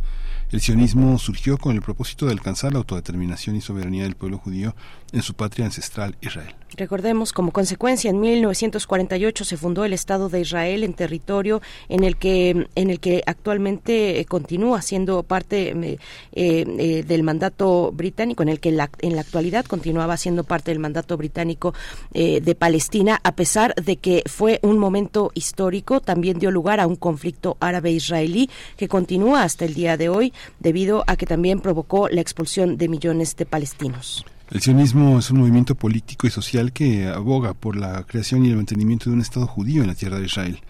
El 0.49 0.61
sionismo 0.61 1.19
surgió 1.19 1.57
con 1.57 1.75
el 1.75 1.81
propósito 1.81 2.25
de 2.25 2.31
alcanzar 2.31 2.71
la 2.71 2.79
autodeterminación 2.79 3.57
y 3.57 3.61
soberanía 3.61 4.03
del 4.03 4.15
pueblo 4.15 4.37
judío 4.37 4.75
en 5.11 5.21
su 5.21 5.33
patria 5.33 5.65
ancestral 5.65 6.15
Israel. 6.21 6.55
Recordemos, 6.76 7.31
como 7.31 7.52
consecuencia, 7.52 8.10
en 8.10 8.19
1948 8.19 9.45
se 9.45 9.57
fundó 9.57 9.85
el 9.85 9.94
Estado 9.94 10.27
de 10.27 10.41
Israel 10.41 10.84
en 10.84 10.94
territorio 10.94 11.61
en 11.88 12.03
el 12.03 12.18
que, 12.18 12.68
en 12.76 12.89
el 12.89 12.99
que 12.99 13.23
actualmente 13.26 14.19
eh, 14.19 14.26
continúa 14.26 14.81
siendo 14.81 15.23
parte 15.23 15.69
eh, 15.69 15.98
eh, 16.34 17.03
del 17.07 17.23
mandato 17.23 17.91
británico, 17.94 18.44
en 18.44 18.49
el 18.49 18.60
que 18.60 18.69
en 18.69 19.15
la 19.15 19.22
actualidad 19.22 19.65
continuaba 19.65 20.18
siendo 20.18 20.44
parte 20.44 20.72
del 20.72 20.80
mandato 20.80 21.15
británico 21.18 21.73
de 22.14 22.56
Palestina, 22.56 23.19
a 23.23 23.35
pesar 23.35 23.73
de 23.76 23.98
que 23.98 24.23
fue 24.26 24.60
un 24.61 24.77
momento 24.77 25.31
histórico, 25.34 26.02
también 26.02 26.39
dio 26.39 26.52
lugar 26.52 26.80
a 26.80 26.88
un 26.88 26.95
conflicto 26.95 27.57
árabe-israelí 27.60 28.49
que 28.76 28.88
continúa 28.88 29.44
hasta 29.44 29.65
el 29.65 29.73
día 29.73 29.98
de 29.98 30.10
hoy 30.10 30.34
debido 30.60 31.03
a 31.07 31.15
que 31.15 31.26
también 31.26 31.60
provocó 31.60 32.10
la 32.10 32.22
expulsión 32.22 32.77
de 32.77 32.88
millones 32.88 33.35
de 33.35 33.45
palestinos. 33.45 34.26
El 34.49 34.61
sionismo 34.61 35.19
es 35.19 35.29
un 35.29 35.39
movimiento 35.39 35.75
político 35.75 36.25
y 36.25 36.29
social 36.29 36.71
que 36.71 37.07
aboga 37.07 37.53
por 37.53 37.75
la 37.75 38.03
creación 38.03 38.45
y 38.45 38.49
el 38.49 38.55
mantenimiento 38.55 39.09
de 39.09 39.15
un 39.17 39.21
Estado 39.21 39.45
judío 39.45 39.81
en 39.81 39.89
la 39.89 39.95
tierra 39.95 40.19
de 40.19 40.25
Israel. 40.25 40.61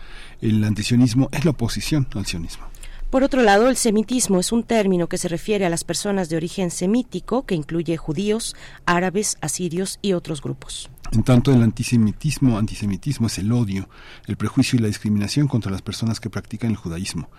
El 0.41 0.63
antisionismo 0.63 1.29
es 1.31 1.45
la 1.45 1.51
oposición 1.51 2.07
al 2.15 2.25
sionismo. 2.25 2.65
Por 3.11 3.23
otro 3.23 3.43
lado, 3.43 3.69
el 3.69 3.77
semitismo 3.77 4.39
es 4.39 4.51
un 4.51 4.63
término 4.63 5.07
que 5.07 5.19
se 5.19 5.27
refiere 5.27 5.65
a 5.65 5.69
las 5.69 5.83
personas 5.83 6.27
de 6.27 6.37
origen 6.37 6.71
semítico 6.71 7.45
que 7.45 7.53
incluye 7.53 7.97
judíos, 7.97 8.55
árabes, 8.85 9.37
asirios 9.41 9.99
y 10.01 10.13
otros 10.13 10.41
grupos. 10.41 10.89
En 11.11 11.23
tanto, 11.23 11.53
el 11.53 11.63
antisemitismo, 11.63 12.57
antisemitismo 12.57 13.27
es 13.27 13.37
el 13.37 13.51
odio, 13.51 13.89
el 14.27 14.37
prejuicio 14.37 14.77
y 14.77 14.81
la 14.81 14.87
discriminación 14.87 15.47
contra 15.47 15.71
las 15.71 15.81
personas 15.81 16.19
que 16.19 16.29
practican 16.29 16.71
el 16.71 16.77
judaísmo. 16.77 17.29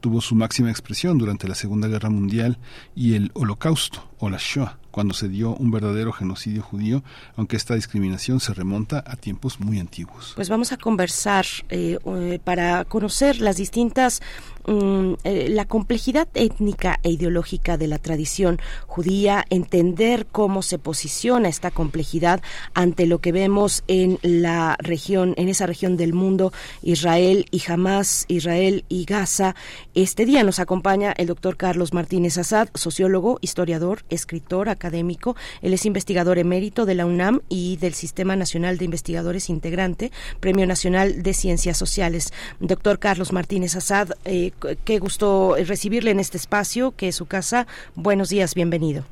Tuvo 0.00 0.20
su 0.20 0.34
máxima 0.34 0.70
expresión 0.70 1.18
durante 1.18 1.48
la 1.48 1.54
Segunda 1.54 1.88
Guerra 1.88 2.10
Mundial 2.10 2.58
y 2.94 3.14
el 3.14 3.30
Holocausto 3.34 4.08
o 4.18 4.30
la 4.30 4.38
Shoah, 4.38 4.78
cuando 4.90 5.14
se 5.14 5.28
dio 5.28 5.54
un 5.54 5.70
verdadero 5.70 6.12
genocidio 6.12 6.62
judío, 6.62 7.02
aunque 7.36 7.56
esta 7.56 7.74
discriminación 7.74 8.40
se 8.40 8.54
remonta 8.54 9.04
a 9.06 9.16
tiempos 9.16 9.60
muy 9.60 9.78
antiguos. 9.78 10.32
Pues 10.34 10.48
vamos 10.48 10.72
a 10.72 10.76
conversar 10.76 11.46
eh, 11.68 11.98
eh, 12.04 12.40
para 12.42 12.84
conocer 12.84 13.40
las 13.40 13.56
distintas 13.56 14.20
mm, 14.68 15.14
eh, 15.24 15.48
la 15.48 15.64
complejidad 15.64 16.28
étnica 16.34 17.00
e 17.02 17.10
ideológica 17.10 17.76
de 17.76 17.88
la 17.88 17.98
tradición 17.98 18.60
judía, 18.86 19.44
entender 19.50 20.26
cómo 20.26 20.62
se 20.62 20.78
posiciona 20.78 21.48
esta 21.48 21.70
complejidad 21.70 22.42
ante 22.74 23.06
lo 23.06 23.20
que 23.20 23.32
vemos 23.32 23.84
en 23.88 24.18
la 24.22 24.76
región, 24.78 25.34
en 25.36 25.48
esa 25.48 25.66
región 25.66 25.96
del 25.96 26.12
mundo, 26.12 26.52
Israel 26.82 27.46
y 27.50 27.62
Hamas, 27.66 28.24
Israel 28.28 28.84
y 28.88 29.04
Gaza. 29.04 29.54
Este 29.94 30.26
día 30.26 30.44
nos 30.44 30.58
acompaña 30.58 31.12
el 31.16 31.26
doctor 31.26 31.56
Carlos 31.56 31.92
Martínez 31.92 32.38
Azad, 32.38 32.68
sociólogo, 32.74 33.38
historiador, 33.40 34.04
escritor, 34.10 34.68
académico. 34.68 35.36
Él 35.62 35.72
es 35.72 35.86
investigador 35.86 36.38
emérito 36.38 36.86
de 36.86 36.94
la 36.94 37.06
UNAM 37.06 37.40
y 37.48 37.76
del 37.78 37.94
Sistema 37.94 38.36
Nacional 38.36 38.78
de 38.78 38.84
Investigadores 38.84 39.48
Integrante, 39.48 40.12
Premio 40.40 40.66
Nacional 40.66 41.22
de 41.22 41.34
Ciencias 41.34 41.76
Sociales. 41.76 42.32
Doctor 42.60 42.98
Carlos 42.98 43.32
Martínez 43.32 43.76
Azad, 43.76 44.10
eh, 44.24 44.52
qué 44.84 44.98
gusto 44.98 45.54
recibirle 45.66 46.10
en 46.10 46.20
este 46.20 46.36
espacio, 46.36 46.92
que 46.96 47.08
es 47.08 47.16
su 47.16 47.26
casa. 47.26 47.66
Buenos 47.94 48.28
días, 48.28 48.54
bienvenido. 48.54 49.04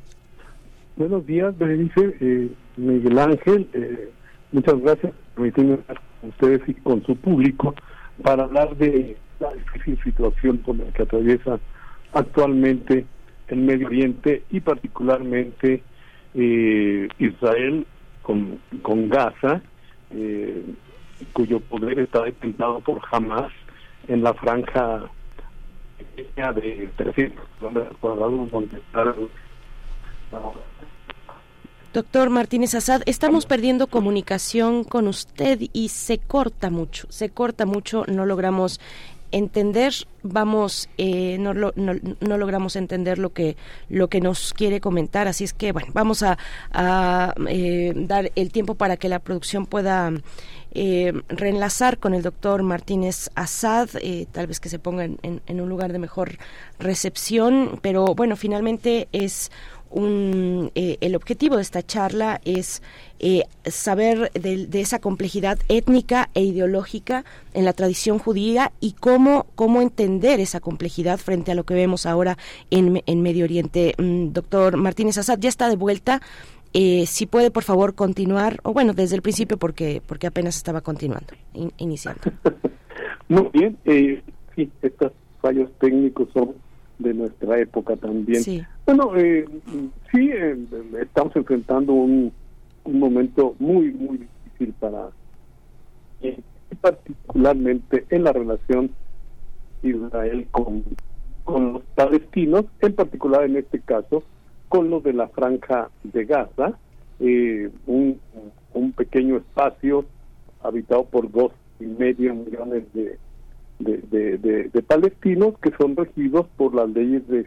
Buenos 0.95 1.25
días, 1.27 1.57
Berenice, 1.57 2.17
eh, 2.19 2.49
Miguel 2.75 3.19
Ángel. 3.19 3.67
Eh, 3.73 4.09
muchas 4.51 4.79
gracias 4.81 5.13
por 5.13 5.35
permitirme 5.35 5.77
con 6.21 6.29
ustedes 6.29 6.61
y 6.67 6.73
con 6.75 7.05
su 7.05 7.15
público 7.15 7.75
para 8.23 8.43
hablar 8.43 8.75
de 8.77 9.15
la 9.39 9.53
difícil 9.53 9.99
situación 10.03 10.57
con 10.57 10.79
la 10.79 10.85
que 10.85 11.03
atraviesa 11.03 11.59
actualmente 12.13 13.05
el 13.47 13.59
Medio 13.59 13.87
Oriente 13.87 14.43
y 14.49 14.59
particularmente 14.59 15.83
eh, 16.33 17.07
Israel 17.19 17.85
con, 18.21 18.59
con 18.81 19.09
Gaza, 19.09 19.61
eh, 20.11 20.63
cuyo 21.33 21.59
poder 21.59 21.99
está 21.99 22.23
detentado 22.23 22.79
por 22.81 23.01
Hamas 23.11 23.51
en 24.07 24.23
la 24.23 24.33
franja 24.33 25.09
de 26.35 26.89
300 26.95 27.45
kilómetros 27.57 27.97
cuadrados 27.99 28.51
donde 28.51 28.77
está 28.77 29.15
Doctor 31.93 32.29
Martínez 32.29 32.75
Asad, 32.75 33.01
estamos 33.05 33.45
perdiendo 33.45 33.87
comunicación 33.87 34.83
con 34.83 35.07
usted 35.07 35.59
y 35.73 35.89
se 35.89 36.19
corta 36.19 36.69
mucho, 36.69 37.07
se 37.09 37.29
corta 37.29 37.65
mucho, 37.65 38.05
no 38.07 38.25
logramos 38.25 38.79
entender 39.31 39.93
vamos 40.23 40.89
eh, 40.97 41.37
no, 41.39 41.53
no, 41.53 42.37
logramos 42.37 42.75
entender 42.75 43.17
lo 43.17 43.31
que 43.31 43.55
lo 43.89 44.09
que 44.09 44.21
nos 44.21 44.53
quiere 44.53 44.81
comentar. 44.81 45.27
Así 45.27 45.43
es 45.43 45.53
que 45.53 45.71
bueno 45.71 45.89
vamos 45.93 46.23
a, 46.23 46.37
eh, 47.47 47.93
dar 47.95 48.31
el 48.35 48.51
tiempo 48.51 48.75
para 48.75 48.97
que 48.97 49.09
la 49.09 49.19
producción 49.19 49.65
pueda 49.65 50.11
eh, 50.71 51.13
reenlazar 51.29 51.97
con 51.97 52.13
el 52.13 52.21
doctor 52.21 52.63
Martínez 52.63 53.29
Asad 53.35 53.89
tal 54.31 54.47
vez 54.47 54.59
que 54.59 54.69
se 54.69 54.79
ponga 54.79 55.05
en 55.05 55.61
un 55.61 55.69
lugar 55.69 55.93
de 55.93 55.99
mejor 55.99 56.37
recepción. 56.79 57.79
Pero 57.81 58.15
bueno 58.15 58.35
finalmente 58.35 59.07
es 59.11 59.51
un, 59.91 60.71
eh, 60.75 60.97
el 61.01 61.15
objetivo 61.15 61.55
de 61.55 61.61
esta 61.61 61.81
charla 61.81 62.41
es 62.45 62.81
eh, 63.19 63.43
saber 63.65 64.31
de, 64.33 64.67
esa 64.79 64.99
complejidad 64.99 65.57
étnica 65.69 66.29
e 66.33 66.43
ideológica 66.43 67.25
en 67.53 67.65
la 67.65 67.73
tradición 67.73 68.19
judía 68.19 68.71
y 68.79 68.93
cómo, 68.93 69.47
cómo 69.55 69.81
entender 69.81 70.39
esa 70.39 70.59
complejidad 70.59 71.17
frente 71.17 71.51
a 71.51 71.55
lo 71.55 71.63
que 71.63 71.73
vemos 71.73 72.05
ahora 72.05 72.37
en, 72.69 73.01
en 73.05 73.21
Medio 73.21 73.45
Oriente. 73.45 73.93
Mm, 73.97 74.33
doctor 74.33 74.77
Martínez 74.77 75.17
Assad 75.17 75.39
ya 75.39 75.49
está 75.49 75.69
de 75.69 75.75
vuelta. 75.75 76.21
Eh, 76.73 77.05
si 77.05 77.25
puede, 77.25 77.49
por 77.49 77.63
favor, 77.63 77.95
continuar, 77.95 78.59
o 78.63 78.73
bueno, 78.73 78.93
desde 78.93 79.15
el 79.15 79.21
principio, 79.21 79.57
porque, 79.57 80.01
porque 80.05 80.27
apenas 80.27 80.57
estaba 80.57 80.81
continuando, 80.81 81.33
iniciando. 81.77 82.21
Muy 83.29 83.49
bien, 83.53 83.77
sí, 84.55 84.69
estos 84.81 85.11
fallos 85.41 85.69
técnicos 85.79 86.27
son 86.33 86.55
de 86.99 87.13
nuestra 87.13 87.59
época 87.59 87.95
también. 87.95 88.41
Bueno, 88.85 89.15
eh, 89.15 89.45
sí, 90.11 90.31
eh, 90.31 90.57
estamos 91.01 91.35
enfrentando 91.35 91.93
un, 91.93 92.31
un 92.83 92.99
momento 92.99 93.55
muy, 93.59 93.91
muy 93.91 94.17
difícil 94.17 94.73
para, 94.79 95.09
eh, 96.21 96.39
particularmente 96.81 98.05
en 98.09 98.23
la 98.23 98.33
relación 98.33 98.91
Israel 99.83 100.47
con, 100.51 100.83
con 101.43 101.73
los 101.73 101.83
palestinos, 101.95 102.65
en 102.81 102.93
particular 102.93 103.43
en 103.43 103.57
este 103.57 103.79
caso 103.79 104.23
con 104.69 104.89
los 104.89 105.03
de 105.03 105.13
la 105.13 105.27
franja 105.29 105.89
de 106.03 106.25
Gaza, 106.25 106.77
eh, 107.19 107.69
un, 107.85 108.19
un 108.73 108.91
pequeño 108.91 109.37
espacio 109.37 110.05
habitado 110.61 111.05
por 111.05 111.31
dos 111.31 111.51
y 111.79 111.85
medio 111.85 112.33
millones 112.35 112.83
de 112.93 113.17
de, 113.79 114.67
de, 114.73 114.81
palestinos 114.83 115.57
que 115.59 115.71
son 115.77 115.95
regidos 115.95 116.47
por 116.57 116.73
las 116.73 116.89
leyes 116.89 117.27
de, 117.27 117.45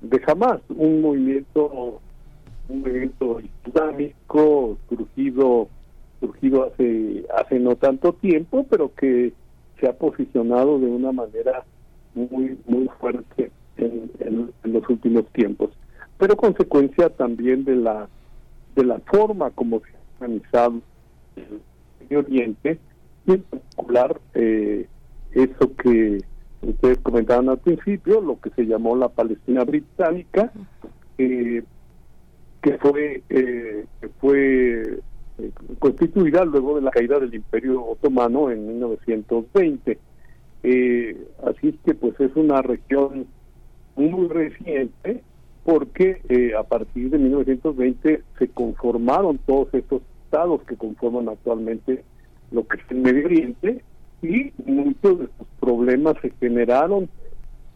de 0.00 0.22
Hamas, 0.26 0.60
un 0.68 1.02
movimiento 1.02 2.00
un 2.68 2.80
movimiento 2.80 3.40
islámico 3.66 4.78
surgido 4.88 5.68
surgido 6.20 6.64
hace 6.64 7.24
hace 7.36 7.58
no 7.58 7.76
tanto 7.76 8.12
tiempo, 8.14 8.66
pero 8.68 8.94
que 8.94 9.32
se 9.80 9.88
ha 9.88 9.92
posicionado 9.92 10.78
de 10.78 10.86
una 10.86 11.12
manera 11.12 11.64
muy 12.14 12.58
muy 12.66 12.88
fuerte 13.00 13.50
en, 13.76 14.10
en, 14.20 14.72
los 14.72 14.88
últimos 14.88 15.26
tiempos, 15.32 15.70
pero 16.18 16.36
consecuencia 16.36 17.08
también 17.10 17.64
de 17.64 17.76
la 17.76 18.08
de 18.74 18.84
la 18.84 18.98
forma 19.00 19.50
como 19.50 19.80
se 19.80 19.86
ha 19.86 20.24
organizado 20.24 20.80
el 21.36 21.60
Medio 22.00 22.18
Oriente 22.20 22.78
y 23.26 23.32
en 23.32 23.42
particular 23.42 24.20
eh, 24.34 24.86
eso 25.32 25.74
que 25.76 26.18
ustedes 26.62 26.98
comentaban 26.98 27.48
al 27.48 27.58
principio, 27.58 28.20
lo 28.20 28.40
que 28.40 28.50
se 28.50 28.64
llamó 28.64 28.96
la 28.96 29.08
Palestina 29.08 29.64
británica, 29.64 30.52
eh, 31.18 31.62
que 32.62 32.78
fue 32.78 33.22
eh, 33.28 33.86
que 34.00 34.08
fue 34.20 35.00
eh, 35.38 35.50
constituida 35.78 36.44
luego 36.44 36.76
de 36.76 36.82
la 36.82 36.90
caída 36.90 37.18
del 37.20 37.34
Imperio 37.34 37.84
Otomano 37.84 38.50
en 38.50 38.66
1920. 38.66 39.98
Eh, 40.64 41.16
así 41.44 41.68
es 41.68 41.74
que 41.84 41.94
pues 41.94 42.18
es 42.20 42.34
una 42.34 42.60
región 42.62 43.26
muy 43.94 44.28
reciente 44.28 45.22
porque 45.64 46.22
eh, 46.28 46.52
a 46.58 46.62
partir 46.64 47.10
de 47.10 47.18
1920 47.18 48.22
se 48.38 48.48
conformaron 48.48 49.38
todos 49.46 49.72
estos 49.74 50.02
estados 50.24 50.62
que 50.64 50.76
conforman 50.76 51.28
actualmente 51.28 52.04
lo 52.50 52.66
que 52.66 52.78
es 52.78 52.82
el 52.90 52.98
Medio 52.98 53.26
Oriente 53.26 53.84
y 54.22 54.52
muchos 54.64 55.18
de 55.18 55.24
estos 55.26 55.46
problemas 55.60 56.16
se 56.20 56.30
generaron 56.40 57.08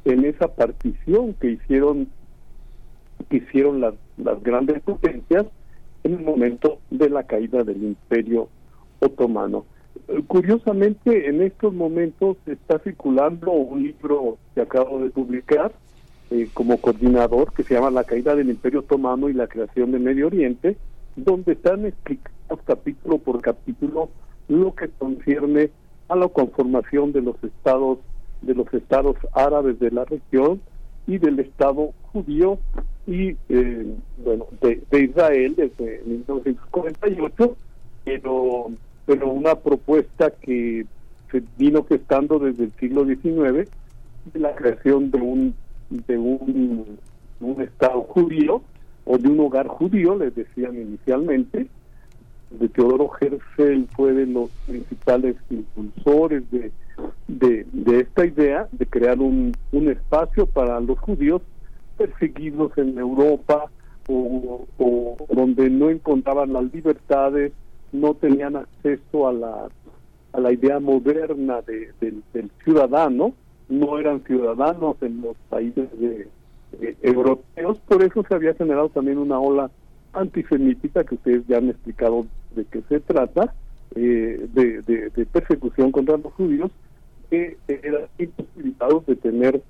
en 0.04 0.24
esa 0.24 0.48
partición 0.48 1.34
que 1.34 1.52
hicieron 1.52 2.08
que 3.28 3.36
hicieron 3.36 3.80
las, 3.80 3.94
las 4.16 4.42
grandes 4.42 4.82
potencias 4.82 5.46
en 6.02 6.14
el 6.14 6.20
momento 6.20 6.78
de 6.90 7.08
la 7.08 7.22
caída 7.22 7.62
del 7.62 7.82
Imperio 7.82 8.48
Otomano. 9.00 9.64
Curiosamente, 10.26 11.28
en 11.28 11.42
estos 11.42 11.72
momentos 11.72 12.36
está 12.46 12.78
circulando 12.80 13.52
un 13.52 13.84
libro 13.84 14.38
que 14.54 14.62
acabo 14.62 14.98
de 15.00 15.10
publicar 15.10 15.72
eh, 16.30 16.48
como 16.52 16.78
coordinador 16.78 17.52
que 17.52 17.62
se 17.62 17.74
llama 17.74 17.90
La 17.90 18.04
caída 18.04 18.34
del 18.34 18.50
Imperio 18.50 18.80
Otomano 18.80 19.28
y 19.28 19.34
la 19.34 19.46
creación 19.46 19.92
de 19.92 19.98
Medio 19.98 20.26
Oriente, 20.26 20.76
donde 21.14 21.52
están 21.52 21.86
explicados 21.86 22.60
capítulo 22.64 23.18
por 23.18 23.40
capítulo 23.40 24.10
lo 24.48 24.74
que 24.74 24.88
concierne 24.88 25.70
a 26.12 26.16
la 26.16 26.28
conformación 26.28 27.12
de 27.12 27.22
los 27.22 27.36
estados 27.42 27.98
de 28.42 28.54
los 28.54 28.72
estados 28.74 29.16
árabes 29.32 29.78
de 29.78 29.90
la 29.90 30.04
región 30.04 30.60
y 31.06 31.18
del 31.18 31.38
estado 31.40 31.92
judío 32.12 32.58
y 33.06 33.36
eh, 33.48 33.94
bueno 34.18 34.46
de, 34.60 35.00
Israel 35.00 35.54
desde 35.56 36.02
1948 36.04 37.56
pero 38.04 38.66
pero 39.06 39.28
una 39.30 39.54
propuesta 39.54 40.30
que 40.30 40.84
se 41.30 41.42
vino 41.56 41.84
gestando 41.84 42.38
desde 42.38 42.64
el 42.64 42.72
siglo 42.78 43.06
XIX 43.06 43.70
de 44.32 44.40
la 44.40 44.54
creación 44.54 45.10
de 45.10 45.18
un 45.18 45.54
de 45.88 46.18
un, 46.18 46.98
un 47.40 47.62
estado 47.62 48.02
judío 48.02 48.62
o 49.06 49.18
de 49.18 49.28
un 49.28 49.40
hogar 49.40 49.66
judío 49.68 50.16
les 50.16 50.34
decían 50.34 50.74
inicialmente 50.76 51.68
de 52.58 52.68
Teodoro 52.68 53.10
Herzl 53.20 53.86
fue 53.94 54.12
de 54.12 54.26
los 54.26 54.50
principales 54.66 55.36
impulsores 55.50 56.42
de, 56.50 56.70
de, 57.28 58.00
esta 58.00 58.26
idea 58.26 58.68
de 58.72 58.86
crear 58.86 59.18
un, 59.18 59.52
un 59.72 59.90
espacio 59.90 60.46
para 60.46 60.80
los 60.80 60.98
judíos 60.98 61.42
perseguidos 61.96 62.76
en 62.78 62.98
Europa 62.98 63.70
o, 64.08 64.66
donde 65.30 65.70
no 65.70 65.90
encontraban 65.90 66.52
las 66.52 66.72
libertades, 66.72 67.52
no 67.92 68.14
tenían 68.14 68.56
acceso 68.56 69.28
a 69.28 69.32
la, 69.32 69.68
a 70.32 70.40
la 70.40 70.52
idea 70.52 70.80
moderna 70.80 71.62
de, 71.62 71.92
del 72.00 72.50
ciudadano, 72.64 73.32
no 73.68 73.98
eran 73.98 74.22
ciudadanos 74.24 74.96
en 75.02 75.22
los 75.22 75.36
países 75.48 75.88
de, 75.98 76.28
europeos, 77.02 77.78
por 77.86 78.02
eso 78.02 78.24
se 78.26 78.34
había 78.34 78.54
generado 78.54 78.88
también 78.88 79.18
una 79.18 79.38
ola 79.38 79.70
antisemítica 80.12 81.04
que 81.04 81.14
ustedes 81.14 81.46
ya 81.46 81.58
han 81.58 81.70
explicado 81.70 82.26
de 82.54 82.64
qué 82.66 82.82
se 82.88 83.00
trata, 83.00 83.54
eh, 83.94 84.46
de, 84.52 85.26
persecución 85.32 85.92
contra 85.92 86.16
los 86.16 86.32
judíos, 86.34 86.70
que 87.30 87.56
eran 87.66 88.02
imposibilitados 88.18 89.06
de 89.06 89.16
tener 89.16 89.62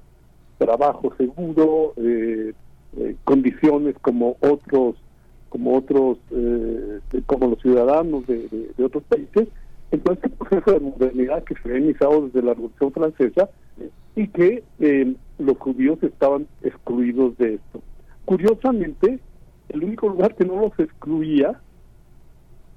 trabajo 0.58 1.12
seguro, 1.16 1.94
eh, 1.96 2.52
eh, 2.98 3.16
condiciones 3.24 3.96
como 4.00 4.36
otros 4.40 4.96
como 5.48 5.76
otros 5.76 6.18
como 7.26 7.48
los 7.48 7.60
ciudadanos 7.60 8.26
de, 8.26 8.72
otros 8.82 9.02
países. 9.04 9.48
Entonces 9.90 10.24
el 10.24 10.30
proceso 10.30 10.72
de 10.72 10.80
modernidad 10.80 11.44
que 11.44 11.54
se 11.56 11.74
ha 11.74 11.78
iniciado 11.78 12.22
desde 12.22 12.42
la 12.42 12.54
Revolución 12.54 12.90
Francesa 12.90 13.50
y 14.16 14.28
que 14.28 14.64
los 15.38 15.58
judíos 15.58 16.02
estaban 16.02 16.46
excluidos 16.62 17.36
de 17.36 17.54
esto. 17.54 17.82
Curiosamente 18.24 19.20
el 19.72 19.84
único 19.84 20.08
lugar 20.08 20.34
que 20.34 20.44
no 20.44 20.60
los 20.60 20.78
excluía 20.78 21.60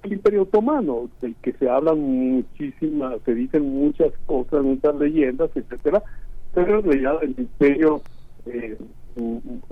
el 0.04 0.14
Imperio 0.14 0.44
Otomano, 0.44 1.10
del 1.22 1.36
que 1.42 1.54
se 1.54 1.70
hablan 1.70 2.00
muchísimas, 2.00 3.20
se 3.26 3.34
dicen 3.34 3.64
muchas 3.64 4.14
cosas, 4.26 4.64
muchas 4.64 4.96
leyendas, 4.96 5.50
etcétera, 5.56 6.04
pero 6.54 6.80
en 6.80 6.86
realidad 6.86 7.24
el 7.24 7.36
Imperio 7.38 8.02
eh, 8.46 8.78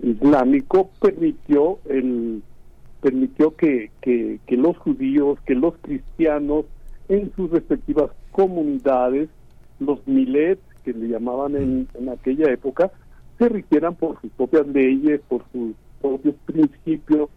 Islámico 0.01 0.89
permitió 0.99 1.79
el 1.85 2.41
permitió 3.01 3.53
que, 3.55 3.91
que, 4.01 4.39
los 4.55 4.77
judíos, 4.77 5.37
que 5.45 5.55
los 5.55 5.75
cristianos 5.81 6.65
en 7.09 7.33
sus 7.35 7.51
respectivas 7.51 8.11
comunidades, 8.31 9.27
los 9.81 10.07
milets 10.07 10.61
que 10.85 10.93
le 10.93 11.09
llamaban 11.09 11.57
en, 11.57 11.87
en 11.95 12.09
aquella 12.09 12.49
época, 12.49 12.91
se 13.37 13.49
rigieran 13.49 13.95
por 13.95 14.21
sus 14.21 14.31
propias 14.31 14.65
leyes, 14.67 15.19
por 15.27 15.43
sus 15.51 15.75
propios 16.03 16.35
principios, 16.45 17.29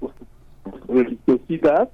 religiosidad 0.89 1.89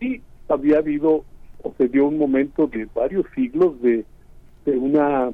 y 0.00 0.20
había 0.48 0.78
habido 0.78 1.24
o 1.62 1.74
se 1.78 1.88
dio 1.88 2.06
un 2.06 2.18
momento 2.18 2.66
de 2.66 2.86
varios 2.94 3.24
siglos 3.34 3.80
de, 3.80 4.04
de 4.66 4.78
una 4.78 5.32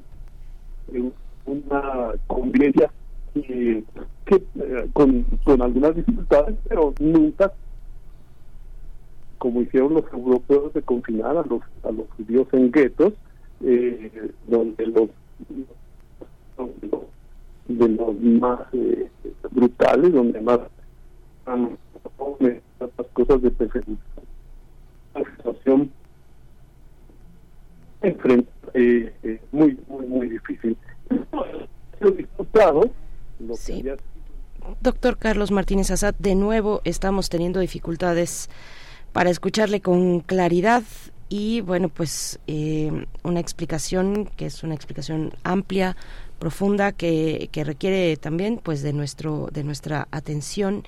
una 1.45 2.13
convivencia 2.27 2.91
que, 3.35 3.85
eh, 4.31 4.89
con, 4.93 5.25
con 5.45 5.63
algunas 5.63 5.95
dificultades, 5.97 6.57
pero 6.69 6.95
nunca 7.01 7.53
como 9.39 9.63
hicieron 9.63 9.95
los 9.95 10.05
europeos 10.13 10.73
de 10.73 10.83
confinar 10.83 11.37
a 11.37 11.43
los 11.43 11.61
a 11.83 11.91
los 11.91 12.09
judíos 12.17 12.47
en 12.53 12.71
guetos 12.71 13.13
eh, 13.65 14.31
donde 14.47 14.87
los 14.87 15.11
de 17.69 17.89
los 17.89 18.21
más 18.21 18.61
eh, 18.73 19.11
brutales 19.51 20.13
donde 20.13 20.41
más 20.41 20.61
las 21.47 23.07
cosas 23.13 23.43
de 23.43 23.51
persecución 23.51 23.99
situación 25.37 25.91
eh, 28.75 29.13
eh, 29.23 29.41
muy, 29.53 29.79
muy, 29.89 30.07
muy 30.07 30.29
difícil. 30.29 30.77
sí. 33.55 33.85
Doctor 34.81 35.17
Carlos 35.17 35.51
Martínez 35.51 35.91
Azad, 35.91 36.15
de 36.19 36.35
nuevo 36.35 36.81
estamos 36.85 37.29
teniendo 37.29 37.61
dificultades 37.61 38.51
para 39.13 39.31
escucharle 39.31 39.81
con 39.81 40.21
claridad 40.21 40.83
y 41.29 41.61
bueno 41.61 41.89
pues 41.89 42.39
eh, 42.47 43.07
una 43.23 43.41
explicación 43.41 44.27
que 44.37 44.47
es 44.47 44.63
una 44.63 44.75
explicación 44.75 45.33
amplia 45.43 45.97
profunda 46.39 46.93
que, 46.93 47.49
que 47.53 47.65
requiere 47.65 48.17
también 48.17 48.61
pues 48.63 48.83
de 48.83 48.93
nuestro 48.93 49.49
de 49.53 49.65
nuestra 49.65 50.07
atención 50.11 50.85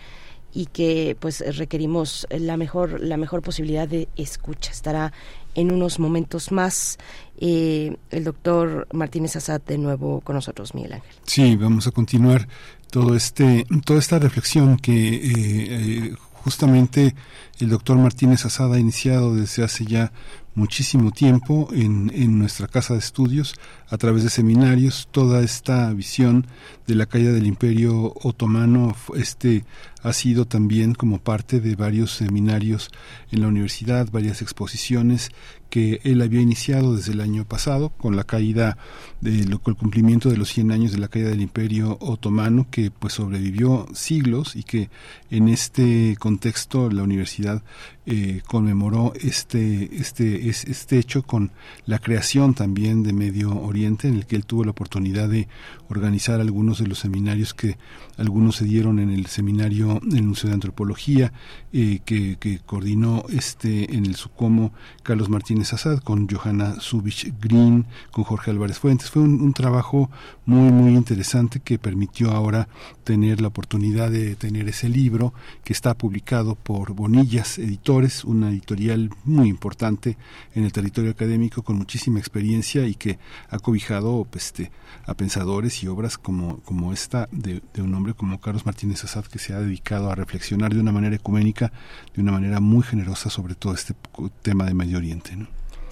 y 0.52 0.66
que 0.66 1.16
pues 1.20 1.44
requerimos 1.56 2.26
la 2.30 2.56
mejor 2.56 3.00
la 3.00 3.16
mejor 3.16 3.42
posibilidad 3.42 3.88
de 3.88 4.08
escucha. 4.16 4.70
Estará 4.70 5.12
en 5.54 5.72
unos 5.72 5.98
momentos 5.98 6.52
más 6.52 6.98
eh, 7.40 7.96
el 8.10 8.24
doctor 8.24 8.86
Martínez 8.92 9.36
Azad 9.36 9.60
de 9.60 9.78
nuevo 9.78 10.20
con 10.20 10.36
nosotros 10.36 10.74
Miguel 10.74 10.94
Ángel. 10.94 11.14
Sí 11.24 11.56
vamos 11.56 11.86
a 11.86 11.90
continuar 11.90 12.48
todo 12.90 13.14
este 13.14 13.66
toda 13.84 13.98
esta 13.98 14.18
reflexión 14.18 14.78
que 14.78 14.92
eh, 14.92 15.20
eh, 15.30 16.14
justamente 16.32 17.14
el 17.58 17.70
doctor 17.70 17.98
Martínez 17.98 18.44
Azad 18.44 18.72
ha 18.72 18.78
iniciado 18.78 19.34
desde 19.34 19.64
hace 19.64 19.84
ya 19.84 20.12
muchísimo 20.54 21.12
tiempo 21.12 21.68
en, 21.72 22.10
en 22.14 22.38
nuestra 22.38 22.66
casa 22.66 22.94
de 22.94 23.00
estudios 23.00 23.54
a 23.88 23.96
través 23.96 24.24
de 24.24 24.30
seminarios 24.30 25.08
toda 25.10 25.40
esta 25.42 25.92
visión 25.92 26.46
de 26.86 26.94
la 26.94 27.06
caída 27.06 27.32
del 27.32 27.46
imperio 27.46 28.12
otomano 28.22 28.96
este 29.16 29.64
ha 30.02 30.12
sido 30.12 30.46
también 30.46 30.94
como 30.94 31.18
parte 31.18 31.60
de 31.60 31.74
varios 31.74 32.12
seminarios 32.12 32.90
en 33.30 33.40
la 33.40 33.48
universidad 33.48 34.08
varias 34.10 34.42
exposiciones 34.42 35.30
que 35.70 36.00
él 36.04 36.22
había 36.22 36.40
iniciado 36.40 36.96
desde 36.96 37.12
el 37.12 37.20
año 37.20 37.44
pasado 37.44 37.90
con 37.90 38.16
la 38.16 38.24
caída 38.24 38.78
de 39.20 39.40
el 39.40 39.58
cumplimiento 39.58 40.30
de 40.30 40.36
los 40.36 40.48
100 40.50 40.72
años 40.72 40.92
de 40.92 40.98
la 40.98 41.08
caída 41.08 41.28
del 41.28 41.42
Imperio 41.42 41.98
Otomano 42.00 42.66
que 42.70 42.90
pues 42.90 43.14
sobrevivió 43.14 43.86
siglos 43.92 44.56
y 44.56 44.62
que 44.62 44.88
en 45.30 45.48
este 45.48 46.16
contexto 46.18 46.90
la 46.90 47.02
universidad 47.02 47.62
eh, 48.06 48.40
conmemoró 48.46 49.12
este 49.20 49.96
este 49.96 50.48
este 50.48 50.98
hecho 50.98 51.22
con 51.22 51.52
la 51.84 51.98
creación 51.98 52.54
también 52.54 53.02
de 53.02 53.12
Medio 53.12 53.50
Oriente 53.60 54.08
en 54.08 54.14
el 54.14 54.26
que 54.26 54.36
él 54.36 54.46
tuvo 54.46 54.64
la 54.64 54.70
oportunidad 54.70 55.28
de 55.28 55.48
organizar 55.88 56.40
algunos 56.40 56.78
de 56.78 56.86
los 56.86 57.00
seminarios 57.00 57.52
que 57.52 57.76
algunos 58.16 58.56
se 58.56 58.64
dieron 58.64 58.98
en 58.98 59.10
el 59.10 59.26
seminario 59.26 59.87
inició 59.96 60.18
el 60.18 60.22
Museo 60.22 60.48
de 60.48 60.54
Antropología, 60.54 61.32
eh, 61.72 62.00
que, 62.04 62.36
que, 62.36 62.60
coordinó 62.60 63.24
este 63.30 63.94
en 63.94 64.06
el 64.06 64.16
Sucomo 64.16 64.72
Carlos 65.02 65.28
Martínez 65.28 65.72
Azad 65.72 65.98
con 66.00 66.28
Johanna 66.28 66.80
Subich 66.80 67.32
Green, 67.40 67.86
con 68.10 68.24
Jorge 68.24 68.50
Álvarez 68.50 68.78
Fuentes. 68.78 69.10
Fue 69.10 69.22
un 69.22 69.52
trabajo 69.52 70.10
muy, 70.48 70.72
muy 70.72 70.94
interesante 70.94 71.60
que 71.60 71.78
permitió 71.78 72.30
ahora 72.30 72.68
tener 73.04 73.42
la 73.42 73.48
oportunidad 73.48 74.10
de 74.10 74.34
tener 74.34 74.66
ese 74.66 74.88
libro 74.88 75.34
que 75.62 75.74
está 75.74 75.92
publicado 75.92 76.54
por 76.54 76.94
Bonillas 76.94 77.58
Editores, 77.58 78.24
una 78.24 78.48
editorial 78.48 79.10
muy 79.24 79.50
importante 79.50 80.16
en 80.54 80.64
el 80.64 80.72
territorio 80.72 81.10
académico 81.10 81.62
con 81.62 81.76
muchísima 81.76 82.18
experiencia 82.18 82.86
y 82.86 82.94
que 82.94 83.18
ha 83.50 83.58
cobijado 83.58 84.26
pues, 84.30 84.46
este, 84.46 84.70
a 85.04 85.12
pensadores 85.12 85.82
y 85.82 85.86
obras 85.86 86.16
como, 86.16 86.60
como 86.60 86.94
esta 86.94 87.28
de, 87.30 87.60
un 87.76 87.94
hombre 87.94 88.14
como 88.14 88.40
Carlos 88.40 88.64
Martínez 88.64 89.04
Assad 89.04 89.26
que 89.26 89.38
se 89.38 89.52
ha 89.52 89.60
dedicado 89.60 90.10
a 90.10 90.14
reflexionar 90.14 90.72
de 90.72 90.80
una 90.80 90.92
manera 90.92 91.14
ecuménica, 91.14 91.72
de 92.14 92.22
una 92.22 92.32
manera 92.32 92.58
muy 92.58 92.82
generosa 92.82 93.28
sobre 93.28 93.54
todo 93.54 93.74
este 93.74 93.94
tema 94.40 94.64
de 94.64 94.72
Medio 94.72 94.96
Oriente. 94.96 95.36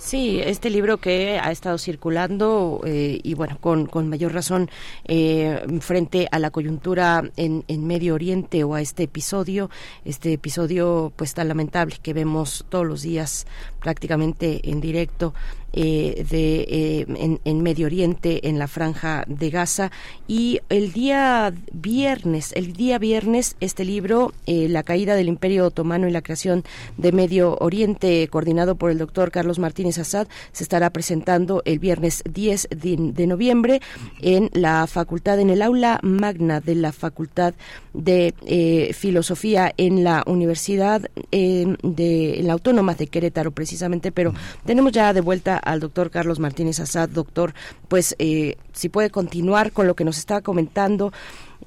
Sí, 0.07 0.41
este 0.41 0.71
libro 0.71 0.99
que 0.99 1.41
ha 1.43 1.51
estado 1.51 1.79
circulando 1.79 2.81
eh, 2.87 3.19
y 3.25 3.35
bueno, 3.35 3.59
con, 3.61 3.87
con 3.87 4.09
mayor 4.09 4.33
razón 4.33 4.71
eh, 5.05 5.67
frente 5.81 6.29
a 6.31 6.39
la 6.39 6.53
coyuntura 6.53 7.29
en, 7.37 7.65
en, 7.67 7.89
Medio 7.89 8.15
Oriente 8.15 8.63
o 8.63 8.77
a 8.77 8.81
este 8.81 9.03
episodio, 9.03 9.69
este 10.05 10.33
episodio 10.33 11.13
pues 11.17 11.35
tan 11.35 11.49
lamentable 11.49 11.97
que 12.01 12.13
vemos 12.13 12.65
todos 12.69 12.87
los 12.87 13.03
días 13.03 13.49
prácticamente 13.81 14.71
en 14.71 14.81
directo 14.81 15.35
eh, 15.79 16.25
de, 16.31 16.61
eh, 16.69 17.07
en, 17.17 17.39
en, 17.45 17.63
Medio 17.63 17.85
Oriente, 17.85 18.49
en 18.49 18.59
la 18.59 18.67
franja 18.67 19.25
de 19.27 19.51
Gaza. 19.51 19.91
Y 20.27 20.61
el 20.71 20.95
día 20.95 21.53
viernes, 21.71 22.53
el 22.55 22.73
día 22.73 22.99
viernes, 22.99 23.57
este 23.61 23.85
libro, 23.85 24.33
eh, 24.47 24.69
La 24.71 24.83
caída 24.83 25.15
del 25.15 25.29
Imperio 25.29 25.67
Otomano 25.67 26.09
y 26.09 26.13
la 26.13 26.23
creación 26.23 26.65
de 26.97 27.13
Medio 27.13 27.59
Oriente, 27.61 28.27
coordinado 28.29 28.77
por 28.77 28.91
el 28.91 28.97
doctor 28.97 29.31
Carlos 29.31 29.59
Martínez 29.59 29.99
Assad, 29.99 30.29
se 30.53 30.65
estará 30.65 30.89
presentando 30.89 31.61
el 31.67 31.79
viernes 31.79 32.23
10 32.25 32.69
de, 32.71 32.97
de 33.13 33.27
noviembre 33.27 33.83
en 34.23 34.49
la 34.55 34.87
facultad, 34.87 35.39
en 35.41 35.51
el 35.51 35.61
aula 35.61 36.01
magna 36.03 36.61
de 36.61 36.75
la 36.75 36.93
Facultad 36.93 37.53
de 37.93 38.35
eh, 38.47 38.93
Filosofía 38.95 39.75
en 39.77 40.05
la 40.05 40.23
Universidad 40.27 41.11
de 41.31 42.41
la 42.43 42.53
Autónoma 42.55 42.95
de 42.95 43.09
Querétaro, 43.09 43.51
precisamente, 43.51 44.11
pero 44.11 44.33
tenemos 44.65 44.93
ya 44.93 45.13
de 45.13 45.21
vuelta 45.21 45.61
al 45.67 45.81
doctor 45.81 46.11
Carlos 46.11 46.39
Martínez 46.39 46.81
Assad. 46.81 47.09
Doctor, 47.09 47.53
pues 47.89 48.17
eh, 48.19 48.57
si 48.73 48.89
puede 48.89 49.11
continuar 49.11 49.73
con 49.73 49.87
lo 49.87 49.95
que 49.95 50.05
nos 50.05 50.19
está 50.19 50.41
comentando. 50.41 51.13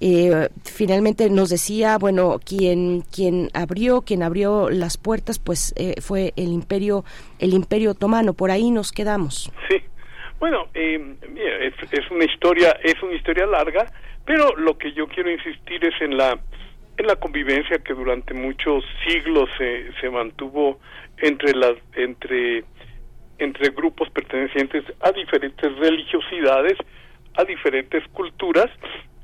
Eh, 0.01 0.47
finalmente 0.63 1.29
nos 1.29 1.49
decía, 1.49 1.97
bueno, 1.97 2.39
quien 2.43 3.01
quien 3.13 3.49
abrió, 3.53 4.01
quien 4.01 4.23
abrió 4.23 4.69
las 4.69 4.97
puertas, 4.97 5.39
pues 5.39 5.73
eh, 5.75 5.95
fue 6.01 6.33
el 6.37 6.49
imperio, 6.49 7.03
el 7.39 7.53
imperio 7.53 7.91
otomano. 7.91 8.33
Por 8.33 8.51
ahí 8.51 8.71
nos 8.71 8.91
quedamos. 8.91 9.51
Sí, 9.67 9.77
bueno, 10.39 10.67
eh, 10.73 11.15
es, 11.61 11.73
es 11.91 12.11
una 12.11 12.23
historia, 12.23 12.71
es 12.83 12.95
una 13.03 13.13
historia 13.13 13.45
larga, 13.45 13.91
pero 14.25 14.55
lo 14.55 14.77
que 14.77 14.93
yo 14.93 15.07
quiero 15.07 15.29
insistir 15.31 15.83
es 15.83 16.01
en 16.01 16.17
la 16.17 16.39
en 16.97 17.07
la 17.07 17.15
convivencia 17.15 17.79
que 17.79 17.93
durante 17.93 18.33
muchos 18.33 18.83
siglos 19.07 19.49
se, 19.57 19.91
se 20.01 20.09
mantuvo 20.09 20.79
entre 21.17 21.53
las 21.55 21.75
entre 21.95 22.63
entre 23.39 23.69
grupos 23.69 24.09
pertenecientes 24.09 24.83
a 25.01 25.11
diferentes 25.11 25.75
religiosidades, 25.77 26.77
a 27.35 27.43
diferentes 27.43 28.03
culturas 28.09 28.69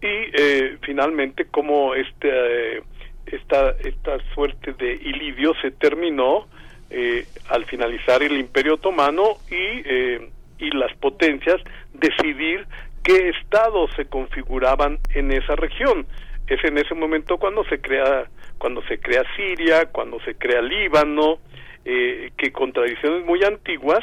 y 0.02 0.08
eh, 0.08 0.78
finalmente 0.82 1.46
como 1.46 1.94
este, 1.96 2.84
esta, 3.26 3.72
esta 3.84 4.18
suerte 4.34 4.74
de 4.74 4.94
ilidio 4.94 5.54
se 5.62 5.72
terminó 5.72 6.48
eh, 6.90 7.26
al 7.50 7.66
finalizar 7.66 8.24
el 8.24 8.38
Imperio 8.38 8.76
Otomano 8.76 9.38
y, 9.50 9.82
eh, 9.86 10.30
y 10.60 10.72
las 10.72 10.96
potencias 10.98 11.62
decidir 11.94 12.66
qué 13.04 13.30
estados 13.30 13.92
se 13.96 14.06
configuraban 14.06 15.00
en 15.14 15.32
esa 15.32 15.56
región. 15.56 16.06
Es 16.48 16.64
en 16.64 16.78
ese 16.78 16.94
momento 16.94 17.38
cuando 17.38 17.64
se 17.66 17.80
crea 17.80 18.26
cuando 18.58 18.82
se 18.84 19.00
crea 19.00 19.24
Siria, 19.36 19.88
cuando 19.88 20.20
se 20.22 20.36
crea 20.36 20.62
Líbano, 20.62 21.40
eh, 21.86 22.32
que 22.38 22.52
con 22.52 22.74
tradiciones 22.74 23.26
muy 23.26 23.44
antiguas, 23.44 24.00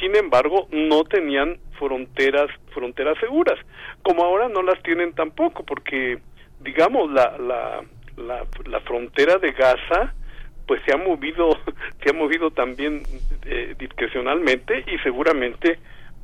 sin 0.00 0.14
embargo, 0.16 0.68
no 0.70 1.04
tenían 1.04 1.58
fronteras 1.78 2.48
fronteras 2.72 3.18
seguras, 3.18 3.58
como 4.02 4.24
ahora 4.24 4.48
no 4.48 4.62
las 4.62 4.82
tienen 4.82 5.14
tampoco, 5.14 5.64
porque 5.64 6.18
digamos 6.60 7.10
la 7.10 7.36
la 7.38 7.82
la, 8.16 8.46
la 8.66 8.80
frontera 8.80 9.38
de 9.38 9.52
Gaza 9.52 10.14
pues 10.66 10.80
se 10.86 10.92
ha 10.92 10.96
movido 10.96 11.50
se 12.02 12.10
ha 12.10 12.12
movido 12.12 12.50
también 12.50 13.02
eh, 13.44 13.74
discrecionalmente 13.78 14.84
y 14.86 14.98
seguramente 14.98 15.78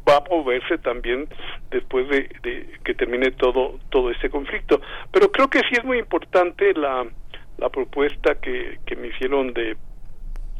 va 0.08 0.16
a 0.16 0.24
moverse 0.28 0.78
también 0.78 1.28
después 1.70 2.08
de, 2.08 2.28
de, 2.42 2.66
que 2.84 2.94
termine 2.94 3.30
todo 3.32 3.78
todo 3.90 4.10
este 4.10 4.30
conflicto. 4.30 4.80
Pero 5.12 5.30
creo 5.30 5.48
que 5.48 5.60
sí 5.60 5.72
es 5.72 5.84
muy 5.84 5.98
importante 5.98 6.72
la 6.74 7.06
la 7.58 7.68
propuesta 7.68 8.40
que, 8.40 8.78
que 8.86 8.96
me 8.96 9.08
hicieron 9.08 9.52
de 9.52 9.76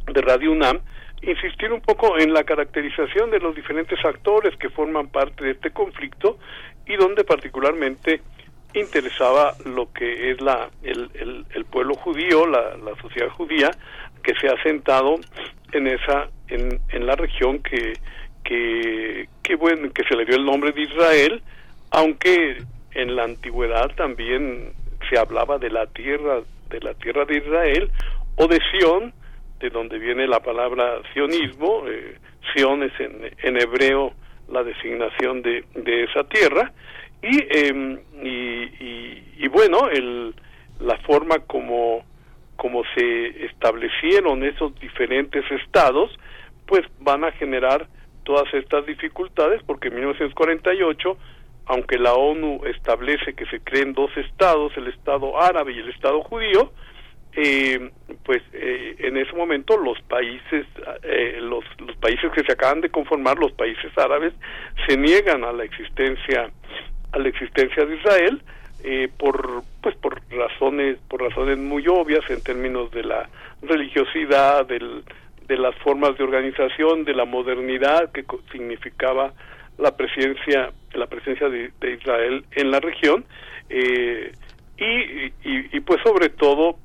de 0.05 0.21
Radio 0.21 0.51
UNAM 0.51 0.79
insistir 1.21 1.71
un 1.71 1.81
poco 1.81 2.17
en 2.19 2.33
la 2.33 2.43
caracterización 2.43 3.31
de 3.31 3.39
los 3.39 3.55
diferentes 3.55 4.03
actores 4.03 4.55
que 4.57 4.69
forman 4.69 5.07
parte 5.07 5.43
de 5.45 5.51
este 5.51 5.71
conflicto 5.71 6.37
y 6.85 6.95
donde 6.97 7.23
particularmente 7.23 8.21
interesaba 8.73 9.53
lo 9.65 9.91
que 9.93 10.31
es 10.31 10.41
la 10.41 10.69
el, 10.81 11.45
el, 11.53 11.65
pueblo 11.65 11.95
judío 11.95 12.45
la, 12.47 12.75
la 12.77 12.95
sociedad 13.01 13.29
judía 13.29 13.71
que 14.23 14.33
se 14.35 14.47
ha 14.47 14.61
sentado 14.63 15.15
en 15.71 15.87
esa 15.87 16.29
en, 16.47 16.79
en 16.89 17.05
la 17.05 17.15
región 17.15 17.59
que 17.59 17.93
que, 18.43 19.29
que 19.41 19.55
bueno 19.55 19.91
que 19.93 20.03
se 20.03 20.15
le 20.15 20.25
dio 20.25 20.35
el 20.35 20.45
nombre 20.45 20.71
de 20.71 20.81
Israel 20.81 21.41
aunque 21.91 22.57
en 22.91 23.15
la 23.15 23.23
antigüedad 23.23 23.91
también 23.95 24.73
se 25.09 25.17
hablaba 25.17 25.57
de 25.57 25.69
la 25.69 25.85
tierra 25.87 26.41
de 26.69 26.79
la 26.81 26.93
tierra 26.95 27.25
de 27.25 27.37
Israel 27.37 27.91
o 28.35 28.47
de 28.47 28.59
Sión 28.71 29.13
de 29.63 29.69
donde 29.69 29.97
viene 29.97 30.27
la 30.27 30.41
palabra 30.41 31.01
sionismo 31.13 31.87
eh, 31.87 32.17
Sion 32.53 32.83
es 32.83 32.91
en, 32.99 33.31
en, 33.41 33.61
hebreo 33.61 34.11
la 34.49 34.61
designación 34.61 35.41
de, 35.41 35.63
de 35.73 36.03
esa 36.03 36.25
tierra 36.25 36.73
y, 37.21 37.37
eh, 37.49 38.03
y, 38.21 39.43
y, 39.45 39.47
bueno 39.47 39.89
el, 39.89 40.35
la 40.81 40.97
forma 40.97 41.39
como 41.47 42.03
como 42.57 42.83
se 42.93 43.45
establecieron 43.45 44.43
esos 44.43 44.77
diferentes 44.81 45.49
estados 45.49 46.11
pues 46.65 46.81
van 46.99 47.23
a 47.23 47.31
generar 47.31 47.87
todas 48.25 48.53
estas 48.53 48.85
dificultades 48.85 49.63
porque 49.65 49.87
en 49.87 49.95
1948 49.95 51.17
aunque 51.67 51.97
la 51.97 52.13
ONU 52.15 52.65
establece 52.65 53.33
que 53.33 53.45
se 53.45 53.61
creen 53.61 53.93
dos 53.93 54.11
estados, 54.17 54.73
el 54.75 54.87
Estado 54.87 55.41
árabe 55.41 55.71
y 55.71 55.79
el 55.79 55.87
Estado 55.91 56.21
judío, 56.21 56.73
eh, 57.35 57.91
pues 58.25 58.41
eh, 58.53 58.95
en 58.99 59.17
ese 59.17 59.33
momento 59.33 59.77
los 59.77 59.99
países, 60.03 60.65
eh, 61.03 61.39
los, 61.41 61.63
países 61.99 62.31
que 62.31 62.43
se 62.43 62.53
acaban 62.53 62.81
de 62.81 62.89
conformar, 62.89 63.37
los 63.37 63.51
países 63.53 63.91
árabes, 63.97 64.33
se 64.87 64.97
niegan 64.97 65.43
a 65.43 65.51
la 65.51 65.63
existencia, 65.63 66.51
a 67.11 67.19
la 67.19 67.27
existencia 67.27 67.85
de 67.85 67.95
Israel, 67.95 68.41
eh, 68.83 69.09
por 69.17 69.63
pues 69.81 69.95
por 69.95 70.21
razones 70.29 70.97
por 71.07 71.21
razones 71.21 71.57
muy 71.57 71.87
obvias 71.87 72.29
en 72.29 72.43
términos 72.43 72.91
de 72.91 73.03
la 73.03 73.29
religiosidad 73.61 74.65
del, 74.65 75.03
de 75.47 75.57
las 75.57 75.75
formas 75.77 76.17
de 76.17 76.23
organización, 76.23 77.05
de 77.05 77.13
la 77.13 77.25
modernidad 77.25 78.11
que 78.11 78.25
significaba 78.51 79.33
la 79.77 79.95
presencia, 79.95 80.71
la 80.93 81.07
presencia 81.07 81.49
de, 81.49 81.71
de 81.79 81.93
Israel 81.93 82.45
en 82.51 82.71
la 82.71 82.79
región, 82.79 83.25
eh, 83.69 84.31
y, 84.77 85.25
y, 85.49 85.77
y, 85.77 85.79
pues 85.79 86.01
sobre 86.03 86.29
todo 86.29 86.77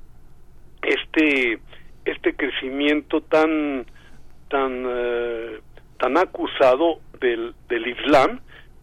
este 0.88 1.58
este 2.04 2.34
crecimiento 2.34 3.20
tan 3.20 3.86
tan 4.48 4.86
uh, 4.86 5.60
tan 5.98 6.16
acusado 6.16 7.00
del, 7.20 7.54
del 7.68 7.86
Islam 7.88 8.40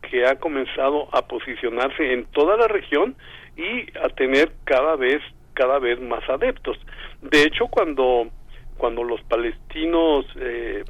que 0.10 0.26
ha 0.26 0.36
comenzado 0.36 1.08
a 1.12 1.28
posicionarse 1.28 2.14
en 2.14 2.26
toda 2.26 2.58
la 2.58 2.68
región 2.68 3.16
y 3.58 3.98
a 3.98 4.10
tener 4.10 4.52
cada 4.66 4.96
vez 4.96 5.22
cada 5.54 5.80
vez 5.80 6.00
más 6.02 6.28
adeptos. 6.30 6.78
De 7.22 7.44
hecho, 7.44 7.68
cuando 7.68 8.30
cuando 8.78 9.04
los 9.04 9.22
palestinos, 9.24 10.26
eh, 10.38 10.84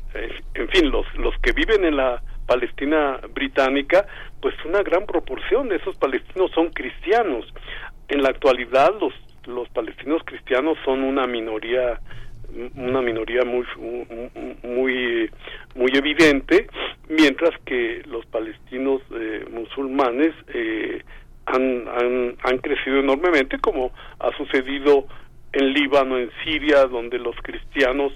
en 0.55 0.67
fin, 0.69 0.89
los, 0.89 1.05
los 1.17 1.35
que 1.41 1.51
viven 1.51 1.85
en 1.85 1.97
la 1.97 2.21
Palestina 2.47 3.19
británica, 3.33 4.07
pues 4.41 4.55
una 4.65 4.81
gran 4.81 5.05
proporción 5.05 5.69
de 5.69 5.75
esos 5.75 5.95
palestinos 5.97 6.51
son 6.51 6.69
cristianos. 6.71 7.45
En 8.07 8.23
la 8.23 8.29
actualidad 8.29 8.91
los, 8.99 9.13
los 9.47 9.69
palestinos 9.69 10.21
cristianos 10.25 10.77
son 10.85 11.03
una 11.03 11.27
minoría 11.27 11.99
una 12.75 13.01
minoría 13.01 13.43
muy 13.43 13.65
muy 14.63 15.29
muy 15.75 15.91
evidente 15.93 16.67
mientras 17.09 17.51
que 17.65 18.03
los 18.07 18.25
palestinos 18.27 19.01
eh, 19.11 19.45
musulmanes 19.51 20.33
eh, 20.53 21.03
han, 21.45 21.87
han, 21.87 22.35
han 22.43 22.57
crecido 22.59 22.99
enormemente, 22.99 23.59
como 23.59 23.91
ha 24.19 24.35
sucedido 24.37 25.05
en 25.53 25.73
Líbano, 25.73 26.17
en 26.17 26.31
Siria, 26.43 26.85
donde 26.85 27.19
los 27.19 27.35
cristianos 27.41 28.13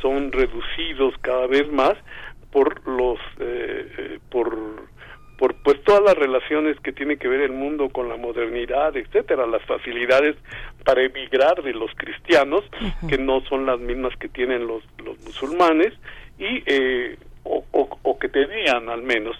son 0.00 0.32
reducidos 0.32 1.14
cada 1.20 1.46
vez 1.46 1.70
más 1.72 1.94
por 2.50 2.86
los 2.86 3.18
eh, 3.38 3.92
eh, 3.98 4.18
por 4.30 4.90
por 5.42 5.56
pues 5.56 5.82
todas 5.82 6.04
las 6.04 6.14
relaciones 6.14 6.78
que 6.84 6.92
tiene 6.92 7.16
que 7.16 7.26
ver 7.26 7.40
el 7.40 7.50
mundo 7.50 7.88
con 7.88 8.08
la 8.08 8.16
modernidad, 8.16 8.96
etcétera, 8.96 9.44
las 9.44 9.60
facilidades 9.62 10.36
para 10.84 11.02
emigrar 11.02 11.64
de 11.64 11.72
los 11.72 11.90
cristianos 11.96 12.62
que 13.08 13.18
no 13.18 13.40
son 13.48 13.66
las 13.66 13.80
mismas 13.80 14.16
que 14.18 14.28
tienen 14.28 14.68
los 14.68 14.84
los 15.04 15.18
musulmanes 15.24 15.94
y 16.38 16.62
eh, 16.64 17.16
o, 17.42 17.64
o, 17.72 18.18
que 18.20 18.28
tenían 18.28 18.88
al 18.88 19.02
menos, 19.02 19.34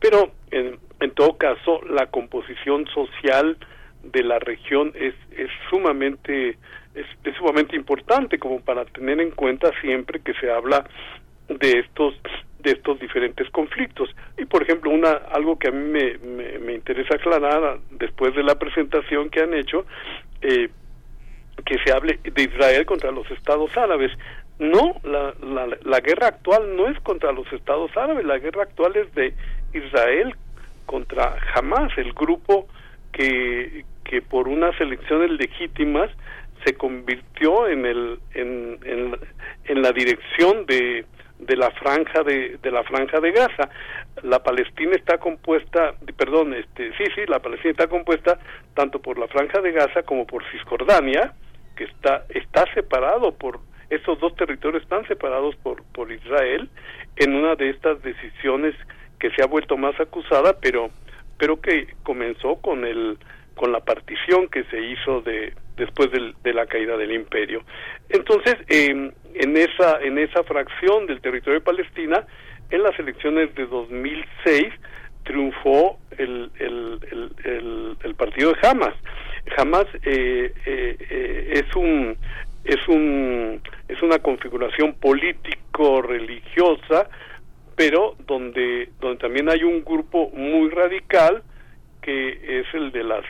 pero 0.00 0.32
en, 0.50 0.76
en 0.98 1.10
todo 1.12 1.38
caso 1.38 1.82
la 1.88 2.06
composición 2.06 2.88
social 2.88 3.56
de 4.02 4.24
la 4.24 4.40
región 4.40 4.90
es, 4.96 5.14
es 5.38 5.50
sumamente 5.70 6.58
es, 6.96 7.06
sumamente 7.38 7.76
importante 7.76 8.38
como 8.38 8.58
para 8.60 8.84
tener 8.86 9.20
en 9.20 9.30
cuenta 9.30 9.70
siempre 9.80 10.20
que 10.20 10.34
se 10.34 10.50
habla 10.50 10.84
de 11.48 11.80
estos 11.80 12.14
de 12.58 12.72
estos 12.72 12.98
diferentes 12.98 13.48
conflictos. 13.50 14.08
Y 14.38 14.46
por 14.46 14.62
ejemplo 14.62 14.90
una 14.90 15.12
algo 15.12 15.58
que 15.58 15.68
a 15.68 15.70
mí 15.70 15.86
me, 15.86 16.58
me, 16.58 16.72
interesa 16.72 17.16
aclarar 17.16 17.78
después 17.90 18.34
de 18.34 18.42
la 18.42 18.58
presentación 18.58 19.28
que 19.28 19.40
han 19.40 19.52
hecho 19.52 19.84
eh, 20.40 20.70
que 21.66 21.78
se 21.84 21.92
hable 21.92 22.18
de 22.22 22.42
Israel 22.42 22.86
contra 22.86 23.10
los 23.10 23.30
estados 23.30 23.76
árabes. 23.76 24.10
No 24.58 24.98
la, 25.02 25.34
la, 25.42 25.76
la 25.82 26.00
guerra 26.00 26.28
actual 26.28 26.74
no 26.76 26.88
es 26.88 26.98
contra 27.00 27.32
los 27.32 27.52
estados 27.52 27.94
árabes 27.96 28.24
la 28.24 28.38
guerra 28.38 28.62
actual 28.62 28.96
es 28.96 29.12
de 29.14 29.34
Israel 29.74 30.34
contra 30.86 31.36
Hamas 31.54 31.92
el 31.98 32.12
grupo 32.12 32.66
que 33.12 33.84
que 34.04 34.22
por 34.22 34.48
unas 34.48 34.78
elecciones 34.80 35.30
legítimas 35.32 36.10
se 36.64 36.74
convirtió 36.74 37.68
en 37.68 37.86
el 37.86 38.18
en, 38.34 38.78
en, 39.64 39.82
la 39.82 39.92
dirección 39.92 40.66
de, 40.66 41.04
de 41.46 41.56
la 41.56 41.70
franja 41.70 42.22
de, 42.22 42.58
de 42.62 42.70
la 42.70 42.82
franja 42.84 43.20
de 43.20 43.32
Gaza. 43.32 43.68
La 44.22 44.42
Palestina 44.42 44.92
está 44.96 45.18
compuesta 45.18 45.94
perdón 46.16 46.54
este 46.54 46.92
sí 46.96 47.04
sí 47.14 47.22
la 47.26 47.40
Palestina 47.40 47.72
está 47.72 47.88
compuesta 47.88 48.38
tanto 48.74 49.00
por 49.00 49.18
la 49.18 49.28
franja 49.28 49.60
de 49.60 49.72
Gaza 49.72 50.02
como 50.02 50.26
por 50.26 50.44
Cisjordania 50.50 51.32
que 51.76 51.84
está 51.84 52.24
está 52.30 52.64
separado 52.74 53.32
por 53.32 53.60
estos 53.90 54.18
dos 54.20 54.34
territorios 54.36 54.82
están 54.82 55.06
separados 55.06 55.56
por 55.56 55.82
por 55.92 56.10
Israel 56.12 56.68
en 57.16 57.34
una 57.34 57.54
de 57.56 57.70
estas 57.70 58.00
decisiones 58.02 58.74
que 59.18 59.30
se 59.30 59.42
ha 59.42 59.46
vuelto 59.46 59.76
más 59.76 59.98
acusada 60.00 60.56
pero 60.60 60.90
pero 61.38 61.60
que 61.60 61.94
comenzó 62.02 62.56
con 62.56 62.84
el 62.84 63.18
con 63.54 63.72
la 63.72 63.80
partición 63.80 64.48
que 64.48 64.64
se 64.64 64.80
hizo 64.80 65.20
de 65.22 65.54
después 65.76 66.10
de, 66.10 66.52
la 66.52 66.66
caída 66.66 66.96
del 66.96 67.12
imperio. 67.12 67.62
Entonces, 68.08 68.56
em, 68.68 69.10
en 69.34 69.56
esa 69.56 70.00
en 70.02 70.18
esa 70.18 70.44
fracción 70.44 71.06
del 71.06 71.20
territorio 71.20 71.60
de 71.60 71.64
Palestina, 71.64 72.26
en 72.70 72.82
las 72.82 72.98
elecciones 72.98 73.54
de 73.54 73.66
2006 73.66 74.72
triunfó 75.24 75.98
el, 76.18 76.50
el, 76.58 77.00
el, 77.44 77.96
el 78.02 78.14
partido 78.14 78.52
de 78.52 78.68
Hamas. 78.68 78.94
Hamas 79.56 79.86
eh, 80.02 80.52
eh, 80.66 80.96
eh, 81.10 81.62
es 81.64 81.76
un 81.76 82.16
es 82.64 82.88
un 82.88 83.60
es 83.88 84.02
una 84.02 84.18
configuración 84.18 84.94
político 84.94 86.02
religiosa 86.02 87.08
pero 87.76 88.16
donde 88.26 88.90
donde 89.00 89.18
también 89.18 89.50
hay 89.50 89.62
un 89.64 89.84
grupo 89.84 90.30
muy 90.30 90.70
radical 90.70 91.42
que 92.00 92.60
es 92.60 92.66
el 92.74 92.90
de 92.92 93.04
las 93.04 93.24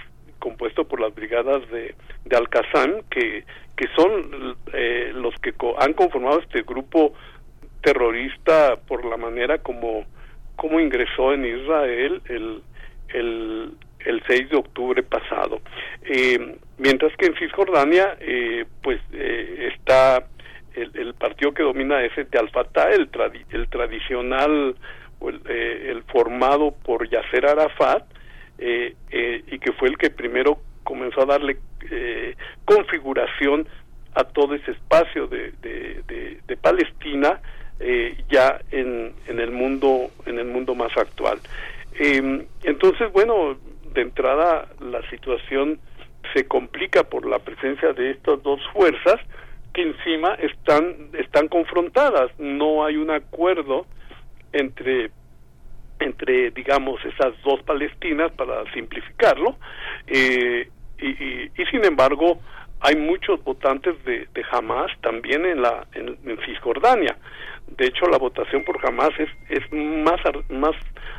compuesto 0.45 0.85
por 0.85 1.01
las 1.01 1.15
brigadas 1.15 1.63
de, 1.71 1.95
de 2.27 2.37
al 2.37 2.51
que, 3.09 3.45
que 3.77 3.87
son 3.97 4.57
eh, 4.75 5.11
los 5.15 5.35
que 5.37 5.55
han 5.79 5.95
conformado 5.95 6.41
este 6.41 6.63
grupo 6.63 7.15
terrorista 7.81 8.77
por 8.87 9.07
la 9.07 9.17
manera 9.17 9.57
como, 9.59 10.05
como 10.57 10.81
ingresó 10.81 11.33
en 11.33 11.47
Israel 11.47 12.21
el, 12.27 12.63
el, 13.09 13.73
el 14.01 14.23
6 14.27 14.51
de 14.51 14.57
octubre 14.57 15.03
pasado. 15.03 15.63
Eh, 16.05 16.57
mientras 16.77 17.17
que 17.17 17.27
en 17.27 17.37
Cisjordania, 17.37 18.19
eh, 18.21 18.67
pues 18.83 19.01
está 19.13 20.27
el, 20.75 20.91
el, 20.95 21.15
partido 21.15 21.55
que 21.55 21.63
domina 21.63 22.05
ese 22.05 22.25
de 22.25 22.39
Al-Fatah, 22.39 22.91
el, 22.91 23.09
el 23.51 23.69
tradicional, 23.69 24.77
el, 25.23 25.51
el 25.51 26.03
formado 26.03 26.75
por 26.85 27.09
Yasser 27.09 27.47
Arafat, 27.47 28.05
eh, 28.59 28.95
eh, 29.11 29.43
y 29.49 29.59
que 29.59 29.73
fue 29.73 29.89
el 29.89 29.99
que 29.99 30.11
primero 30.11 30.59
comenzó 30.85 31.23
a 31.23 31.27
darle 31.27 31.57
eh, 31.91 32.37
configuración 32.65 33.67
a 34.15 34.25
todo 34.25 34.55
ese 34.55 34.71
espacio 34.71 35.27
de, 35.27 35.53
de, 35.61 36.57
Palestina 36.63 37.41
ya 38.31 38.59
en, 38.71 39.13
en 39.27 39.41
el 39.41 39.51
mundo 39.51 40.11
en 40.25 40.39
el 40.39 40.47
mundo 40.47 40.75
más 40.75 40.97
actual. 40.97 41.41
Em, 41.99 42.47
entonces 42.63 43.13
bueno 43.13 43.59
de 43.93 44.01
entrada 44.01 44.69
la 44.81 45.03
situación 45.11 45.79
se 46.33 46.47
complica 46.47 47.03
por 47.03 47.27
la 47.27 47.41
presencia 47.41 47.93
de 47.93 48.13
estas 48.13 48.43
dos 48.43 48.61
fuerzas 48.73 49.21
que 49.75 49.83
encima 49.83 50.35
están 50.35 51.11
están 51.19 51.49
confrontadas. 51.49 52.31
No 52.39 52.85
hay 52.87 52.97
un 52.97 53.11
acuerdo 53.11 53.85
entre 54.53 55.11
entre, 56.05 56.51
digamos, 56.51 57.05
esas 57.05 57.33
dos 57.43 57.63
Palestinas, 57.63 58.33
para 58.33 58.71
simplificarlo, 58.73 59.57
eh, 60.07 60.69
y, 60.99 61.65
sin 61.71 61.85
embargo 61.85 62.39
hay 62.81 62.97
muchos 62.97 63.43
votantes 63.43 63.95
de, 64.05 64.29
de 64.35 64.45
Hamas 64.51 64.91
también 65.01 65.47
en 65.47 65.63
la 65.63 65.87
en, 65.95 66.19
Cisjordania. 66.45 67.17
De 67.79 67.87
hecho, 67.87 68.07
la 68.07 68.19
votación 68.19 68.63
por 68.63 68.79
Hamas 68.87 69.11
es, 69.19 69.31
es 69.49 69.73
más, 69.73 70.21
más, 70.51 70.77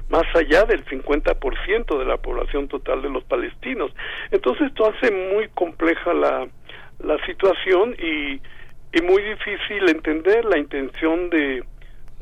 más 0.09 0.23
allá 0.35 0.63
del 0.65 0.85
50% 0.85 1.97
de 1.97 2.05
la 2.05 2.17
población 2.17 2.67
total 2.67 3.01
de 3.01 3.09
los 3.09 3.23
palestinos. 3.23 3.91
Entonces, 4.29 4.67
esto 4.67 4.87
hace 4.87 5.11
muy 5.11 5.49
compleja 5.55 6.13
la, 6.13 6.47
la 6.99 7.25
situación 7.25 7.95
y, 7.97 8.39
y 8.95 9.01
muy 9.01 9.23
difícil 9.23 9.89
entender 9.89 10.45
la 10.45 10.59
intención 10.59 11.31
de, 11.31 11.63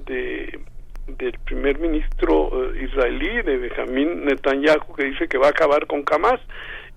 de 0.06 0.60
del 1.07 1.38
primer 1.39 1.80
ministro 1.80 2.73
eh, 2.73 2.84
israelí, 2.84 3.41
de 3.41 3.57
Benjamín 3.57 4.25
Netanyahu, 4.25 4.93
que 4.95 5.05
dice 5.05 5.27
que 5.27 5.38
va 5.38 5.47
a 5.47 5.51
acabar 5.51 5.85
con 5.88 6.03
Hamas. 6.09 6.39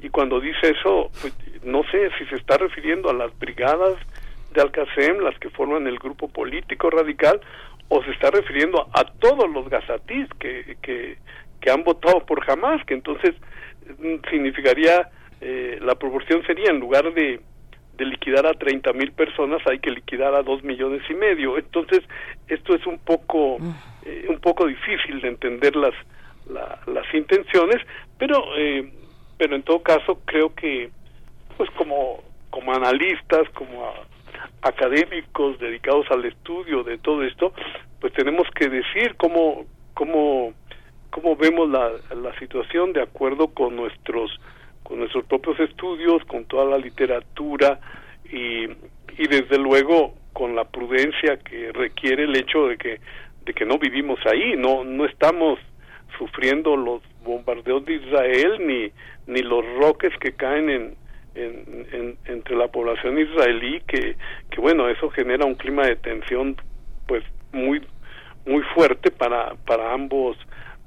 Y 0.00 0.10
cuando 0.10 0.40
dice 0.40 0.70
eso, 0.78 1.10
pues, 1.20 1.34
no 1.64 1.82
sé 1.90 2.10
si 2.18 2.26
se 2.26 2.36
está 2.36 2.58
refiriendo 2.58 3.10
a 3.10 3.14
las 3.14 3.36
brigadas 3.38 3.94
de 4.52 4.60
Al-Qassem, 4.60 5.18
las 5.20 5.38
que 5.38 5.50
forman 5.50 5.86
el 5.86 5.98
grupo 5.98 6.28
político 6.28 6.90
radical, 6.90 7.40
o 7.88 8.02
se 8.02 8.10
está 8.10 8.30
refiriendo 8.30 8.88
a, 8.92 9.04
todos 9.04 9.48
los 9.50 9.68
gazatís 9.68 10.28
que, 10.38 10.76
que, 10.82 11.18
que, 11.60 11.70
han 11.70 11.84
votado 11.84 12.24
por 12.26 12.48
Hamas, 12.50 12.84
que 12.84 12.94
entonces 12.94 13.34
mm, 13.98 14.28
significaría, 14.30 15.08
eh, 15.40 15.78
la 15.80 15.94
proporción 15.94 16.44
sería 16.46 16.70
en 16.70 16.80
lugar 16.80 17.12
de 17.14 17.40
de 17.96 18.04
liquidar 18.04 18.46
a 18.46 18.54
30 18.54 18.92
mil 18.92 19.12
personas 19.12 19.62
hay 19.66 19.78
que 19.78 19.90
liquidar 19.90 20.34
a 20.34 20.42
dos 20.42 20.62
millones 20.62 21.02
y 21.08 21.14
medio. 21.14 21.56
Entonces, 21.58 22.02
esto 22.48 22.74
es 22.74 22.86
un 22.86 22.98
poco, 22.98 23.58
eh, 24.06 24.26
un 24.28 24.38
poco 24.38 24.66
difícil 24.66 25.20
de 25.20 25.28
entender 25.28 25.74
las, 25.74 25.92
las 26.86 27.12
intenciones, 27.12 27.82
pero, 28.16 28.40
eh, 28.56 28.88
pero 29.36 29.56
en 29.56 29.64
todo 29.64 29.82
caso 29.82 30.20
creo 30.24 30.54
que, 30.54 30.90
pues 31.56 31.68
como, 31.70 32.22
como 32.50 32.72
analistas, 32.72 33.48
como 33.54 33.92
académicos 34.62 35.58
dedicados 35.58 36.06
al 36.10 36.24
estudio 36.24 36.84
de 36.84 36.98
todo 36.98 37.24
esto, 37.24 37.52
pues 38.00 38.12
tenemos 38.12 38.46
que 38.54 38.68
decir 38.68 39.16
cómo, 39.16 39.64
cómo, 39.94 40.54
cómo 41.10 41.34
vemos 41.34 41.68
la, 41.68 41.90
la 42.14 42.38
situación 42.38 42.92
de 42.92 43.02
acuerdo 43.02 43.48
con 43.48 43.74
nuestros 43.74 44.38
con 44.84 45.00
nuestros 45.00 45.24
propios 45.24 45.58
estudios, 45.58 46.24
con 46.26 46.44
toda 46.44 46.64
la 46.64 46.78
literatura 46.78 47.80
y, 48.30 48.66
y 49.18 49.26
desde 49.28 49.58
luego 49.58 50.14
con 50.32 50.54
la 50.54 50.62
prudencia 50.64 51.38
que 51.38 51.72
requiere 51.72 52.22
el 52.22 52.36
hecho 52.36 52.68
de 52.68 52.76
que 52.76 53.00
de 53.46 53.54
que 53.54 53.64
no 53.64 53.78
vivimos 53.78 54.18
ahí, 54.26 54.56
no 54.56 54.84
no 54.84 55.06
estamos 55.06 55.58
sufriendo 56.18 56.76
los 56.76 57.02
bombardeos 57.24 57.84
de 57.84 57.94
Israel 57.94 58.58
ni 58.66 58.92
ni 59.26 59.42
los 59.42 59.64
roques 59.80 60.12
que 60.18 60.32
caen 60.32 60.68
en, 60.70 60.96
en, 61.34 62.18
entre 62.26 62.56
la 62.56 62.68
población 62.68 63.18
israelí 63.18 63.80
que 63.86 64.16
que 64.50 64.60
bueno 64.60 64.88
eso 64.88 65.10
genera 65.10 65.46
un 65.46 65.54
clima 65.54 65.86
de 65.86 65.96
tensión 65.96 66.56
pues 67.06 67.24
muy 67.52 67.80
muy 68.44 68.62
fuerte 68.74 69.10
para 69.10 69.54
para 69.66 69.92
ambos 69.92 70.36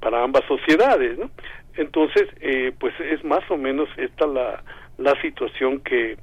para 0.00 0.22
ambas 0.22 0.44
sociedades 0.46 1.18
¿no? 1.18 1.30
Entonces, 1.76 2.28
eh, 2.40 2.72
pues 2.78 2.92
es 3.00 3.24
más 3.24 3.48
o 3.50 3.56
menos 3.56 3.88
esta 3.96 4.26
la, 4.26 4.62
la 4.98 5.20
situación 5.22 5.80
que, 5.80 6.16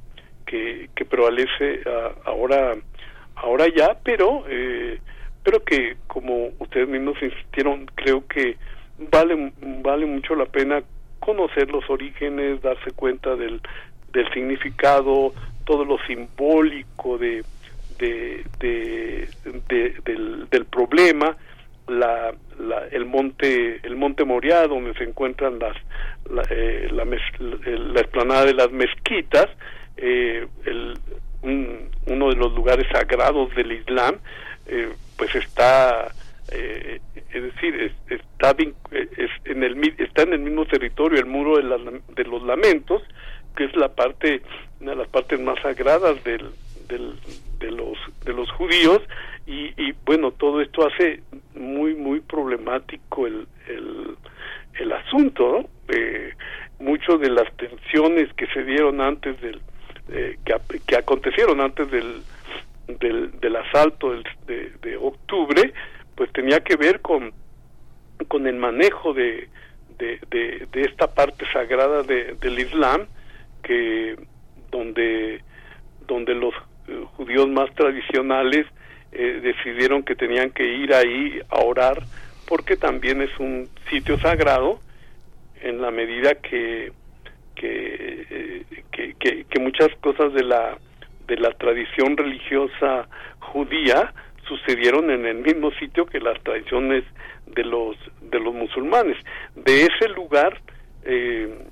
que, 0.46 0.90
que 0.96 1.06
prevalece 1.06 1.82
ah, 1.86 2.12
ahora, 2.26 2.76
ahora 3.36 3.66
ya, 3.76 3.98
pero, 4.04 4.44
eh, 4.50 5.00
pero 5.48 5.64
que 5.64 5.96
como 6.08 6.50
ustedes 6.60 6.90
mismos 6.90 7.16
insistieron, 7.22 7.86
creo 7.96 8.28
que 8.28 8.58
vale, 9.10 9.54
vale 9.82 10.06
mucho 10.06 10.36
la 10.36 10.46
pena 10.46 10.84
conocer 11.20 11.72
los 11.72 11.90
orígenes, 11.90 12.62
darse 12.62 12.92
cuenta 12.92 13.34
del, 13.38 13.62
del 14.12 14.30
significado, 14.34 15.34
todo 15.64 15.86
lo 15.86 16.00
simbólico 16.00 17.18
de, 17.18 17.46
de, 17.98 18.44
del, 18.60 20.50
del, 20.50 20.66
problema, 20.66 21.38
la, 21.88 22.34
la, 22.60 22.86
el 22.92 23.06
monte 23.06 23.80
el 23.88 23.96
monte 23.96 24.26
Moria 24.26 24.68
donde 24.68 24.96
se 24.96 25.06
encuentran 25.06 25.60
las 25.60 25.78
la, 26.30 26.44
eh, 26.50 26.90
la, 26.92 27.06
la, 27.06 28.02
explanada 28.02 28.44
de 28.44 28.54
las 28.54 28.70
mezquitas 28.74 29.48
eh, 29.96 30.46
el, 30.66 30.94
uno 31.42 32.30
de 32.32 32.36
los 32.36 32.54
lugares 32.54 32.86
sagrados 32.92 33.56
del 33.56 33.72
Islam 33.72 34.18
eh, 34.68 34.90
pues 35.18 35.34
está 35.36 36.12
eh, 36.52 37.00
es 37.32 37.44
decir 37.44 37.94
está 38.10 38.56
es 38.92 39.32
en 39.46 39.64
el 39.64 39.96
está 39.98 40.24
en 40.24 40.34
el 40.34 40.40
mismo 40.40 40.66
territorio 40.66 41.20
el 41.20 41.26
muro 41.26 41.58
de, 41.58 42.02
de 42.16 42.24
los 42.24 42.44
lamentos 42.44 43.02
que 43.56 43.66
es 43.66 43.76
la 43.76 43.90
parte 43.90 44.42
una 44.80 44.92
de 44.92 44.98
las 44.98 45.08
partes 45.10 45.40
más 45.40 45.60
sagradas 45.62 46.24
del, 46.24 46.52
del 46.88 47.16
de 47.60 47.72
los 47.72 47.98
de 48.24 48.34
los 48.34 48.50
judíos 48.52 49.02
y, 49.46 49.74
y, 49.82 49.94
bueno 50.06 50.32
todo 50.32 50.62
esto 50.62 50.88
hace 50.88 51.22
muy 51.56 51.96
muy 51.96 52.20
problemático 52.22 53.28
el 53.28 53.48
el, 53.68 54.16
el 54.80 54.92
asunto 54.94 55.62
¿no? 55.62 55.70
eh, 55.94 56.34
muchas 56.80 57.20
de 57.20 57.30
las 57.30 57.52
tensiones 57.58 58.32
que 58.34 58.48
se 58.48 58.64
dieron 58.64 59.02
antes 59.02 59.40
del 59.42 59.60
eh, 60.10 60.38
que, 60.46 60.56
que 60.86 60.96
acontecieron 60.96 61.60
antes 61.60 61.90
del 61.92 62.22
del, 62.88 63.40
del 63.40 63.56
asalto 63.56 64.14
de, 64.46 64.98
octubre 64.98 65.74
pues 66.16 66.32
tenía 66.32 66.62
que 66.62 66.76
ver 66.76 67.02
con 67.02 67.34
con 68.28 68.48
el 68.48 68.56
manejo 68.56 69.14
de, 69.14 69.48
de, 69.98 70.68
esta 70.74 71.14
parte 71.14 71.46
sagrada 71.54 72.02
de, 72.04 72.36
del 72.42 72.60
Islam 72.60 73.06
que 73.62 74.16
donde 74.72 75.42
donde 76.08 76.34
los 76.34 76.54
eh, 76.88 77.04
judíos 77.16 77.48
más 77.50 77.74
tradicionales 77.76 78.66
eh, 79.12 79.40
decidieron 79.42 80.04
que 80.04 80.16
tenían 80.16 80.50
que 80.52 80.66
ir 80.66 80.94
ahí 80.94 81.40
a 81.50 81.60
orar 81.60 82.04
porque 82.48 82.78
también 82.78 83.22
es 83.22 83.38
un 83.40 83.70
sitio 83.90 84.18
sagrado 84.20 84.80
en 85.62 85.82
la 85.82 85.92
medida 85.92 86.36
que 86.36 86.92
que, 87.56 88.26
eh, 88.30 88.66
que, 88.92 89.46
que, 89.50 89.60
muchas 89.60 89.90
cosas 90.00 90.32
de 90.34 90.44
la 90.44 90.78
de 91.28 91.38
la 91.38 91.52
tradición 91.52 92.18
religiosa 92.18 93.08
judía 93.40 94.14
sucedieron 94.48 95.12
en 95.12 95.26
el 95.26 95.38
mismo 95.38 95.72
sitio 95.72 96.06
que 96.06 96.20
las 96.20 96.42
tradiciones 96.42 97.04
de 97.48 97.64
los 97.64 97.96
de 98.22 98.40
los 98.40 98.54
musulmanes. 98.54 99.18
De 99.56 99.84
ese 99.84 100.08
lugar 100.10 100.60
eh, 101.04 101.66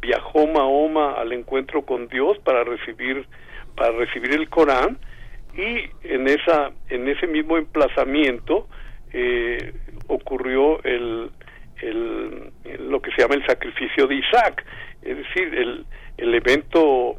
viajó 0.00 0.46
Mahoma 0.46 1.12
al 1.14 1.32
encuentro 1.32 1.82
con 1.82 2.08
Dios 2.08 2.38
para 2.38 2.64
recibir 2.64 3.26
para 3.74 3.92
recibir 3.92 4.32
el 4.32 4.48
Corán 4.48 4.98
y 5.54 5.90
en 6.02 6.28
esa 6.28 6.70
en 6.88 7.08
ese 7.08 7.26
mismo 7.26 7.56
emplazamiento 7.56 8.68
eh, 9.12 9.72
ocurrió 10.08 10.82
el, 10.84 11.30
el, 11.82 12.52
lo 12.88 13.00
que 13.00 13.10
se 13.12 13.22
llama 13.22 13.34
el 13.34 13.46
sacrificio 13.46 14.06
de 14.06 14.16
Isaac 14.16 14.64
es 15.02 15.16
decir 15.16 15.54
el, 15.54 15.86
el 16.18 16.34
evento 16.34 17.16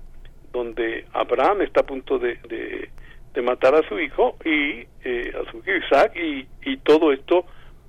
donde 0.51 1.05
Abraham 1.13 1.61
está 1.61 1.81
a 1.81 1.85
punto 1.85 2.19
de, 2.19 2.37
de, 2.49 2.89
matar 3.43 3.75
a 3.75 3.87
su 3.87 3.99
hijo 3.99 4.35
y 4.43 4.87
eh, 5.03 5.31
a 5.31 5.51
su 5.51 5.59
hijo 5.59 5.85
Isaac 5.85 6.15
y, 6.15 6.47
y 6.63 6.77
todo 6.77 7.11
esto 7.11 7.45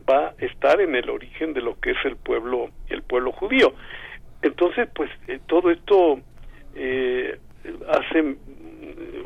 va 0.08 0.28
a 0.28 0.34
estar 0.44 0.78
en 0.78 0.94
el 0.94 1.08
origen 1.08 1.54
de 1.54 1.62
lo 1.62 1.80
que 1.80 1.92
es 1.92 1.96
el 2.04 2.16
pueblo 2.16 2.68
el 2.90 3.02
pueblo 3.02 3.32
judío. 3.32 3.72
Entonces 4.42 4.90
pues 4.94 5.10
eh, 5.26 5.40
todo 5.46 5.70
esto 5.70 6.20
eh, 6.74 7.38
hace 7.88 8.36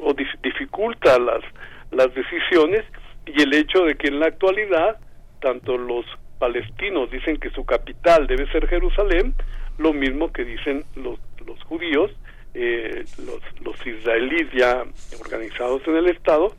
o 0.00 0.14
dificulta 0.14 1.18
las, 1.18 1.42
las 1.90 2.14
decisiones 2.14 2.84
y 3.26 3.42
el 3.42 3.52
hecho 3.54 3.84
de 3.84 3.96
que 3.96 4.06
en 4.06 4.20
la 4.20 4.26
actualidad 4.26 4.98
tanto 5.40 5.76
los 5.76 6.06
palestinos 6.38 7.10
dicen 7.10 7.36
que 7.36 7.50
su 7.50 7.64
capital 7.64 8.26
debe 8.26 8.50
ser 8.50 8.66
Jerusalén, 8.68 9.34
lo 9.78 9.92
mismo 9.92 10.32
que 10.32 10.44
dicen 10.44 10.84
los, 10.96 11.18
los 11.46 11.62
judíos, 11.64 12.10
eh, 12.54 13.04
los, 13.24 13.40
los 13.64 13.86
israelíes 13.86 14.50
ya 14.52 14.84
organizados 15.20 15.82
en 15.86 15.96
el 15.96 16.08
Estado, 16.08 16.54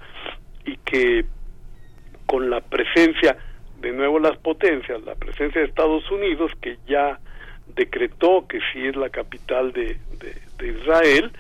y 0.66 0.78
que 0.78 1.26
con 2.26 2.50
la 2.50 2.62
presencia, 2.62 3.38
de 3.80 3.92
nuevo 3.92 4.20
las 4.20 4.38
potencias, 4.38 5.02
la 5.04 5.16
presencia 5.16 5.62
de 5.62 5.68
Estados 5.68 6.10
Unidos, 6.10 6.52
que 6.62 6.78
ya 6.88 7.20
decretó 7.76 8.48
que 8.48 8.60
sí 8.72 8.88
es 8.88 8.96
la 8.96 9.10
capital 9.10 9.72
de, 9.74 9.98
de 10.58 10.68
Israel, 10.68 11.32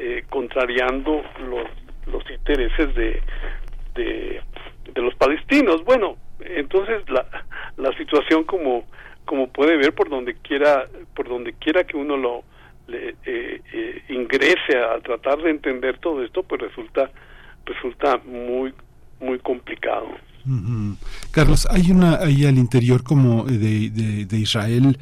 eh, 0.00 0.22
contrariando 0.30 1.24
los, 1.50 2.30
intereses 2.30 2.94
de, 2.94 3.20
de, 3.96 4.40
los 4.94 5.12
palestinos. 5.16 5.84
Bueno, 5.84 6.16
entonces 6.38 7.02
la, 7.10 7.26
la 7.76 7.92
situación 7.96 8.44
como 8.44 8.84
como 9.24 9.48
puede 9.48 9.76
ver 9.76 9.92
por 9.92 10.08
donde 10.08 10.34
quiera 10.34 10.86
por 11.16 11.28
donde 11.28 11.52
quiera 11.54 11.82
que 11.82 11.96
uno 11.96 12.16
lo 12.16 12.44
le, 12.88 13.10
eh, 13.24 13.62
eh, 13.72 14.02
ingrese 14.08 14.76
a 14.76 15.00
tratar 15.00 15.38
de 15.42 15.50
entender 15.50 15.98
todo 15.98 16.24
esto 16.24 16.42
pues 16.42 16.60
resulta 16.60 17.10
resulta 17.64 18.18
muy 18.24 18.74
muy 19.20 19.38
complicado. 19.40 20.08
Carlos, 21.30 21.68
hay 21.70 21.90
una 21.90 22.20
ahí 22.20 22.46
al 22.46 22.56
interior 22.56 23.02
como 23.02 23.44
de, 23.44 23.90
de, 23.90 24.38
Israel 24.38 24.98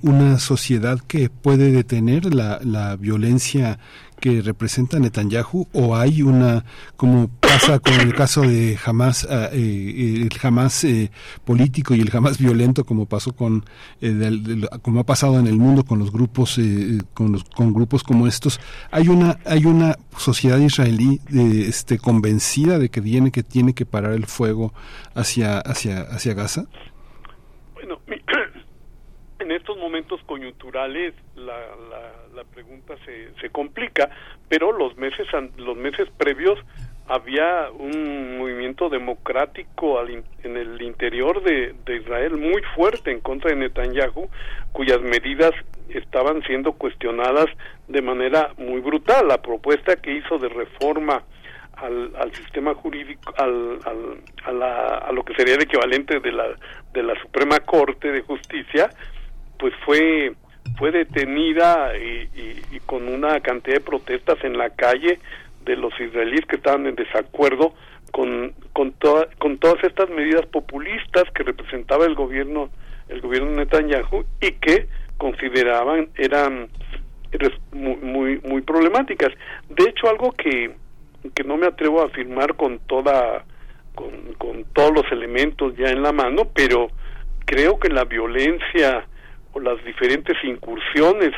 una 0.00 0.38
sociedad 0.38 0.98
que 1.06 1.28
puede 1.28 1.70
detener 1.70 2.32
la, 2.32 2.60
la 2.62 2.96
violencia 2.96 3.78
que 4.20 4.42
representa 4.42 4.98
Netanyahu 4.98 5.66
o 5.72 5.96
hay 5.96 6.22
una, 6.22 6.64
como 6.96 7.28
pasa 7.40 7.78
con 7.78 7.94
el 7.94 8.14
caso 8.14 8.42
de 8.42 8.78
Hamas, 8.84 9.26
ah, 9.28 9.48
eh, 9.52 10.28
el 10.30 10.38
Hamas 10.42 10.84
eh, 10.84 11.10
político 11.44 11.94
y 11.94 12.00
el 12.00 12.14
Hamas 12.14 12.38
violento, 12.38 12.84
como 12.84 13.06
pasó 13.06 13.34
con, 13.34 13.64
eh, 14.00 14.66
como 14.82 15.00
ha 15.00 15.04
pasado 15.04 15.38
en 15.40 15.46
el 15.46 15.56
mundo 15.56 15.84
con 15.84 15.98
los 15.98 16.12
grupos, 16.12 16.60
con, 17.14 17.32
los, 17.32 17.44
con 17.44 17.72
grupos 17.72 18.02
como 18.02 18.26
estos, 18.26 18.60
hay 18.90 19.08
una, 19.08 19.38
hay 19.46 19.64
una 19.64 19.96
sociedad 20.16 20.58
israelí 20.58 21.20
este, 21.66 21.98
convencida 21.98 22.78
de 22.78 22.90
que 22.90 23.00
tiene 23.00 23.30
que 23.32 23.42
tiene 23.42 23.74
que 23.74 23.86
parar 23.86 24.12
el 24.12 24.26
fuego 24.26 24.72
hacia, 25.14 25.58
hacia, 25.58 26.02
hacia 26.02 26.34
Gaza. 26.34 26.66
Bueno, 27.74 28.00
en 29.40 29.50
estos 29.50 29.76
momentos 29.78 30.20
coyunturales 30.26 31.14
la, 31.34 31.58
la, 31.90 32.19
pregunta 32.44 32.94
se, 33.04 33.32
se 33.40 33.50
complica, 33.50 34.10
pero 34.48 34.72
los 34.72 34.96
meses 34.96 35.26
los 35.56 35.76
meses 35.76 36.08
previos 36.16 36.58
había 37.10 37.70
un 37.72 38.38
movimiento 38.38 38.88
democrático 38.88 40.00
en 40.06 40.56
el 40.56 40.80
interior 40.80 41.42
de, 41.42 41.74
de, 41.84 41.96
Israel 41.96 42.36
muy 42.36 42.62
fuerte 42.76 43.10
en 43.10 43.20
contra 43.20 43.50
de 43.50 43.56
Netanyahu, 43.56 44.28
cuyas 44.70 45.00
medidas 45.00 45.50
estaban 45.88 46.40
siendo 46.44 46.72
cuestionadas 46.72 47.46
de 47.88 48.00
manera 48.00 48.52
muy 48.58 48.80
brutal. 48.80 49.26
La 49.26 49.42
propuesta 49.42 49.96
que 49.96 50.12
hizo 50.12 50.38
de 50.38 50.50
reforma 50.50 51.24
al, 51.72 52.12
al 52.14 52.32
sistema 52.32 52.74
jurídico, 52.74 53.34
al, 53.36 53.80
al, 53.84 54.62
a, 54.62 54.98
a 54.98 55.12
lo 55.12 55.24
que 55.24 55.34
sería 55.34 55.54
el 55.54 55.62
equivalente 55.62 56.20
de 56.20 56.30
la, 56.30 56.46
de 56.92 57.02
la 57.02 57.20
Suprema 57.20 57.58
Corte 57.58 58.12
de 58.12 58.20
Justicia, 58.22 58.88
pues 59.58 59.74
fue 59.84 60.32
fue 60.78 60.90
detenida 60.90 61.92
y, 61.96 62.80
con 62.86 63.08
una 63.08 63.40
cantidad 63.40 63.76
de 63.76 63.82
protestas 63.82 64.42
en 64.42 64.56
la 64.56 64.70
calle 64.70 65.20
de 65.64 65.76
los 65.76 65.92
israelíes 66.00 66.46
que 66.46 66.56
estaban 66.56 66.86
en 66.86 66.94
desacuerdo 66.94 67.74
con 68.10 68.54
con, 68.72 68.94
con 69.38 69.58
todas 69.58 69.84
estas 69.84 70.08
medidas 70.10 70.46
populistas 70.46 71.24
que 71.34 71.42
representaba 71.44 72.06
el 72.06 72.14
gobierno 72.14 72.70
el 73.08 73.20
gobierno 73.20 73.50
Netanyahu 73.50 74.24
y 74.40 74.52
que 74.52 74.88
consideraban 75.18 76.08
eran 76.16 76.68
muy, 77.72 77.96
muy 77.96 78.40
muy 78.42 78.62
problemáticas. 78.62 79.30
De 79.68 79.84
hecho 79.84 80.08
algo 80.08 80.32
que 80.32 80.74
que 81.34 81.44
no 81.44 81.56
me 81.58 81.66
atrevo 81.66 82.00
a 82.00 82.06
afirmar 82.06 82.56
con 82.56 82.78
toda 82.80 83.44
con, 83.94 84.32
con 84.38 84.64
todos 84.72 84.92
los 84.94 85.12
elementos 85.12 85.76
ya 85.76 85.90
en 85.90 86.02
la 86.02 86.12
mano 86.12 86.48
pero 86.54 86.88
creo 87.44 87.78
que 87.78 87.90
la 87.90 88.04
violencia 88.04 89.06
las 89.60 89.82
diferentes 89.84 90.36
incursiones 90.44 91.32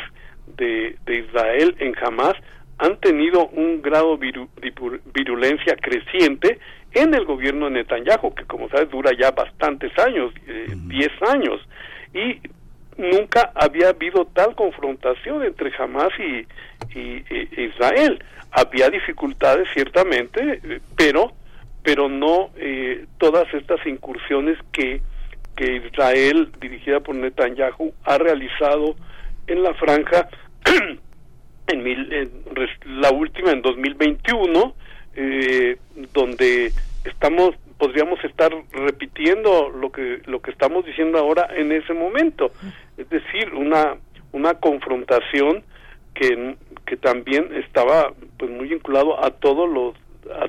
de, 0.56 0.96
de 1.04 1.18
Israel 1.18 1.76
en 1.78 1.94
Hamas 2.02 2.34
han 2.78 2.96
tenido 2.98 3.46
un 3.48 3.80
grado 3.80 4.16
de 4.16 4.48
virulencia 5.14 5.76
creciente 5.76 6.58
en 6.92 7.14
el 7.14 7.24
gobierno 7.24 7.66
de 7.66 7.72
Netanyahu, 7.72 8.34
que 8.34 8.44
como 8.44 8.68
sabes 8.68 8.90
dura 8.90 9.12
ya 9.18 9.30
bastantes 9.30 9.96
años, 9.98 10.32
10 10.46 11.06
eh, 11.06 11.10
años, 11.28 11.60
y 12.12 12.40
nunca 13.00 13.52
había 13.54 13.90
habido 13.90 14.26
tal 14.26 14.54
confrontación 14.54 15.44
entre 15.44 15.72
Hamas 15.78 16.10
y, 16.18 16.98
y, 16.98 17.24
Israel. 17.56 18.22
Había 18.50 18.90
dificultades 18.90 19.68
ciertamente, 19.72 20.60
pero 20.96 21.32
pero 21.84 22.08
no 22.08 22.50
eh, 22.56 23.06
todas 23.18 23.52
estas 23.52 23.84
incursiones 23.86 24.56
que 24.72 25.00
que 25.56 25.76
Israel, 25.76 26.50
dirigida 26.60 27.00
por 27.00 27.14
Netanyahu, 27.14 27.92
ha 28.04 28.18
realizado 28.18 28.96
en 29.46 29.62
la 29.62 29.74
franja 29.74 30.28
en, 31.66 31.82
mil, 31.82 32.30
la 32.86 33.10
última 33.10 33.52
en 33.52 33.62
2021, 33.62 34.74
eh, 35.14 35.76
donde 36.12 36.72
estamos 37.04 37.54
podríamos 37.78 38.22
estar 38.22 38.52
repitiendo 38.70 39.68
lo 39.70 39.90
que 39.90 40.22
lo 40.26 40.40
que 40.40 40.52
estamos 40.52 40.86
diciendo 40.86 41.18
ahora 41.18 41.48
en 41.56 41.72
ese 41.72 41.92
momento, 41.92 42.52
es 42.96 43.08
decir, 43.08 43.52
una 43.54 43.96
una 44.30 44.54
confrontación 44.54 45.64
que, 46.14 46.56
que 46.86 46.96
también 46.96 47.52
estaba 47.56 48.12
pues 48.38 48.50
muy 48.50 48.68
vinculado 48.68 49.22
a 49.24 49.30
todos 49.30 49.68
los 49.68 49.94
a, 50.32 50.46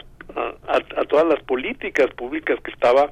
a, 0.68 1.06
todas 1.06 1.26
las 1.26 1.42
políticas 1.44 2.12
públicas 2.16 2.60
que 2.64 2.72
estaba 2.72 3.12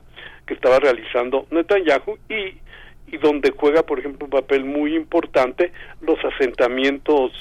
que 0.51 0.55
estaba 0.55 0.79
realizando 0.79 1.47
Netanyahu 1.49 2.17
y 2.27 2.59
y 3.07 3.17
donde 3.17 3.51
juega 3.51 3.83
por 3.83 3.99
ejemplo 3.99 4.25
un 4.25 4.31
papel 4.31 4.65
muy 4.65 4.95
importante 4.95 5.71
los 6.01 6.17
asentamientos 6.25 7.31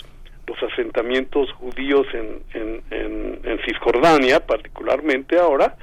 los 0.46 0.72
asentamientos 0.72 1.50
judíos 1.52 2.06
en, 2.12 2.42
en, 2.54 3.40
en, 3.44 3.60
Cisjordania 3.64 4.40
particularmente 4.44 5.38
ahora 5.38 5.76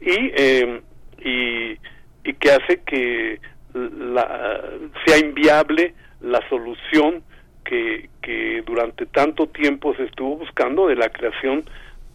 y, 0.00 0.30
eh, 0.34 0.80
y, 1.18 1.72
y 2.28 2.34
que 2.34 2.50
hace 2.50 2.82
que 2.86 3.38
la, 3.74 4.62
sea 5.04 5.18
inviable 5.18 5.94
la 6.22 6.40
solución 6.48 7.22
que, 7.64 8.08
que 8.22 8.62
durante 8.64 9.04
tanto 9.06 9.46
tiempo 9.48 9.94
se 9.94 10.04
estuvo 10.04 10.36
buscando 10.36 10.86
de 10.86 10.96
la 10.96 11.10
creación 11.10 11.64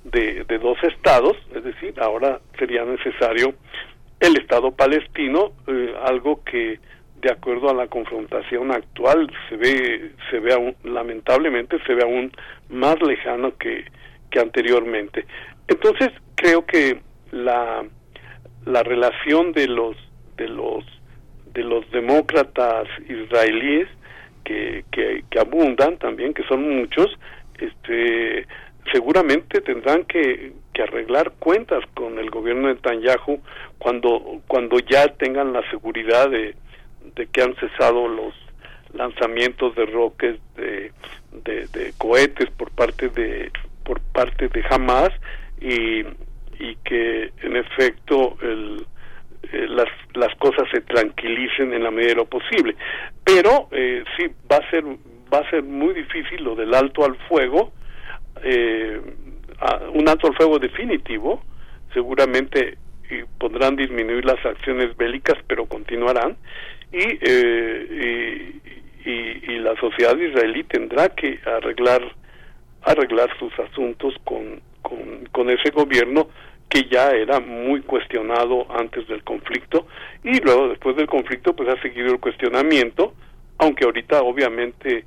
de, 0.03 0.45
de 0.45 0.57
dos 0.57 0.77
estados, 0.83 1.37
es 1.53 1.63
decir, 1.63 1.93
ahora 1.99 2.39
sería 2.57 2.85
necesario 2.85 3.53
el 4.19 4.37
Estado 4.37 4.71
palestino, 4.71 5.53
eh, 5.67 5.93
algo 6.03 6.43
que 6.43 6.79
de 7.21 7.31
acuerdo 7.31 7.69
a 7.69 7.73
la 7.73 7.87
confrontación 7.87 8.71
actual 8.71 9.29
se 9.49 9.57
ve 9.57 10.11
se 10.29 10.39
ve 10.39 10.53
aún, 10.53 10.75
lamentablemente 10.83 11.77
se 11.85 11.93
ve 11.93 12.03
aún 12.03 12.31
más 12.69 12.95
lejano 13.01 13.57
que, 13.57 13.85
que 14.31 14.39
anteriormente. 14.39 15.25
Entonces 15.67 16.09
creo 16.35 16.65
que 16.65 17.01
la 17.31 17.83
la 18.65 18.83
relación 18.83 19.51
de 19.51 19.67
los 19.67 19.95
de 20.37 20.47
los 20.47 20.85
de 21.53 21.63
los 21.63 21.89
demócratas 21.91 22.87
israelíes 23.07 23.87
que, 24.43 24.83
que, 25.29 25.39
abundan 25.39 25.97
también, 25.97 26.33
que 26.33 26.43
son 26.43 26.67
muchos, 26.77 27.07
este, 27.59 28.47
seguramente 28.91 29.61
tendrán 29.61 30.05
que, 30.05 30.53
arreglar 30.83 31.31
cuentas 31.39 31.83
con 31.93 32.19
el 32.19 32.29
gobierno 32.29 32.67
de 32.67 32.75
Netanyahu 32.75 33.41
cuando, 33.77 34.41
cuando 34.47 34.79
ya 34.79 35.07
tengan 35.15 35.53
la 35.53 35.67
seguridad 35.69 36.29
de, 36.29 36.55
que 37.31 37.41
han 37.41 37.55
cesado 37.55 38.07
los 38.07 38.33
lanzamientos 38.93 39.75
de 39.75 39.85
roques 39.85 40.39
de, 40.55 40.91
de, 41.31 41.67
de 41.67 41.93
cohetes 41.97 42.49
por 42.51 42.71
parte 42.71 43.09
de 43.09 43.51
por 43.83 44.01
parte 44.01 44.47
de 44.49 44.63
Hamas 44.69 45.09
y, 45.59 46.01
y 46.59 46.75
que 46.83 47.31
en 47.41 47.55
efecto 47.55 48.37
el, 48.41 48.85
eh, 49.51 49.65
las, 49.67 49.87
las 50.13 50.35
cosas 50.35 50.67
se 50.71 50.81
tranquilicen 50.81 51.73
en 51.73 51.83
la 51.83 51.91
medida 51.91 52.09
de 52.09 52.15
lo 52.15 52.25
posible. 52.25 52.75
Pero 53.23 53.67
eh, 53.71 54.03
sí, 54.15 54.27
va 54.51 54.57
a 54.57 54.69
ser 54.69 54.83
va 55.33 55.39
a 55.39 55.49
ser 55.49 55.63
muy 55.63 55.93
difícil 55.93 56.43
lo 56.43 56.55
del 56.55 56.73
alto 56.73 57.05
al 57.05 57.15
fuego, 57.27 57.71
eh, 58.43 58.99
un 59.93 60.07
alto 60.07 60.27
al 60.27 60.35
fuego 60.35 60.59
definitivo, 60.59 61.43
seguramente 61.93 62.77
y 63.09 63.23
podrán 63.39 63.75
disminuir 63.75 64.23
las 64.25 64.43
acciones 64.45 64.95
bélicas, 64.95 65.37
pero 65.47 65.65
continuarán, 65.65 66.37
y, 66.91 67.17
eh, 67.21 68.61
y, 69.03 69.09
y, 69.09 69.53
y, 69.53 69.59
la 69.59 69.75
sociedad 69.79 70.15
israelí 70.17 70.63
tendrá 70.63 71.09
que 71.09 71.39
arreglar 71.45 72.01
arreglar 72.83 73.29
sus 73.37 73.51
asuntos 73.59 74.13
con, 74.23 74.61
con, 74.81 75.25
con 75.31 75.49
ese 75.49 75.69
gobierno 75.71 76.29
que 76.69 76.87
ya 76.89 77.11
era 77.11 77.39
muy 77.39 77.81
cuestionado 77.81 78.65
antes 78.71 79.07
del 79.07 79.23
conflicto 79.23 79.87
y 80.23 80.39
luego 80.39 80.69
después 80.69 80.95
del 80.95 81.07
conflicto 81.07 81.53
pues 81.55 81.67
ha 81.69 81.81
seguido 81.81 82.13
el 82.13 82.19
cuestionamiento 82.19 83.13
aunque 83.57 83.83
ahorita 83.83 84.21
obviamente 84.21 85.03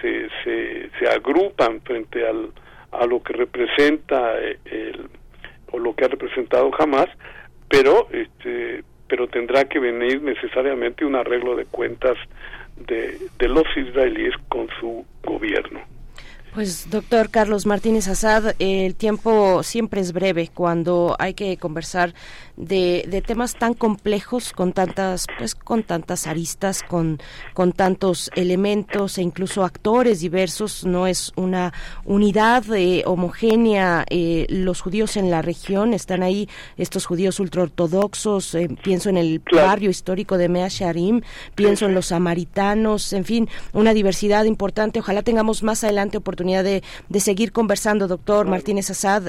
se, 0.00 0.28
se, 0.44 0.90
se 0.98 1.08
agrupan 1.08 1.80
frente 1.80 2.26
al, 2.26 2.50
a 3.00 3.06
lo 3.06 3.22
que 3.22 3.32
representa 3.32 4.38
eh, 4.40 4.58
el, 4.66 5.08
o 5.72 5.78
lo 5.78 5.94
que 5.94 6.04
ha 6.04 6.08
representado 6.08 6.70
jamás 6.72 7.08
pero 7.68 8.08
este 8.12 8.84
pero 9.08 9.28
tendrá 9.28 9.64
que 9.64 9.78
venir 9.78 10.20
necesariamente 10.22 11.04
un 11.04 11.14
arreglo 11.14 11.54
de 11.54 11.64
cuentas 11.66 12.16
de, 12.88 13.18
de 13.38 13.48
los 13.48 13.64
israelíes 13.76 14.34
con 14.48 14.66
su 14.80 15.04
gobierno. 15.22 15.80
Pues 16.54 16.90
doctor 16.90 17.30
Carlos 17.30 17.66
Martínez 17.66 18.08
Azad, 18.08 18.54
el 18.58 18.96
tiempo 18.96 19.62
siempre 19.62 20.00
es 20.00 20.12
breve 20.12 20.48
cuando 20.52 21.14
hay 21.18 21.34
que 21.34 21.58
conversar 21.58 22.14
de, 22.56 23.04
de, 23.08 23.22
temas 23.22 23.54
tan 23.54 23.74
complejos 23.74 24.52
con 24.52 24.72
tantas 24.72 25.26
pues 25.38 25.54
con 25.54 25.82
tantas 25.82 26.26
aristas 26.26 26.82
con 26.82 27.18
con 27.54 27.72
tantos 27.72 28.30
elementos 28.34 29.18
e 29.18 29.22
incluso 29.22 29.64
actores 29.64 30.20
diversos 30.20 30.84
no 30.86 31.06
es 31.06 31.32
una 31.36 31.72
unidad 32.04 32.64
eh, 32.74 33.02
homogénea 33.06 34.06
eh, 34.08 34.46
los 34.48 34.80
judíos 34.80 35.16
en 35.16 35.30
la 35.30 35.42
región 35.42 35.92
están 35.92 36.22
ahí 36.22 36.48
estos 36.76 37.06
judíos 37.06 37.40
ultraortodoxos 37.40 38.54
eh, 38.54 38.68
pienso 38.82 39.10
en 39.10 39.18
el 39.18 39.42
barrio 39.52 39.90
histórico 39.90 40.38
de 40.38 40.48
Mea 40.48 40.68
Sharim 40.68 41.20
pienso 41.54 41.86
en 41.86 41.94
los 41.94 42.06
samaritanos 42.06 43.12
en 43.12 43.24
fin 43.24 43.48
una 43.72 43.94
diversidad 43.94 44.44
importante. 44.44 45.00
Ojalá 45.00 45.22
tengamos 45.22 45.62
más 45.62 45.84
adelante 45.84 46.18
oportunidad 46.18 46.64
de, 46.64 46.82
de 47.08 47.20
seguir 47.20 47.52
conversando 47.52 48.08
doctor 48.08 48.46
Martínez 48.46 48.90
Azad 48.90 49.24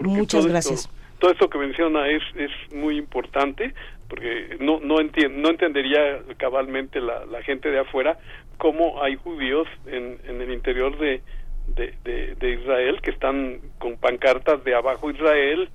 muchas 0.00 0.46
gracias 0.46 0.88
todo 1.18 1.30
esto 1.30 1.48
que 1.48 1.58
menciona 1.58 2.08
es, 2.08 2.22
es 2.36 2.50
muy 2.74 2.96
importante 2.96 3.74
porque 4.08 4.56
no 4.60 4.80
no, 4.80 4.96
no 5.00 5.50
entendería 5.50 6.20
cabalmente 6.36 7.00
la, 7.00 7.24
la 7.26 7.42
gente 7.42 7.70
de 7.70 7.80
afuera 7.80 8.18
cómo 8.58 9.02
hay 9.02 9.16
judíos 9.16 9.66
en, 9.86 10.18
en 10.26 10.40
el 10.40 10.52
interior 10.52 10.96
de, 10.98 11.22
de, 11.68 12.34
de, 12.38 12.50
Israel 12.50 13.00
que 13.02 13.10
están 13.10 13.60
con 13.78 13.96
pancartas 13.96 14.62
de 14.64 14.74
abajo 14.74 15.10
Israel 15.10 15.68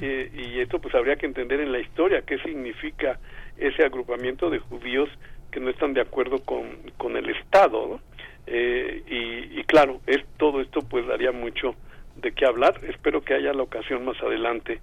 eh, 0.00 0.30
y 0.34 0.60
esto 0.60 0.78
pues 0.78 0.94
habría 0.94 1.16
que 1.16 1.26
entender 1.26 1.60
en 1.60 1.72
la 1.72 1.80
historia 1.80 2.22
qué 2.22 2.38
significa 2.38 3.18
ese 3.56 3.84
agrupamiento 3.84 4.50
de 4.50 4.58
judíos 4.58 5.08
que 5.50 5.60
no 5.60 5.70
están 5.70 5.94
de 5.94 6.00
acuerdo 6.00 6.38
con, 6.44 6.68
con 6.96 7.16
el 7.16 7.28
Estado 7.30 8.00
eh, 8.46 9.02
y, 9.08 9.60
y 9.60 9.64
claro 9.64 10.00
es 10.06 10.22
todo 10.36 10.60
esto 10.60 10.80
pues 10.82 11.06
daría 11.06 11.32
mucho 11.32 11.74
de 12.16 12.32
qué 12.32 12.46
hablar. 12.46 12.80
Espero 12.88 13.22
que 13.22 13.34
haya 13.34 13.52
la 13.52 13.62
ocasión 13.62 14.04
más 14.04 14.16
adelante, 14.22 14.80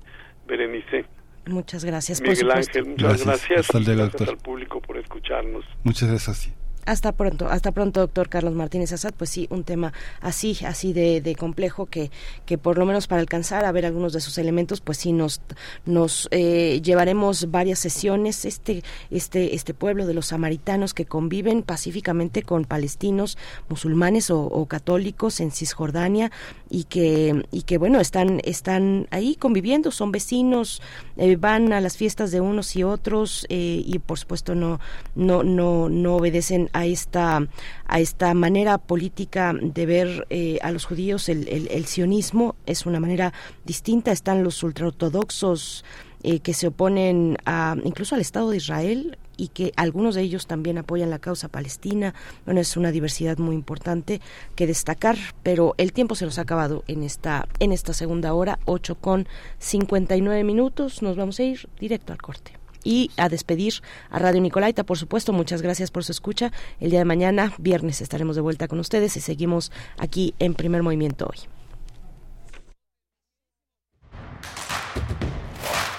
Berenice. 0.47 1.06
Muchas 1.47 1.84
gracias. 1.84 2.22
Miguel 2.22 2.51
Ángel, 2.51 2.85
muchas 2.85 3.26
gracias. 3.26 3.68
gracias 3.72 4.30
al 4.30 4.38
público 4.38 4.81
por 4.81 4.97
escucharnos. 4.97 5.65
Muchas 5.84 6.10
gracias. 6.10 6.53
Hasta 6.90 7.11
pronto, 7.11 7.48
hasta 7.48 7.72
pronto, 7.72 7.99
doctor 7.99 8.30
Carlos 8.30 8.56
Martínez 8.56 8.91
Azad. 8.91 9.14
Pues 9.16 9.30
sí, 9.30 9.45
un 9.52 9.64
tema 9.64 9.94
así, 10.22 10.57
así 10.66 10.91
de, 10.91 11.22
de, 11.22 11.36
complejo 11.36 11.86
que, 11.86 12.10
que 12.48 12.57
por 12.57 12.80
lo 12.80 12.86
menos 12.88 13.06
para 13.06 13.22
alcanzar 13.22 13.64
a 13.64 13.72
ver 13.72 13.86
algunos 13.86 14.11
de 14.11 14.22
sus 14.22 14.40
elementos, 14.40 14.82
pues 14.82 14.98
sí 14.98 15.14
nos, 15.14 15.40
nos 15.86 16.28
eh, 16.32 16.82
llevaremos 16.84 17.52
varias 17.52 17.78
sesiones. 17.78 18.44
Este, 18.44 18.84
este, 19.11 19.53
este 19.53 19.76
pueblo 19.76 20.07
de 20.07 20.16
los 20.16 20.26
samaritanos 20.26 20.95
que 20.95 21.06
conviven 21.06 21.61
pacíficamente 21.61 22.41
con 22.41 22.66
palestinos, 22.66 23.38
musulmanes 23.68 24.32
o, 24.32 24.66
católicos 24.66 25.41
en 25.41 25.52
Cisjordania 25.52 26.32
y 26.72 26.86
que, 26.86 27.45
y 27.52 27.61
que 27.64 27.78
bueno, 27.78 27.99
están, 27.99 28.41
están 28.44 29.07
ahí 29.11 29.36
conviviendo, 29.36 29.91
son 29.91 30.11
vecinos, 30.11 30.82
eh, 31.18 31.36
van 31.36 31.72
a 31.72 31.82
las 31.82 31.98
fiestas 31.98 32.32
de 32.32 32.41
unos 32.41 32.76
y 32.76 32.84
otros 32.84 33.45
eh, 33.49 33.84
y 33.86 33.99
por 33.99 34.18
supuesto 34.18 34.56
no, 34.56 34.80
no, 35.14 35.44
no, 35.44 35.88
no 35.90 36.16
obedecen 36.16 36.70
a 36.74 36.78
esta 36.85 37.47
a 37.85 37.99
esta 37.99 38.34
manera 38.34 38.77
política 38.77 39.53
de 39.60 39.85
ver 39.85 40.27
eh, 40.30 40.60
a 40.61 40.72
los 40.72 40.85
judíos 40.85 41.30
el, 41.30 41.47
el, 41.47 41.85
sionismo 41.85 42.56
es 42.65 42.85
una 42.85 42.99
manera 42.99 43.34
distinta 43.65 44.11
están 44.11 44.43
los 44.43 44.61
ultraortodoxos 44.64 45.84
eh, 46.22 46.41
que 46.41 46.53
se 46.53 46.68
oponen 46.68 47.38
a 47.45 47.77
incluso 47.84 48.15
al 48.15 48.22
Estado 48.22 48.49
de 48.49 48.57
Israel 48.57 49.18
y 49.38 49.47
que 49.47 49.72
algunos 49.77 50.15
de 50.15 50.22
ellos 50.22 50.47
también 50.47 50.77
apoyan 50.77 51.10
la 51.10 51.19
causa 51.19 51.47
palestina. 51.47 52.14
Bueno, 52.43 52.60
es 52.60 52.76
una 52.76 52.91
diversidad 52.91 53.38
muy 53.38 53.56
importante 53.56 54.19
que 54.56 54.68
destacar, 54.68 55.18
pero 55.43 55.76
el 55.77 55.93
tiempo 55.93 56.15
se 56.15 56.26
nos 56.26 56.38
ha 56.38 56.41
acabado 56.41 56.84
en 56.89 57.03
esta 57.03 57.47
en 57.60 57.72
esta 57.72 57.93
segunda 57.93 58.34
hora, 58.34 58.60
8 58.65 58.95
con 58.95 59.27
59 59.60 60.43
minutos. 60.43 61.01
Nos 61.01 61.15
vamos 61.15 61.39
a 61.39 61.43
ir 61.43 61.69
directo 61.80 62.11
al 62.11 62.22
corte 62.22 62.59
y 62.84 63.11
a 63.18 63.30
despedir 63.30 63.76
a 64.10 64.19
Radio 64.19 64.41
Nicolaita, 64.41 64.84
por 64.84 64.97
supuesto. 64.97 65.34
Muchas 65.34 65.61
gracias 65.61 65.91
por 65.91 66.03
su 66.03 66.11
escucha. 66.11 66.51
El 66.80 66.91
día 66.91 66.99
de 66.99 67.06
mañana, 67.06 67.53
viernes, 67.57 68.01
estaremos 68.01 68.35
de 68.35 68.41
vuelta 68.41 68.68
con 68.68 68.80
ustedes 68.80 69.15
y 69.18 69.22
seguimos 69.22 69.72
aquí 69.97 70.34
en 70.39 70.53
Primer 70.53 70.84
Movimiento 70.84 71.30
hoy. 71.30 71.39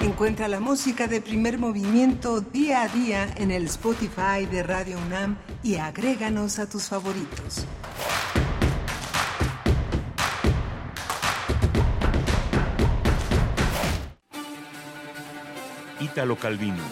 Encuentra 0.01 0.49
la 0.49 0.61
música 0.61 1.07
de 1.09 1.21
primer 1.21 1.59
movimiento 1.59 2.41
día 2.41 2.83
a 2.83 2.89
día 2.89 3.29
en 3.37 3.51
el 3.51 3.67
Spotify 3.67 4.47
de 4.51 4.63
Radio 4.63 4.99
UNAM 5.07 5.37
y 5.63 5.77
agréganos 5.77 6.59
a 6.59 6.69
tus 6.69 6.85
favoritos. 6.85 7.67
Ítalo 16.01 16.37
Calvino, 16.37 16.83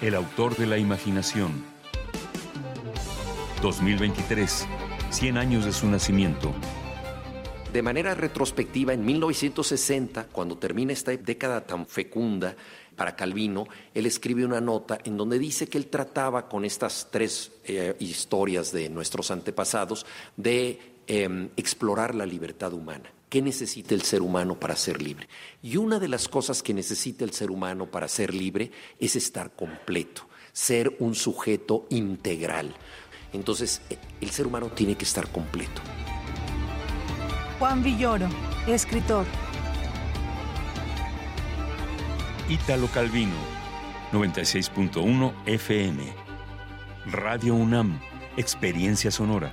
el 0.00 0.16
autor 0.16 0.56
de 0.56 0.66
la 0.66 0.76
imaginación. 0.76 1.64
2023, 3.62 4.66
100 5.10 5.38
años 5.38 5.64
de 5.64 5.72
su 5.72 5.86
nacimiento. 5.86 6.52
De 7.72 7.80
manera 7.80 8.12
retrospectiva, 8.16 8.92
en 8.92 9.04
1960, 9.04 10.26
cuando 10.32 10.58
termina 10.58 10.92
esta 10.92 11.12
década 11.12 11.64
tan 11.64 11.86
fecunda 11.86 12.56
para 12.96 13.14
Calvino, 13.14 13.68
él 13.94 14.06
escribe 14.06 14.44
una 14.44 14.60
nota 14.60 14.98
en 15.04 15.16
donde 15.16 15.38
dice 15.38 15.68
que 15.68 15.78
él 15.78 15.86
trataba 15.86 16.48
con 16.48 16.64
estas 16.64 17.06
tres 17.12 17.52
eh, 17.64 17.94
historias 18.00 18.72
de 18.72 18.88
nuestros 18.88 19.30
antepasados 19.30 20.04
de 20.36 20.96
em, 21.06 21.50
explorar 21.56 22.16
la 22.16 22.26
libertad 22.26 22.72
humana. 22.72 23.12
¿Qué 23.30 23.40
necesita 23.42 23.94
el 23.94 24.02
ser 24.02 24.22
humano 24.22 24.58
para 24.58 24.74
ser 24.74 25.00
libre? 25.00 25.28
Y 25.62 25.76
una 25.76 26.00
de 26.00 26.08
las 26.08 26.26
cosas 26.26 26.64
que 26.64 26.74
necesita 26.74 27.24
el 27.24 27.32
ser 27.32 27.52
humano 27.52 27.88
para 27.88 28.08
ser 28.08 28.34
libre 28.34 28.72
es 28.98 29.14
estar 29.14 29.54
completo, 29.54 30.22
ser 30.52 30.96
un 30.98 31.14
sujeto 31.14 31.86
integral. 31.90 32.74
Entonces, 33.32 33.82
el 34.20 34.30
ser 34.30 34.48
humano 34.48 34.72
tiene 34.72 34.96
que 34.96 35.04
estar 35.04 35.30
completo. 35.30 35.80
Juan 37.60 37.84
Villoro, 37.84 38.28
escritor. 38.66 39.24
Ítalo 42.48 42.88
Calvino, 42.88 43.36
96.1 44.10 45.32
FM. 45.46 46.02
Radio 47.06 47.54
UNAM, 47.54 48.00
Experiencia 48.36 49.12
Sonora. 49.12 49.52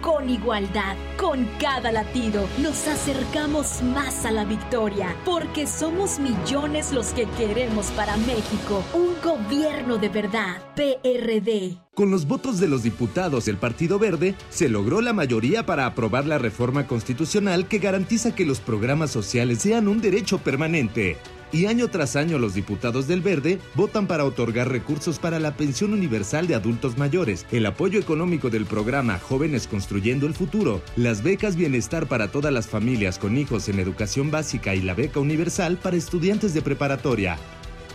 con 0.00 0.30
igualdad. 0.30 0.96
Con 1.16 1.46
cada 1.60 1.92
latido 1.92 2.46
nos 2.58 2.86
acercamos 2.86 3.82
más 3.82 4.24
a 4.24 4.30
la 4.30 4.44
victoria, 4.44 5.14
porque 5.24 5.66
somos 5.66 6.18
millones 6.18 6.92
los 6.92 7.08
que 7.08 7.26
queremos 7.36 7.86
para 7.92 8.16
México 8.16 8.84
un 8.94 9.14
gobierno 9.22 9.98
de 9.98 10.08
verdad. 10.08 10.62
PRD. 10.74 11.76
Con 11.94 12.10
los 12.10 12.26
votos 12.26 12.60
de 12.60 12.68
los 12.68 12.84
diputados 12.84 13.46
del 13.46 13.56
Partido 13.56 13.98
Verde, 13.98 14.36
se 14.50 14.68
logró 14.68 15.00
la 15.00 15.12
mayoría 15.12 15.66
para 15.66 15.86
aprobar 15.86 16.26
la 16.26 16.38
reforma 16.38 16.86
constitucional 16.86 17.66
que 17.66 17.78
garantiza 17.78 18.34
que 18.34 18.46
los 18.46 18.60
programas 18.60 19.10
sociales 19.10 19.58
sean 19.58 19.88
un 19.88 20.00
derecho 20.00 20.38
permanente 20.38 21.16
y 21.52 21.66
año 21.66 21.88
tras 21.88 22.16
año 22.16 22.38
los 22.38 22.54
diputados 22.54 23.06
del 23.06 23.20
Verde 23.20 23.58
votan 23.74 24.06
para 24.06 24.24
otorgar 24.24 24.70
recursos 24.70 25.18
para 25.18 25.38
la 25.38 25.56
pensión 25.56 25.92
universal 25.92 26.46
de 26.46 26.54
adultos 26.54 26.98
mayores, 26.98 27.46
el 27.50 27.66
apoyo 27.66 27.98
económico 28.00 28.50
del 28.50 28.66
programa 28.66 29.18
Jóvenes 29.18 29.66
Construyendo 29.66 30.26
el 30.26 30.34
Futuro, 30.34 30.82
las 30.96 31.22
becas 31.22 31.56
bienestar 31.56 32.06
para 32.06 32.28
todas 32.28 32.52
las 32.52 32.68
familias 32.68 33.18
con 33.18 33.36
hijos 33.36 33.68
en 33.68 33.78
educación 33.78 34.30
básica 34.30 34.74
y 34.74 34.82
la 34.82 34.94
beca 34.94 35.20
universal 35.20 35.76
para 35.76 35.96
estudiantes 35.96 36.54
de 36.54 36.62
preparatoria. 36.62 37.38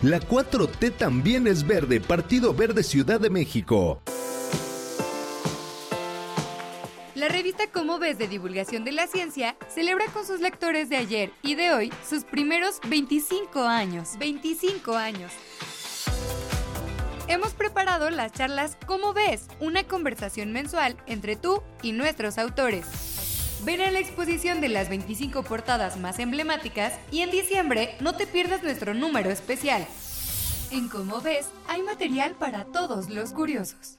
La 0.02 0.20
4T 0.20 0.92
también 0.96 1.46
es 1.46 1.66
verde, 1.66 2.00
Partido 2.00 2.52
Verde 2.52 2.82
Ciudad 2.82 3.20
de 3.20 3.30
México. 3.30 4.02
La 7.24 7.30
revista 7.30 7.64
Cómo 7.72 7.98
ves 7.98 8.18
de 8.18 8.28
divulgación 8.28 8.84
de 8.84 8.92
la 8.92 9.06
ciencia 9.06 9.56
celebra 9.68 10.04
con 10.12 10.26
sus 10.26 10.40
lectores 10.40 10.90
de 10.90 10.98
ayer 10.98 11.32
y 11.40 11.54
de 11.54 11.72
hoy 11.72 11.90
sus 12.06 12.22
primeros 12.22 12.80
25 12.86 13.62
años. 13.62 14.18
25 14.18 14.94
años. 14.94 15.32
Hemos 17.26 17.54
preparado 17.54 18.10
las 18.10 18.32
charlas 18.32 18.76
Cómo 18.86 19.14
ves, 19.14 19.46
una 19.58 19.84
conversación 19.84 20.52
mensual 20.52 20.98
entre 21.06 21.34
tú 21.34 21.62
y 21.80 21.92
nuestros 21.92 22.36
autores. 22.36 22.84
Ven 23.64 23.80
a 23.80 23.90
la 23.90 24.00
exposición 24.00 24.60
de 24.60 24.68
las 24.68 24.90
25 24.90 25.44
portadas 25.44 25.96
más 25.96 26.18
emblemáticas 26.18 26.92
y 27.10 27.22
en 27.22 27.30
diciembre 27.30 27.96
no 28.00 28.14
te 28.14 28.26
pierdas 28.26 28.62
nuestro 28.62 28.92
número 28.92 29.30
especial. 29.30 29.86
En 30.70 30.90
Cómo 30.90 31.22
ves, 31.22 31.48
hay 31.68 31.80
material 31.80 32.32
para 32.32 32.66
todos 32.66 33.08
los 33.08 33.32
curiosos. 33.32 33.98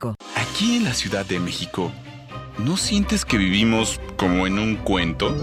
Aquí 0.35 0.77
en 0.77 0.83
la 0.83 0.93
Ciudad 0.93 1.25
de 1.25 1.39
México, 1.39 1.91
¿no 2.57 2.77
sientes 2.77 3.25
que 3.25 3.37
vivimos 3.37 3.99
como 4.17 4.47
en 4.47 4.59
un 4.59 4.75
cuento? 4.75 5.35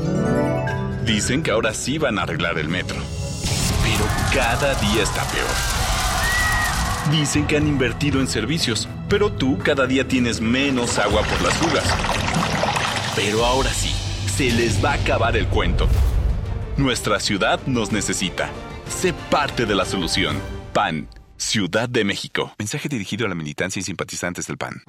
Dicen 1.05 1.43
que 1.43 1.51
ahora 1.51 1.74
sí 1.74 1.98
van 1.98 2.18
a 2.18 2.22
arreglar 2.22 2.59
el 2.59 2.68
metro, 2.68 2.97
pero 3.82 4.05
cada 4.35 4.74
día 4.80 5.02
está 5.02 5.24
peor. 5.24 5.48
Dicen 7.10 7.47
que 7.47 7.56
han 7.56 7.66
invertido 7.66 8.20
en 8.20 8.28
servicios, 8.28 8.89
pero 9.09 9.32
tú 9.32 9.59
cada 9.59 9.86
día 9.86 10.06
tienes 10.06 10.40
menos 10.40 10.98
agua 10.98 11.22
por 11.22 11.40
las 11.43 11.55
fugas. 11.55 11.85
Pero 13.16 13.44
ahora 13.44 13.70
sí, 13.70 13.93
se 14.36 14.51
les 14.51 14.85
va 14.85 14.93
a 14.93 14.94
acabar 14.94 15.36
el 15.36 15.47
cuento. 15.47 15.89
Nuestra 16.76 17.18
ciudad 17.18 17.60
nos 17.66 17.93
necesita. 17.93 18.51
Sé 18.89 19.14
parte 19.30 19.66
de 19.66 19.74
la 19.74 19.85
solución. 19.85 20.36
PAN 20.72 21.09
Ciudad 21.39 21.89
de 21.89 22.05
México. 22.05 22.52
Mensaje 22.59 22.89
dirigido 22.89 23.24
a 23.24 23.28
la 23.28 23.36
militancia 23.36 23.78
y 23.78 23.82
simpatizantes 23.85 24.48
del 24.48 24.59
PAN. 24.59 24.82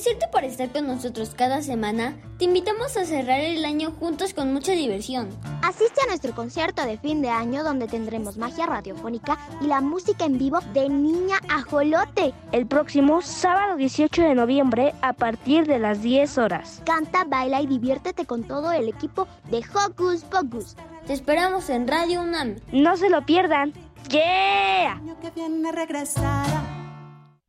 Agradecerte 0.00 0.32
por 0.32 0.44
estar 0.44 0.70
con 0.70 0.86
nosotros 0.86 1.34
cada 1.36 1.60
semana, 1.60 2.16
te 2.38 2.46
invitamos 2.46 2.96
a 2.96 3.04
cerrar 3.04 3.40
el 3.40 3.66
año 3.66 3.90
juntos 3.90 4.32
con 4.32 4.50
mucha 4.50 4.72
diversión. 4.72 5.28
Asiste 5.62 6.00
a 6.00 6.06
nuestro 6.06 6.34
concierto 6.34 6.86
de 6.86 6.96
fin 6.96 7.20
de 7.20 7.28
año 7.28 7.62
donde 7.62 7.86
tendremos 7.86 8.38
magia 8.38 8.64
radiofónica 8.64 9.38
y 9.60 9.66
la 9.66 9.82
música 9.82 10.24
en 10.24 10.38
vivo 10.38 10.60
de 10.72 10.88
Niña 10.88 11.36
Ajolote. 11.50 12.32
El 12.50 12.66
próximo 12.66 13.20
sábado 13.20 13.76
18 13.76 14.22
de 14.22 14.34
noviembre 14.34 14.94
a 15.02 15.12
partir 15.12 15.66
de 15.66 15.78
las 15.78 16.00
10 16.00 16.38
horas. 16.38 16.80
Canta, 16.86 17.24
baila 17.24 17.60
y 17.60 17.66
diviértete 17.66 18.24
con 18.24 18.44
todo 18.44 18.72
el 18.72 18.88
equipo 18.88 19.28
de 19.50 19.58
Hocus 19.58 20.24
Pocus. 20.24 20.76
Te 21.06 21.12
esperamos 21.12 21.68
en 21.68 21.86
Radio 21.86 22.22
UNAM. 22.22 22.56
No 22.72 22.96
se 22.96 23.10
lo 23.10 23.26
pierdan. 23.26 23.74
¡Yeah! 24.08 24.98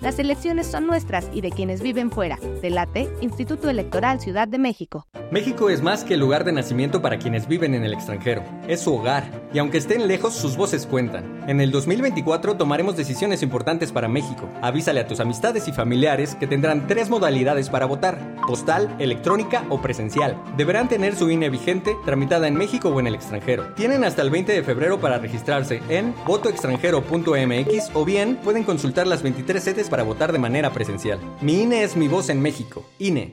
Las 0.00 0.18
elecciones 0.18 0.66
son 0.66 0.86
nuestras 0.86 1.28
y 1.32 1.40
de 1.40 1.50
quienes 1.50 1.80
viven 1.80 2.10
fuera. 2.10 2.38
Delate, 2.60 3.08
Instituto 3.22 3.70
Electoral 3.70 4.20
Ciudad 4.20 4.46
de 4.46 4.58
México. 4.58 5.06
México 5.30 5.70
es 5.70 5.82
más 5.82 6.04
que 6.04 6.14
el 6.14 6.20
lugar 6.20 6.44
de 6.44 6.52
nacimiento 6.52 7.02
para 7.02 7.18
quienes 7.18 7.48
viven 7.48 7.74
en 7.74 7.82
el 7.82 7.92
extranjero. 7.92 8.44
Es 8.68 8.80
su 8.80 8.94
hogar. 8.94 9.48
Y 9.52 9.58
aunque 9.58 9.78
estén 9.78 10.06
lejos, 10.06 10.34
sus 10.34 10.56
voces 10.56 10.86
cuentan. 10.86 11.42
En 11.48 11.60
el 11.60 11.70
2024 11.70 12.56
tomaremos 12.56 12.96
decisiones 12.96 13.42
importantes 13.42 13.90
para 13.90 14.06
México. 14.06 14.48
Avísale 14.62 15.00
a 15.00 15.06
tus 15.06 15.18
amistades 15.18 15.66
y 15.66 15.72
familiares 15.72 16.34
que 16.34 16.46
tendrán 16.46 16.86
tres 16.86 17.08
modalidades 17.08 17.70
para 17.70 17.86
votar. 17.86 18.36
Postal, 18.46 18.94
electrónica 18.98 19.64
o 19.70 19.80
presencial. 19.80 20.40
Deberán 20.56 20.88
tener 20.88 21.16
su 21.16 21.30
INE 21.30 21.50
vigente, 21.50 21.96
tramitada 22.04 22.46
en 22.46 22.54
México 22.54 22.90
o 22.90 23.00
en 23.00 23.06
el 23.06 23.14
extranjero. 23.14 23.72
Tienen 23.74 24.04
hasta 24.04 24.22
el 24.22 24.30
20 24.30 24.52
de 24.52 24.62
febrero 24.62 25.00
para 25.00 25.18
registrarse 25.18 25.82
en 25.88 26.14
votoextranjero.mx 26.26 27.90
o 27.94 28.04
bien 28.04 28.36
pueden 28.36 28.62
consultar 28.62 29.06
las 29.06 29.22
23 29.22 29.62
sedes 29.62 29.85
para 29.88 30.02
votar 30.02 30.32
de 30.32 30.38
manera 30.38 30.72
presencial. 30.72 31.18
Mi 31.40 31.62
INE 31.62 31.82
es 31.82 31.96
mi 31.96 32.08
voz 32.08 32.28
en 32.28 32.40
México. 32.40 32.84
INE. 32.98 33.30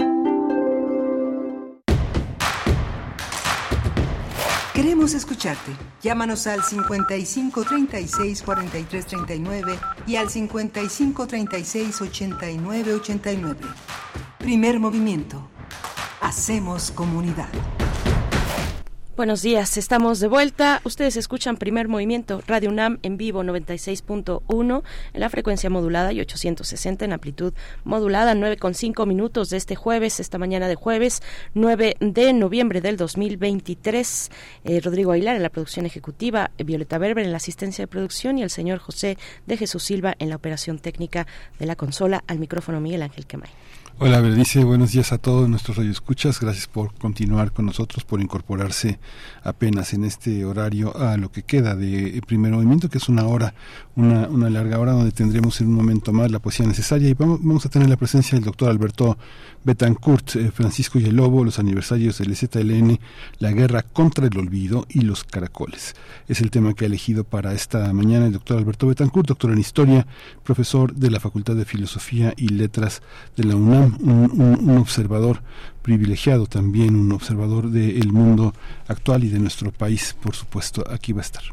Queremos 4.74 5.14
escucharte. 5.14 5.72
Llámanos 6.02 6.48
al 6.48 6.64
55 6.64 7.64
36 7.64 8.42
43 8.42 9.06
39 9.06 9.80
y 10.08 10.16
al 10.16 10.30
55 10.30 11.28
36 11.28 12.02
89 12.02 12.94
89. 12.96 13.60
Primer 14.40 14.80
movimiento. 14.80 15.48
Hacemos 16.22 16.92
comunidad. 16.92 17.50
Buenos 19.16 19.44
días, 19.44 19.78
estamos 19.78 20.20
de 20.20 20.28
vuelta. 20.28 20.82
Ustedes 20.86 21.18
escuchan 21.18 21.58
Primer 21.58 21.88
Movimiento 21.88 22.42
Radio 22.48 22.72
UNAM 22.72 22.98
en 23.04 23.16
vivo 23.16 23.44
96.1 23.44 24.84
en 25.14 25.20
la 25.20 25.30
frecuencia 25.30 25.70
modulada 25.70 26.12
y 26.12 26.20
860 26.20 27.06
en 27.06 27.14
amplitud 27.14 27.54
modulada, 27.84 28.34
9.5 28.34 29.06
minutos 29.06 29.52
de 29.52 29.58
este 29.58 29.76
jueves, 29.76 30.20
esta 30.20 30.40
mañana 30.40 30.68
de 30.68 30.74
jueves 30.74 31.22
9 31.54 31.98
de 32.00 32.34
noviembre 32.34 32.82
del 32.82 32.98
2023. 32.98 34.32
Eh, 34.64 34.82
Rodrigo 34.82 35.12
Aguilar 35.12 35.36
en 35.36 35.44
la 35.44 35.50
producción 35.50 35.86
ejecutiva, 35.86 36.50
Violeta 36.58 36.98
Berber 36.98 37.24
en 37.24 37.32
la 37.34 37.38
asistencia 37.38 37.84
de 37.84 37.88
producción 37.88 38.40
y 38.40 38.42
el 38.42 38.50
señor 38.50 38.80
José 38.80 39.20
de 39.46 39.58
Jesús 39.58 39.84
Silva 39.84 40.16
en 40.18 40.30
la 40.30 40.38
operación 40.38 40.80
técnica 40.80 41.28
de 41.60 41.68
la 41.68 41.76
consola. 41.76 42.24
Al 42.26 42.40
micrófono 42.40 42.82
Miguel 42.82 43.04
Ángel 43.04 43.28
Quemay. 43.28 43.52
Hola, 44.00 44.20
Berenice, 44.22 44.64
buenos 44.64 44.92
días 44.92 45.14
a 45.14 45.20
todos 45.20 45.48
nuestros 45.48 45.78
radioescuchas. 45.78 46.40
Gracias 46.40 46.66
por 46.66 46.96
continuar 46.96 47.52
con 47.52 47.68
nosotros, 47.68 48.04
por 48.04 48.22
incorporarse 48.22 49.00
apenas 49.44 49.94
en 49.94 50.04
este 50.04 50.44
horario 50.46 50.98
a 50.98 51.16
lo 51.16 51.32
que 51.32 51.44
queda 51.44 51.76
de 51.76 52.20
primer 52.26 52.54
movimiento, 52.54 52.90
que 52.90 52.98
es 52.98 53.08
una 53.08 53.26
hora, 53.28 53.54
una, 53.96 54.50
larga 54.50 54.80
hora 54.80 54.94
donde 54.94 55.12
tendremos 55.12 55.62
en 55.62 55.68
un 55.68 55.76
momento 55.76 56.12
más 56.12 56.32
la 56.32 56.40
poesía 56.40 56.66
necesaria 56.66 57.08
y 57.08 57.14
vamos, 57.14 57.40
vamos 57.44 57.68
a 57.68 57.70
tener 57.70 57.88
la 57.88 57.96
presencia 57.96 58.36
del 58.36 58.44
doctor 58.44 58.70
Alberto 58.70 59.16
Betancourt, 59.64 60.38
eh, 60.38 60.52
Francisco 60.52 61.00
y 61.00 61.06
el 61.06 61.16
Lobo, 61.16 61.46
los 61.46 61.60
aniversarios 61.60 62.18
del 62.18 62.36
ZLN, 62.36 63.00
la 63.38 63.52
guerra 63.52 63.84
contra 63.84 64.26
el 64.26 64.38
olvido 64.38 64.88
y 64.90 65.02
los 65.02 65.24
caracoles. 65.24 65.96
Es 66.28 66.42
el 66.42 66.50
tema 66.50 66.74
que 66.74 66.86
ha 66.86 66.88
elegido 66.88 67.24
para 67.24 67.54
esta 67.54 67.94
mañana 67.94 68.26
el 68.26 68.34
doctor 68.34 68.58
Alberto 68.58 68.88
Betancourt, 68.88 69.28
doctor 69.28 69.52
en 69.52 69.60
historia, 69.60 70.08
profesor 70.44 70.96
de 70.96 71.12
la 71.12 71.20
Facultad 71.20 71.56
de 71.56 71.66
Filosofía 71.66 72.34
y 72.36 72.50
Letras 72.50 73.04
de 73.38 73.44
la 73.44 73.56
UNAM 73.56 73.83
un, 73.86 74.78
observador 74.78 75.42
privilegiado 75.82 76.46
también, 76.46 76.96
un 76.96 77.12
observador 77.12 77.70
del 77.70 78.12
mundo 78.12 78.54
actual 78.88 79.24
y 79.24 79.30
de 79.30 79.40
nuestro 79.40 79.72
país, 79.72 80.16
por 80.22 80.36
supuesto, 80.36 80.84
aquí 80.90 81.14
va 81.14 81.22
a 81.22 81.26
estar. 81.26 81.44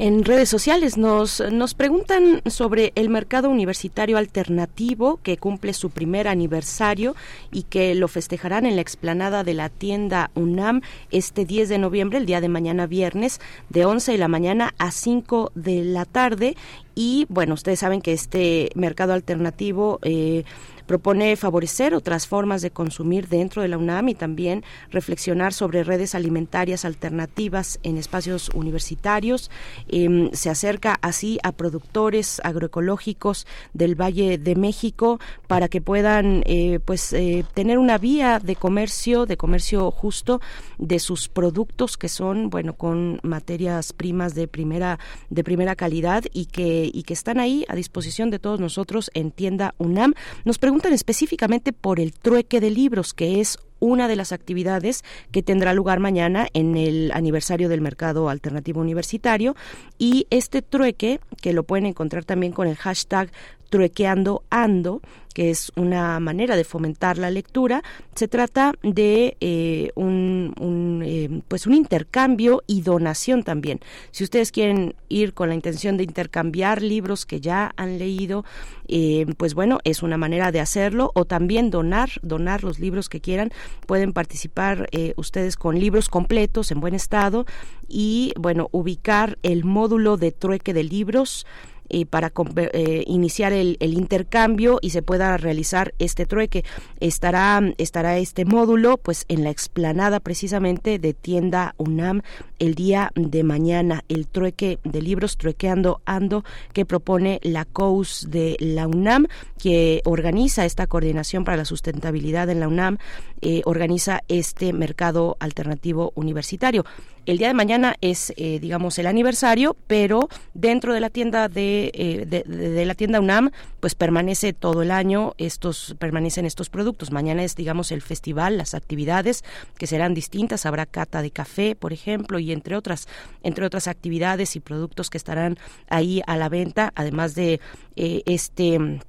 En 0.00 0.24
redes 0.24 0.48
sociales 0.48 0.96
nos, 0.96 1.42
nos 1.50 1.74
preguntan 1.74 2.40
sobre 2.46 2.92
el 2.94 3.08
mercado 3.08 3.50
universitario 3.50 4.16
alternativo 4.16 5.18
que 5.24 5.38
cumple 5.38 5.72
su 5.72 5.90
primer 5.90 6.28
aniversario 6.28 7.16
y 7.50 7.64
que 7.64 7.96
lo 7.96 8.06
festejarán 8.06 8.64
en 8.64 8.76
la 8.76 8.82
explanada 8.82 9.42
de 9.42 9.54
la 9.54 9.70
tienda 9.70 10.30
UNAM 10.36 10.82
este 11.10 11.44
10 11.44 11.68
de 11.68 11.78
noviembre, 11.78 12.18
el 12.18 12.26
día 12.26 12.40
de 12.40 12.48
mañana 12.48 12.86
viernes, 12.86 13.40
de 13.70 13.86
11 13.86 14.12
de 14.12 14.18
la 14.18 14.28
mañana 14.28 14.72
a 14.78 14.92
5 14.92 15.50
de 15.56 15.82
la 15.82 16.04
tarde. 16.04 16.56
Y 16.94 17.26
bueno, 17.28 17.54
ustedes 17.54 17.80
saben 17.80 18.00
que 18.00 18.12
este 18.12 18.70
mercado 18.76 19.14
alternativo... 19.14 19.98
Eh, 20.02 20.44
Propone 20.88 21.36
favorecer 21.36 21.94
otras 21.94 22.26
formas 22.26 22.62
de 22.62 22.70
consumir 22.70 23.28
dentro 23.28 23.60
de 23.60 23.68
la 23.68 23.76
UNAM 23.76 24.08
y 24.08 24.14
también 24.14 24.64
reflexionar 24.90 25.52
sobre 25.52 25.84
redes 25.84 26.14
alimentarias 26.14 26.86
alternativas 26.86 27.78
en 27.82 27.98
espacios 27.98 28.48
universitarios. 28.54 29.50
Em, 29.88 30.30
se 30.32 30.48
acerca 30.48 30.98
así 31.02 31.38
a 31.42 31.52
productores 31.52 32.40
agroecológicos 32.42 33.46
del 33.74 34.00
Valle 34.00 34.38
de 34.38 34.56
México 34.56 35.20
para 35.46 35.68
que 35.68 35.82
puedan 35.82 36.42
eh, 36.46 36.80
pues 36.82 37.12
eh, 37.12 37.44
tener 37.52 37.76
una 37.76 37.98
vía 37.98 38.38
de 38.38 38.56
comercio, 38.56 39.26
de 39.26 39.36
comercio 39.36 39.90
justo 39.90 40.40
de 40.78 41.00
sus 41.00 41.28
productos 41.28 41.98
que 41.98 42.08
son 42.08 42.48
bueno 42.48 42.72
con 42.72 43.20
materias 43.22 43.92
primas 43.92 44.34
de 44.34 44.48
primera 44.48 44.98
de 45.28 45.44
primera 45.44 45.76
calidad 45.76 46.24
y 46.32 46.46
que 46.46 46.90
y 46.90 47.02
que 47.02 47.12
están 47.12 47.38
ahí 47.40 47.66
a 47.68 47.76
disposición 47.76 48.30
de 48.30 48.38
todos 48.38 48.58
nosotros 48.58 49.10
en 49.12 49.32
tienda 49.32 49.74
UNAM. 49.76 50.14
Nos 50.46 50.56
específicamente 50.86 51.72
por 51.72 52.00
el 52.00 52.12
trueque 52.12 52.60
de 52.60 52.70
libros, 52.70 53.14
que 53.14 53.40
es 53.40 53.58
una 53.80 54.08
de 54.08 54.16
las 54.16 54.32
actividades 54.32 55.04
que 55.30 55.42
tendrá 55.42 55.72
lugar 55.72 56.00
mañana 56.00 56.48
en 56.52 56.76
el 56.76 57.10
aniversario 57.12 57.68
del 57.68 57.80
mercado 57.80 58.28
alternativo 58.28 58.80
universitario. 58.80 59.54
Y 59.98 60.26
este 60.30 60.62
trueque 60.62 61.20
que 61.40 61.52
lo 61.52 61.62
pueden 61.62 61.86
encontrar 61.86 62.24
también 62.24 62.52
con 62.52 62.66
el 62.66 62.76
hashtag 62.76 63.30
truequeando 63.68 64.42
ando 64.50 65.00
que 65.38 65.50
es 65.50 65.70
una 65.76 66.18
manera 66.18 66.56
de 66.56 66.64
fomentar 66.64 67.16
la 67.16 67.30
lectura. 67.30 67.84
Se 68.16 68.26
trata 68.26 68.72
de 68.82 69.36
eh, 69.40 69.92
un, 69.94 71.00
eh, 71.06 71.42
pues 71.46 71.68
un 71.68 71.74
intercambio 71.74 72.64
y 72.66 72.80
donación 72.80 73.44
también. 73.44 73.78
Si 74.10 74.24
ustedes 74.24 74.50
quieren 74.50 74.96
ir 75.08 75.34
con 75.34 75.48
la 75.48 75.54
intención 75.54 75.96
de 75.96 76.02
intercambiar 76.02 76.82
libros 76.82 77.24
que 77.24 77.40
ya 77.40 77.72
han 77.76 78.00
leído, 78.00 78.44
eh, 78.88 79.26
pues 79.36 79.54
bueno, 79.54 79.78
es 79.84 80.02
una 80.02 80.16
manera 80.16 80.50
de 80.50 80.58
hacerlo 80.58 81.12
o 81.14 81.24
también 81.24 81.70
donar, 81.70 82.10
donar 82.22 82.64
los 82.64 82.80
libros 82.80 83.08
que 83.08 83.20
quieran. 83.20 83.52
Pueden 83.86 84.12
participar 84.12 84.88
ustedes 85.14 85.56
con 85.56 85.78
libros 85.78 86.08
completos 86.08 86.72
en 86.72 86.80
buen 86.80 86.94
estado 86.94 87.46
y 87.86 88.32
bueno, 88.36 88.68
ubicar 88.72 89.38
el 89.44 89.62
módulo 89.64 90.16
de 90.16 90.32
trueque 90.32 90.74
de 90.74 90.82
libros 90.82 91.46
eh, 91.90 92.06
para 92.06 92.32
eh, 92.56 93.04
iniciar 93.06 93.52
el, 93.52 93.76
intercambio 93.80 94.78
y 94.82 94.90
se 94.90 95.02
pueda 95.02 95.36
realizar 95.36 95.94
este 95.98 96.26
trueque. 96.26 96.64
Estará, 97.00 97.60
estará 97.78 98.18
este 98.18 98.44
módulo 98.44 98.98
pues 98.98 99.24
en 99.28 99.44
la 99.44 99.50
explanada 99.50 100.20
precisamente 100.20 100.98
de 100.98 101.14
tienda 101.14 101.74
UNAM 101.78 102.22
el 102.58 102.74
día 102.74 103.12
de 103.14 103.42
mañana, 103.42 104.04
el 104.08 104.26
trueque 104.26 104.78
de 104.84 105.02
libros 105.02 105.36
Truequeando 105.36 106.00
Ando 106.04 106.44
que 106.72 106.84
propone 106.84 107.40
la 107.42 107.64
COUS 107.64 108.26
de 108.30 108.56
la 108.58 108.86
UNAM, 108.86 109.26
que 109.58 110.02
organiza 110.04 110.64
esta 110.64 110.86
coordinación 110.86 111.44
para 111.44 111.56
la 111.56 111.64
sustentabilidad 111.64 112.50
en 112.50 112.60
la 112.60 112.68
UNAM, 112.68 112.98
eh, 113.40 113.62
organiza 113.64 114.20
este 114.28 114.72
mercado 114.72 115.36
alternativo 115.40 116.12
universitario. 116.14 116.84
El 117.28 117.36
día 117.36 117.48
de 117.48 117.54
mañana 117.54 117.94
es, 118.00 118.32
eh, 118.38 118.58
digamos, 118.58 118.98
el 118.98 119.06
aniversario, 119.06 119.76
pero 119.86 120.30
dentro 120.54 120.94
de 120.94 121.00
la 121.00 121.10
tienda 121.10 121.50
eh, 121.54 122.24
de, 122.26 122.42
de, 122.42 122.86
la 122.86 122.94
tienda 122.94 123.20
UNAM, 123.20 123.50
pues 123.80 123.94
permanece 123.94 124.54
todo 124.54 124.80
el 124.80 124.90
año 124.90 125.34
estos 125.36 125.94
permanecen 125.98 126.46
estos 126.46 126.70
productos. 126.70 127.12
Mañana 127.12 127.44
es, 127.44 127.54
digamos, 127.54 127.92
el 127.92 128.00
festival, 128.00 128.56
las 128.56 128.72
actividades 128.72 129.44
que 129.76 129.86
serán 129.86 130.14
distintas. 130.14 130.64
Habrá 130.64 130.86
cata 130.86 131.20
de 131.20 131.30
café, 131.30 131.76
por 131.76 131.92
ejemplo, 131.92 132.38
y 132.38 132.50
entre 132.50 132.76
otras, 132.76 133.08
entre 133.42 133.66
otras 133.66 133.88
actividades 133.88 134.56
y 134.56 134.60
productos 134.60 135.10
que 135.10 135.18
estarán 135.18 135.58
ahí 135.90 136.22
a 136.26 136.38
la 136.38 136.48
venta, 136.48 136.94
además 136.94 137.34
de 137.34 137.60
eh, 137.96 138.22
este 138.24 139.00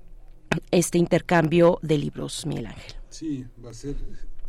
este 0.71 0.97
intercambio 0.97 1.79
de 1.83 1.97
libros, 1.97 2.45
Miguel 2.45 2.65
Ángel. 2.65 2.95
Sí, 3.07 3.45
va 3.63 3.69
a 3.69 3.73
ser 3.73 3.95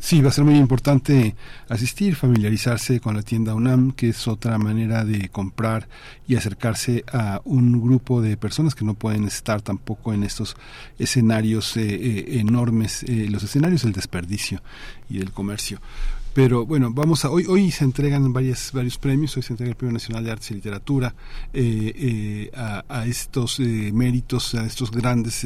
Sí, 0.01 0.19
va 0.19 0.29
a 0.29 0.31
ser 0.31 0.45
muy 0.45 0.57
importante 0.57 1.35
asistir, 1.69 2.15
familiarizarse 2.15 2.99
con 2.99 3.15
la 3.15 3.21
tienda 3.21 3.53
UNAM, 3.53 3.91
que 3.91 4.09
es 4.09 4.27
otra 4.27 4.57
manera 4.57 5.05
de 5.05 5.29
comprar 5.29 5.87
y 6.27 6.35
acercarse 6.35 7.03
a 7.13 7.39
un 7.45 7.79
grupo 7.79 8.19
de 8.19 8.35
personas 8.35 8.73
que 8.73 8.83
no 8.83 8.95
pueden 8.95 9.25
estar 9.25 9.61
tampoco 9.61 10.11
en 10.11 10.23
estos 10.23 10.57
escenarios 10.97 11.77
eh, 11.77 11.83
eh, 11.83 12.39
enormes, 12.39 13.03
eh, 13.03 13.27
los 13.29 13.43
escenarios 13.43 13.83
del 13.83 13.93
desperdicio 13.93 14.63
y 15.07 15.19
del 15.19 15.31
comercio. 15.31 15.79
Pero 16.33 16.65
bueno, 16.65 16.91
vamos 16.93 17.25
a 17.25 17.29
hoy 17.29 17.45
hoy 17.47 17.71
se 17.71 17.83
entregan 17.83 18.31
varias, 18.31 18.71
varios 18.71 18.97
premios. 18.97 19.35
Hoy 19.35 19.43
se 19.43 19.53
entrega 19.53 19.71
el 19.71 19.75
Premio 19.75 19.93
Nacional 19.93 20.23
de 20.23 20.31
Artes 20.31 20.51
y 20.51 20.53
Literatura 20.53 21.13
a, 22.55 22.83
a, 22.87 23.05
estos 23.05 23.59
méritos, 23.59 24.55
a 24.55 24.65
estos 24.65 24.91
grandes 24.91 25.45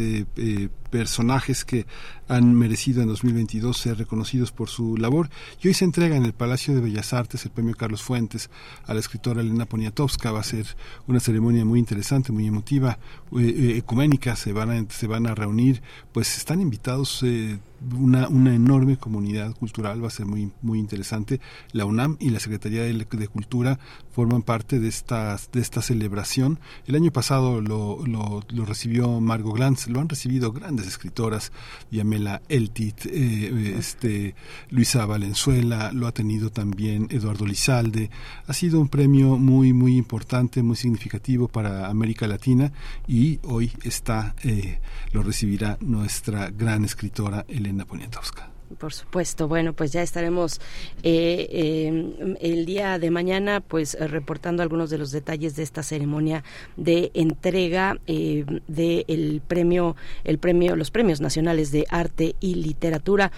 personajes 0.96 1.66
que 1.66 1.86
han 2.30 2.56
merecido 2.56 3.02
en 3.02 3.10
2022 3.10 3.78
ser 3.78 3.98
reconocidos 3.98 4.54
por 4.54 4.70
su 4.70 4.96
labor. 4.96 5.30
Y 5.62 5.68
hoy 5.68 5.74
se 5.74 5.84
entrega 5.84 6.16
en 6.16 6.24
el 6.24 6.32
Palacio 6.32 6.74
de 6.74 6.80
Bellas 6.80 7.12
Artes 7.12 7.44
el 7.44 7.52
premio 7.52 7.76
Carlos 7.76 8.02
Fuentes 8.02 8.50
a 8.86 8.94
la 8.94 9.02
escritora 9.02 9.42
Elena 9.42 9.66
Poniatowska. 9.66 10.32
Va 10.32 10.40
a 10.40 10.44
ser 10.44 10.66
una 11.06 11.20
ceremonia 11.20 11.66
muy 11.66 11.80
interesante, 11.80 12.32
muy 12.32 12.48
emotiva, 12.48 12.98
eh, 13.34 13.42
eh, 13.42 13.78
ecuménica. 13.78 14.38
Se 14.38 14.54
van 14.54 14.72
a, 14.72 14.86
se 14.90 15.08
van 15.08 15.28
a 15.28 15.36
reunir, 15.36 15.82
pues 16.14 16.38
están 16.38 16.62
invitados. 16.62 17.24
Eh, 17.24 17.60
una, 17.98 18.28
una 18.28 18.54
enorme 18.54 18.98
comunidad 18.98 19.56
cultural, 19.56 20.04
va 20.04 20.08
a 20.08 20.12
ser 20.12 20.26
muy, 20.26 20.52
muy 20.62 20.80
interesante. 20.80 21.40
La 21.72 21.86
UNAM 21.86 22.18
y 22.20 22.30
la 22.30 22.40
Secretaría 22.40 22.84
de, 22.84 22.94
de 22.94 23.28
Cultura 23.28 23.80
forman 24.12 24.42
parte 24.42 24.80
de 24.80 24.88
esta, 24.88 25.38
de 25.52 25.62
esta 25.62 25.82
celebración. 25.82 26.60
El 26.86 26.96
año 26.96 27.12
pasado 27.12 27.62
lo, 27.62 28.06
lo, 28.06 28.42
lo 28.50 28.66
recibió 28.66 29.20
Margot 29.20 29.56
Glantz, 29.56 29.88
lo 29.88 30.00
han 30.00 30.10
recibido 30.10 30.52
grandes 30.52 30.88
escritoras, 30.88 31.52
Yamela 31.92 32.42
Eltit, 32.48 33.06
eh, 33.06 33.76
este, 33.78 34.36
Luisa 34.70 35.06
Valenzuela, 35.06 35.92
lo 35.92 36.08
ha 36.08 36.12
tenido 36.12 36.50
también 36.50 37.08
Eduardo 37.12 37.46
Lizalde. 37.46 38.10
Ha 38.48 38.54
sido 38.54 38.80
un 38.80 38.88
premio 38.88 39.38
muy, 39.38 39.74
muy 39.74 39.98
importante, 39.98 40.64
muy 40.64 40.76
significativo 40.76 41.48
para 41.48 41.88
América 41.88 42.28
Latina 42.28 42.72
y 43.08 43.40
hoy 43.44 43.72
está, 43.84 44.36
eh, 44.44 44.80
lo 45.12 45.24
recibirá 45.24 45.78
nuestra 45.82 46.50
gran 46.52 46.86
escritora 46.86 47.46
Elena 47.66 47.86
Poniatowska. 47.86 48.50
Por 48.80 48.94
supuesto, 48.94 49.48
bueno, 49.48 49.74
pues 49.74 49.92
ya 49.92 50.02
estaremos 50.02 50.60
eh, 51.04 51.48
eh, 51.52 52.38
el 52.42 52.66
día 52.66 52.98
de 52.98 53.12
mañana, 53.12 53.62
pues 53.62 53.94
eh, 53.94 54.08
reportando 54.08 54.64
algunos 54.64 54.90
de 54.90 54.98
los 54.98 55.12
detalles 55.12 55.56
de 55.56 55.64
esta 55.64 55.84
ceremonia 55.84 56.44
de 56.76 57.12
entrega 57.14 57.98
eh, 58.08 58.44
del 58.68 59.42
premio, 59.48 59.96
el 60.24 60.40
premio, 60.40 60.76
los 60.76 60.90
premios 60.90 61.22
nacionales 61.22 61.72
de 61.72 61.86
arte 61.90 62.36
y 62.40 62.56
literatura. 62.56 63.32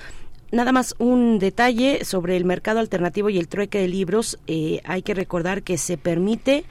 Nada 0.51 0.71
más 0.71 0.95
un 0.97 1.39
detalle 1.39 2.05
sobre 2.05 2.37
el 2.37 2.45
mercado 2.45 2.79
alternativo 2.79 3.29
y 3.29 3.37
el 3.37 3.49
trueque 3.49 3.79
de 3.79 3.89
libros. 3.89 4.39
hay 4.85 5.01
que 5.01 5.13
recordar 5.13 5.61
que 5.61 5.77
se 5.77 5.97
permite 5.97 6.63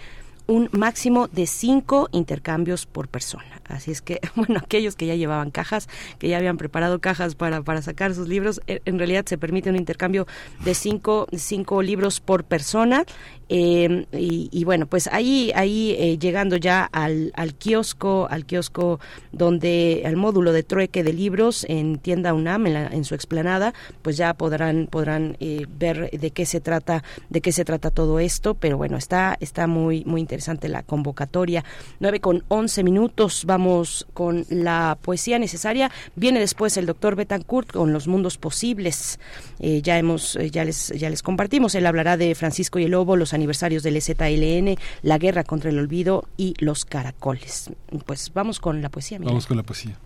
un 0.47 0.69
máximo 0.73 1.29
de 1.29 1.47
cinco 1.47 2.09
intercambios 2.13 2.87
por 2.87 3.09
persona. 3.09 3.61
Así 3.69 3.91
es 3.91 4.03
que, 4.03 4.21
bueno, 4.37 4.61
aquellos 4.63 4.97
que 4.97 5.07
ya 5.07 5.15
llevaban 5.15 5.51
cajas, 5.51 5.89
que 6.19 6.29
ya 6.29 6.39
habían 6.39 6.57
preparado 6.57 7.01
cajas 7.01 7.35
para, 7.35 7.63
para 7.63 7.83
sacar 7.83 8.15
sus 8.15 8.29
libros, 8.29 8.61
eh, 8.67 8.81
en 8.85 8.99
realidad 8.99 9.25
se 9.27 9.39
permite 9.39 9.71
un 9.71 9.77
intercambio 9.77 10.27
de 10.65 10.75
cinco, 10.75 11.27
cinco 11.37 11.83
libros 11.83 12.21
por 12.21 12.45
persona. 12.45 13.05
Eh, 13.49 14.07
y, 14.13 14.65
bueno, 14.65 14.87
pues 14.87 15.07
ahí, 15.09 15.53
ahí 15.55 15.95
eh, 15.99 16.19
llegando 16.19 16.57
ya 16.57 16.85
al, 16.85 17.33
al 17.37 17.55
kiosco, 17.55 18.27
al 18.31 18.45
kiosco 18.45 19.01
donde, 19.33 20.03
al 20.05 20.17
módulo 20.17 20.53
de 20.53 20.63
trueque 20.63 21.05
de 21.05 21.13
libros 21.13 21.65
en 21.69 21.99
tienda 21.99 22.35
UNAM, 22.35 22.67
en, 22.67 22.77
en 22.77 23.05
su 23.05 23.15
explanada, 23.15 23.73
pues 24.03 24.17
ya 24.17 24.35
podrán, 24.35 24.89
podrán 24.91 25.37
ver 25.79 26.11
de 26.11 26.31
qué 26.31 26.47
se 26.47 26.61
trata, 26.61 27.05
de 27.29 27.41
qué 27.41 27.53
se 27.53 27.65
trata 27.65 27.91
todo 27.91 28.19
esto. 28.19 28.55
Pero 28.55 28.77
bueno, 28.77 28.97
está, 28.97 29.37
está 29.41 29.67
muy, 29.67 30.05
muy 30.05 30.21
interesante 30.21 30.69
la 30.69 30.83
convocatoria. 30.83 31.65
9 32.01 32.21
con 32.21 32.45
11 32.49 32.83
minutos 32.83 33.45
vamos 33.45 34.07
con 34.15 34.45
la 34.49 34.99
poesía 35.01 35.39
necesaria. 35.39 35.91
Viene 36.15 36.41
después 36.41 36.77
el 36.77 36.87
doctor 36.87 37.17
Betancourt 37.17 37.71
con 37.71 37.93
los 37.93 38.09
mundos 38.09 38.39
posibles. 38.39 39.19
Eh, 39.59 39.83
ya 39.83 39.99
hemos, 39.99 40.37
eh, 40.37 40.51
ya 40.51 40.65
les, 40.65 40.89
ya 40.89 41.11
les 41.11 41.23
compartimos. 41.23 41.75
Él 41.75 41.87
hablará 41.87 42.17
de 42.17 42.35
Francisco 42.35 42.79
y 42.79 42.85
el 42.85 42.93
Lobo, 42.93 43.17
los 43.17 43.33
aniversarios 43.37 43.83
del 43.83 43.97
EZLN, 43.97 44.77
la 45.03 45.19
guerra 45.19 45.45
contra 45.45 45.71
el 45.71 45.79
olvido 45.79 46.29
y 46.37 46.55
los 46.59 46.85
caracoles. 46.85 47.71
Pues 48.05 48.33
vamos 48.35 48.59
con 48.59 48.83
la 48.83 48.89
poesía. 48.89 49.19
Vamos 49.21 49.47
con 49.47 49.57
la 49.57 49.63
poesía. 49.63 49.97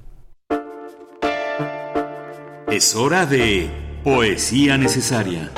Es 2.70 2.94
hora 2.94 3.26
de 3.26 3.68
poesía 4.04 4.78
necesaria. 4.78 5.50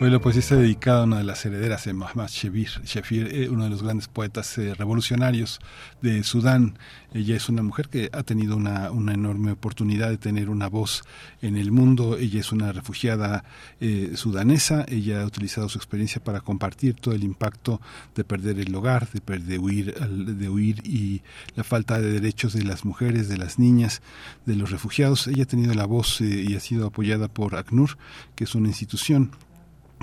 Hoy 0.00 0.10
la 0.10 0.20
poesía 0.20 0.38
está 0.38 0.54
dedicada 0.54 1.00
a 1.00 1.04
una 1.04 1.18
de 1.18 1.24
las 1.24 1.44
herederas 1.44 1.84
de 1.84 1.92
Mahmoud 1.92 2.28
Shafir, 2.28 3.34
eh, 3.34 3.48
uno 3.48 3.64
de 3.64 3.70
los 3.70 3.82
grandes 3.82 4.06
poetas 4.06 4.56
eh, 4.56 4.72
revolucionarios 4.74 5.58
de 6.02 6.22
Sudán. 6.22 6.78
Ella 7.12 7.34
es 7.34 7.48
una 7.48 7.64
mujer 7.64 7.88
que 7.88 8.08
ha 8.12 8.22
tenido 8.22 8.56
una, 8.56 8.92
una, 8.92 9.14
enorme 9.14 9.50
oportunidad 9.50 10.08
de 10.08 10.16
tener 10.16 10.50
una 10.50 10.68
voz 10.68 11.02
en 11.42 11.56
el 11.56 11.72
mundo. 11.72 12.16
Ella 12.16 12.38
es 12.38 12.52
una 12.52 12.70
refugiada 12.70 13.42
eh, 13.80 14.12
sudanesa. 14.14 14.86
Ella 14.86 15.22
ha 15.22 15.26
utilizado 15.26 15.68
su 15.68 15.78
experiencia 15.78 16.22
para 16.22 16.42
compartir 16.42 16.94
todo 16.94 17.16
el 17.16 17.24
impacto 17.24 17.80
de 18.14 18.22
perder 18.22 18.60
el 18.60 18.72
hogar, 18.76 19.08
de, 19.10 19.38
de, 19.40 19.58
huir, 19.58 19.96
de 19.96 20.48
huir 20.48 20.80
y 20.86 21.22
la 21.56 21.64
falta 21.64 22.00
de 22.00 22.12
derechos 22.12 22.52
de 22.52 22.62
las 22.62 22.84
mujeres, 22.84 23.28
de 23.28 23.36
las 23.36 23.58
niñas, 23.58 24.00
de 24.46 24.54
los 24.54 24.70
refugiados. 24.70 25.26
Ella 25.26 25.42
ha 25.42 25.46
tenido 25.46 25.74
la 25.74 25.86
voz 25.86 26.20
y 26.20 26.54
ha 26.54 26.60
sido 26.60 26.86
apoyada 26.86 27.26
por 27.26 27.56
ACNUR, 27.56 27.98
que 28.36 28.44
es 28.44 28.54
una 28.54 28.68
institución 28.68 29.32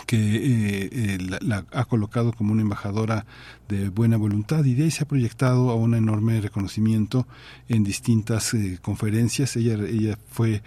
que 0.05 0.17
eh, 0.17 0.89
eh, 0.91 1.17
la, 1.41 1.65
ha 1.71 1.85
colocado 1.85 2.33
como 2.33 2.51
una 2.51 2.61
embajadora 2.61 3.25
de 3.67 3.89
buena 3.89 4.17
voluntad 4.17 4.63
y 4.65 4.75
de 4.75 4.83
ahí 4.83 4.91
se 4.91 5.03
ha 5.03 5.07
proyectado 5.07 5.69
a 5.69 5.75
un 5.75 5.95
enorme 5.95 6.39
reconocimiento 6.41 7.27
en 7.69 7.83
distintas 7.83 8.53
eh, 8.53 8.77
conferencias. 8.81 9.55
Ella, 9.55 9.73
ella 9.73 10.17
fue 10.29 10.61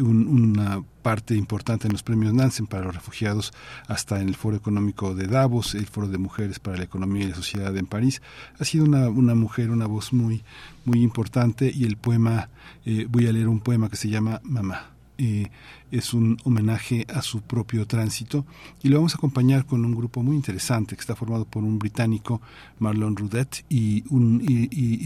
una 0.00 0.82
parte 1.02 1.34
importante 1.34 1.86
en 1.86 1.92
los 1.92 2.02
premios 2.02 2.34
Nansen 2.34 2.66
para 2.66 2.84
los 2.84 2.94
refugiados 2.94 3.52
hasta 3.86 4.20
en 4.20 4.28
el 4.28 4.34
Foro 4.34 4.56
Económico 4.56 5.14
de 5.14 5.26
Davos, 5.26 5.74
el 5.74 5.86
Foro 5.86 6.08
de 6.08 6.18
Mujeres 6.18 6.58
para 6.58 6.76
la 6.76 6.84
Economía 6.84 7.24
y 7.24 7.28
la 7.28 7.36
Sociedad 7.36 7.76
en 7.76 7.86
París. 7.86 8.22
Ha 8.58 8.64
sido 8.64 8.84
una, 8.84 9.08
una 9.08 9.34
mujer, 9.34 9.70
una 9.70 9.86
voz 9.86 10.12
muy, 10.12 10.42
muy 10.84 11.02
importante 11.02 11.70
y 11.74 11.84
el 11.84 11.96
poema, 11.96 12.50
voy 13.08 13.26
a 13.26 13.32
leer 13.32 13.48
un 13.48 13.60
poema 13.60 13.88
que 13.88 13.96
se 13.96 14.08
llama 14.08 14.40
Mamá 14.42 14.97
es 15.90 16.14
un 16.14 16.36
homenaje 16.44 17.06
a 17.12 17.22
su 17.22 17.40
propio 17.40 17.86
tránsito. 17.86 18.44
Y 18.82 18.88
lo 18.88 18.96
vamos 18.96 19.14
a 19.14 19.18
acompañar 19.18 19.66
con 19.66 19.84
un 19.84 19.94
grupo 19.94 20.22
muy 20.22 20.36
interesante 20.36 20.94
que 20.94 21.00
está 21.00 21.16
formado 21.16 21.44
por 21.44 21.64
un 21.64 21.78
británico 21.78 22.40
Marlon 22.78 23.16
Rudet 23.16 23.64
y 23.68 24.04
un 24.08 24.42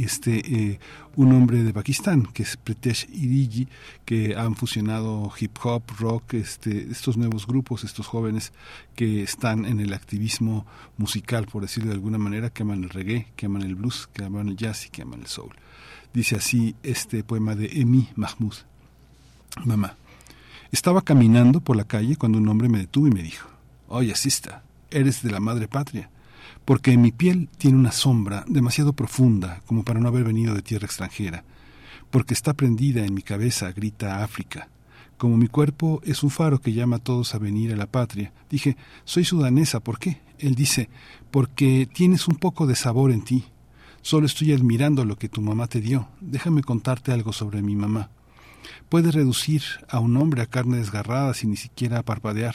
este 0.03 0.71
eh, 0.73 0.81
un 1.17 1.33
hombre 1.33 1.63
de 1.63 1.73
Pakistán 1.73 2.27
que 2.33 2.43
es 2.43 2.57
Pritesh 2.57 3.09
Irigi 3.13 3.69
que 4.05 4.35
han 4.37 4.57
fusionado 4.57 5.31
hip 5.39 5.57
hop 5.63 5.83
rock 5.99 6.35
este 6.35 6.91
estos 6.91 7.17
nuevos 7.17 7.47
grupos 7.47 7.85
estos 7.85 8.07
jóvenes 8.07 8.53
que 8.95 9.23
están 9.23 9.65
en 9.67 9.81
el 9.81 9.93
activismo 9.93 10.67
musical 10.97 11.47
por 11.47 11.63
decirlo 11.63 11.91
de 11.91 11.95
alguna 11.95 12.19
manera 12.19 12.51
que 12.51 12.63
aman 12.63 12.85
el 12.85 12.91
reggae 12.91 13.29
que 13.37 13.47
aman 13.47 13.63
el 13.63 13.75
blues 13.75 14.09
que 14.13 14.25
aman 14.25 14.49
el 14.49 14.57
jazz 14.57 14.87
y 14.87 14.91
que 14.91 15.03
aman 15.03 15.21
el 15.21 15.27
soul. 15.27 15.55
Dice 16.13 16.37
así 16.37 16.75
este 16.83 17.25
poema 17.25 17.55
de 17.55 17.67
Emi 17.81 18.09
Mahmoud 18.17 18.55
mamá 19.65 19.97
estaba 20.73 21.03
caminando 21.03 21.61
por 21.61 21.77
la 21.77 21.85
calle 21.85 22.17
cuando 22.17 22.39
un 22.39 22.49
hombre 22.49 22.69
me 22.69 22.79
detuvo 22.79 23.07
y 23.07 23.11
me 23.11 23.23
dijo, 23.23 23.49
Oye, 23.89 24.13
asista, 24.13 24.65
eres 24.91 25.23
de 25.23 25.31
la 25.31 25.39
madre 25.39 25.69
patria, 25.69 26.11
porque 26.65 26.97
mi 26.97 27.13
piel 27.13 27.51
tiene 27.59 27.77
una 27.77 27.93
sombra 27.93 28.45
demasiado 28.49 28.95
profunda 28.95 29.61
como 29.67 29.85
para 29.85 30.01
no 30.01 30.09
haber 30.09 30.25
venido 30.25 30.55
de 30.55 30.63
tierra 30.63 30.87
extranjera, 30.87 31.45
porque 32.11 32.33
está 32.33 32.55
prendida 32.55 33.05
en 33.05 33.13
mi 33.13 33.21
cabeza, 33.21 33.71
grita 33.73 34.25
África. 34.25 34.69
Como 35.19 35.37
mi 35.37 35.47
cuerpo 35.47 36.01
es 36.05 36.23
un 36.23 36.31
faro 36.31 36.59
que 36.59 36.73
llama 36.73 36.97
a 36.97 37.01
todos 37.01 37.35
a 37.35 37.39
venir 37.39 37.73
a 37.73 37.77
la 37.77 37.87
patria, 37.87 38.33
dije, 38.49 38.77
soy 39.05 39.25
sudanesa, 39.25 39.81
¿por 39.81 39.99
qué? 39.99 40.21
Él 40.39 40.55
dice, 40.55 40.89
porque 41.31 41.87
tienes 41.93 42.27
un 42.29 42.37
poco 42.37 42.67
de 42.67 42.77
sabor 42.77 43.13
en 43.13 43.23
ti. 43.23 43.45
Solo 44.01 44.27
estoy 44.27 44.53
admirando 44.53 45.05
lo 45.05 45.17
que 45.17 45.29
tu 45.29 45.43
mamá 45.43 45.69
te 45.69 45.81
dio. 45.81 46.09
Déjame 46.21 46.63
contarte 46.63 47.13
algo 47.13 47.33
sobre 47.33 47.63
mi 47.63 47.77
mamá. 47.77 48.11
Puedes 48.89 49.15
reducir 49.15 49.63
a 49.89 49.99
un 49.99 50.17
hombre 50.17 50.43
a 50.43 50.47
carne 50.47 50.79
desgarrada 50.79 51.35
sin 51.35 51.51
ni 51.51 51.57
siquiera 51.57 52.03
parpadear. 52.03 52.55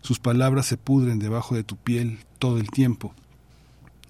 Sus 0.00 0.18
palabras 0.18 0.66
se 0.66 0.76
pudren 0.76 1.18
debajo 1.18 1.54
de 1.54 1.64
tu 1.64 1.76
piel 1.76 2.20
todo 2.38 2.58
el 2.58 2.70
tiempo. 2.70 3.14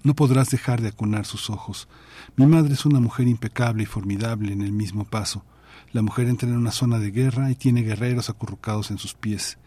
No 0.03 0.13
podrás 0.13 0.49
dejar 0.49 0.81
de 0.81 0.89
acunar 0.89 1.25
sus 1.25 1.49
ojos. 1.49 1.87
Mi 2.35 2.45
madre 2.45 2.73
es 2.73 2.85
una 2.85 2.99
mujer 2.99 3.27
impecable 3.27 3.83
y 3.83 3.85
formidable 3.85 4.53
en 4.53 4.61
el 4.61 4.71
mismo 4.71 5.03
paso. 5.03 5.43
La 5.91 6.01
mujer 6.01 6.27
entra 6.27 6.47
en 6.47 6.55
una 6.55 6.71
zona 6.71 6.99
de 6.99 7.11
guerra 7.11 7.51
y 7.51 7.55
tiene 7.55 7.81
guerreros 7.81 8.29
acurrucados 8.29 8.91
en 8.91 8.97
sus 8.97 9.13
pies. 9.13 9.57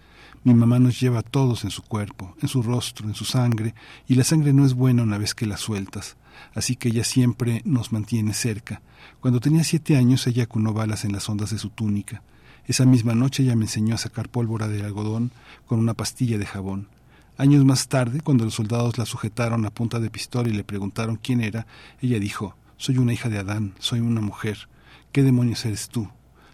Mi 0.44 0.54
mamá 0.54 0.78
nos 0.78 0.98
lleva 0.98 1.20
a 1.20 1.22
todos 1.22 1.64
en 1.64 1.70
su 1.70 1.82
cuerpo, 1.82 2.34
en 2.40 2.48
su 2.48 2.62
rostro, 2.62 3.08
en 3.08 3.14
su 3.14 3.24
sangre, 3.24 3.74
y 4.08 4.14
la 4.14 4.24
sangre 4.24 4.52
no 4.52 4.64
es 4.64 4.74
buena 4.74 5.02
una 5.02 5.18
vez 5.18 5.34
que 5.34 5.46
la 5.46 5.56
sueltas. 5.56 6.16
Así 6.54 6.76
que 6.76 6.88
ella 6.88 7.04
siempre 7.04 7.62
nos 7.64 7.92
mantiene 7.92 8.34
cerca. 8.34 8.82
Cuando 9.20 9.40
tenía 9.40 9.64
siete 9.64 9.96
años 9.96 10.26
ella 10.26 10.44
acunó 10.44 10.72
balas 10.72 11.04
en 11.04 11.12
las 11.12 11.28
ondas 11.28 11.50
de 11.50 11.58
su 11.58 11.70
túnica. 11.70 12.22
Esa 12.66 12.84
misma 12.84 13.14
noche 13.14 13.42
ella 13.42 13.56
me 13.56 13.64
enseñó 13.64 13.94
a 13.94 13.98
sacar 13.98 14.28
pólvora 14.28 14.68
de 14.68 14.84
algodón 14.84 15.32
con 15.66 15.78
una 15.78 15.94
pastilla 15.94 16.38
de 16.38 16.46
jabón. 16.46 16.88
Años 17.38 17.64
más 17.64 17.88
tarde, 17.88 18.20
cuando 18.20 18.44
los 18.44 18.54
soldados 18.54 18.98
la 18.98 19.06
sujetaron 19.06 19.64
a 19.64 19.70
punta 19.70 19.98
de 19.98 20.10
pistola 20.10 20.48
y 20.48 20.52
le 20.52 20.64
preguntaron 20.64 21.16
quién 21.16 21.40
era, 21.40 21.66
ella 22.00 22.18
dijo, 22.18 22.56
soy 22.76 22.98
una 22.98 23.12
hija 23.12 23.28
de 23.28 23.38
Adán, 23.38 23.74
soy 23.78 24.00
una 24.00 24.20
mujer. 24.20 24.68
¿Qué 25.12 25.22
demonios 25.22 25.64
eres 25.64 25.88
tú? 25.88 26.08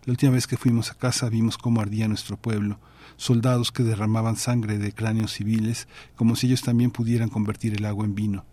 La 0.05 0.13
última 0.13 0.33
vez 0.33 0.47
que 0.47 0.57
fuimos 0.57 0.91
a 0.91 0.95
casa 0.95 1.29
vimos 1.29 1.59
cómo 1.59 1.81
ardía 1.81 2.09
nuestro 2.09 2.37
pueblo, 2.37 2.79
soldados 3.17 3.73
que 3.73 3.83
derramaban 3.83 4.37
sangre 4.37 4.79
de 4.79 4.93
cráneos 4.93 5.33
civiles, 5.33 5.89
como 6.17 6.37
si 6.37 6.47
ellos 6.47 6.63
también 6.63 6.91
pudieran 6.91 7.29
convertir 7.29 7.75
el 7.75 7.85
agua 7.85 8.05
en 8.05 8.15
vino. 8.15 8.45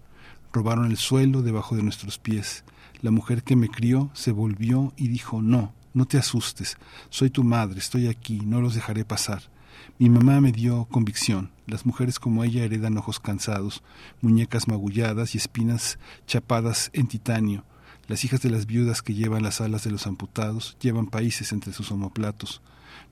Robaron 0.56 0.86
el 0.86 0.95
suelo 0.95 1.41
debajo 1.41 1.76
de 1.76 1.84
nuestros 1.84 2.18
pies. 2.18 2.64
La 3.02 3.11
mujer 3.11 3.44
que 3.44 3.57
me 3.57 3.68
crió 3.68 4.10
se 4.14 4.32
volvió 4.32 4.94
y 4.95 5.10
dijo, 5.10 5.41
no, 5.41 5.73
no 5.94 6.06
te 6.06 6.18
asustes, 6.18 6.77
soy 7.10 7.30
tu 7.30 7.44
madre, 7.44 7.80
estoy 7.80 8.07
aquí, 8.07 8.40
no 8.40 8.61
los 8.61 8.73
dejaré 8.73 9.03
pasar. 9.03 9.44
Mi 9.99 10.10
mamá 10.10 10.40
me 10.40 10.53
dio 10.53 10.86
convicción. 10.86 11.52
Las 11.68 11.86
mujeres 11.86 12.19
como 12.19 12.45
ella 12.45 12.64
heredan 12.64 12.98
ojos 12.98 13.19
cansados, 13.19 13.84
muñecas 14.22 14.69
magulladas 14.69 15.36
y 15.36 15.40
espinas 15.40 15.99
chapadas 16.26 16.90
en 16.94 17.07
titanio. 17.07 17.65
Las 18.07 18.23
hijas 18.23 18.40
de 18.40 18.49
las 18.49 18.65
viudas 18.65 19.02
que 19.02 19.14
llevan 19.14 19.44
las 19.44 19.60
alas 19.60 19.84
de 19.84 19.91
los 19.91 20.07
amputados 20.07 20.77
llevan 20.80 21.07
países 21.07 21.52
entre 21.52 21.73
sus 21.73 21.91
omoplatos. 21.91 22.61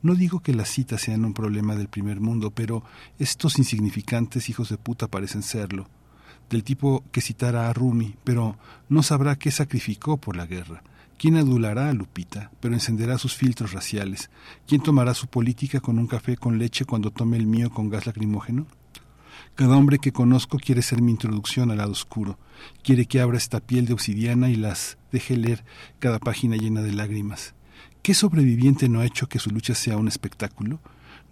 No 0.02 0.16
digo 0.16 0.40
que 0.40 0.54
las 0.54 0.70
citas 0.70 1.02
sean 1.02 1.26
un 1.26 1.34
problema 1.34 1.76
del 1.76 1.90
primer 1.90 2.22
mundo, 2.22 2.52
pero 2.52 2.86
estos 3.20 3.60
insignificantes 3.60 4.48
hijos 4.48 4.70
de 4.70 4.78
puta 4.78 5.10
parecen 5.10 5.44
serlo. 5.44 5.90
Del 6.54 6.64
tipo 6.64 7.04
que 7.12 7.20
citará 7.20 7.68
a 7.68 7.74
Rumi, 7.74 8.14
pero 8.24 8.58
no 8.88 9.02
sabrá 9.02 9.38
qué 9.38 9.50
sacrificó 9.50 10.18
por 10.18 10.36
la 10.36 10.46
guerra 10.46 10.84
¿Quién 11.18 11.36
adulará 11.38 11.90
a 11.90 11.94
Lupita, 11.94 12.52
pero 12.60 12.76
encenderá 12.76 13.18
sus 13.18 13.34
filtros 13.34 13.72
raciales? 13.72 14.30
¿Quién 14.68 14.82
tomará 14.82 15.16
su 15.16 15.26
política 15.26 15.80
con 15.80 15.98
un 15.98 16.06
café 16.06 16.38
con 16.38 16.60
leche 16.60 16.86
cuando 16.86 17.10
tome 17.10 17.38
el 17.38 17.48
mío 17.48 17.72
con 17.72 17.90
gas 17.90 18.06
lacrimógeno? 18.06 18.68
Cada 19.56 19.76
hombre 19.78 19.98
que 19.98 20.12
conozco 20.12 20.60
quiere 20.60 20.84
ser 20.84 21.02
mi 21.02 21.12
introducción 21.12 21.72
al 21.72 21.78
lado 21.78 21.92
oscuro, 21.92 22.38
quiere 22.84 23.08
que 23.08 23.20
abra 23.20 23.38
esta 23.38 23.60
piel 23.60 23.88
de 23.88 23.94
obsidiana 23.94 24.52
y 24.52 24.56
las 24.56 25.00
deje 25.12 25.38
leer 25.38 25.64
cada 25.98 26.20
página 26.20 26.56
llena 26.56 26.84
de 26.84 26.92
lágrimas. 26.92 27.56
¿Qué 28.04 28.14
sobreviviente 28.14 28.90
no 28.90 29.00
ha 29.00 29.06
hecho 29.08 29.28
que 29.28 29.40
su 29.40 29.50
lucha 29.50 29.74
sea 29.74 29.98
un 29.98 30.08
espectáculo? 30.08 30.82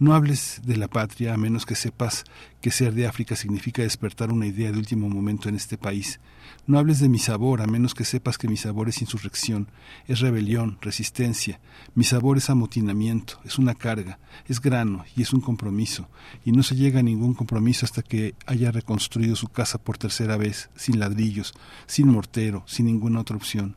No 0.02 0.16
hables 0.16 0.62
de 0.66 0.78
la 0.78 0.88
patria 0.88 1.36
a 1.36 1.38
menos 1.38 1.68
que 1.68 1.76
sepas 1.76 2.24
que 2.60 2.72
ser 2.72 2.96
de 2.96 3.06
África 3.06 3.36
significa 3.36 3.84
despertar 3.84 4.32
una 4.32 4.48
idea 4.48 4.72
de 4.72 4.80
último 4.80 5.08
momento 5.08 5.48
en 5.48 5.54
este 5.54 5.78
país. 5.78 6.20
No 6.66 6.80
hables 6.80 7.00
de 7.00 7.08
mi 7.08 7.20
sabor 7.20 7.62
a 7.62 7.68
menos 7.68 7.94
que 7.94 8.04
sepas 8.04 8.40
que 8.40 8.48
mi 8.48 8.58
sabor 8.58 8.90
es 8.90 9.00
insurrección, 9.00 9.68
es 10.08 10.20
rebelión, 10.20 10.80
resistencia. 10.82 11.60
Mi 11.94 12.04
sabor 12.04 12.40
es 12.40 12.50
amotinamiento, 12.50 13.40
es 13.46 13.60
una 13.60 13.76
carga, 13.76 14.18
es 14.48 14.60
grano 14.60 15.06
y 15.16 15.22
es 15.22 15.34
un 15.34 15.42
compromiso. 15.42 16.10
Y 16.44 16.52
no 16.52 16.64
se 16.64 16.76
llega 16.76 17.02
a 17.02 17.04
ningún 17.04 17.36
compromiso 17.36 17.86
hasta 17.86 18.02
que 18.02 18.34
haya 18.48 18.72
reconstruido 18.72 19.36
su 19.36 19.50
casa 19.50 19.78
por 19.78 20.00
tercera 20.00 20.36
vez, 20.36 20.72
sin 20.76 21.00
ladrillos, 21.00 21.54
sin 21.86 22.08
mortero, 22.08 22.64
sin 22.66 22.88
ninguna 22.88 23.20
otra 23.20 23.36
opción. 23.36 23.76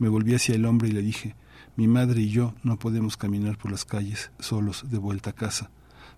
Me 0.00 0.08
volví 0.08 0.34
hacia 0.34 0.56
el 0.56 0.64
hombre 0.64 0.88
y 0.88 0.92
le 0.92 1.02
dije, 1.02 1.36
mi 1.80 1.88
madre 1.88 2.20
y 2.20 2.28
yo 2.28 2.52
no 2.62 2.78
podemos 2.78 3.16
caminar 3.16 3.56
por 3.56 3.70
las 3.70 3.86
calles 3.86 4.30
solos 4.38 4.84
de 4.90 4.98
vuelta 4.98 5.30
a 5.30 5.32
casa. 5.32 5.70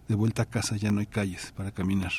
De 0.09 0.17
vuelta 0.17 0.43
a 0.43 0.47
casa 0.47 0.77
ya 0.77 0.91
no 0.91 0.99
hay 0.99 1.07
calles 1.07 1.53
para 1.57 1.71
caminar. 1.71 2.11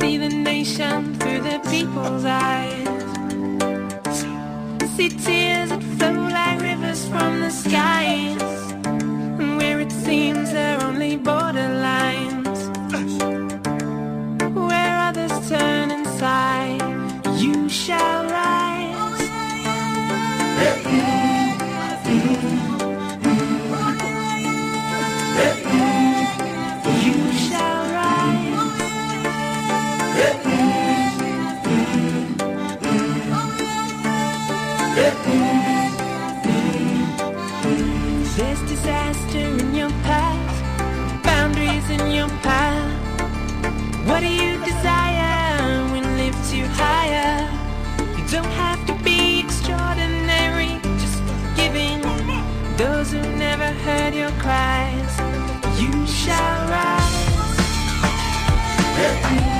See 0.00 0.18
the 0.18 0.28
nation 0.28 1.14
through 1.20 1.42
the 1.42 1.60
people's 1.70 2.24
eyes. 2.24 2.80
Heard 53.90 54.14
your 54.14 54.30
cries. 54.44 55.14
You 55.80 55.92
shall 56.06 56.58
rise. 56.68 57.20
You 59.32 59.59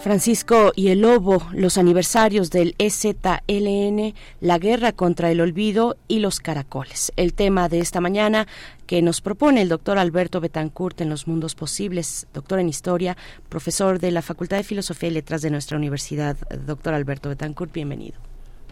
Francisco 0.00 0.72
y 0.74 0.88
el 0.88 1.02
Lobo, 1.02 1.46
los 1.52 1.76
aniversarios 1.76 2.50
del 2.50 2.74
EZLN, 2.78 4.14
la 4.40 4.58
guerra 4.58 4.92
contra 4.92 5.30
el 5.30 5.42
olvido 5.42 5.96
y 6.08 6.20
los 6.20 6.40
caracoles. 6.40 7.12
El 7.16 7.34
tema 7.34 7.68
de 7.68 7.80
esta 7.80 8.00
mañana 8.00 8.46
que 8.86 9.02
nos 9.02 9.20
propone 9.20 9.60
el 9.60 9.68
doctor 9.68 9.98
Alberto 9.98 10.40
Betancourt 10.40 11.02
en 11.02 11.10
los 11.10 11.28
mundos 11.28 11.54
posibles, 11.54 12.26
doctor 12.32 12.60
en 12.60 12.70
historia, 12.70 13.16
profesor 13.50 13.98
de 13.98 14.10
la 14.10 14.22
Facultad 14.22 14.56
de 14.56 14.64
Filosofía 14.64 15.10
y 15.10 15.12
Letras 15.12 15.42
de 15.42 15.50
nuestra 15.50 15.76
universidad. 15.76 16.36
Doctor 16.66 16.94
Alberto 16.94 17.28
Betancourt, 17.28 17.72
bienvenido. 17.72 18.18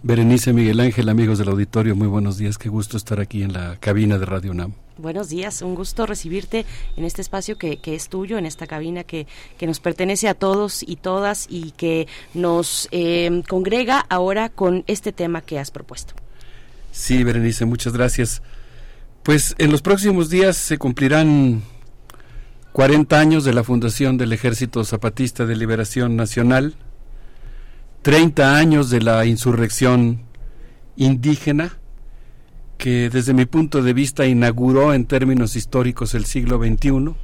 Berenice 0.03 0.55
Miguel 0.55 0.81
Ángel, 0.81 1.11
amigos 1.11 1.39
del 1.39 1.49
auditorio, 1.49 1.95
muy 1.95 2.09
buenos 2.09 2.39
días. 2.39 2.57
Qué 2.57 2.71
gusto 2.71 2.97
estar 2.97 3.21
aquí 3.21 3.43
en 3.43 3.53
la 3.53 3.77
cabina 3.81 4.17
de 4.17 4.25
Radio 4.25 4.53
UNAM. 4.53 4.73
Buenos 4.99 5.29
días, 5.29 5.63
un 5.63 5.77
gusto 5.77 6.07
recibirte 6.07 6.67
en 6.97 7.05
este 7.05 7.23
espacio 7.23 7.57
que, 7.57 7.79
es 7.85 8.09
tuyo, 8.09 8.37
en 8.37 8.47
esta 8.47 8.67
cabina 8.67 9.05
que, 9.05 9.29
que, 9.57 9.69
nos 9.69 9.79
pertenece 9.79 10.27
a 10.27 10.35
todos 10.35 10.83
y 10.83 10.97
todas 10.97 11.47
y 11.49 11.71
que 11.71 12.09
nos 12.35 12.89
eh, 12.91 13.45
congrega 13.49 14.01
ahora 14.09 14.49
con 14.49 14.83
este 14.89 15.13
tema 15.13 15.41
que 15.41 15.61
has 15.61 15.71
propuesto. 15.71 16.15
Sí, 16.91 17.23
Berenice, 17.23 17.65
muchas 17.65 17.93
gracias. 17.93 18.43
Pues 19.23 19.55
en 19.59 19.71
los 19.71 19.83
próximos 19.83 20.31
días 20.31 20.57
se 20.57 20.79
cumplirán 20.79 21.63
40 22.73 23.21
años 23.21 23.45
de 23.45 23.53
la 23.55 23.63
fundación 23.63 24.19
del 24.19 24.33
Ejército 24.33 24.83
Zapatista 24.85 25.47
de 25.47 25.55
Liberación 25.55 26.17
Nacional, 26.17 26.75
30 28.03 28.57
años 28.57 28.91
de 28.91 29.01
la 29.01 29.25
insurrección 29.27 30.23
indígena, 30.97 31.79
que 32.79 33.11
desde 33.11 33.35
mi 33.35 33.45
punto 33.45 33.83
de 33.83 33.93
vista 33.93 34.25
inauguró 34.25 34.95
en 34.95 35.05
términos 35.05 35.57
históricos 35.57 36.15
el 36.15 36.25
siglo 36.25 36.59
XXI, 36.59 37.15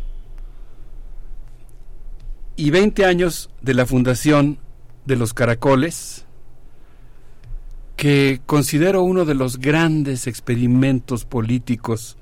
y 2.57 2.71
20 2.71 3.05
años 3.05 3.51
de 3.63 3.75
la 3.75 3.87
fundación 3.87 4.59
de 5.07 5.17
los 5.17 5.33
caracoles, 5.33 6.27
que 7.97 8.41
considero 8.47 9.03
uno 9.03 9.25
de 9.25 9.35
los 9.35 9.59
grandes 9.59 10.27
experimentos 10.27 11.25
políticos 11.25 12.17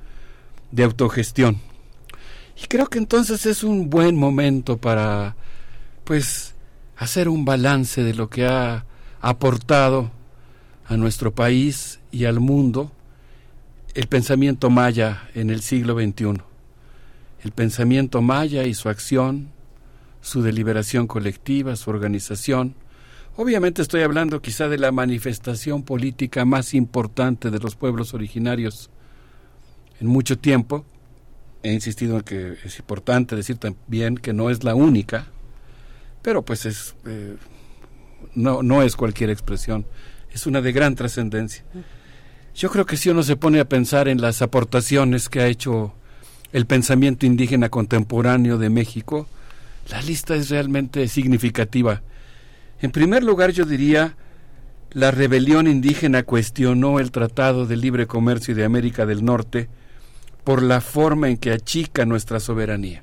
de 0.71 0.85
autogestión. 0.85 1.59
Y 2.63 2.67
creo 2.67 2.89
que 2.89 2.99
entonces 2.99 3.47
es 3.47 3.65
un 3.65 3.89
buen 3.89 4.17
momento 4.17 4.77
para, 4.77 5.37
pues, 6.05 6.55
hacer 6.97 7.29
un 7.31 7.47
balance 7.47 8.03
de 8.03 8.15
lo 8.15 8.29
que 8.29 8.47
ha 8.47 8.85
aportado 9.23 10.11
a 10.87 10.97
nuestro 10.99 11.35
país 11.35 12.01
y 12.11 12.27
al 12.27 12.41
mundo 12.41 12.93
el 13.95 14.07
pensamiento 14.07 14.71
maya 14.71 15.29
en 15.35 15.51
el 15.51 15.61
siglo 15.63 15.95
XXI. 15.95 16.41
El 17.43 17.53
pensamiento 17.53 18.23
maya 18.23 18.65
y 18.65 18.75
su 18.75 18.89
acción, 18.89 19.51
su 20.21 20.43
deliberación 20.43 21.07
colectiva, 21.07 21.77
su 21.77 21.91
organización. 21.91 22.75
Obviamente 23.37 23.83
estoy 23.83 24.03
hablando 24.03 24.41
quizá 24.41 24.69
de 24.69 24.79
la 24.79 24.93
manifestación 24.93 25.83
política 25.83 26.45
más 26.45 26.75
importante 26.75 27.51
de 27.51 27.59
los 27.59 27.77
pueblos 27.77 28.15
originarios 28.15 28.91
en 30.01 30.07
mucho 30.07 30.39
tiempo. 30.39 30.87
He 31.63 31.73
insistido 31.73 32.17
en 32.17 32.23
que 32.23 32.57
es 32.65 32.79
importante 32.79 33.37
decir 33.37 33.57
también 33.57 34.17
que 34.17 34.33
no 34.33 34.51
es 34.51 34.65
la 34.65 34.75
única, 34.75 35.27
pero 36.23 36.43
pues 36.43 36.67
es 36.67 36.95
eh, 37.05 37.37
no, 38.35 38.63
no 38.63 38.83
es 38.83 38.97
cualquier 38.97 39.31
expresión, 39.31 39.87
es 40.33 40.47
una 40.47 40.61
de 40.61 40.73
gran 40.73 40.95
trascendencia. 40.95 41.65
Yo 42.55 42.71
creo 42.71 42.87
que 42.87 42.97
si 42.97 43.09
uno 43.09 43.23
se 43.23 43.37
pone 43.37 43.61
a 43.61 43.69
pensar 43.69 44.09
en 44.09 44.21
las 44.21 44.43
aportaciones 44.43 45.29
que 45.29 45.41
ha 45.41 45.47
hecho 45.47 45.95
el 46.53 46.67
pensamiento 46.67 47.25
indígena 47.25 47.71
contemporáneo 47.71 48.59
de 48.59 48.69
México, 48.69 49.27
la 49.91 50.03
lista 50.03 50.35
es 50.35 50.51
realmente 50.51 51.09
significativa. 51.09 52.03
En 52.81 52.91
primer 52.91 53.25
lugar, 53.25 53.53
yo 53.53 53.65
diría, 53.65 54.17
la 54.91 55.11
rebelión 55.11 55.67
indígena 55.67 56.25
cuestionó 56.25 56.99
el 56.99 57.11
Tratado 57.11 57.67
de 57.67 57.77
Libre 57.77 58.07
Comercio 58.07 58.55
de 58.55 58.65
América 58.65 59.07
del 59.07 59.25
Norte 59.25 59.69
por 60.45 60.63
la 60.63 60.81
forma 60.81 61.29
en 61.29 61.39
que 61.39 61.53
achica 61.53 62.05
nuestra 62.05 62.41
soberanía. 62.41 63.03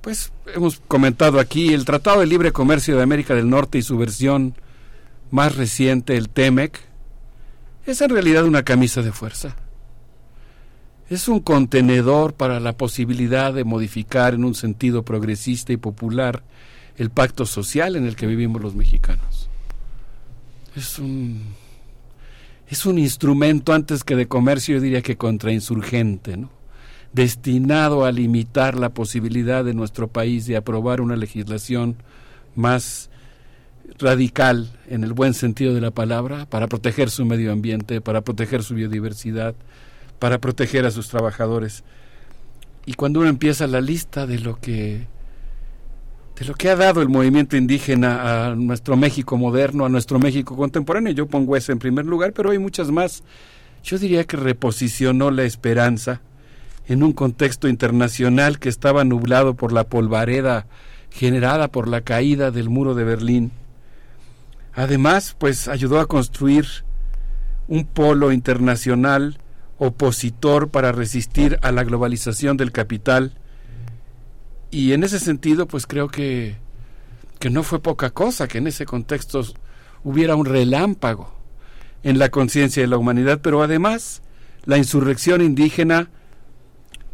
Pues 0.00 0.32
hemos 0.54 0.80
comentado 0.88 1.40
aquí 1.40 1.74
el 1.74 1.84
Tratado 1.84 2.20
de 2.20 2.26
Libre 2.26 2.52
Comercio 2.52 2.96
de 2.96 3.02
América 3.02 3.34
del 3.34 3.50
Norte 3.50 3.78
y 3.78 3.82
su 3.82 3.98
versión 3.98 4.54
más 5.30 5.56
reciente, 5.56 6.16
el 6.16 6.28
TEMEC, 6.28 6.80
es 7.86 8.00
en 8.00 8.10
realidad 8.10 8.44
una 8.44 8.62
camisa 8.62 9.02
de 9.02 9.12
fuerza. 9.12 9.56
Es 11.08 11.28
un 11.28 11.40
contenedor 11.40 12.34
para 12.34 12.58
la 12.58 12.76
posibilidad 12.76 13.54
de 13.54 13.64
modificar 13.64 14.34
en 14.34 14.44
un 14.44 14.54
sentido 14.54 15.04
progresista 15.04 15.72
y 15.72 15.76
popular 15.76 16.42
el 16.96 17.10
pacto 17.10 17.46
social 17.46 17.94
en 17.94 18.06
el 18.06 18.16
que 18.16 18.26
vivimos 18.26 18.60
los 18.60 18.74
mexicanos. 18.74 19.48
Es 20.74 20.98
un, 20.98 21.54
es 22.68 22.86
un 22.86 22.98
instrumento 22.98 23.72
antes 23.72 24.02
que 24.02 24.16
de 24.16 24.26
comercio, 24.26 24.76
yo 24.76 24.80
diría 24.80 25.02
que 25.02 25.16
contrainsurgente, 25.16 26.36
¿no? 26.36 26.50
destinado 27.12 28.04
a 28.04 28.12
limitar 28.12 28.76
la 28.76 28.90
posibilidad 28.90 29.64
de 29.64 29.72
nuestro 29.72 30.08
país 30.08 30.44
de 30.46 30.56
aprobar 30.56 31.00
una 31.00 31.16
legislación 31.16 31.96
más 32.54 33.08
radical 33.98 34.70
en 34.88 35.04
el 35.04 35.12
buen 35.12 35.34
sentido 35.34 35.74
de 35.74 35.80
la 35.80 35.90
palabra 35.90 36.46
para 36.46 36.66
proteger 36.66 37.10
su 37.10 37.24
medio 37.24 37.52
ambiente, 37.52 38.00
para 38.00 38.20
proteger 38.20 38.62
su 38.62 38.74
biodiversidad, 38.74 39.54
para 40.18 40.38
proteger 40.38 40.86
a 40.86 40.90
sus 40.90 41.08
trabajadores. 41.08 41.84
Y 42.84 42.94
cuando 42.94 43.20
uno 43.20 43.28
empieza 43.28 43.66
la 43.66 43.80
lista 43.80 44.26
de 44.26 44.38
lo 44.38 44.58
que 44.60 45.06
de 46.38 46.44
lo 46.44 46.54
que 46.54 46.68
ha 46.68 46.76
dado 46.76 47.00
el 47.00 47.08
movimiento 47.08 47.56
indígena 47.56 48.48
a 48.50 48.54
nuestro 48.54 48.96
México 48.96 49.38
moderno, 49.38 49.86
a 49.86 49.88
nuestro 49.88 50.18
México 50.18 50.54
contemporáneo, 50.54 51.14
yo 51.14 51.26
pongo 51.26 51.56
ese 51.56 51.72
en 51.72 51.78
primer 51.78 52.04
lugar, 52.04 52.34
pero 52.34 52.50
hay 52.50 52.58
muchas 52.58 52.90
más. 52.90 53.22
Yo 53.82 53.98
diría 53.98 54.24
que 54.24 54.36
reposicionó 54.36 55.30
la 55.30 55.44
esperanza, 55.44 56.20
en 56.88 57.02
un 57.02 57.12
contexto 57.12 57.68
internacional 57.68 58.58
que 58.58 58.68
estaba 58.68 59.04
nublado 59.04 59.54
por 59.54 59.72
la 59.72 59.84
polvareda 59.84 60.66
generada 61.10 61.68
por 61.68 61.88
la 61.88 62.02
caída 62.02 62.50
del 62.50 62.68
muro 62.68 62.94
de 62.94 63.04
Berlín. 63.04 63.50
Además, 64.76 65.34
pues 65.38 65.68
ayudó 65.68 65.98
a 65.98 66.06
construir 66.06 66.66
un 67.66 67.86
polo 67.86 68.30
internacional 68.30 69.38
opositor 69.78 70.68
para 70.68 70.92
resistir 70.92 71.58
a 71.62 71.72
la 71.72 71.82
globalización 71.82 72.58
del 72.58 72.72
capital. 72.72 73.38
Y 74.70 74.92
en 74.92 75.02
ese 75.02 75.18
sentido, 75.18 75.66
pues 75.66 75.86
creo 75.86 76.08
que, 76.08 76.56
que 77.38 77.48
no 77.48 77.62
fue 77.62 77.80
poca 77.80 78.10
cosa 78.10 78.48
que 78.48 78.58
en 78.58 78.66
ese 78.66 78.84
contexto 78.84 79.42
hubiera 80.04 80.36
un 80.36 80.44
relámpago 80.44 81.34
en 82.02 82.18
la 82.18 82.28
conciencia 82.28 82.82
de 82.82 82.88
la 82.88 82.98
humanidad, 82.98 83.40
pero 83.42 83.62
además 83.62 84.22
la 84.66 84.76
insurrección 84.76 85.40
indígena 85.40 86.10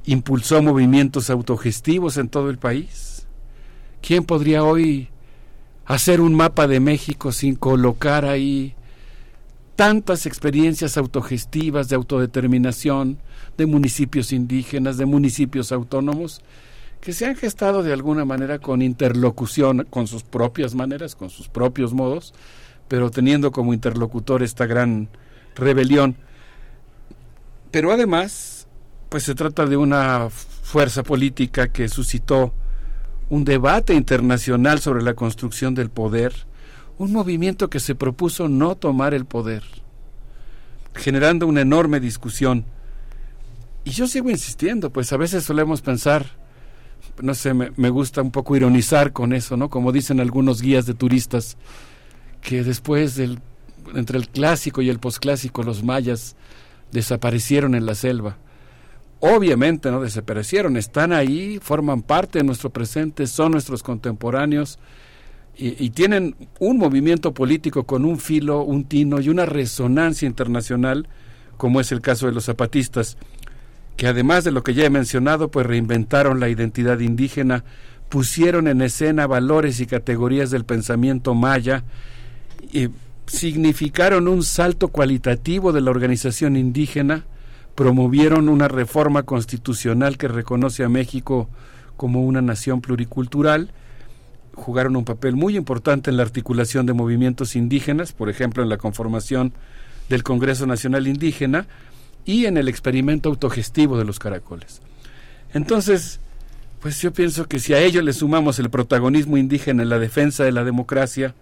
impulsó 0.04 0.62
movimientos 0.62 1.30
autogestivos 1.30 2.16
en 2.16 2.28
todo 2.28 2.50
el 2.50 2.58
país. 2.58 3.28
¿Quién 4.00 4.24
podría 4.24 4.64
hoy 4.64 5.10
hacer 5.84 6.20
un 6.20 6.34
mapa 6.34 6.66
de 6.66 6.80
México 6.80 7.32
sin 7.32 7.56
colocar 7.56 8.24
ahí 8.24 8.74
tantas 9.76 10.26
experiencias 10.26 10.96
autogestivas 10.96 11.88
de 11.88 11.96
autodeterminación 11.96 13.18
de 13.56 13.66
municipios 13.66 14.32
indígenas, 14.32 14.96
de 14.96 15.06
municipios 15.06 15.72
autónomos, 15.72 16.42
que 17.00 17.12
se 17.12 17.26
han 17.26 17.34
gestado 17.34 17.82
de 17.82 17.92
alguna 17.92 18.24
manera 18.24 18.60
con 18.60 18.80
interlocución, 18.80 19.86
con 19.90 20.06
sus 20.06 20.22
propias 20.22 20.74
maneras, 20.74 21.16
con 21.16 21.30
sus 21.30 21.48
propios 21.48 21.92
modos, 21.92 22.32
pero 22.86 23.10
teniendo 23.10 23.50
como 23.50 23.74
interlocutor 23.74 24.42
esta 24.42 24.66
gran 24.66 25.08
rebelión. 25.56 26.16
Pero 27.72 27.90
además, 27.90 28.68
pues 29.08 29.24
se 29.24 29.34
trata 29.34 29.66
de 29.66 29.76
una 29.76 30.28
fuerza 30.30 31.02
política 31.02 31.68
que 31.68 31.88
suscitó 31.88 32.54
un 33.32 33.46
debate 33.46 33.94
internacional 33.94 34.78
sobre 34.80 35.02
la 35.02 35.14
construcción 35.14 35.74
del 35.74 35.88
poder, 35.88 36.34
un 36.98 37.14
movimiento 37.14 37.70
que 37.70 37.80
se 37.80 37.94
propuso 37.94 38.46
no 38.46 38.76
tomar 38.76 39.14
el 39.14 39.24
poder, 39.24 39.62
generando 40.94 41.46
una 41.46 41.62
enorme 41.62 41.98
discusión. 41.98 42.66
Y 43.84 43.92
yo 43.92 44.06
sigo 44.06 44.28
insistiendo, 44.28 44.90
pues 44.90 45.14
a 45.14 45.16
veces 45.16 45.44
solemos 45.44 45.80
pensar, 45.80 46.26
no 47.22 47.32
sé, 47.32 47.54
me, 47.54 47.88
gusta 47.88 48.20
un 48.20 48.32
poco 48.32 48.54
ironizar 48.54 49.14
con 49.14 49.32
eso, 49.32 49.56
¿no? 49.56 49.70
Como 49.70 49.92
dicen 49.92 50.20
algunos 50.20 50.60
guías 50.60 50.84
de 50.84 50.92
turistas, 50.92 51.56
que 52.42 52.62
después 52.62 53.16
del, 53.16 53.38
entre 53.94 54.18
el 54.18 54.28
clásico 54.28 54.82
y 54.82 54.90
el 54.90 54.98
posclásico, 54.98 55.62
los 55.62 55.82
mayas 55.82 56.36
desaparecieron 56.90 57.74
en 57.76 57.86
la 57.86 57.94
selva 57.94 58.36
obviamente 59.24 59.88
no 59.92 60.02
desaparecieron, 60.02 60.76
están 60.76 61.12
ahí, 61.12 61.60
forman 61.62 62.02
parte 62.02 62.40
de 62.40 62.44
nuestro 62.44 62.70
presente, 62.70 63.28
son 63.28 63.52
nuestros 63.52 63.84
contemporáneos 63.84 64.80
y, 65.56 65.84
y, 65.84 65.90
tienen 65.90 66.34
un 66.58 66.76
movimiento 66.76 67.32
político 67.32 67.84
con 67.84 68.04
un 68.04 68.18
filo, 68.18 68.62
un 68.62 68.84
tino 68.84 69.20
y 69.20 69.28
una 69.28 69.46
resonancia 69.46 70.26
internacional, 70.26 71.06
como 71.56 71.80
es 71.80 71.92
el 71.92 72.00
caso 72.00 72.26
de 72.26 72.32
los 72.32 72.46
zapatistas, 72.46 73.16
que 73.96 74.08
además 74.08 74.42
de 74.42 74.50
lo 74.50 74.64
que 74.64 74.74
ya 74.74 74.86
he 74.86 74.90
mencionado, 74.90 75.52
pues 75.52 75.66
reinventaron 75.66 76.40
la 76.40 76.48
identidad 76.48 76.98
indígena, 76.98 77.62
pusieron 78.08 78.66
en 78.66 78.82
escena 78.82 79.28
valores 79.28 79.78
y 79.78 79.86
categorías 79.86 80.50
del 80.50 80.64
pensamiento 80.64 81.34
maya, 81.34 81.84
y 82.72 82.88
significaron 83.26 84.26
un 84.26 84.42
salto 84.42 84.88
cualitativo 84.88 85.70
de 85.70 85.80
la 85.80 85.92
organización 85.92 86.56
indígena, 86.56 87.24
promovieron 87.74 88.48
una 88.48 88.68
reforma 88.68 89.22
constitucional 89.22 90.18
que 90.18 90.28
reconoce 90.28 90.84
a 90.84 90.88
México 90.88 91.48
como 91.96 92.22
una 92.22 92.42
nación 92.42 92.80
pluricultural, 92.80 93.70
jugaron 94.54 94.96
un 94.96 95.04
papel 95.04 95.34
muy 95.34 95.56
importante 95.56 96.10
en 96.10 96.16
la 96.16 96.22
articulación 96.22 96.84
de 96.86 96.92
movimientos 96.92 97.56
indígenas, 97.56 98.12
por 98.12 98.28
ejemplo 98.28 98.62
en 98.62 98.68
la 98.68 98.76
conformación 98.76 99.52
del 100.08 100.22
Congreso 100.22 100.66
Nacional 100.66 101.06
Indígena 101.06 101.66
y 102.24 102.46
en 102.46 102.56
el 102.56 102.68
experimento 102.68 103.28
autogestivo 103.28 103.96
de 103.96 104.04
los 104.04 104.18
caracoles. 104.18 104.82
Entonces, 105.54 106.20
pues 106.80 107.00
yo 107.00 107.12
pienso 107.12 107.46
que 107.46 107.58
si 107.58 107.74
a 107.74 107.80
ello 107.80 108.02
le 108.02 108.12
sumamos 108.12 108.58
el 108.58 108.70
protagonismo 108.70 109.36
indígena 109.36 109.82
en 109.82 109.88
la 109.88 109.98
defensa 109.98 110.44
de 110.44 110.52
la 110.52 110.64
democracia, 110.64 111.34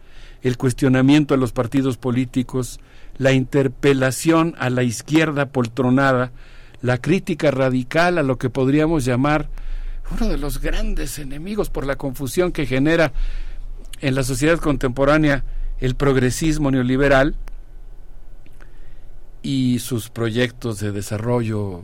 el 0.42 0.57
cuestionamiento 0.57 1.34
a 1.34 1.39
los 1.39 1.52
partidos 1.52 1.97
políticos, 1.97 2.81
la 3.20 3.32
interpelación 3.32 4.55
a 4.58 4.70
la 4.70 4.82
izquierda 4.82 5.50
poltronada, 5.50 6.32
la 6.81 6.97
crítica 6.97 7.50
radical 7.50 8.16
a 8.16 8.23
lo 8.23 8.39
que 8.39 8.49
podríamos 8.49 9.05
llamar 9.05 9.50
uno 10.10 10.26
de 10.26 10.39
los 10.39 10.58
grandes 10.62 11.18
enemigos 11.18 11.68
por 11.68 11.84
la 11.84 11.97
confusión 11.97 12.50
que 12.50 12.65
genera 12.65 13.12
en 14.00 14.15
la 14.15 14.23
sociedad 14.23 14.58
contemporánea 14.58 15.44
el 15.81 15.97
progresismo 15.97 16.70
neoliberal 16.70 17.36
y 19.42 19.81
sus 19.81 20.08
proyectos 20.08 20.81
de 20.81 20.90
desarrollo 20.90 21.82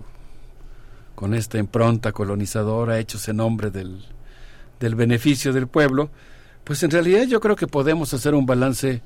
con 1.15 1.35
esta 1.35 1.59
impronta 1.59 2.13
colonizadora 2.13 2.99
hechos 2.99 3.29
en 3.29 3.37
nombre 3.37 3.71
del, 3.71 4.07
del 4.81 4.95
beneficio 4.95 5.53
del 5.53 5.67
pueblo, 5.67 6.09
pues 6.65 6.83
en 6.83 6.93
realidad 6.93 7.25
yo 7.25 7.41
creo 7.41 7.57
que 7.57 7.67
podemos 7.67 8.15
hacer 8.15 8.35
un 8.35 8.47
balance 8.47 9.03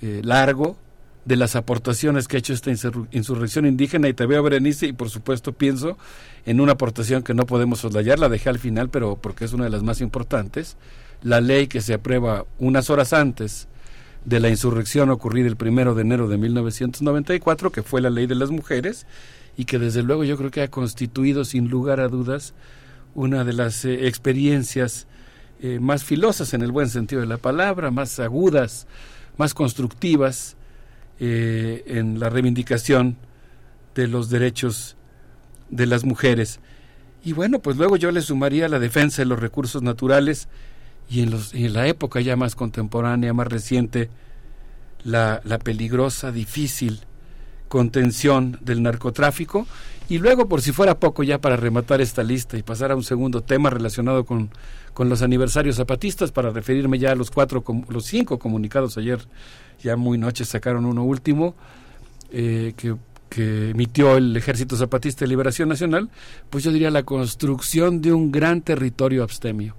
eh, 0.00 0.22
largo 0.24 0.78
de 1.24 1.36
las 1.36 1.54
aportaciones 1.54 2.28
que 2.28 2.36
ha 2.36 2.38
hecho 2.38 2.52
esta 2.52 2.70
insurrección 2.70 3.66
indígena 3.66 4.08
y 4.08 4.14
te 4.14 4.26
veo 4.26 4.42
Berenice 4.42 4.86
y 4.86 4.92
por 4.92 5.10
supuesto 5.10 5.52
pienso 5.52 5.98
en 6.46 6.60
una 6.60 6.72
aportación 6.72 7.22
que 7.22 7.34
no 7.34 7.46
podemos 7.46 7.80
soslayar, 7.80 8.18
la 8.18 8.28
dejé 8.28 8.48
al 8.48 8.58
final 8.58 8.88
pero 8.88 9.16
porque 9.16 9.44
es 9.44 9.52
una 9.52 9.64
de 9.64 9.70
las 9.70 9.82
más 9.82 10.00
importantes, 10.00 10.76
la 11.22 11.40
ley 11.40 11.66
que 11.66 11.82
se 11.82 11.94
aprueba 11.94 12.46
unas 12.58 12.88
horas 12.88 13.12
antes 13.12 13.68
de 14.24 14.40
la 14.40 14.48
insurrección 14.48 15.10
ocurrida 15.10 15.46
el 15.46 15.56
primero 15.56 15.94
de 15.94 16.02
enero 16.02 16.28
de 16.28 16.38
1994, 16.38 17.72
que 17.72 17.82
fue 17.82 18.00
la 18.00 18.10
ley 18.10 18.26
de 18.26 18.34
las 18.34 18.50
mujeres 18.50 19.06
y 19.56 19.64
que 19.64 19.78
desde 19.78 20.02
luego 20.02 20.24
yo 20.24 20.36
creo 20.36 20.50
que 20.50 20.62
ha 20.62 20.70
constituido 20.70 21.44
sin 21.44 21.68
lugar 21.68 22.00
a 22.00 22.08
dudas 22.08 22.54
una 23.14 23.44
de 23.44 23.52
las 23.52 23.84
eh, 23.84 24.06
experiencias 24.06 25.06
eh, 25.60 25.78
más 25.80 26.04
filosas 26.04 26.54
en 26.54 26.62
el 26.62 26.72
buen 26.72 26.88
sentido 26.88 27.20
de 27.20 27.26
la 27.26 27.36
palabra, 27.36 27.90
más 27.90 28.18
agudas, 28.20 28.86
más 29.36 29.52
constructivas 29.52 30.56
eh, 31.20 31.84
en 31.86 32.18
la 32.18 32.30
reivindicación 32.30 33.16
de 33.94 34.08
los 34.08 34.30
derechos 34.30 34.96
de 35.68 35.86
las 35.86 36.04
mujeres. 36.04 36.60
Y 37.22 37.32
bueno, 37.32 37.60
pues 37.60 37.76
luego 37.76 37.96
yo 37.96 38.10
le 38.10 38.22
sumaría 38.22 38.68
la 38.68 38.78
defensa 38.78 39.22
de 39.22 39.26
los 39.26 39.38
recursos 39.38 39.82
naturales 39.82 40.48
y 41.08 41.22
en, 41.22 41.30
los, 41.30 41.54
en 41.54 41.72
la 41.74 41.86
época 41.86 42.20
ya 42.20 42.36
más 42.36 42.56
contemporánea, 42.56 43.32
más 43.32 43.48
reciente, 43.48 44.08
la, 45.04 45.40
la 45.44 45.58
peligrosa, 45.58 46.32
difícil 46.32 47.00
contención 47.68 48.58
del 48.62 48.82
narcotráfico 48.82 49.66
y 50.08 50.18
luego, 50.18 50.48
por 50.48 50.60
si 50.60 50.72
fuera 50.72 50.98
poco, 50.98 51.22
ya 51.22 51.40
para 51.40 51.56
rematar 51.56 52.00
esta 52.00 52.24
lista 52.24 52.58
y 52.58 52.64
pasar 52.64 52.90
a 52.90 52.96
un 52.96 53.04
segundo 53.04 53.42
tema 53.42 53.70
relacionado 53.70 54.24
con, 54.24 54.50
con 54.92 55.08
los 55.08 55.22
aniversarios 55.22 55.76
zapatistas, 55.76 56.32
para 56.32 56.50
referirme 56.50 56.98
ya 56.98 57.12
a 57.12 57.14
los 57.14 57.30
cuatro, 57.30 57.62
los 57.88 58.06
cinco 58.06 58.40
comunicados 58.40 58.98
ayer, 58.98 59.20
ya 59.82 59.96
muy 59.96 60.18
noche 60.18 60.44
sacaron 60.44 60.84
uno 60.86 61.04
último, 61.04 61.54
eh, 62.30 62.74
que, 62.76 62.96
emitió 63.70 64.16
el 64.16 64.36
Ejército 64.36 64.76
Zapatista 64.76 65.24
de 65.24 65.28
Liberación 65.28 65.68
Nacional, 65.68 66.10
pues 66.50 66.64
yo 66.64 66.72
diría 66.72 66.90
la 66.90 67.04
construcción 67.04 68.02
de 68.02 68.12
un 68.12 68.32
gran 68.32 68.60
territorio 68.60 69.22
abstemio. 69.22 69.76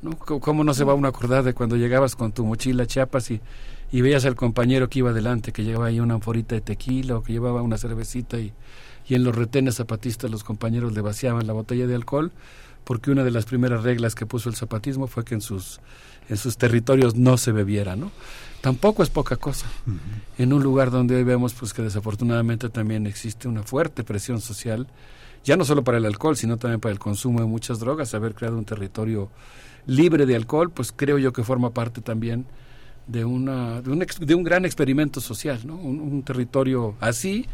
¿no? 0.00 0.16
¿Cómo 0.16 0.64
no 0.64 0.72
se 0.72 0.84
va 0.84 0.94
uno 0.94 1.06
a 1.06 1.10
acordar 1.10 1.44
de 1.44 1.52
cuando 1.52 1.76
llegabas 1.76 2.16
con 2.16 2.32
tu 2.32 2.46
mochila 2.46 2.84
a 2.84 2.86
Chiapas 2.86 3.32
y, 3.32 3.42
y 3.92 4.00
veías 4.00 4.24
al 4.24 4.34
compañero 4.34 4.88
que 4.88 5.00
iba 5.00 5.10
adelante, 5.10 5.52
que 5.52 5.62
llevaba 5.62 5.88
ahí 5.88 6.00
una 6.00 6.14
anforita 6.14 6.54
de 6.54 6.62
tequila 6.62 7.18
o 7.18 7.22
que 7.22 7.34
llevaba 7.34 7.60
una 7.60 7.76
cervecita 7.76 8.38
y 8.38 8.54
y 9.10 9.16
en 9.16 9.24
los 9.24 9.34
retenes 9.34 9.76
zapatistas 9.76 10.30
los 10.30 10.44
compañeros 10.44 10.92
le 10.92 11.00
vaciaban 11.00 11.46
la 11.46 11.52
botella 11.52 11.86
de 11.86 11.94
alcohol 11.96 12.30
porque 12.84 13.10
una 13.10 13.24
de 13.24 13.32
las 13.32 13.44
primeras 13.44 13.82
reglas 13.82 14.14
que 14.14 14.24
puso 14.24 14.48
el 14.48 14.54
zapatismo 14.54 15.08
fue 15.08 15.24
que 15.24 15.34
en 15.34 15.40
sus 15.40 15.80
en 16.28 16.36
sus 16.36 16.56
territorios 16.56 17.16
no 17.16 17.36
se 17.36 17.50
bebiera, 17.50 17.96
¿no? 17.96 18.12
Tampoco 18.60 19.02
es 19.02 19.10
poca 19.10 19.36
cosa. 19.36 19.66
En 20.36 20.52
un 20.52 20.62
lugar 20.62 20.90
donde 20.90 21.16
hoy 21.16 21.24
vemos 21.24 21.54
pues 21.54 21.72
que 21.72 21.82
desafortunadamente 21.82 22.68
también 22.68 23.06
existe 23.06 23.48
una 23.48 23.62
fuerte 23.62 24.04
presión 24.04 24.40
social, 24.40 24.86
ya 25.44 25.56
no 25.56 25.64
solo 25.64 25.82
para 25.82 25.98
el 25.98 26.04
alcohol, 26.04 26.36
sino 26.36 26.58
también 26.58 26.80
para 26.80 26.92
el 26.92 26.98
consumo 26.98 27.40
de 27.40 27.46
muchas 27.46 27.78
drogas, 27.78 28.12
haber 28.14 28.34
creado 28.34 28.58
un 28.58 28.66
territorio 28.66 29.30
libre 29.86 30.26
de 30.26 30.36
alcohol, 30.36 30.70
pues 30.70 30.92
creo 30.94 31.16
yo 31.18 31.32
que 31.32 31.42
forma 31.42 31.70
parte 31.70 32.02
también 32.02 32.44
de 33.06 33.24
una 33.24 33.80
de 33.80 33.90
un, 33.90 33.98
de 33.98 34.34
un 34.34 34.44
gran 34.44 34.64
experimento 34.66 35.20
social, 35.20 35.60
¿no? 35.64 35.76
un 35.76 36.22
territorio 36.22 36.94
así 37.00 37.46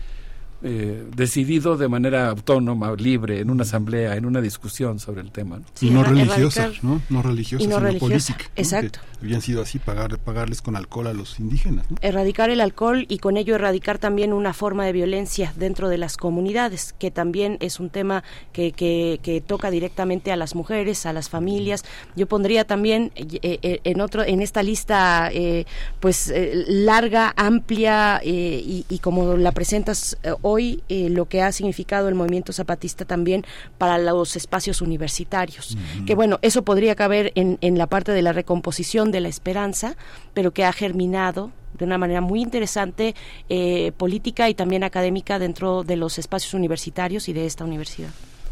eh, 0.63 1.07
decidido 1.15 1.77
de 1.77 1.89
manera 1.89 2.29
autónoma, 2.29 2.95
libre, 2.97 3.41
en 3.41 3.51
una 3.51 3.63
asamblea, 3.63 4.17
en 4.17 4.27
una 4.27 4.41
discusión 4.41 4.99
sobre 4.99 5.21
el 5.21 5.31
tema. 5.31 5.59
¿no? 5.59 5.65
y 5.81 5.91
no 5.91 6.03
religiosa, 6.03 6.71
¿no? 6.83 7.03
No 7.09 7.23
religiosa, 7.23 7.65
y 7.65 7.67
no 7.67 7.77
sino 7.77 7.87
religiosa. 7.87 8.35
política. 8.35 8.51
Exacto. 8.57 9.01
habían 9.21 9.43
sido 9.43 9.63
así, 9.63 9.79
pagar, 9.79 10.19
pagarles 10.19 10.63
con 10.63 10.77
alcohol 10.77 11.07
a 11.09 11.13
los 11.13 11.39
indígenas. 11.41 11.91
¿no? 11.91 11.97
Erradicar 12.01 12.51
el 12.51 12.61
alcohol 12.61 13.07
y 13.09 13.19
con 13.19 13.37
ello 13.37 13.55
erradicar 13.55 13.99
también 13.99 14.33
una 14.33 14.53
forma 14.53 14.85
de 14.87 14.93
violencia 14.93 15.53
dentro 15.57 15.89
de 15.89 15.99
las 15.99 16.17
comunidades, 16.17 16.95
que 16.99 17.11
también 17.11 17.57
es 17.61 17.81
un 17.81 17.91
tema 17.91 18.25
que, 18.53 18.73
que, 18.73 19.21
que 19.23 19.41
toca 19.41 19.71
directamente 19.71 20.33
a 20.33 20.37
las 20.37 20.55
mujeres, 20.55 21.07
a 21.07 21.13
las 21.13 21.29
familias. 21.29 21.85
Yo 22.17 22.27
pondría 22.27 22.67
también 22.67 23.13
eh, 23.15 23.59
eh, 23.63 23.81
en 23.85 24.01
otro 24.01 24.25
en 24.25 24.41
esta 24.41 24.63
lista 24.63 25.31
eh, 25.33 25.67
pues 26.01 26.29
eh, 26.29 26.65
larga, 26.69 27.33
amplia 27.37 28.21
y, 28.25 28.85
y, 28.89 28.99
como 28.99 29.37
la 29.37 29.53
presentas 29.53 30.17
hoy 30.49 30.85
eh, 30.89 31.09
lo 31.11 31.25
que 31.27 31.43
ha 31.43 31.51
significado 31.51 32.09
el 32.09 32.15
movimiento 32.15 32.53
zapatista 32.53 33.05
también 33.05 33.45
para 33.79 33.99
los 33.99 34.37
espacios 34.37 34.81
universitarios. 34.81 35.73
Uh 35.73 35.79
-huh. 35.79 36.07
Que 36.07 36.15
bueno, 36.15 36.39
eso 36.41 36.63
podría 36.63 36.95
caber 36.95 37.33
en, 37.35 37.59
en 37.63 37.77
la 37.77 37.89
parte 37.89 38.13
de 38.13 38.23
la 38.23 38.33
recomposición 38.33 39.11
de 39.11 39.21
la 39.21 39.29
esperanza, 39.29 39.97
pero 40.35 40.53
que 40.53 40.65
ha 40.65 40.73
germinado 40.73 41.51
de 41.77 41.85
una 41.85 41.99
manera 41.99 42.21
muy 42.21 42.41
interesante 42.41 43.17
eh, 43.49 43.91
política 43.97 44.49
y 44.49 44.55
también 44.55 44.85
académica 44.85 45.41
dentro 45.41 45.83
de 45.83 45.97
los 45.97 46.17
espacios 46.17 46.55
universitarios 46.55 47.29
y 47.29 47.33
de 47.33 47.45
esta 47.45 47.65
universidad. 47.65 48.11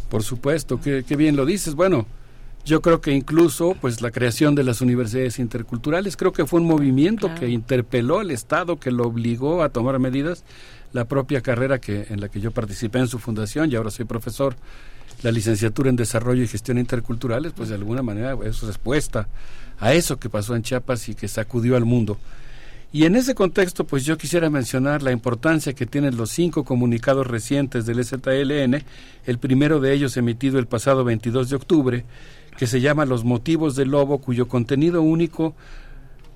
Por 0.08 0.24
supuesto, 0.24 0.81
qué, 0.81 1.05
qué 1.06 1.14
bien 1.14 1.36
lo 1.36 1.47
dices. 1.47 1.74
Bueno, 1.76 2.06
yo 2.64 2.81
creo 2.81 3.00
que 3.00 3.12
incluso 3.12 3.76
pues 3.81 4.00
la 4.00 4.10
creación 4.10 4.55
de 4.55 4.64
las 4.64 4.81
universidades 4.81 5.39
interculturales 5.39 6.16
creo 6.16 6.32
que 6.32 6.44
fue 6.44 6.60
un 6.60 6.66
movimiento 6.66 7.26
claro. 7.28 7.40
que 7.40 7.48
interpeló 7.48 8.18
al 8.18 8.31
Estado, 8.31 8.78
que 8.78 8.90
lo 8.90 9.05
obligó 9.05 9.62
a 9.62 9.68
tomar 9.68 9.98
medidas 9.98 10.44
la 10.94 11.05
propia 11.05 11.42
carrera 11.42 11.81
que 11.81 12.06
en 12.08 12.20
la 12.20 12.28
que 12.28 12.40
yo 12.40 12.52
participé 12.52 13.00
en 13.00 13.08
su 13.08 13.18
fundación 13.18 13.70
y 13.70 13.74
ahora 13.74 13.90
soy 13.90 14.06
profesor, 14.06 14.56
la 15.23 15.32
licenciatura 15.32 15.90
en 15.90 15.97
Desarrollo 15.97 16.42
y 16.42 16.48
Gestión 16.48 16.78
Interculturales, 16.78 17.52
pues 17.52 17.68
de 17.68 17.74
alguna 17.74 18.02
manera 18.02 18.39
es 18.44 18.62
respuesta 18.62 19.26
a 19.81 19.92
eso 19.92 20.18
que 20.18 20.31
pasó 20.31 20.55
en 20.55 20.62
Chiapas 20.62 21.08
y 21.08 21.14
que 21.16 21.26
sacudió 21.26 21.76
al 21.76 21.84
mundo. 21.84 22.16
Y 22.92 23.06
en 23.06 23.16
ese 23.16 23.34
contexto, 23.34 23.84
pues 23.84 24.05
yo 24.05 24.16
quisiera 24.16 24.50
mencionar 24.50 25.02
la 25.02 25.10
importancia 25.10 25.73
que 25.73 25.84
tienen 25.84 26.16
los 26.16 26.31
cinco 26.31 26.62
comunicados 26.64 27.26
recientes 27.26 27.86
del 27.86 28.05
ZLN, 28.05 28.84
el 29.26 29.39
primero 29.39 29.81
de 29.81 29.94
ellos 29.94 30.16
emitido 30.16 30.60
el 30.60 30.68
pasado 30.68 31.02
22 31.02 31.50
de 31.50 31.56
octubre, 31.56 32.05
que 32.56 32.68
se 32.68 32.81
llama 32.81 33.05
Los 33.05 33.24
motivos 33.24 33.74
del 33.74 33.89
lobo, 33.90 34.18
cuyo 34.18 34.47
contenido 34.47 35.02
único 35.02 35.56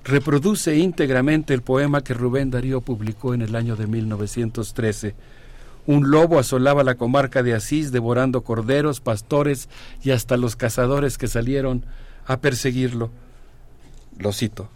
reproduce 0.03 0.77
íntegramente 0.77 1.53
el 1.53 1.61
poema 1.61 2.03
que 2.03 2.13
Rubén 2.13 2.51
Darío 2.51 2.81
publicó 2.81 3.33
en 3.33 3.41
el 3.41 3.55
año 3.55 3.75
de 3.75 3.87
1913. 3.87 5.15
Un 5.85 6.11
lobo 6.11 6.39
asolaba 6.39 6.83
la 6.83 6.95
comarca 6.95 7.43
de 7.43 7.53
Asís, 7.53 7.91
devorando 7.91 8.41
corderos, 8.41 9.01
pastores 9.01 9.69
y 10.03 10.11
hasta 10.11 10.37
los 10.37 10.55
cazadores 10.55 11.17
que 11.17 11.27
salieron 11.27 11.85
a 12.25 12.37
perseguirlo. 12.37 13.09
Lo 14.17 14.31
cito. 14.33 14.69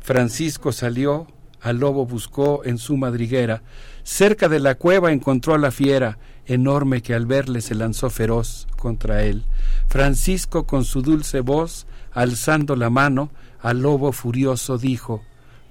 Francisco 0.00 0.72
salió 0.72 1.26
al 1.60 1.78
lobo 1.78 2.06
buscó 2.06 2.62
en 2.64 2.78
su 2.78 2.96
madriguera. 2.96 3.62
Cerca 4.02 4.48
de 4.48 4.60
la 4.60 4.76
cueva 4.76 5.12
encontró 5.12 5.54
a 5.54 5.58
la 5.58 5.70
fiera, 5.70 6.18
enorme 6.46 7.02
que 7.02 7.14
al 7.14 7.26
verle 7.26 7.60
se 7.60 7.74
lanzó 7.74 8.10
feroz 8.10 8.66
contra 8.76 9.22
él. 9.22 9.44
Francisco 9.88 10.66
con 10.66 10.84
su 10.84 11.02
dulce 11.02 11.40
voz, 11.40 11.86
alzando 12.12 12.76
la 12.76 12.90
mano, 12.90 13.30
al 13.62 13.82
lobo 13.82 14.12
furioso 14.12 14.78
dijo, 14.78 15.22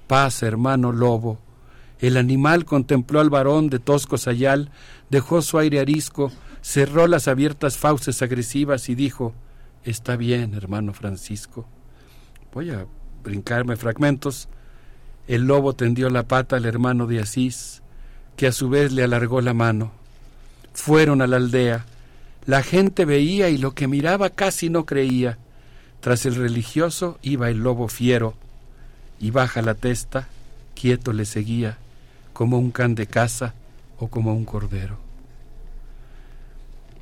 Paz, 0.06 0.42
hermano 0.42 0.92
lobo. 0.92 1.38
El 1.98 2.16
animal 2.16 2.64
contempló 2.64 3.20
al 3.20 3.30
varón 3.30 3.68
de 3.68 3.78
tosco 3.78 4.16
sayal, 4.16 4.70
dejó 5.10 5.42
su 5.42 5.58
aire 5.58 5.80
arisco, 5.80 6.32
cerró 6.62 7.06
las 7.06 7.28
abiertas 7.28 7.76
fauces 7.76 8.22
agresivas 8.22 8.88
y 8.88 8.94
dijo, 8.94 9.34
Está 9.84 10.16
bien, 10.16 10.54
hermano 10.54 10.92
Francisco. 10.92 11.66
Voy 12.52 12.70
a 12.70 12.86
brincarme 13.22 13.76
fragmentos. 13.76 14.48
El 15.26 15.42
lobo 15.42 15.74
tendió 15.74 16.10
la 16.10 16.24
pata 16.24 16.56
al 16.56 16.66
hermano 16.66 17.06
de 17.06 17.20
Asís, 17.20 17.82
que 18.36 18.46
a 18.46 18.52
su 18.52 18.68
vez 18.68 18.92
le 18.92 19.04
alargó 19.04 19.40
la 19.40 19.54
mano. 19.54 19.92
Fueron 20.72 21.22
a 21.22 21.26
la 21.26 21.36
aldea. 21.36 21.86
La 22.46 22.62
gente 22.62 23.04
veía 23.04 23.48
y 23.48 23.58
lo 23.58 23.72
que 23.72 23.86
miraba 23.86 24.30
casi 24.30 24.70
no 24.70 24.86
creía. 24.86 25.38
Tras 26.00 26.26
el 26.26 26.34
religioso 26.34 27.18
iba 27.22 27.50
el 27.50 27.58
lobo 27.58 27.88
fiero, 27.88 28.34
y 29.18 29.30
baja 29.30 29.60
la 29.60 29.74
testa, 29.74 30.28
quieto 30.74 31.12
le 31.12 31.26
seguía, 31.26 31.76
como 32.32 32.58
un 32.58 32.70
can 32.70 32.94
de 32.94 33.06
caza 33.06 33.54
o 33.98 34.08
como 34.08 34.34
un 34.34 34.46
cordero. 34.46 34.98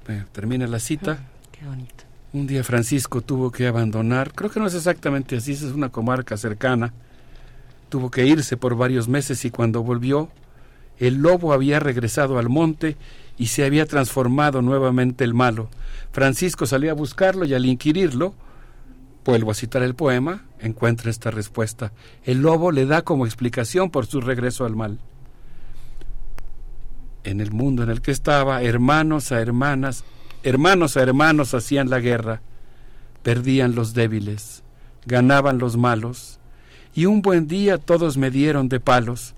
Eh, 0.08 0.24
termina 0.32 0.66
la 0.66 0.80
cita. 0.80 1.18
Qué 1.52 1.64
bonito. 1.64 2.04
Un 2.32 2.46
día 2.46 2.64
Francisco 2.64 3.20
tuvo 3.20 3.50
que 3.50 3.66
abandonar, 3.66 4.32
creo 4.34 4.50
que 4.50 4.60
no 4.60 4.66
es 4.66 4.74
exactamente 4.74 5.36
así, 5.36 5.52
es 5.52 5.62
una 5.62 5.90
comarca 5.90 6.36
cercana. 6.36 6.92
Tuvo 7.88 8.10
que 8.10 8.26
irse 8.26 8.56
por 8.56 8.76
varios 8.76 9.08
meses 9.08 9.44
y 9.44 9.50
cuando 9.50 9.82
volvió, 9.82 10.28
el 10.98 11.18
lobo 11.18 11.52
había 11.52 11.78
regresado 11.80 12.38
al 12.38 12.48
monte 12.48 12.96
y 13.38 13.46
se 13.46 13.64
había 13.64 13.86
transformado 13.86 14.60
nuevamente 14.60 15.24
el 15.24 15.32
malo. 15.32 15.70
Francisco 16.12 16.66
salió 16.66 16.90
a 16.90 16.94
buscarlo 16.94 17.44
y 17.44 17.54
al 17.54 17.64
inquirirlo, 17.64 18.34
vuelvo 19.28 19.50
a 19.50 19.54
citar 19.54 19.82
el 19.82 19.94
poema, 19.94 20.46
encuentra 20.58 21.10
esta 21.10 21.30
respuesta. 21.30 21.92
El 22.24 22.40
lobo 22.40 22.72
le 22.72 22.86
da 22.86 23.02
como 23.02 23.26
explicación 23.26 23.90
por 23.90 24.06
su 24.06 24.22
regreso 24.22 24.64
al 24.64 24.74
mal. 24.74 25.00
En 27.24 27.42
el 27.42 27.50
mundo 27.50 27.82
en 27.82 27.90
el 27.90 28.00
que 28.00 28.10
estaba, 28.10 28.62
hermanos 28.62 29.30
a 29.30 29.42
hermanas, 29.42 30.04
hermanos 30.44 30.96
a 30.96 31.02
hermanos 31.02 31.52
hacían 31.52 31.90
la 31.90 32.00
guerra, 32.00 32.40
perdían 33.22 33.74
los 33.74 33.92
débiles, 33.92 34.62
ganaban 35.04 35.58
los 35.58 35.76
malos, 35.76 36.40
y 36.94 37.04
un 37.04 37.20
buen 37.20 37.48
día 37.48 37.76
todos 37.76 38.16
me 38.16 38.30
dieron 38.30 38.70
de 38.70 38.80
palos, 38.80 39.34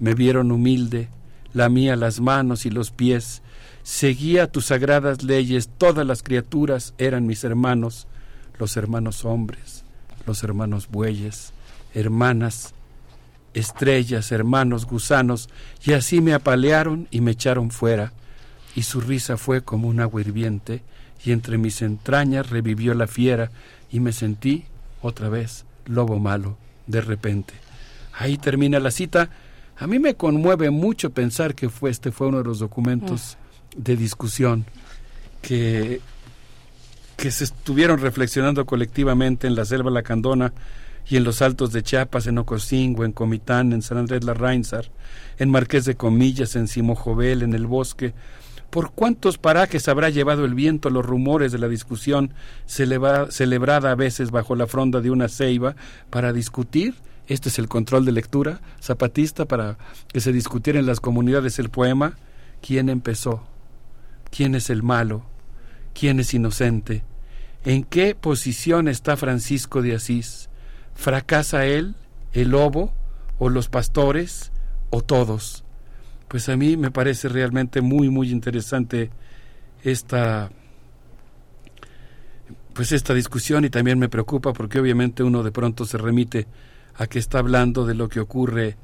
me 0.00 0.14
vieron 0.14 0.50
humilde, 0.50 1.10
lamía 1.52 1.94
las 1.94 2.18
manos 2.18 2.66
y 2.66 2.70
los 2.70 2.90
pies, 2.90 3.42
seguía 3.84 4.50
tus 4.50 4.66
sagradas 4.66 5.22
leyes, 5.22 5.70
todas 5.78 6.04
las 6.04 6.24
criaturas 6.24 6.92
eran 6.98 7.24
mis 7.24 7.44
hermanos, 7.44 8.08
los 8.58 8.76
hermanos 8.76 9.24
hombres, 9.24 9.84
los 10.26 10.42
hermanos 10.42 10.88
bueyes, 10.88 11.52
hermanas, 11.94 12.74
estrellas, 13.54 14.32
hermanos 14.32 14.86
gusanos, 14.86 15.48
y 15.84 15.92
así 15.92 16.20
me 16.20 16.34
apalearon 16.34 17.08
y 17.10 17.20
me 17.20 17.32
echaron 17.32 17.70
fuera, 17.70 18.12
y 18.74 18.82
su 18.82 19.00
risa 19.00 19.36
fue 19.36 19.62
como 19.62 19.88
un 19.88 20.00
agua 20.00 20.20
hirviente, 20.20 20.82
y 21.24 21.32
entre 21.32 21.58
mis 21.58 21.82
entrañas 21.82 22.50
revivió 22.50 22.94
la 22.94 23.06
fiera, 23.06 23.50
y 23.90 24.00
me 24.00 24.12
sentí 24.12 24.64
otra 25.02 25.28
vez 25.28 25.64
lobo 25.86 26.18
malo, 26.18 26.56
de 26.86 27.00
repente. 27.00 27.54
Ahí 28.18 28.36
termina 28.36 28.80
la 28.80 28.90
cita. 28.90 29.30
A 29.78 29.86
mí 29.86 29.98
me 29.98 30.14
conmueve 30.14 30.70
mucho 30.70 31.10
pensar 31.10 31.54
que 31.54 31.68
fue 31.68 31.90
este 31.90 32.10
fue 32.10 32.28
uno 32.28 32.38
de 32.38 32.44
los 32.44 32.58
documentos 32.58 33.36
de 33.76 33.96
discusión 33.96 34.64
que, 35.40 36.00
que 37.18 37.32
se 37.32 37.44
estuvieron 37.44 37.98
reflexionando 37.98 38.64
colectivamente 38.64 39.48
en 39.48 39.56
la 39.56 39.64
selva 39.64 39.90
lacandona 39.90 40.52
y 41.04 41.16
en 41.16 41.24
los 41.24 41.42
altos 41.42 41.72
de 41.72 41.82
Chiapas, 41.82 42.28
en 42.28 42.38
Ocosingo, 42.38 43.04
en 43.04 43.10
Comitán, 43.10 43.72
en 43.72 43.82
San 43.82 43.98
Andrés 43.98 44.22
Larrainzar, 44.22 44.88
en 45.36 45.50
Marqués 45.50 45.84
de 45.84 45.96
Comillas, 45.96 46.54
en 46.54 46.68
Simojovel, 46.68 47.42
en 47.42 47.54
el 47.54 47.66
bosque. 47.66 48.14
¿Por 48.70 48.92
cuántos 48.92 49.36
parajes 49.36 49.88
habrá 49.88 50.10
llevado 50.10 50.44
el 50.44 50.54
viento 50.54 50.90
los 50.90 51.04
rumores 51.04 51.50
de 51.50 51.58
la 51.58 51.66
discusión 51.66 52.34
celebra- 52.68 53.32
celebrada 53.32 53.90
a 53.90 53.96
veces 53.96 54.30
bajo 54.30 54.54
la 54.54 54.68
fronda 54.68 55.00
de 55.00 55.10
una 55.10 55.28
ceiba 55.28 55.74
para 56.10 56.32
discutir? 56.32 56.94
Este 57.26 57.48
es 57.48 57.58
el 57.58 57.66
control 57.66 58.04
de 58.04 58.12
lectura 58.12 58.60
zapatista 58.80 59.44
para 59.44 59.76
que 60.06 60.20
se 60.20 60.32
discutiera 60.32 60.78
en 60.78 60.86
las 60.86 61.00
comunidades 61.00 61.58
el 61.58 61.68
poema. 61.68 62.16
¿Quién 62.62 62.88
empezó? 62.88 63.42
¿Quién 64.30 64.54
es 64.54 64.70
el 64.70 64.84
malo? 64.84 65.24
¿Quién 65.98 66.20
es 66.20 66.32
inocente? 66.32 67.02
¿En 67.64 67.82
qué 67.82 68.14
posición 68.14 68.86
está 68.86 69.16
Francisco 69.16 69.82
de 69.82 69.96
Asís? 69.96 70.48
¿Fracasa 70.94 71.66
él, 71.66 71.96
el 72.32 72.50
lobo, 72.50 72.92
o 73.40 73.48
los 73.48 73.68
pastores, 73.68 74.52
o 74.90 75.02
todos? 75.02 75.64
Pues 76.28 76.48
a 76.48 76.56
mí 76.56 76.76
me 76.76 76.92
parece 76.92 77.28
realmente 77.28 77.80
muy, 77.80 78.10
muy 78.10 78.30
interesante 78.30 79.10
esta, 79.82 80.52
pues 82.74 82.92
esta 82.92 83.12
discusión 83.12 83.64
y 83.64 83.70
también 83.70 83.98
me 83.98 84.08
preocupa 84.08 84.52
porque 84.52 84.78
obviamente 84.78 85.24
uno 85.24 85.42
de 85.42 85.50
pronto 85.50 85.84
se 85.84 85.98
remite 85.98 86.46
a 86.94 87.08
que 87.08 87.18
está 87.18 87.40
hablando 87.40 87.86
de 87.86 87.96
lo 87.96 88.08
que 88.08 88.20
ocurre 88.20 88.76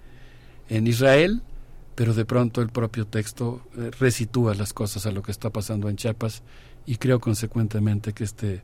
en 0.68 0.88
Israel, 0.88 1.42
pero 1.94 2.12
de 2.12 2.24
pronto 2.24 2.60
el 2.60 2.70
propio 2.70 3.06
texto 3.06 3.62
eh, 3.76 3.92
resitúa 4.00 4.54
las 4.54 4.72
cosas 4.72 5.06
a 5.06 5.12
lo 5.12 5.22
que 5.22 5.30
está 5.30 5.50
pasando 5.50 5.88
en 5.88 5.94
Chiapas 5.94 6.42
y 6.86 6.96
creo 6.96 7.20
consecuentemente 7.20 8.12
que 8.12 8.24
este 8.24 8.62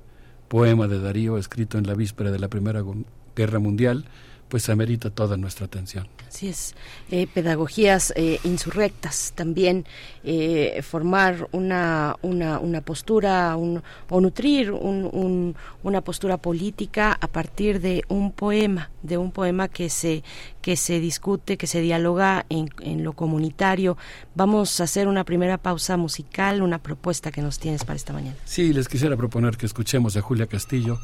poema 0.48 0.88
de 0.88 1.00
Darío, 1.00 1.38
escrito 1.38 1.78
en 1.78 1.86
la 1.86 1.94
víspera 1.94 2.30
de 2.30 2.38
la 2.38 2.48
Primera 2.48 2.82
Gu- 2.82 3.04
Guerra 3.36 3.58
Mundial, 3.58 4.06
pues 4.50 4.68
amerita 4.68 5.08
toda 5.08 5.36
nuestra 5.38 5.64
atención. 5.66 6.06
Así 6.28 6.48
es, 6.48 6.74
eh, 7.10 7.26
pedagogías 7.32 8.12
eh, 8.16 8.38
insurrectas 8.44 9.32
también, 9.34 9.86
eh, 10.24 10.82
formar 10.82 11.48
una, 11.52 12.16
una, 12.22 12.58
una 12.58 12.80
postura 12.82 13.56
un- 13.56 13.82
o 14.10 14.20
nutrir 14.20 14.70
un- 14.72 15.08
un- 15.12 15.56
una 15.82 16.02
postura 16.02 16.36
política 16.36 17.16
a 17.20 17.26
partir 17.28 17.80
de 17.80 18.04
un 18.08 18.32
poema, 18.32 18.90
de 19.02 19.16
un 19.16 19.30
poema 19.32 19.68
que 19.68 19.88
se, 19.88 20.22
que 20.60 20.76
se 20.76 21.00
discute, 21.00 21.56
que 21.56 21.66
se 21.66 21.80
dialoga 21.80 22.44
en, 22.50 22.68
en 22.80 23.02
lo 23.04 23.12
comunitario. 23.14 23.96
Vamos 24.34 24.80
a 24.80 24.84
hacer 24.84 25.08
una 25.08 25.24
primera 25.24 25.56
pausa 25.58 25.96
musical, 25.96 26.60
una 26.62 26.78
propuesta 26.82 27.30
que 27.32 27.40
nos 27.42 27.58
tienes 27.58 27.84
para 27.84 27.96
esta 27.96 28.12
mañana. 28.12 28.36
Sí, 28.44 28.72
les 28.72 28.88
quisiera 28.88 29.16
proponer 29.16 29.56
que 29.56 29.66
escuchemos 29.66 30.16
a 30.16 30.20
Julia 30.20 30.46
Castillo 30.46 30.98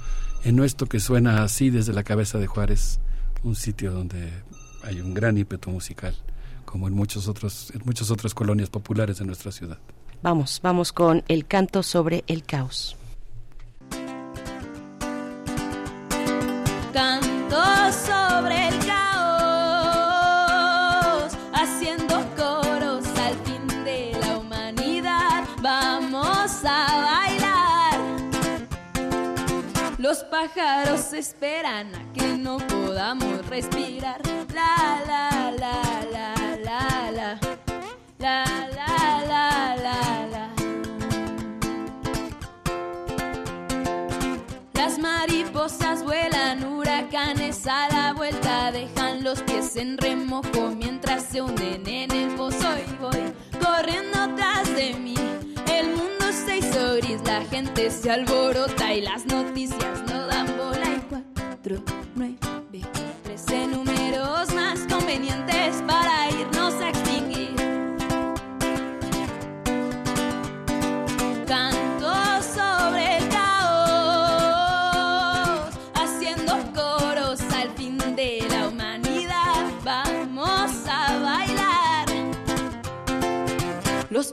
en 0.45 0.63
esto 0.63 0.87
que 0.87 1.01
suena 1.01 1.43
así 1.43 1.71
desde 1.71 1.93
la 1.93 2.03
cabeza 2.05 2.39
de 2.39 2.47
Juárez, 2.47 3.01
un 3.43 3.55
sitio 3.55 3.93
donde 3.93 4.33
hay 4.83 5.01
un 5.01 5.15
gran 5.15 5.37
ímpetu 5.37 5.71
musical, 5.71 6.15
como 6.65 6.89
en 6.89 6.95
muchos 6.95 7.29
otros, 7.29 7.71
en 7.75 7.83
muchas 7.85 8.11
otras 8.11 8.35
colonias 8.35 8.71
populares 8.71 9.19
de 9.19 9.25
nuestra 9.25 9.53
ciudad. 9.53 9.79
Vamos, 10.23 10.61
vamos 10.63 10.93
con 10.93 11.23
el 11.29 11.47
canto 11.47 11.83
sobre 11.83 12.25
el 12.27 12.45
caos. 12.45 12.97
Canto 16.93 17.93
sobre 17.93 18.26
pájaros 30.37 31.15
esperan 31.15 31.95
a 31.95 32.13
que 32.13 32.27
no 32.37 32.59
podamos 32.59 33.47
respirar. 33.47 34.21
La 34.55 35.03
la 35.11 35.51
la 35.63 35.77
la 36.15 36.35
la 36.69 37.11
la. 37.19 37.41
La 38.19 38.45
la 38.79 38.95
la 39.31 39.77
la 39.85 40.27
la. 40.33 40.45
Las 44.75 44.99
mariposas 44.99 46.03
vuelan, 46.05 46.65
huracanes 46.65 47.67
a 47.67 47.89
la 47.89 48.13
vuelta, 48.13 48.73
dejan 48.73 49.25
los 49.25 49.41
pies 49.43 49.77
en 49.77 49.97
remojo 49.97 50.73
mientras 50.77 51.23
se 51.31 51.41
hunden 51.41 51.87
en 51.87 52.11
el 52.11 52.35
pozo 52.35 52.69
y 52.87 52.93
voy 53.01 53.33
corriendo 53.65 54.19
tras 54.37 54.67
de 54.75 54.95
mí. 54.95 55.15
El 55.67 55.87
mundo 55.97 56.16
se 56.47 56.59
hizo 56.59 56.95
gris, 56.97 57.21
la 57.25 57.45
gente 57.45 57.91
se 57.91 58.11
alborota 58.11 58.95
y 58.95 59.03
las 59.03 59.27
noticias 59.27 60.03
no 60.09 60.27
dan 60.27 60.47
bola. 60.57 60.87
Y 60.97 61.01
cuatro, 61.09 61.83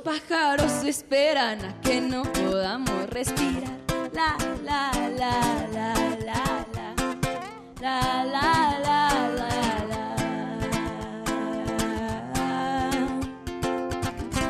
pájaros 0.04 0.84
esperan 0.84 1.64
a 1.64 1.80
que 1.82 2.02
no 2.02 2.24
podamos 2.24 3.10
respirar. 3.10 3.72
La, 4.14 4.36
la, 4.64 4.92
la, 5.18 5.42
la, 5.72 5.94
la, 6.26 6.66
la. 6.74 6.94
La, 7.82 8.24
la, 8.26 8.80
la, 8.84 9.10
la, 9.38 9.50
la. 9.90 10.02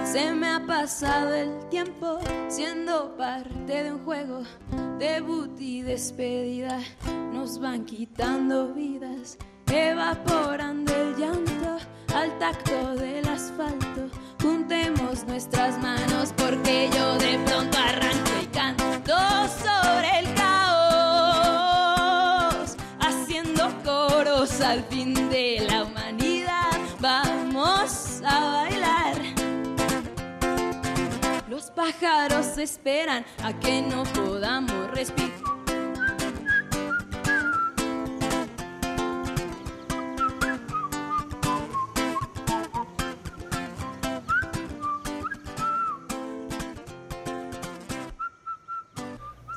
Se 0.06 0.34
me 0.34 0.48
ha 0.48 0.60
pasado 0.66 1.34
el 1.34 1.60
tiempo 1.70 2.20
siendo 2.48 3.16
parte 3.16 3.84
de 3.84 3.92
un 3.94 4.04
juego. 4.04 4.42
Debut 5.00 5.60
y 5.60 5.82
despedida 5.82 6.80
nos 7.32 7.60
van 7.60 7.86
quitando 7.86 8.74
vidas, 8.74 9.38
evaporando 9.72 10.94
el 10.96 11.16
llanto 11.16 11.78
al 12.16 12.38
tacto 12.40 12.96
del 12.96 13.28
asfalto. 13.28 14.10
Juntemos 14.44 15.26
nuestras 15.26 15.82
manos 15.82 16.34
porque 16.36 16.90
yo 16.94 17.18
de 17.18 17.40
pronto 17.46 17.78
arranco 17.78 18.32
y 18.42 18.46
canto 18.48 19.16
sobre 19.48 20.20
el 20.20 20.34
caos, 20.34 21.66
haciendo 23.00 23.74
coros 23.86 24.60
al 24.60 24.84
fin 24.84 25.14
de 25.30 25.66
la 25.70 25.86
humanidad. 25.86 26.78
Vamos 27.00 28.22
a 28.26 28.66
bailar. 28.66 29.16
Los 31.48 31.72
pájaros 31.72 32.58
esperan 32.58 33.24
a 33.42 33.58
que 33.58 33.82
no 33.82 34.04
podamos 34.04 34.92
respirar. 34.92 35.62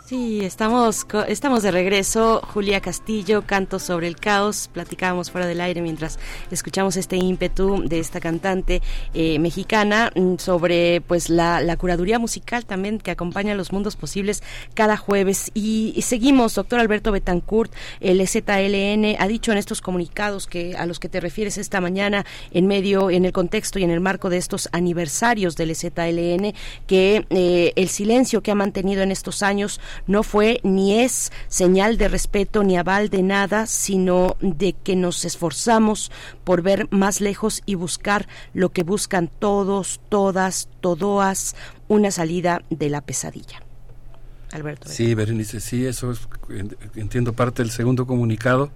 Sí, 0.07 0.45
estamos, 0.45 1.05
estamos 1.27 1.65
de 1.65 1.73
regreso. 1.73 2.41
Julia 2.55 2.81
Castillo, 2.81 3.43
Canto 3.45 3.81
sobre 3.81 4.07
el 4.07 4.15
Caos. 4.15 4.71
Platicábamos 4.73 5.33
fuera 5.33 5.49
del 5.49 5.61
aire 5.61 5.83
mientras 5.83 6.21
escuchamos 6.53 6.97
este 6.97 7.17
ímpetu 7.17 7.83
de 7.85 7.99
esta 7.99 8.21
cantante 8.21 8.83
eh, 9.15 9.41
mexicana 9.41 10.13
mm, 10.15 10.37
sobre 10.37 11.01
pues 11.01 11.29
la, 11.29 11.61
la 11.61 11.77
curaduría 11.77 12.21
musical 12.21 12.67
también 12.67 13.01
que 13.01 13.11
acompaña 13.11 13.57
los 13.57 13.73
mundos 13.73 13.97
posibles 13.97 14.45
cada 14.75 14.97
jueves. 14.97 15.51
Y, 15.55 16.01
seguimos, 16.03 16.55
doctor 16.55 16.79
Alberto 16.79 17.11
Betancourt, 17.11 17.73
el 17.99 18.25
ZLN 18.29 19.17
ha 19.19 19.27
dicho 19.27 19.51
en 19.51 19.59
estos 19.59 19.81
comunicados 19.81 20.47
que 20.47 20.77
a 20.77 20.87
los 20.87 21.01
que 21.01 21.09
te 21.09 21.19
refieres 21.19 21.59
esta 21.59 21.81
mañana 21.81 22.25
en 22.53 22.69
medio, 22.69 23.11
en 23.11 23.25
el 23.25 23.33
contexto 23.33 23.81
y 23.81 23.83
en 23.83 23.91
el 23.91 23.99
marco 23.99 24.31
de 24.31 24.37
estos 24.37 24.69
aniversarios 24.71 25.57
del 25.57 25.75
ZLN, 25.75 26.55
que 26.87 27.27
eh, 27.31 27.73
el 27.75 27.89
silencio 27.89 28.41
que 28.41 28.53
ha 28.53 28.55
mantenido 28.55 29.03
en 29.03 29.11
estos 29.11 29.43
años 29.43 29.81
no 30.07 30.23
fue 30.23 30.61
ni 30.63 31.01
es 31.01 31.33
señal 31.49 31.99
de 31.99 32.09
respeto 32.09 32.63
ni 32.63 32.77
aval 32.77 33.09
de 33.09 33.23
nada, 33.23 33.67
sino 33.67 34.37
de 34.41 34.73
que 34.73 34.97
nos 34.97 35.25
esforzamos 35.25 36.11
por 36.45 36.63
ver 36.63 36.89
más 36.91 37.21
lejos 37.21 37.63
y 37.67 37.75
buscar 37.75 38.29
lo 38.55 38.71
que 38.71 38.83
buscan 38.83 39.29
todos, 39.39 40.01
todas, 40.09 40.69
todoas, 40.81 41.57
una 41.89 42.11
salida 42.11 42.63
de 42.71 42.91
la 42.91 43.01
pesadilla. 43.01 43.63
Alberto. 44.53 44.89
Sí, 44.89 45.15
Berenice, 45.15 45.61
sí, 45.61 45.85
eso 45.87 46.13
es, 46.13 46.21
en- 46.51 46.77
entiendo 46.95 47.33
parte 47.33 47.63
del 47.63 47.71
segundo 47.73 48.07
comunicado. 48.07 48.71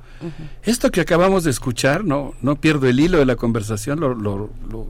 Esto 0.65 0.91
que 0.91 1.01
acabamos 1.01 1.45
de 1.45 1.51
escuchar, 1.51 2.05
no, 2.05 2.35
no 2.43 2.57
pierdo 2.57 2.89
el 2.89 2.99
hilo 2.99 3.19
de 3.19 3.25
la 3.25 3.37
conversación, 3.37 4.01
lo, 4.01 4.13
lo- 4.15 4.51
lo- 4.69 4.87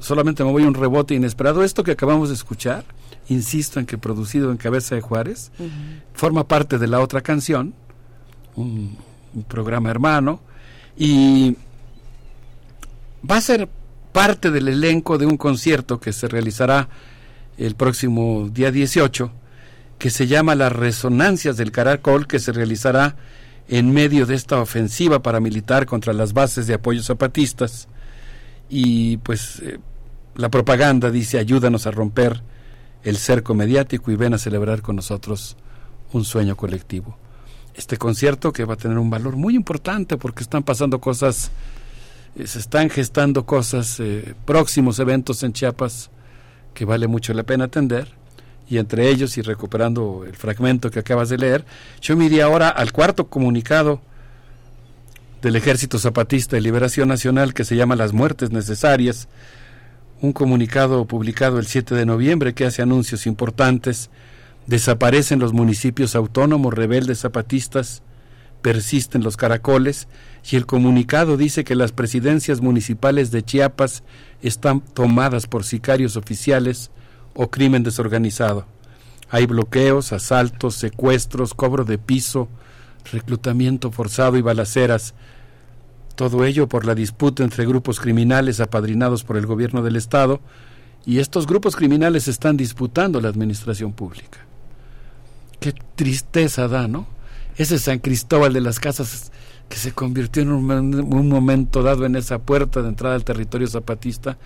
solamente 0.00 0.44
me 0.44 0.52
voy 0.52 0.64
a 0.64 0.68
un 0.68 0.74
rebote 0.74 1.14
inesperado. 1.14 1.64
Esto 1.64 1.82
que 1.84 1.92
acabamos 1.92 2.28
de 2.28 2.34
escuchar, 2.34 2.84
insisto 3.28 3.80
en 3.80 3.86
que 3.86 3.98
producido 3.98 4.50
en 4.50 4.56
Cabeza 4.56 4.94
de 4.94 5.00
Juárez, 5.00 5.50
forma 6.14 6.46
parte 6.48 6.78
de 6.78 6.86
la 6.86 7.00
otra 7.00 7.20
canción, 7.20 7.74
un, 8.56 8.96
un 9.34 9.42
programa 9.44 9.90
hermano, 9.90 10.40
y 10.96 11.56
va 13.28 13.36
a 13.36 13.40
ser 13.40 13.68
parte 14.12 14.50
del 14.50 14.68
elenco 14.68 15.18
de 15.18 15.26
un 15.26 15.36
concierto 15.36 16.00
que 16.00 16.12
se 16.12 16.28
realizará 16.28 16.88
el 17.56 17.74
próximo 17.74 18.48
día 18.52 18.70
18, 18.70 19.30
que 19.98 20.10
se 20.10 20.26
llama 20.26 20.54
Las 20.54 20.72
Resonancias 20.72 21.56
del 21.56 21.72
Caracol, 21.72 22.26
que 22.26 22.38
se 22.38 22.52
realizará 22.52 23.16
en 23.68 23.92
medio 23.92 24.26
de 24.26 24.34
esta 24.34 24.60
ofensiva 24.60 25.22
paramilitar 25.22 25.86
contra 25.86 26.12
las 26.12 26.32
bases 26.32 26.66
de 26.66 26.74
apoyo 26.74 27.02
zapatistas. 27.02 27.88
Y 28.70 29.18
pues 29.18 29.60
eh, 29.60 29.78
la 30.36 30.50
propaganda 30.50 31.10
dice, 31.10 31.38
ayúdanos 31.38 31.86
a 31.86 31.90
romper 31.90 32.42
el 33.04 33.16
cerco 33.16 33.54
mediático 33.54 34.10
y 34.10 34.16
ven 34.16 34.34
a 34.34 34.38
celebrar 34.38 34.82
con 34.82 34.96
nosotros 34.96 35.56
un 36.12 36.24
sueño 36.24 36.56
colectivo. 36.56 37.16
Este 37.74 37.96
concierto 37.96 38.52
que 38.52 38.64
va 38.64 38.74
a 38.74 38.76
tener 38.76 38.98
un 38.98 39.10
valor 39.10 39.36
muy 39.36 39.54
importante 39.54 40.16
porque 40.16 40.42
están 40.42 40.62
pasando 40.62 41.00
cosas, 41.00 41.50
eh, 42.36 42.46
se 42.46 42.58
están 42.58 42.90
gestando 42.90 43.46
cosas, 43.46 44.00
eh, 44.00 44.34
próximos 44.44 44.98
eventos 44.98 45.42
en 45.42 45.52
Chiapas 45.52 46.10
que 46.74 46.84
vale 46.84 47.06
mucho 47.06 47.32
la 47.34 47.44
pena 47.44 47.64
atender 47.64 48.08
y 48.68 48.78
entre 48.78 49.08
ellos 49.08 49.38
y 49.38 49.42
recuperando 49.42 50.24
el 50.26 50.36
fragmento 50.36 50.90
que 50.90 50.98
acabas 50.98 51.28
de 51.28 51.38
leer, 51.38 51.64
yo 52.00 52.16
me 52.16 52.26
iría 52.26 52.44
ahora 52.44 52.68
al 52.68 52.92
cuarto 52.92 53.28
comunicado 53.28 54.00
del 55.40 55.56
Ejército 55.56 55.98
Zapatista 55.98 56.56
de 56.56 56.62
Liberación 56.62 57.08
Nacional 57.08 57.54
que 57.54 57.64
se 57.64 57.76
llama 57.76 57.96
Las 57.96 58.12
Muertes 58.12 58.50
Necesarias, 58.50 59.28
un 60.20 60.32
comunicado 60.32 61.04
publicado 61.04 61.58
el 61.58 61.66
7 61.66 61.94
de 61.94 62.06
noviembre 62.06 62.54
que 62.54 62.64
hace 62.66 62.82
anuncios 62.82 63.26
importantes, 63.26 64.10
desaparecen 64.66 65.38
los 65.38 65.52
municipios 65.52 66.14
autónomos 66.14 66.74
rebeldes 66.74 67.20
zapatistas, 67.20 68.02
persisten 68.60 69.22
los 69.22 69.36
caracoles 69.36 70.08
y 70.50 70.56
el 70.56 70.66
comunicado 70.66 71.36
dice 71.36 71.64
que 71.64 71.74
las 71.74 71.92
presidencias 71.92 72.60
municipales 72.60 73.30
de 73.30 73.42
Chiapas 73.42 74.02
están 74.42 74.80
tomadas 74.80 75.46
por 75.46 75.64
sicarios 75.64 76.16
oficiales 76.16 76.90
o 77.34 77.50
crimen 77.50 77.82
desorganizado. 77.82 78.66
Hay 79.30 79.46
bloqueos, 79.46 80.12
asaltos, 80.12 80.74
secuestros, 80.74 81.54
cobro 81.54 81.84
de 81.84 81.98
piso, 81.98 82.48
reclutamiento 83.12 83.90
forzado 83.90 84.36
y 84.36 84.42
balaceras. 84.42 85.14
Todo 86.18 86.44
ello 86.44 86.66
por 86.68 86.84
la 86.84 86.96
disputa 86.96 87.44
entre 87.44 87.64
grupos 87.64 88.00
criminales 88.00 88.58
apadrinados 88.58 89.22
por 89.22 89.36
el 89.36 89.46
gobierno 89.46 89.84
del 89.84 89.94
Estado 89.94 90.40
y 91.06 91.20
estos 91.20 91.46
grupos 91.46 91.76
criminales 91.76 92.26
están 92.26 92.56
disputando 92.56 93.20
la 93.20 93.28
administración 93.28 93.92
pública. 93.92 94.40
Qué 95.60 95.72
tristeza 95.94 96.66
da, 96.66 96.88
¿no? 96.88 97.06
Ese 97.56 97.78
San 97.78 98.00
Cristóbal 98.00 98.52
de 98.52 98.60
las 98.60 98.80
Casas 98.80 99.30
que 99.68 99.76
se 99.76 99.92
convirtió 99.92 100.42
en 100.42 100.50
un, 100.50 100.68
un 100.68 101.28
momento 101.28 101.84
dado 101.84 102.04
en 102.04 102.16
esa 102.16 102.40
puerta 102.40 102.82
de 102.82 102.88
entrada 102.88 103.14
al 103.14 103.22
territorio 103.22 103.68
zapatista, 103.68 104.38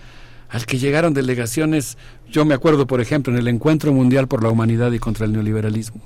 al 0.49 0.67
que 0.67 0.77
llegaron 0.77 1.15
delegaciones, 1.15 1.97
yo 2.29 2.45
me 2.45 2.53
acuerdo, 2.53 2.85
por 2.85 3.01
ejemplo, 3.01 3.33
en 3.33 3.39
el 3.39 3.47
Encuentro 3.47 3.91
Mundial 3.93 4.27
por 4.27 4.43
la 4.43 4.49
Humanidad 4.49 4.91
y 4.91 4.99
contra 4.99 5.25
el 5.25 5.31
Neoliberalismo, 5.31 6.01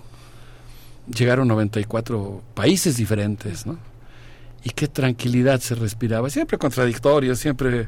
llegaron 1.13 1.49
94 1.49 2.41
países 2.53 2.95
diferentes, 2.95 3.65
¿no? 3.65 3.96
Y 4.63 4.71
qué 4.71 4.87
tranquilidad 4.87 5.59
se 5.59 5.75
respiraba, 5.75 6.29
siempre 6.29 6.57
contradictorio, 6.57 7.35
siempre 7.35 7.87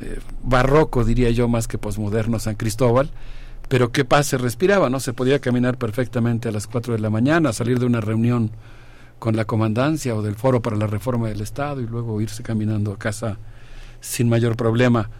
eh, 0.00 0.18
barroco, 0.42 1.04
diría 1.04 1.30
yo, 1.30 1.46
más 1.48 1.68
que 1.68 1.78
posmoderno 1.78 2.38
San 2.38 2.56
Cristóbal, 2.56 3.10
pero 3.68 3.92
qué 3.92 4.04
paz 4.04 4.26
se 4.26 4.38
respiraba, 4.38 4.90
¿no? 4.90 5.00
Se 5.00 5.12
podía 5.12 5.38
caminar 5.38 5.78
perfectamente 5.78 6.48
a 6.48 6.52
las 6.52 6.66
4 6.66 6.94
de 6.94 7.00
la 7.00 7.10
mañana, 7.10 7.52
salir 7.52 7.78
de 7.78 7.86
una 7.86 8.00
reunión 8.00 8.50
con 9.18 9.36
la 9.36 9.44
comandancia 9.44 10.14
o 10.14 10.22
del 10.22 10.34
foro 10.34 10.60
para 10.60 10.76
la 10.76 10.86
reforma 10.86 11.28
del 11.28 11.40
Estado 11.40 11.80
y 11.80 11.86
luego 11.86 12.20
irse 12.20 12.42
caminando 12.42 12.92
a 12.92 12.98
casa 12.98 13.38
sin 14.00 14.28
mayor 14.28 14.56
problema. 14.56 15.10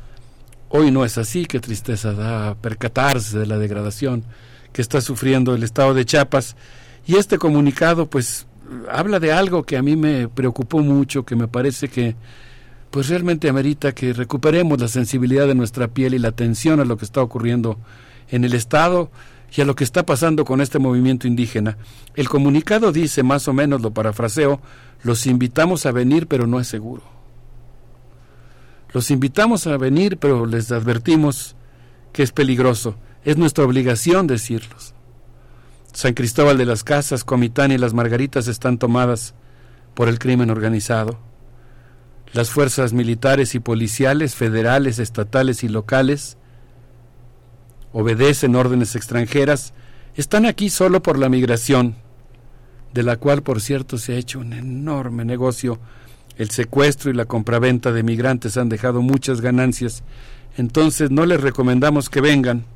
Hoy 0.68 0.90
no 0.90 1.04
es 1.04 1.16
así, 1.18 1.46
qué 1.46 1.60
tristeza 1.60 2.12
da 2.12 2.54
percatarse 2.56 3.38
de 3.38 3.46
la 3.46 3.58
degradación 3.58 4.24
que 4.72 4.82
está 4.82 5.00
sufriendo 5.00 5.54
el 5.54 5.62
Estado 5.62 5.94
de 5.94 6.04
Chiapas. 6.04 6.56
Y 7.06 7.16
este 7.16 7.38
comunicado, 7.38 8.10
pues, 8.10 8.46
habla 8.90 9.20
de 9.20 9.32
algo 9.32 9.64
que 9.64 9.76
a 9.76 9.82
mí 9.82 9.96
me 9.96 10.28
preocupó 10.28 10.80
mucho, 10.80 11.24
que 11.24 11.36
me 11.36 11.48
parece 11.48 11.88
que, 11.88 12.16
pues, 12.90 13.08
realmente 13.08 13.48
amerita 13.48 13.92
que 13.92 14.12
recuperemos 14.12 14.80
la 14.80 14.88
sensibilidad 14.88 15.46
de 15.46 15.54
nuestra 15.54 15.88
piel 15.88 16.14
y 16.14 16.18
la 16.18 16.28
atención 16.28 16.80
a 16.80 16.84
lo 16.84 16.96
que 16.96 17.04
está 17.04 17.22
ocurriendo 17.22 17.78
en 18.28 18.44
el 18.44 18.54
Estado 18.54 19.10
y 19.56 19.60
a 19.60 19.64
lo 19.64 19.74
que 19.74 19.84
está 19.84 20.04
pasando 20.04 20.44
con 20.44 20.60
este 20.60 20.78
movimiento 20.78 21.26
indígena. 21.26 21.76
El 22.14 22.28
comunicado 22.28 22.92
dice, 22.92 23.22
más 23.22 23.46
o 23.48 23.52
menos 23.52 23.82
lo 23.82 23.92
parafraseo, 23.92 24.60
los 25.02 25.26
invitamos 25.26 25.86
a 25.86 25.92
venir, 25.92 26.26
pero 26.26 26.46
no 26.46 26.58
es 26.60 26.66
seguro. 26.66 27.02
Los 28.92 29.10
invitamos 29.10 29.66
a 29.66 29.76
venir, 29.76 30.18
pero 30.18 30.46
les 30.46 30.70
advertimos 30.72 31.56
que 32.12 32.22
es 32.22 32.32
peligroso. 32.32 32.96
Es 33.24 33.36
nuestra 33.36 33.64
obligación 33.64 34.26
decirlos. 34.26 34.93
San 35.94 36.14
Cristóbal 36.14 36.58
de 36.58 36.66
las 36.66 36.82
Casas, 36.82 37.22
Comitán 37.22 37.70
y 37.70 37.78
las 37.78 37.94
Margaritas 37.94 38.48
están 38.48 38.78
tomadas 38.78 39.32
por 39.94 40.08
el 40.08 40.18
crimen 40.18 40.50
organizado. 40.50 41.20
Las 42.32 42.50
fuerzas 42.50 42.92
militares 42.92 43.54
y 43.54 43.60
policiales, 43.60 44.34
federales, 44.34 44.98
estatales 44.98 45.62
y 45.62 45.68
locales 45.68 46.36
obedecen 47.92 48.56
órdenes 48.56 48.96
extranjeras, 48.96 49.72
están 50.16 50.46
aquí 50.46 50.68
solo 50.68 51.00
por 51.00 51.16
la 51.16 51.28
migración, 51.28 51.94
de 52.92 53.04
la 53.04 53.16
cual, 53.16 53.44
por 53.44 53.60
cierto, 53.60 53.96
se 53.96 54.14
ha 54.14 54.18
hecho 54.18 54.40
un 54.40 54.52
enorme 54.52 55.24
negocio. 55.24 55.78
El 56.36 56.50
secuestro 56.50 57.12
y 57.12 57.14
la 57.14 57.26
compraventa 57.26 57.92
de 57.92 58.02
migrantes 58.02 58.56
han 58.56 58.68
dejado 58.68 59.00
muchas 59.00 59.40
ganancias. 59.40 60.02
Entonces 60.56 61.12
no 61.12 61.24
les 61.24 61.40
recomendamos 61.40 62.10
que 62.10 62.20
vengan, 62.20 62.66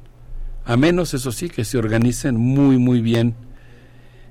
a 0.68 0.76
menos, 0.76 1.14
eso 1.14 1.32
sí, 1.32 1.48
que 1.48 1.64
se 1.64 1.78
organicen 1.78 2.36
muy, 2.36 2.76
muy 2.76 3.00
bien. 3.00 3.34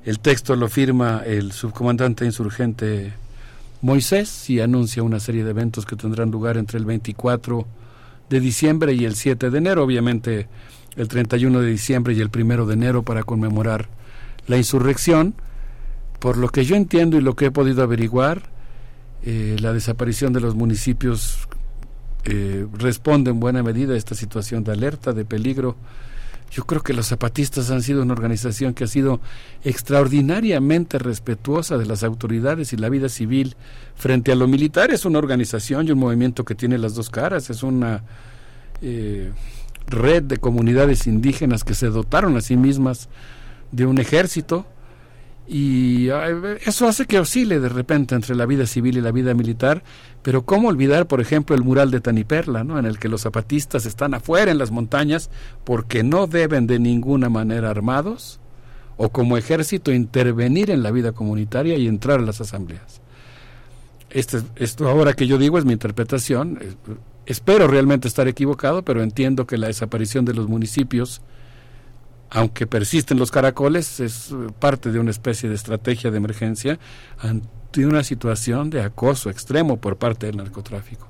El 0.06 0.20
texto 0.20 0.56
lo 0.56 0.70
firma 0.70 1.24
el 1.26 1.52
subcomandante 1.52 2.26
insurgente 2.26 3.12
Moisés 3.82 4.48
y 4.48 4.60
anuncia 4.60 5.02
una 5.02 5.20
serie 5.20 5.44
de 5.44 5.50
eventos 5.50 5.88
que 5.88 5.96
tendrán 5.96 6.30
lugar 6.30 6.58
entre 6.58 6.78
el 6.78 6.86
24 6.86 7.66
de 8.30 8.40
diciembre 8.40 8.94
y 8.94 9.06
el 9.06 9.16
7 9.16 9.50
de 9.50 9.58
enero. 9.58 9.84
Obviamente 9.84 10.48
el 10.96 11.08
31 11.08 11.60
de 11.60 11.72
diciembre 11.72 12.14
y 12.14 12.22
el 12.22 12.30
1 12.32 12.68
de 12.68 12.74
enero 12.76 13.02
para 13.02 13.24
conmemorar 13.24 13.90
la 14.46 14.58
insurrección. 14.58 15.34
Por 16.20 16.38
lo 16.38 16.50
que 16.50 16.66
yo 16.66 16.76
entiendo 16.76 17.18
y 17.18 17.22
lo 17.22 17.36
que 17.36 17.46
he 17.46 17.52
podido 17.52 17.82
averiguar, 17.82 18.44
eh, 19.24 19.56
la 19.60 19.74
desaparición 19.74 20.34
de 20.34 20.42
los 20.42 20.54
municipios 20.54 21.48
eh, 22.26 22.68
responde 22.78 23.32
en 23.32 23.40
buena 23.40 23.64
medida 23.64 23.96
a 23.96 23.98
esta 23.98 24.14
situación 24.14 24.64
de 24.64 24.74
alerta, 24.74 25.14
de 25.14 25.26
peligro. 25.26 25.76
Yo 26.52 26.66
creo 26.66 26.82
que 26.82 26.94
los 26.94 27.08
zapatistas 27.08 27.72
han 27.72 27.82
sido 27.82 28.02
una 28.02 28.14
organización 28.14 28.74
que 28.74 28.86
ha 28.86 28.88
sido 28.88 29.20
extraordinariamente 29.64 30.98
respetuosa 30.98 31.78
de 31.78 31.86
las 31.86 32.04
autoridades 32.04 32.72
y 32.74 32.78
la 32.78 32.90
vida 32.90 33.10
civil 33.10 33.56
frente 33.96 34.32
a 34.32 34.36
lo 34.36 34.48
militar. 34.48 34.92
Es 34.92 35.06
una 35.06 35.20
organización 35.20 35.88
y 35.88 35.92
un 35.92 36.00
movimiento 36.00 36.46
que 36.46 36.56
tiene 36.56 36.78
las 36.78 36.96
dos 36.96 37.10
caras. 37.10 37.50
Es 37.50 37.64
una 37.64 38.04
eh, 38.82 39.32
red 39.88 40.24
de 40.24 40.38
comunidades 40.38 41.08
indígenas 41.08 41.64
que 41.64 41.74
se 41.74 41.88
dotaron 41.88 42.38
a 42.38 42.42
sí 42.42 42.56
mismas 42.56 43.10
de 43.72 43.86
un 43.86 44.00
ejército 44.00 44.66
y 45.48 46.10
eso 46.66 46.88
hace 46.88 47.06
que 47.06 47.20
oscile 47.20 47.60
de 47.60 47.70
repente 47.70 48.16
entre 48.16 48.36
la 48.36 48.46
vida 48.46 48.66
civil 48.66 48.98
y 48.98 49.02
la 49.02 49.12
vida 49.12 49.34
militar, 49.34 49.84
pero 50.22 50.44
cómo 50.44 50.68
olvidar, 50.68 51.08
por 51.08 51.22
ejemplo, 51.22 51.56
el 51.56 51.64
mural 51.64 51.90
de 51.90 52.02
Taniperla, 52.02 52.64
¿no? 52.64 52.78
en 52.78 52.86
el 52.86 53.00
que 53.00 53.08
los 53.08 53.22
zapatistas 53.22 53.86
están 53.86 54.14
afuera 54.14 54.52
en 54.52 54.58
las 54.58 54.72
montañas 54.72 55.30
porque 55.64 56.04
no 56.04 56.28
deben 56.28 56.68
de 56.68 56.80
ninguna 56.80 57.30
manera 57.30 57.70
armados 57.70 58.40
o 58.98 59.10
como 59.10 59.38
ejército 59.38 59.94
intervenir 59.94 60.70
en 60.70 60.84
la 60.84 60.92
vida 60.92 61.14
comunitaria 61.14 61.78
y 61.78 61.88
entrar 61.88 62.20
a 62.20 62.24
las 62.24 62.42
asambleas. 62.42 63.02
Este, 64.10 64.42
esto 64.56 64.90
ahora 64.90 65.14
que 65.14 65.28
yo 65.28 65.38
digo 65.38 65.58
es 65.58 65.66
mi 65.66 65.74
interpretación, 65.74 66.60
Espero 67.28 67.68
realmente 67.68 68.08
estar 68.08 68.30
equivocado, 68.30 68.84
pero 68.84 69.04
entiendo 69.04 69.46
que 69.46 69.58
la 69.58 69.68
desaparición 69.68 70.24
de 70.24 70.34
los 70.34 70.48
municipios, 70.48 71.22
aunque 72.30 72.68
persisten 72.68 73.18
los 73.18 73.32
caracoles, 73.32 74.00
es 74.00 74.32
eh, 74.32 74.36
parte 74.60 74.92
de 74.92 75.00
una 75.00 75.12
especie 75.12 75.50
de 75.50 75.56
estrategia 75.56 76.12
de 76.12 76.18
emergencia 76.18 76.80
ante 77.20 77.86
una 77.86 78.04
situación 78.04 78.70
de 78.70 78.82
acoso 78.82 79.30
extremo 79.30 79.78
por 79.78 79.98
parte 79.98 80.26
del 80.26 80.38
narcotráfico 80.38 81.08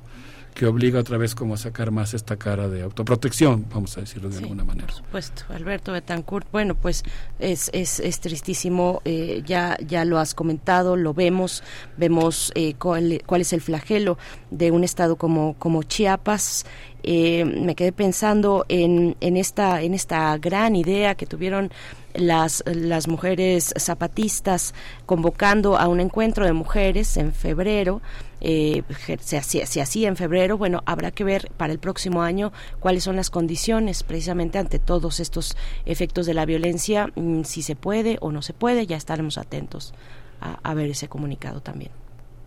que 0.58 0.66
obliga 0.66 1.00
otra 1.00 1.20
vez 1.20 1.36
como 1.36 1.54
a 1.54 1.58
sacar 1.58 1.92
más 1.92 2.16
esta 2.16 2.36
cara 2.36 2.68
de 2.68 2.82
autoprotección, 2.82 3.68
vamos 3.72 3.96
a 3.96 4.02
decirlo 4.02 4.28
de 4.28 4.40
alguna 4.40 4.64
manera. 4.64 4.88
Por 4.88 4.96
supuesto, 4.96 5.44
Alberto 5.50 5.92
Betancourt, 5.92 6.48
bueno, 6.52 6.74
pues 6.74 7.04
es, 7.38 7.70
es, 7.74 8.00
es 8.00 8.20
tristísimo, 8.20 9.04
eh, 9.06 9.44
ya, 9.46 9.78
ya 9.86 10.04
lo 10.04 10.18
has 10.18 10.34
comentado, 10.34 10.96
lo 10.96 11.14
vemos, 11.14 11.62
vemos 11.96 12.52
eh, 12.56 12.74
cuál, 12.74 13.22
cuál, 13.28 13.42
es 13.42 13.54
el 13.54 13.62
flagelo 13.62 14.18
de 14.50 14.72
un 14.72 14.84
estado 14.84 15.16
como, 15.16 15.54
como 15.60 15.84
Chiapas, 15.84 16.66
eh, 17.10 17.46
me 17.46 17.74
quedé 17.74 17.94
pensando 17.94 18.66
en, 18.68 19.16
en, 19.22 19.38
esta, 19.38 19.82
en 19.82 19.94
esta 19.94 20.38
gran 20.38 20.76
idea 20.76 21.16
que 21.16 21.26
tuvieron 21.26 21.72
las, 22.14 22.66
las 22.66 23.08
mujeres 23.08 23.74
zapatistas 23.80 24.74
convocando 25.06 25.78
a 25.78 25.88
un 25.88 26.02
encuentro 26.02 26.46
de 26.46 26.52
mujeres 26.52 27.16
en 27.16 27.32
febrero 27.32 28.02
eh, 28.42 28.84
se, 29.22 29.38
hacía, 29.38 30.08
en 30.10 30.18
febrero, 30.18 30.58
bueno, 30.58 30.84
habrá 30.86 31.12
que 31.12 31.24
ver 31.24 31.50
para 31.56 31.72
el 31.72 31.80
próximo 31.80 32.24
año 32.24 32.52
cuáles 32.82 33.06
son 33.06 33.16
las 33.16 33.30
condiciones 33.30 34.04
precisamente 34.04 34.58
ante 34.58 34.78
todos 34.78 35.22
estos 35.22 35.56
efectos 35.86 36.26
de 36.26 36.34
la 36.34 36.46
violencia, 36.46 37.08
mm, 37.16 37.44
si 37.44 37.62
se 37.62 37.78
puede 37.78 38.18
o 38.20 38.34
no 38.34 38.42
se 38.42 38.54
puede, 38.54 38.86
ya 38.86 38.98
estaremos 38.98 39.38
atentos 39.38 39.94
a, 40.40 40.74
ver 40.74 40.90
ese 40.92 41.08
comunicado 41.08 41.62
también. 41.62 41.90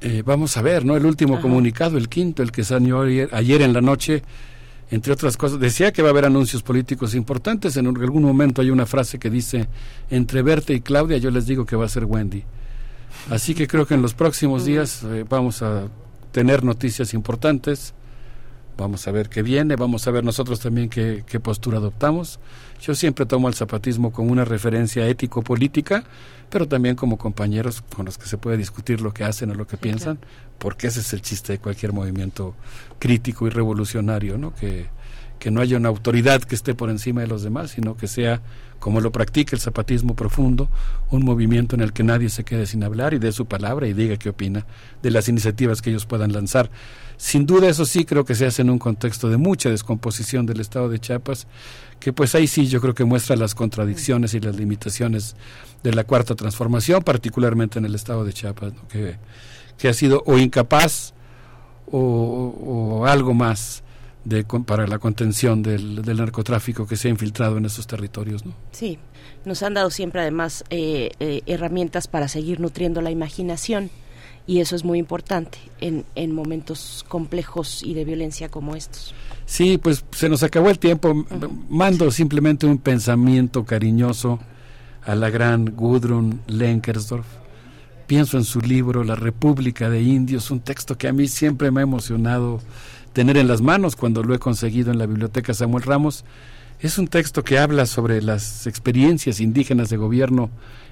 Eh, 0.03 0.23
vamos 0.25 0.57
a 0.57 0.63
ver, 0.63 0.85
¿no? 0.85 0.97
El 0.97 1.05
último 1.05 1.41
comunicado, 1.41 1.99
el 1.99 2.09
quinto, 2.09 2.43
el 2.43 2.53
que 2.53 2.65
salió 2.65 3.03
ayer, 3.03 3.29
ayer, 3.33 3.61
en 3.61 3.73
la 3.75 3.83
noche, 3.83 4.23
entre 4.91 5.13
otras 5.13 5.37
cosas, 5.37 5.61
decía 5.61 5.93
que 5.93 6.01
va 6.01 6.09
a 6.09 6.11
haber 6.13 6.25
anuncios 6.25 6.63
políticos 6.63 7.15
importantes. 7.15 7.77
En 7.77 7.87
algún 7.87 8.23
momento 8.23 8.63
hay 8.63 8.71
una 8.71 8.87
frase 8.87 9.19
que 9.19 9.29
dice, 9.29 9.69
entre 10.11 10.43
Berta 10.43 10.73
y 10.73 10.81
Claudia, 10.81 11.19
yo 11.19 11.31
les 11.31 11.47
digo 11.47 11.67
que 11.67 11.77
va 11.77 11.85
a 11.85 11.89
ser 11.89 12.07
Wendy. 12.07 12.45
Así 13.29 13.55
que 13.55 13.67
creo 13.67 13.87
que 13.87 13.95
en 13.95 14.03
los 14.03 14.15
próximos 14.15 14.65
días 14.65 15.03
eh, 15.05 15.25
vamos 15.29 15.63
a 15.63 15.89
tener 16.33 16.65
noticias 16.65 17.13
importantes. 17.13 17.93
Vamos 18.79 19.07
a 19.07 19.11
ver 19.11 19.29
qué 19.29 19.43
viene, 19.43 19.77
vamos 19.77 20.07
a 20.07 20.11
ver 20.11 20.25
nosotros 20.25 20.61
también 20.61 20.89
qué, 20.89 21.23
postura 21.43 21.77
adoptamos. 21.79 22.41
Yo 22.81 22.95
siempre 22.95 23.27
tomo 23.27 23.49
al 23.49 23.55
zapatismo 23.55 24.13
como 24.13 24.33
una 24.33 24.45
referencia 24.45 25.07
ético-política, 25.07 26.05
pero 26.49 26.67
también 26.67 26.97
como 26.97 27.19
compañeros 27.19 27.83
con 27.95 28.07
los 28.07 28.17
que 28.17 28.27
se 28.27 28.39
puede 28.39 28.57
discutir 28.57 29.01
lo 29.01 29.13
que 29.13 29.25
hacen 29.25 29.51
o 29.51 29.55
lo 29.55 29.67
que 29.67 29.77
piensan, 29.77 30.19
porque 30.59 30.87
ese 30.87 31.01
es 31.01 31.13
el 31.13 31.21
chiste 31.21 31.53
de 31.53 31.59
cualquier 31.59 31.93
movimiento 31.93 32.55
crítico 32.99 33.47
y 33.47 33.51
revolucionario, 33.51 34.39
¿no? 34.39 34.55
Que, 34.55 34.87
que 35.39 35.51
no 35.51 35.61
haya 35.61 35.77
una 35.77 35.89
autoridad 35.89 36.43
que 36.43 36.55
esté 36.55 36.75
por 36.75 36.91
encima 36.91 37.21
de 37.21 37.27
los 37.27 37.43
demás, 37.43 37.71
sino 37.73 37.97
que 37.97 38.09
sea 38.09 38.41
como 38.81 39.01
lo 39.01 39.13
practica 39.13 39.55
el 39.55 39.61
zapatismo 39.61 40.17
profundo, 40.17 40.69
un 41.11 41.25
movimiento 41.25 41.77
en 41.77 41.83
el 41.83 41.93
que 41.93 42.03
nadie 42.03 42.31
se 42.31 42.45
quede 42.45 42.67
sin 42.67 42.83
hablar 42.83 43.15
y 43.15 43.19
dé 43.19 43.31
su 43.31 43.47
palabra 43.47 43.87
y 43.87 43.93
diga 43.93 44.17
qué 44.17 44.31
opina 44.31 44.67
de 45.03 45.11
las 45.11 45.29
iniciativas 45.29 45.83
que 45.83 45.91
ellos 45.91 46.07
puedan 46.07 46.33
lanzar. 46.33 46.71
Sin 47.19 47.45
duda 47.45 47.69
eso 47.69 47.85
sí 47.85 48.07
creo 48.07 48.25
que 48.25 48.35
se 48.35 48.47
hace 48.47 48.63
en 48.63 48.71
un 48.71 48.79
contexto 48.79 49.29
de 49.29 49.37
mucha 49.37 49.69
descomposición 49.69 50.47
del 50.47 50.61
Estado 50.61 50.89
de 50.89 50.99
Chiapas, 50.99 51.47
que 52.01 52.13
pues 52.13 52.35
ahí 52.35 52.47
sí 52.47 52.67
yo 52.67 52.81
creo 52.81 52.95
que 52.95 53.05
muestra 53.05 53.37
las 53.37 53.55
contradicciones 53.55 54.35
y 54.35 54.41
las 54.41 54.57
limitaciones 54.57 55.37
de 55.83 55.93
la 55.93 56.05
cuarta 56.05 56.35
transformación, 56.35 57.03
particularmente 57.03 57.79
en 57.79 57.85
el 57.85 57.95
Estado 57.95 58.25
de 58.25 58.33
Chiapas, 58.33 58.73
que, 58.89 59.17
que 59.79 59.89
ha 59.89 59.93
sido 59.93 60.23
o 60.27 60.39
incapaz 60.39 61.13
o 61.93 63.05
algo 63.07 63.35
más 63.35 63.83
de, 64.25 64.45
para 64.45 64.87
la 64.87 64.99
contención 64.99 65.63
del, 65.63 66.03
del, 66.03 66.19
narcotráfico 66.19 66.87
que 66.87 66.97
se 66.97 67.09
ha 67.09 67.11
infiltrado 67.11 67.59
en 67.59 67.65
esos 67.65 67.87
territorios. 67.87 68.45
¿no? 68.45 68.55
Sí, 68.73 68.99
nos 69.45 69.63
han 69.63 69.75
dado 69.75 69.91
siempre 69.91 70.21
además 70.21 70.65
eh, 70.71 71.11
eh, 71.21 71.43
herramientas 71.47 72.09
para 72.09 72.29
seguir 72.29 72.61
nutriendo 72.61 73.01
la 73.01 73.11
imaginación 73.11 73.91
y 74.47 74.61
eso 74.61 74.77
es 74.77 74.85
muy 74.85 74.99
importante 74.99 75.59
en, 75.81 76.05
en 76.15 76.33
momentos 76.33 77.05
complejos 77.09 77.83
y 77.83 77.95
de 77.95 78.05
violencia 78.05 78.49
como 78.49 78.77
estos. 78.77 79.15
Sí, 79.51 79.79
pues 79.79 80.05
se 80.13 80.29
nos 80.29 80.45
acabó 80.45 80.71
el 80.71 80.79
tiempo. 80.79 81.27
Mando 81.69 82.13
simplemente 82.13 82.67
un 82.67 82.79
pensamiento 82.79 83.65
cariñoso 83.65 84.39
a 85.05 85.17
la 85.17 85.29
gran 85.29 85.75
Gudrun 85.75 86.41
Lenkersdorf. 86.47 87.27
Pienso 88.07 88.39
en 88.39 88.45
su 88.45 88.61
libro 88.61 89.03
La 89.03 89.17
República 89.17 89.91
de 89.91 90.03
Indios, 90.03 90.53
un 90.53 90.61
texto 90.61 90.97
que 90.97 91.09
a 91.09 91.13
mí 91.13 91.27
siempre 91.27 91.73
me 91.73 91.81
ha 91.81 91.83
emocionado 91.83 92.61
tener 93.13 93.37
en 93.37 93.49
las 93.49 93.61
manos 93.61 93.97
cuando 93.97 94.23
lo 94.23 94.37
he 94.37 94.39
conseguido 94.39 94.93
en 94.93 94.99
la 94.99 95.07
biblioteca 95.07 95.53
Samuel 95.53 95.83
Ramos. 95.83 96.25
Es 96.79 96.97
un 96.97 97.09
texto 97.09 97.43
que 97.43 97.59
habla 97.59 97.87
sobre 97.87 98.23
las 98.23 98.69
experiencias 98.69 99.41
indígenas 99.41 99.91
de 99.91 99.97
gobierno 99.97 100.49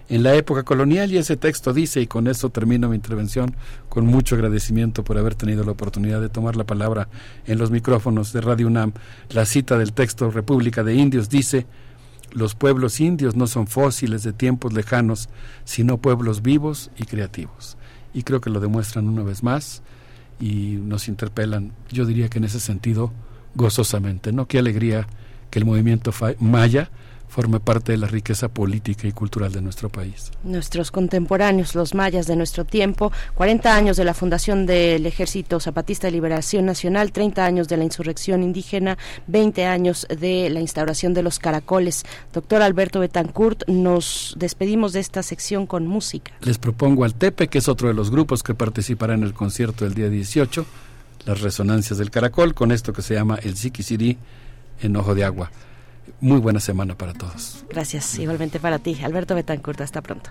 en 0.08 0.22
la 0.22 0.34
época 0.34 0.62
colonial 0.62 1.12
y 1.12 1.18
ese 1.18 1.36
texto 1.36 1.72
dice, 1.74 2.00
y 2.00 2.06
con 2.06 2.28
eso 2.28 2.50
termino 2.50 2.88
mi 2.88 2.96
intervención, 2.96 3.54
con 3.88 4.06
mucho 4.06 4.36
agradecimiento 4.36 5.04
por 5.04 5.18
haber 5.18 5.34
tenido 5.34 5.64
la 5.64 5.72
oportunidad 5.72 6.20
de 6.20 6.30
tomar 6.30 6.56
la 6.56 6.64
palabra 6.64 7.08
en 7.46 7.58
los 7.58 7.70
micrófonos 7.70 8.32
de 8.32 8.40
Radio 8.40 8.66
UNAM, 8.68 8.92
la 9.30 9.44
cita 9.44 9.76
del 9.76 9.92
texto 9.92 10.30
República 10.30 10.82
de 10.82 10.94
Indios 10.94 11.28
dice, 11.28 11.66
los 12.32 12.54
pueblos 12.54 13.00
indios 13.00 13.36
no 13.36 13.46
son 13.46 13.66
fósiles 13.66 14.22
de 14.22 14.32
tiempos 14.32 14.72
lejanos, 14.72 15.28
sino 15.64 15.98
pueblos 15.98 16.42
vivos 16.42 16.90
y 16.96 17.04
creativos. 17.04 17.76
Y 18.14 18.22
creo 18.22 18.40
que 18.40 18.50
lo 18.50 18.60
demuestran 18.60 19.08
una 19.08 19.22
vez 19.22 19.42
más 19.42 19.82
y 20.40 20.78
nos 20.82 21.08
interpelan, 21.08 21.72
yo 21.90 22.06
diría 22.06 22.28
que 22.28 22.38
en 22.38 22.44
ese 22.44 22.60
sentido, 22.60 23.12
gozosamente, 23.54 24.32
¿no? 24.32 24.46
Qué 24.46 24.58
alegría 24.58 25.06
que 25.50 25.58
el 25.58 25.64
movimiento 25.64 26.12
maya 26.38 26.90
forme 27.28 27.60
parte 27.60 27.92
de 27.92 27.98
la 27.98 28.06
riqueza 28.06 28.48
política 28.48 29.06
y 29.06 29.12
cultural 29.12 29.52
de 29.52 29.60
nuestro 29.60 29.88
país. 29.88 30.32
Nuestros 30.42 30.90
contemporáneos, 30.90 31.74
los 31.74 31.94
mayas 31.94 32.26
de 32.26 32.36
nuestro 32.36 32.64
tiempo, 32.64 33.12
40 33.34 33.74
años 33.74 33.96
de 33.96 34.04
la 34.04 34.14
fundación 34.14 34.66
del 34.66 35.06
Ejército 35.06 35.60
Zapatista 35.60 36.06
de 36.06 36.12
Liberación 36.12 36.66
Nacional, 36.66 37.12
30 37.12 37.44
años 37.44 37.68
de 37.68 37.76
la 37.76 37.84
insurrección 37.84 38.42
indígena, 38.42 38.98
20 39.26 39.66
años 39.66 40.06
de 40.08 40.50
la 40.50 40.60
instauración 40.60 41.14
de 41.14 41.22
los 41.22 41.38
caracoles. 41.38 42.04
Doctor 42.32 42.62
Alberto 42.62 43.00
Betancourt, 43.00 43.68
nos 43.68 44.34
despedimos 44.38 44.92
de 44.92 45.00
esta 45.00 45.22
sección 45.22 45.66
con 45.66 45.86
música. 45.86 46.32
Les 46.40 46.58
propongo 46.58 47.04
al 47.04 47.14
Tepe, 47.14 47.48
que 47.48 47.58
es 47.58 47.68
otro 47.68 47.88
de 47.88 47.94
los 47.94 48.10
grupos 48.10 48.42
que 48.42 48.54
participará 48.54 49.14
en 49.14 49.22
el 49.22 49.34
concierto 49.34 49.84
del 49.84 49.94
día 49.94 50.08
18, 50.08 50.66
las 51.26 51.40
resonancias 51.40 51.98
del 51.98 52.10
caracol, 52.10 52.54
con 52.54 52.72
esto 52.72 52.92
que 52.92 53.02
se 53.02 53.14
llama 53.14 53.38
el 53.42 53.56
Siquisirí 53.56 54.16
en 54.80 54.96
Ojo 54.96 55.14
de 55.14 55.24
Agua. 55.24 55.50
Muy 56.20 56.40
buena 56.40 56.60
semana 56.60 56.96
para 56.96 57.14
todos. 57.14 57.64
Gracias, 57.68 58.18
igualmente 58.18 58.60
para 58.60 58.78
ti. 58.78 58.98
Alberto 59.02 59.34
Betancourt, 59.34 59.80
hasta 59.80 60.02
pronto. 60.02 60.30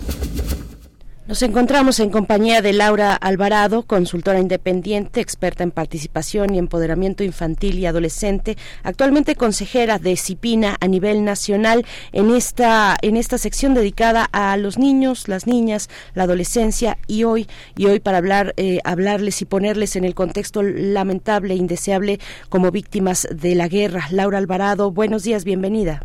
Nos 1.31 1.43
encontramos 1.43 2.01
en 2.01 2.09
compañía 2.09 2.61
de 2.61 2.73
Laura 2.73 3.15
Alvarado, 3.15 3.83
consultora 3.83 4.41
independiente, 4.41 5.21
experta 5.21 5.63
en 5.63 5.71
participación 5.71 6.53
y 6.53 6.57
empoderamiento 6.57 7.23
infantil 7.23 7.79
y 7.79 7.85
adolescente, 7.85 8.57
actualmente 8.83 9.37
consejera 9.37 9.97
de 9.97 10.17
CIPINA 10.17 10.75
a 10.81 10.87
nivel 10.89 11.23
nacional 11.23 11.85
en 12.11 12.31
esta 12.31 12.97
en 13.01 13.15
esta 13.15 13.37
sección 13.37 13.73
dedicada 13.73 14.27
a 14.33 14.57
los 14.57 14.77
niños, 14.77 15.29
las 15.29 15.47
niñas, 15.47 15.89
la 16.15 16.23
adolescencia 16.23 16.97
y 17.07 17.23
hoy 17.23 17.47
y 17.77 17.85
hoy 17.85 18.01
para 18.01 18.17
hablar 18.17 18.53
eh, 18.57 18.79
hablarles 18.83 19.41
y 19.41 19.45
ponerles 19.45 19.95
en 19.95 20.03
el 20.03 20.15
contexto 20.15 20.61
lamentable 20.63 21.53
e 21.53 21.57
indeseable 21.57 22.19
como 22.49 22.71
víctimas 22.71 23.25
de 23.33 23.55
la 23.55 23.69
guerra. 23.69 24.01
Laura 24.11 24.37
Alvarado, 24.37 24.91
buenos 24.91 25.23
días, 25.23 25.45
bienvenida. 25.45 26.01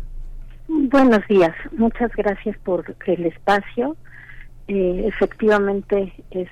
Buenos 0.69 1.27
días, 1.27 1.53
muchas 1.73 2.15
gracias 2.15 2.55
por 2.63 2.95
el 3.05 3.25
espacio 3.25 3.97
eh, 4.67 5.03
efectivamente 5.07 6.13
es 6.31 6.49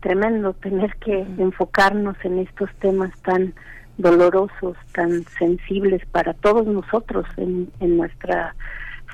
tremendo 0.00 0.54
tener 0.54 0.94
que 0.96 1.20
enfocarnos 1.38 2.16
en 2.24 2.38
estos 2.38 2.70
temas 2.80 3.10
tan 3.22 3.54
dolorosos, 3.96 4.76
tan 4.92 5.24
sensibles 5.38 6.04
para 6.06 6.34
todos 6.34 6.66
nosotros 6.66 7.26
en, 7.36 7.68
nuestra 7.80 8.54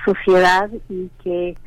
sociedad 0.05 0.69
y 0.89 1.09
que 1.23 1.57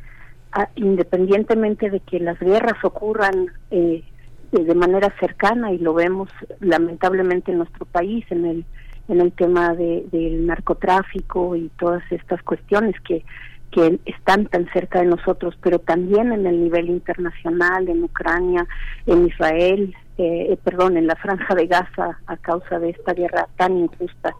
ah, 0.53 0.69
independientemente 0.75 1.89
de 1.89 1.99
que 1.99 2.19
las 2.19 2.39
guerras 2.39 2.83
ocurran 2.83 3.47
eh, 3.71 4.03
de 4.51 4.75
manera 4.75 5.13
cercana 5.19 5.73
y 5.73 5.77
lo 5.79 5.93
vemos 5.93 6.29
lamentablemente 6.59 7.51
en 7.51 7.57
nuestro 7.59 7.85
país 7.85 8.25
en 8.29 8.45
el 8.45 8.65
en 9.09 9.21
el 9.21 9.31
tema 9.31 9.73
de, 9.73 10.05
del 10.11 10.45
narcotráfico 10.45 11.55
y 11.55 11.69
todas 11.79 12.03
estas 12.11 12.41
cuestiones 12.43 12.95
que 13.01 13.25
que 13.71 13.99
están 14.05 14.47
tan 14.47 14.67
cerca 14.71 14.99
de 14.99 15.05
nosotros, 15.05 15.55
pero 15.61 15.79
también 15.79 16.31
en 16.31 16.45
el 16.45 16.63
nivel 16.63 16.89
internacional, 16.89 17.87
en 17.87 18.03
Ucrania, 18.03 18.65
en 19.05 19.27
Israel, 19.27 19.95
eh, 20.17 20.47
eh, 20.51 20.57
perdón, 20.63 20.97
en 20.97 21.07
la 21.07 21.15
franja 21.15 21.53
de 21.55 21.67
Gaza 21.67 22.19
a 22.25 22.37
causa 22.37 22.79
de 22.79 22.89
esta 22.89 23.13
guerra 23.13 23.47
tan 23.57 23.77
injusta, 23.77 24.35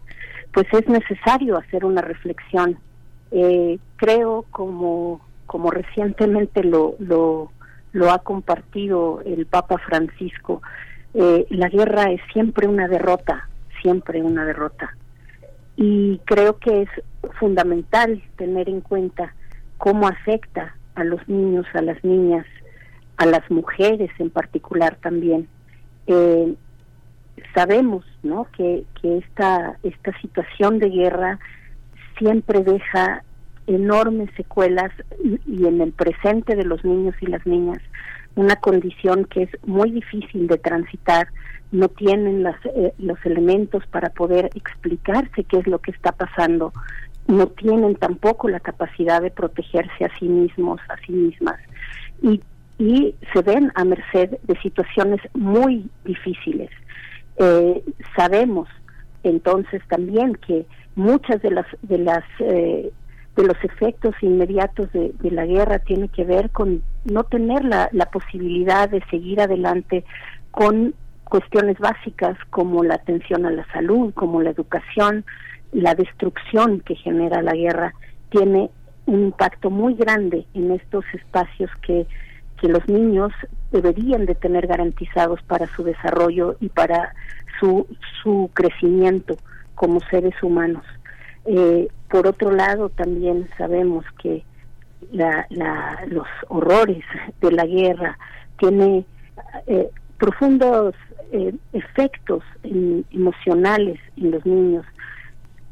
pues 0.52 0.66
es 0.72 0.88
necesario 0.88 1.56
hacer 1.56 1.84
una 1.84 2.02
reflexión. 2.02 2.78
Eh, 3.30 3.78
creo, 3.96 4.44
como, 4.50 5.20
como 5.46 5.70
recientemente 5.70 6.64
lo, 6.64 6.96
lo, 6.98 7.52
lo 7.92 8.10
ha 8.10 8.18
compartido 8.18 9.22
el 9.24 9.46
Papa 9.46 9.78
Francisco, 9.78 10.62
la 11.12 11.68
guerra 11.68 12.04
es 12.12 12.20
siempre 12.32 12.68
una 12.68 12.86
derrota, 12.86 13.48
siempre 13.82 14.22
una 14.22 14.44
derrota 14.44 14.94
y 15.82 16.20
creo 16.26 16.58
que 16.58 16.82
es 16.82 16.88
fundamental 17.38 18.22
tener 18.36 18.68
en 18.68 18.80
cuenta 18.80 19.34
cómo 19.78 20.08
afecta 20.08 20.74
a 20.94 21.04
los 21.04 21.26
niños, 21.28 21.66
a 21.74 21.82
las 21.82 22.02
niñas, 22.04 22.46
a 23.16 23.26
las 23.26 23.48
mujeres 23.50 24.10
en 24.18 24.30
particular 24.30 24.96
también. 24.96 25.48
Eh, 26.06 26.54
sabemos, 27.54 28.04
¿no? 28.22 28.46
Que, 28.56 28.84
que 29.00 29.18
esta, 29.18 29.78
esta 29.82 30.18
situación 30.20 30.78
de 30.78 30.90
guerra 30.90 31.38
siempre 32.18 32.62
deja 32.62 33.24
enormes 33.66 34.30
secuelas 34.36 34.90
y, 35.22 35.66
en 35.66 35.80
el 35.80 35.92
presente 35.92 36.56
de 36.56 36.64
los 36.64 36.84
niños 36.84 37.14
y 37.20 37.26
las 37.26 37.46
niñas 37.46 37.78
una 38.36 38.56
condición 38.56 39.24
que 39.24 39.42
es 39.42 39.50
muy 39.66 39.90
difícil 39.90 40.46
de 40.46 40.56
transitar, 40.56 41.28
no 41.72 41.88
tienen 41.88 42.44
las, 42.44 42.56
eh, 42.64 42.94
los 42.98 43.18
elementos 43.26 43.84
para 43.88 44.10
poder 44.10 44.50
explicarse 44.54 45.44
qué 45.44 45.58
es 45.58 45.66
lo 45.66 45.80
que 45.80 45.90
está 45.90 46.12
pasando, 46.12 46.72
no 47.30 47.46
tienen 47.46 47.94
tampoco 47.94 48.48
la 48.48 48.60
capacidad 48.60 49.22
de 49.22 49.30
protegerse 49.30 50.04
a 50.04 50.18
sí 50.18 50.26
mismos, 50.26 50.80
a 50.88 50.96
sí 51.06 51.12
mismas, 51.12 51.56
y, 52.22 52.40
y 52.78 53.14
se 53.32 53.42
ven 53.42 53.70
a 53.74 53.84
merced 53.84 54.38
de 54.42 54.60
situaciones 54.60 55.20
muy 55.34 55.88
difíciles. 56.04 56.70
Eh, 57.36 57.82
sabemos 58.16 58.68
entonces 59.22 59.82
también 59.88 60.34
que 60.34 60.66
muchas 60.94 61.40
de 61.42 61.50
las 61.50 61.66
de 61.82 61.98
las 61.98 62.24
eh, 62.40 62.90
de 63.36 63.44
los 63.44 63.56
efectos 63.62 64.14
inmediatos 64.22 64.92
de, 64.92 65.12
la 65.30 65.46
guerra 65.46 65.78
tiene 65.78 66.08
que 66.08 66.24
ver 66.24 66.50
con 66.50 66.82
no 67.04 67.24
tener 67.24 67.64
la, 67.64 67.88
la 67.92 68.06
posibilidad 68.06 68.88
de 68.88 69.02
seguir 69.10 69.40
adelante 69.40 70.04
con 70.50 70.94
cuestiones 71.24 71.78
básicas 71.78 72.36
como 72.50 72.82
la 72.82 72.96
atención 72.96 73.46
a 73.46 73.50
la 73.50 73.64
salud, 73.72 74.12
como 74.14 74.42
la 74.42 74.50
educación, 74.50 75.24
la 75.72 75.94
destrucción 75.94 76.80
que 76.80 76.96
genera 76.96 77.42
la 77.42 77.52
guerra 77.52 77.94
tiene 78.30 78.70
un 79.06 79.24
impacto 79.24 79.70
muy 79.70 79.94
grande 79.94 80.46
en 80.54 80.70
estos 80.70 81.04
espacios 81.12 81.70
que, 81.82 82.06
que 82.60 82.68
los 82.68 82.86
niños 82.88 83.32
deberían 83.72 84.26
de 84.26 84.34
tener 84.34 84.66
garantizados 84.66 85.42
para 85.42 85.66
su 85.68 85.84
desarrollo 85.84 86.56
y 86.60 86.68
para 86.68 87.14
su, 87.58 87.86
su 88.22 88.50
crecimiento 88.54 89.36
como 89.74 90.00
seres 90.00 90.34
humanos. 90.42 90.84
Eh, 91.46 91.88
por 92.08 92.26
otro 92.26 92.50
lado, 92.50 92.88
también 92.90 93.48
sabemos 93.56 94.04
que 94.22 94.44
la, 95.12 95.46
los 96.08 96.26
horrores 96.48 97.04
de 97.40 97.52
la 97.52 97.64
guerra 97.64 98.18
tiene 98.58 99.04
eh, 99.66 99.88
profundos 100.18 100.94
eh, 101.32 101.54
efectos 101.72 102.42
emocionales 102.62 103.98
en 104.16 104.32
los 104.32 104.44
niños 104.44 104.84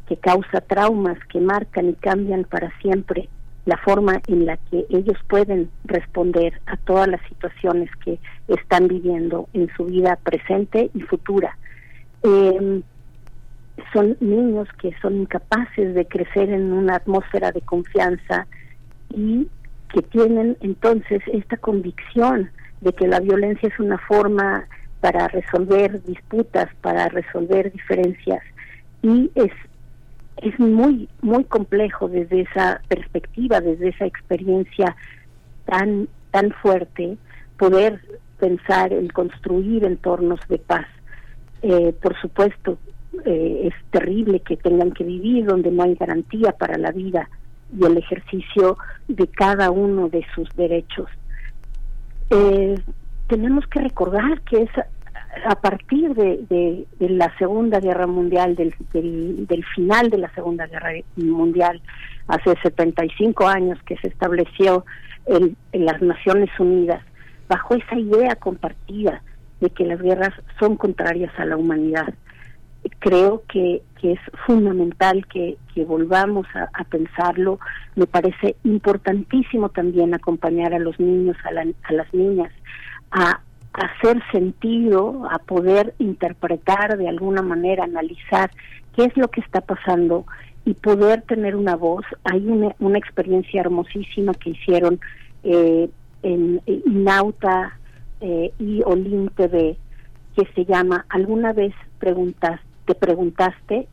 que 0.08 0.16
causa 0.16 0.60
traumas 0.62 1.18
que 1.30 1.40
marcan 1.40 1.90
y 1.90 1.94
cambian 1.94 2.44
para 2.44 2.72
siempre 2.80 3.28
la 3.66 3.76
forma 3.76 4.20
en 4.26 4.46
la 4.46 4.56
que 4.56 4.86
ellos 4.88 5.18
pueden 5.28 5.70
responder 5.84 6.58
a 6.66 6.78
todas 6.78 7.06
las 7.06 7.20
situaciones 7.28 7.90
que 8.02 8.18
están 8.48 8.88
viviendo 8.88 9.46
en 9.52 9.68
su 9.76 9.84
vida 9.84 10.16
presente 10.16 10.90
y 10.94 11.00
futura. 11.02 11.58
Eh, 12.22 12.80
son 13.92 14.16
niños 14.20 14.68
que 14.80 14.94
son 15.02 15.20
incapaces 15.20 15.94
de 15.94 16.06
crecer 16.06 16.48
en 16.48 16.72
una 16.72 16.96
atmósfera 16.96 17.52
de 17.52 17.60
confianza 17.60 18.46
y 19.10 19.48
que 19.92 20.00
tienen 20.00 20.56
entonces 20.60 21.22
esta 21.26 21.58
convicción 21.58 22.50
de 22.80 22.92
que 22.94 23.06
la 23.06 23.20
violencia 23.20 23.68
es 23.68 23.78
una 23.78 23.98
forma 23.98 24.66
para 25.00 25.28
resolver 25.28 26.02
disputas, 26.04 26.68
para 26.80 27.08
resolver 27.08 27.70
diferencias 27.70 28.42
y 29.02 29.30
es 29.34 29.52
es 30.42 30.58
muy 30.58 31.08
muy 31.22 31.44
complejo 31.44 32.08
desde 32.08 32.42
esa 32.42 32.80
perspectiva, 32.88 33.60
desde 33.60 33.88
esa 33.88 34.06
experiencia 34.06 34.96
tan 35.64 36.08
tan 36.30 36.50
fuerte 36.52 37.16
poder 37.58 38.00
pensar 38.38 38.92
en 38.92 39.08
construir 39.08 39.84
entornos 39.84 40.40
de 40.48 40.58
paz. 40.58 40.86
Eh, 41.62 41.92
por 42.00 42.18
supuesto, 42.20 42.78
eh, 43.24 43.68
es 43.68 43.90
terrible 43.90 44.40
que 44.40 44.56
tengan 44.56 44.92
que 44.92 45.04
vivir 45.04 45.46
donde 45.46 45.70
no 45.70 45.82
hay 45.82 45.94
garantía 45.94 46.52
para 46.52 46.78
la 46.78 46.92
vida 46.92 47.28
y 47.76 47.84
el 47.84 47.98
ejercicio 47.98 48.78
de 49.08 49.26
cada 49.26 49.70
uno 49.70 50.08
de 50.08 50.24
sus 50.34 50.48
derechos. 50.56 51.08
Eh, 52.30 52.76
tenemos 53.26 53.66
que 53.66 53.80
recordar 53.80 54.40
que 54.42 54.62
es 54.62 54.70
a 55.46 55.56
partir 55.56 56.14
de, 56.14 56.86
la 56.98 57.36
Segunda 57.38 57.80
Guerra 57.80 58.06
Mundial, 58.06 58.56
del, 58.56 58.74
del, 58.92 59.64
final 59.74 60.10
de 60.10 60.18
la 60.18 60.32
Segunda 60.34 60.66
Guerra 60.66 60.90
Mundial, 61.16 61.80
hace 62.26 62.54
75 62.62 63.46
años 63.46 63.78
que 63.84 63.96
se 63.98 64.08
estableció 64.08 64.84
en 65.26 65.56
las 65.72 66.00
Naciones 66.00 66.50
Unidas, 66.58 67.02
bajo 67.48 67.74
esa 67.74 67.98
idea 67.98 68.36
compartida 68.36 69.22
de 69.60 69.70
que 69.70 69.84
las 69.84 70.00
guerras 70.00 70.32
son 70.58 70.76
contrarias 70.76 71.32
a 71.38 71.44
la 71.44 71.56
humanidad 71.56 72.14
creo 72.98 73.42
que, 73.48 73.82
es 74.02 74.18
fundamental 74.46 75.26
que, 75.26 75.56
volvamos 75.84 76.46
a, 76.54 76.84
pensarlo. 76.84 77.60
Me 77.94 78.06
parece 78.06 78.56
importantísimo 78.64 79.68
también 79.68 80.14
acompañar 80.14 80.74
a 80.74 80.78
los 80.78 80.98
niños, 80.98 81.36
a, 81.44 81.50
a 81.50 81.92
las 81.92 82.14
niñas, 82.14 82.52
a, 83.10 83.40
hacer 83.72 84.22
sentido, 84.32 85.28
a 85.30 85.38
poder 85.38 85.94
interpretar 85.98 86.98
de 86.98 87.08
alguna 87.08 87.42
manera, 87.42 87.84
analizar 87.84 88.50
qué 88.94 89.04
es 89.04 89.16
lo 89.16 89.28
que 89.28 89.40
está 89.40 89.60
pasando 89.60 90.24
y 90.64 90.74
poder 90.74 91.22
tener 91.22 91.54
una 91.56 91.76
voz. 91.76 92.04
Hay 92.24 92.46
una, 92.46 92.74
una 92.78 92.98
experiencia 92.98 93.60
hermosísima 93.60 94.34
que 94.34 94.50
hicieron 94.50 95.00
eh, 95.44 95.88
en 96.22 96.60
Inauta 96.66 97.78
eh, 98.20 98.52
y 98.58 98.82
Olim 98.84 99.28
TV 99.28 99.76
que 100.36 100.46
se 100.54 100.64
llama 100.64 101.06
¿Alguna 101.08 101.52
vez 101.52 101.74
preguntaste 101.98 102.68
te 102.88 102.94
preguntaste 102.94 103.86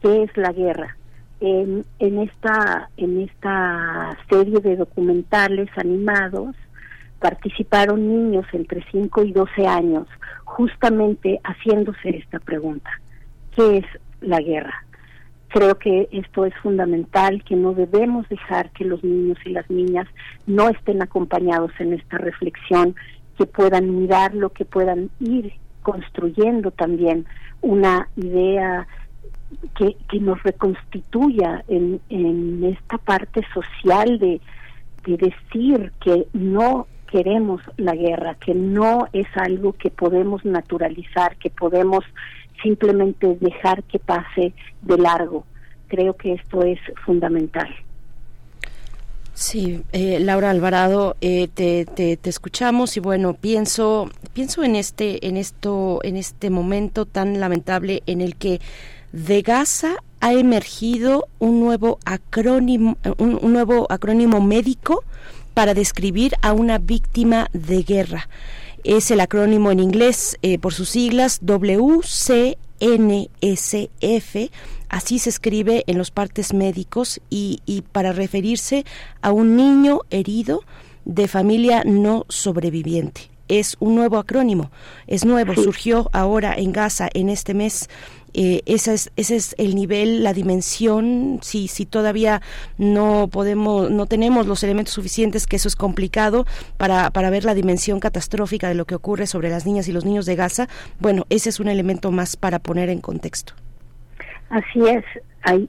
qué 0.00 0.22
es 0.22 0.36
la 0.36 0.52
guerra. 0.52 0.96
En, 1.40 1.84
en, 1.98 2.20
esta 2.20 2.88
en 2.96 3.20
esta 3.22 4.16
serie 4.30 4.60
de 4.60 4.76
documentales 4.76 5.68
animados 5.76 6.54
participaron 7.22 8.08
niños 8.08 8.44
entre 8.52 8.84
5 8.90 9.22
y 9.22 9.32
12 9.32 9.66
años 9.66 10.06
justamente 10.44 11.40
haciéndose 11.44 12.10
esta 12.10 12.38
pregunta 12.40 12.90
¿qué 13.54 13.78
es 13.78 13.84
la 14.20 14.40
guerra? 14.40 14.84
Creo 15.48 15.78
que 15.78 16.08
esto 16.12 16.46
es 16.46 16.54
fundamental, 16.62 17.44
que 17.44 17.56
no 17.56 17.74
debemos 17.74 18.28
dejar 18.28 18.70
que 18.70 18.84
los 18.84 19.04
niños 19.04 19.38
y 19.44 19.50
las 19.50 19.68
niñas 19.68 20.08
no 20.46 20.68
estén 20.70 21.02
acompañados 21.02 21.72
en 21.78 21.92
esta 21.92 22.18
reflexión, 22.18 22.94
que 23.36 23.44
puedan 23.46 23.98
mirarlo, 23.98 24.50
que 24.50 24.64
puedan 24.64 25.10
ir 25.20 25.52
construyendo 25.82 26.70
también 26.70 27.26
una 27.60 28.08
idea 28.16 28.86
que, 29.76 29.96
que 30.08 30.20
nos 30.20 30.42
reconstituya 30.42 31.64
en, 31.68 32.00
en 32.08 32.64
esta 32.64 32.96
parte 32.96 33.42
social 33.52 34.18
de, 34.18 34.40
de 35.04 35.16
decir 35.18 35.92
que 36.00 36.26
no 36.32 36.86
queremos 37.12 37.60
la 37.76 37.94
guerra, 37.94 38.36
que 38.36 38.54
no 38.54 39.06
es 39.12 39.26
algo 39.34 39.74
que 39.74 39.90
podemos 39.90 40.46
naturalizar, 40.46 41.36
que 41.36 41.50
podemos 41.50 42.02
simplemente 42.62 43.36
dejar 43.38 43.82
que 43.84 43.98
pase 43.98 44.54
de 44.80 44.96
largo. 44.96 45.44
Creo 45.88 46.16
que 46.16 46.32
esto 46.32 46.62
es 46.62 46.78
fundamental. 47.04 47.68
Sí, 49.34 49.82
eh, 49.92 50.20
Laura 50.20 50.50
Alvarado, 50.50 51.16
eh, 51.20 51.48
te, 51.52 51.84
te, 51.84 52.18
escuchamos 52.24 52.96
y 52.96 53.00
bueno, 53.00 53.34
pienso, 53.34 54.08
pienso 54.32 54.62
en 54.62 54.76
este, 54.76 55.26
en 55.26 55.36
esto, 55.36 56.00
en 56.04 56.16
este 56.16 56.48
momento 56.48 57.04
tan 57.04 57.40
lamentable 57.40 58.02
en 58.06 58.22
el 58.22 58.36
que 58.36 58.60
de 59.12 59.42
Gaza 59.42 59.96
ha 60.20 60.32
emergido 60.32 61.28
un 61.38 61.60
nuevo 61.60 61.98
acrónimo, 62.04 62.96
un, 63.18 63.52
nuevo 63.52 63.86
acrónimo 63.90 64.40
médico 64.40 65.02
para 65.54 65.74
describir 65.74 66.34
a 66.42 66.52
una 66.52 66.78
víctima 66.78 67.48
de 67.52 67.82
guerra. 67.82 68.28
Es 68.84 69.10
el 69.10 69.20
acrónimo 69.20 69.70
en 69.70 69.80
inglés 69.80 70.38
eh, 70.42 70.58
por 70.58 70.74
sus 70.74 70.88
siglas 70.88 71.38
WCNSF 71.42 72.56
Así 74.92 75.18
se 75.18 75.30
escribe 75.30 75.84
en 75.86 75.96
los 75.96 76.10
partes 76.10 76.52
médicos 76.52 77.18
y, 77.30 77.60
y 77.64 77.80
para 77.80 78.12
referirse 78.12 78.84
a 79.22 79.32
un 79.32 79.56
niño 79.56 80.00
herido 80.10 80.64
de 81.06 81.28
familia 81.28 81.82
no 81.86 82.26
sobreviviente. 82.28 83.30
Es 83.48 83.76
un 83.80 83.94
nuevo 83.94 84.18
acrónimo, 84.18 84.70
es 85.06 85.24
nuevo, 85.24 85.54
surgió 85.54 86.10
ahora 86.12 86.54
en 86.54 86.72
Gaza 86.72 87.08
en 87.14 87.30
este 87.30 87.54
mes 87.54 87.88
eh, 88.34 88.62
es, 88.66 88.88
ese 88.88 89.36
es 89.36 89.54
el 89.58 89.74
nivel, 89.74 90.22
la 90.22 90.32
dimensión, 90.32 91.38
si, 91.42 91.68
si 91.68 91.86
todavía 91.86 92.40
no 92.78 93.28
podemos, 93.30 93.90
no 93.90 94.06
tenemos 94.06 94.46
los 94.46 94.62
elementos 94.62 94.94
suficientes, 94.94 95.46
que 95.46 95.56
eso 95.56 95.68
es 95.68 95.76
complicado 95.76 96.46
para, 96.76 97.10
para 97.10 97.30
ver 97.30 97.44
la 97.44 97.54
dimensión 97.54 98.00
catastrófica 98.00 98.68
de 98.68 98.74
lo 98.74 98.84
que 98.84 98.94
ocurre 98.94 99.26
sobre 99.26 99.50
las 99.50 99.66
niñas 99.66 99.88
y 99.88 99.92
los 99.92 100.04
niños 100.04 100.26
de 100.26 100.36
Gaza, 100.36 100.68
bueno, 100.98 101.26
ese 101.30 101.50
es 101.50 101.60
un 101.60 101.68
elemento 101.68 102.10
más 102.10 102.36
para 102.36 102.58
poner 102.58 102.88
en 102.88 103.00
contexto. 103.00 103.54
Así 104.50 104.80
es, 104.86 105.04
hay 105.42 105.68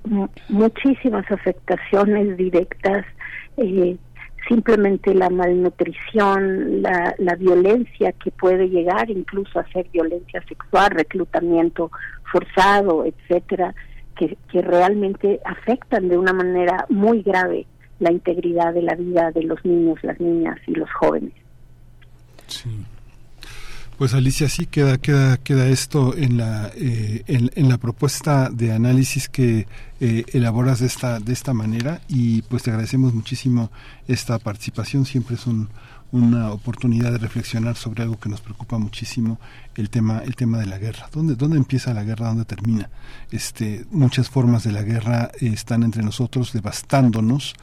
muchísimas 0.49 1.29
afectaciones 1.31 2.37
directas. 2.37 3.05
Eh, 3.57 3.97
simplemente 4.47 5.13
la 5.13 5.29
malnutrición, 5.29 6.81
la, 6.81 7.15
la 7.17 7.35
violencia 7.35 8.11
que 8.13 8.31
puede 8.31 8.69
llegar 8.69 9.09
incluso 9.09 9.59
a 9.59 9.67
ser 9.71 9.87
violencia 9.89 10.43
sexual, 10.47 10.91
reclutamiento 10.91 11.91
forzado, 12.31 13.05
etcétera, 13.05 13.73
que, 14.15 14.37
que 14.51 14.61
realmente 14.61 15.39
afectan 15.45 16.09
de 16.09 16.17
una 16.17 16.33
manera 16.33 16.85
muy 16.89 17.21
grave 17.21 17.65
la 17.99 18.11
integridad 18.11 18.73
de 18.73 18.81
la 18.81 18.95
vida 18.95 19.31
de 19.31 19.43
los 19.43 19.63
niños, 19.63 19.97
las 20.03 20.19
niñas 20.19 20.57
y 20.67 20.73
los 20.73 20.91
jóvenes. 20.91 21.33
Sí. 22.47 22.69
Pues 23.97 24.15
Alicia, 24.15 24.49
sí 24.49 24.65
queda 24.65 24.97
queda 24.97 25.37
queda 25.37 25.67
esto 25.67 26.17
en 26.17 26.37
la 26.37 26.71
eh, 26.75 27.23
en, 27.27 27.69
la 27.69 27.77
propuesta 27.77 28.49
de 28.49 28.71
análisis 28.71 29.29
que 29.29 29.67
eh, 29.99 30.25
elaboras 30.33 30.79
de 30.79 30.87
esta 30.87 31.19
de 31.19 31.31
esta 31.31 31.53
manera 31.53 32.01
y 32.07 32.41
pues 32.43 32.63
te 32.63 32.71
agradecemos 32.71 33.13
muchísimo 33.13 33.69
esta 34.07 34.39
participación. 34.39 35.05
Siempre 35.05 35.35
es 35.35 35.45
un, 35.45 35.69
una 36.11 36.51
oportunidad 36.51 37.11
de 37.11 37.19
reflexionar 37.19 37.75
sobre 37.75 38.01
algo 38.01 38.19
que 38.19 38.29
nos 38.29 38.41
preocupa 38.41 38.79
muchísimo 38.79 39.39
el 39.75 39.91
tema 39.91 40.23
el 40.25 40.35
tema 40.35 40.57
de 40.57 40.65
la 40.65 40.79
guerra. 40.79 41.07
Dónde 41.13 41.35
dónde 41.35 41.57
empieza 41.57 41.93
la 41.93 42.03
guerra 42.03 42.29
dónde 42.29 42.45
termina 42.45 42.89
este 43.31 43.85
muchas 43.91 44.27
formas 44.27 44.63
de 44.63 44.71
la 44.71 44.81
guerra 44.81 45.29
eh, 45.39 45.51
están 45.53 45.83
entre 45.83 46.01
nosotros 46.01 46.51
devastándonos 46.51 47.53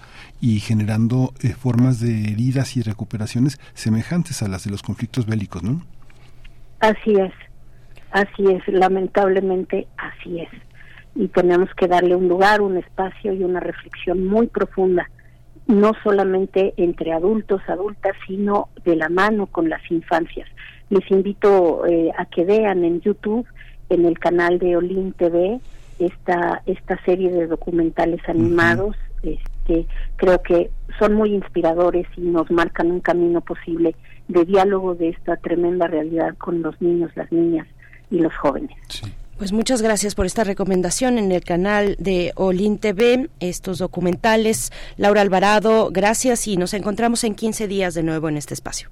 y 0.41 0.61
generando 0.61 1.35
formas 1.59 1.99
de 1.99 2.31
heridas 2.31 2.77
y 2.77 2.83
recuperaciones 2.83 3.59
semejantes 3.75 4.43
a 4.43 4.49
las 4.49 4.63
de 4.63 4.71
los 4.71 4.83
conflictos 4.83 5.27
bélicos 5.27 5.65
no 5.65 5.83
Así 6.81 7.15
es, 7.15 7.33
así 8.11 8.45
es, 8.47 8.67
lamentablemente 8.69 9.87
así 9.99 10.41
es. 10.41 10.49
Y 11.15 11.29
tenemos 11.29 11.69
que 11.75 11.89
darle 11.89 12.17
un 12.17 12.29
lugar, 12.29 12.63
un 12.63 12.79
espacio 12.79 13.35
y 13.35 13.45
una 13.45 13.61
reflexión 13.61 14.27
muy 14.27 14.47
profunda, 14.47 15.11
no 15.67 15.93
solamente 16.03 16.73
entre 16.79 17.13
adultos, 17.13 17.61
adultas, 17.69 18.17
sino 18.27 18.69
de 18.85 18.97
la 18.97 19.09
mano 19.09 19.47
con 19.47 19.69
las 19.69 19.83
infancias. 19.91 20.49
Les 20.89 21.09
invito 21.11 21.87
eh, 21.87 22.11
a 22.17 22.25
que 22.25 22.45
vean 22.45 22.83
en 22.85 23.01
YouTube, 23.01 23.47
en 23.91 24.07
el 24.07 24.19
canal 24.19 24.59
de 24.59 24.77
Olin 24.77 25.13
TV, 25.13 25.61
esta, 25.99 26.63
esta 26.65 26.99
serie 27.05 27.31
de 27.31 27.47
documentales 27.47 28.21
animados. 28.27 28.97
este, 29.23 29.87
creo 30.17 30.43
que 30.43 30.71
son 30.99 31.15
muy 31.15 31.35
inspiradores 31.35 32.07
y 32.17 32.23
nos 32.23 32.51
marcan 32.51 32.91
un 32.91 33.01
camino 33.01 33.43
posible 33.43 33.95
de 34.31 34.45
diálogo 34.45 34.95
de 34.95 35.11
esta 35.11 35.37
tremenda 35.37 35.87
realidad 35.87 36.37
con 36.39 36.63
los 36.63 36.81
niños, 36.81 37.11
las 37.15 37.31
niñas 37.33 37.67
y 38.11 38.19
los 38.19 38.35
jóvenes. 38.37 38.77
Pues 39.39 39.53
muchas 39.53 39.81
gracias 39.81 40.15
por 40.15 40.27
esta 40.27 40.45
recomendación 40.45 41.17
en 41.17 41.33
el 41.33 41.43
canal 41.43 41.97
de 41.99 42.33
Olin 42.37 42.79
TV, 42.79 43.31
estos 43.41 43.79
documentales. 43.79 44.71
Laura 44.99 45.23
Alvarado, 45.23 45.89
gracias 45.91 46.47
y 46.47 46.57
nos 46.57 46.75
encontramos 46.75 47.25
en 47.25 47.35
15 47.35 47.67
días 47.67 47.95
de 47.95 48.03
nuevo 48.03 48.29
en 48.29 48.37
este 48.37 48.53
espacio. 48.53 48.91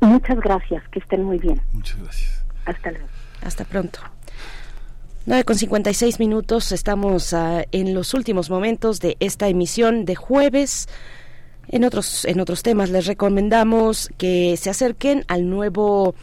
Muchas 0.00 0.38
gracias, 0.38 0.82
que 0.90 1.00
estén 1.00 1.24
muy 1.24 1.38
bien. 1.38 1.60
Muchas 1.72 2.00
gracias. 2.00 2.44
Hasta 2.64 2.92
luego. 2.92 3.06
Hasta 3.42 3.64
pronto. 3.64 3.98
9 5.26 5.44
con 5.44 5.56
56 5.56 6.20
minutos, 6.20 6.72
estamos 6.72 7.32
uh, 7.32 7.62
en 7.72 7.92
los 7.92 8.14
últimos 8.14 8.50
momentos 8.50 9.00
de 9.00 9.16
esta 9.20 9.48
emisión 9.48 10.04
de 10.04 10.14
jueves 10.14 10.88
en 11.68 11.84
otros, 11.84 12.24
en 12.24 12.40
otros 12.40 12.62
temas 12.62 12.90
les 12.90 13.06
recomendamos 13.06 14.10
que 14.16 14.56
se 14.56 14.70
acerquen 14.70 15.24
al 15.28 15.48
nuevo 15.50 16.14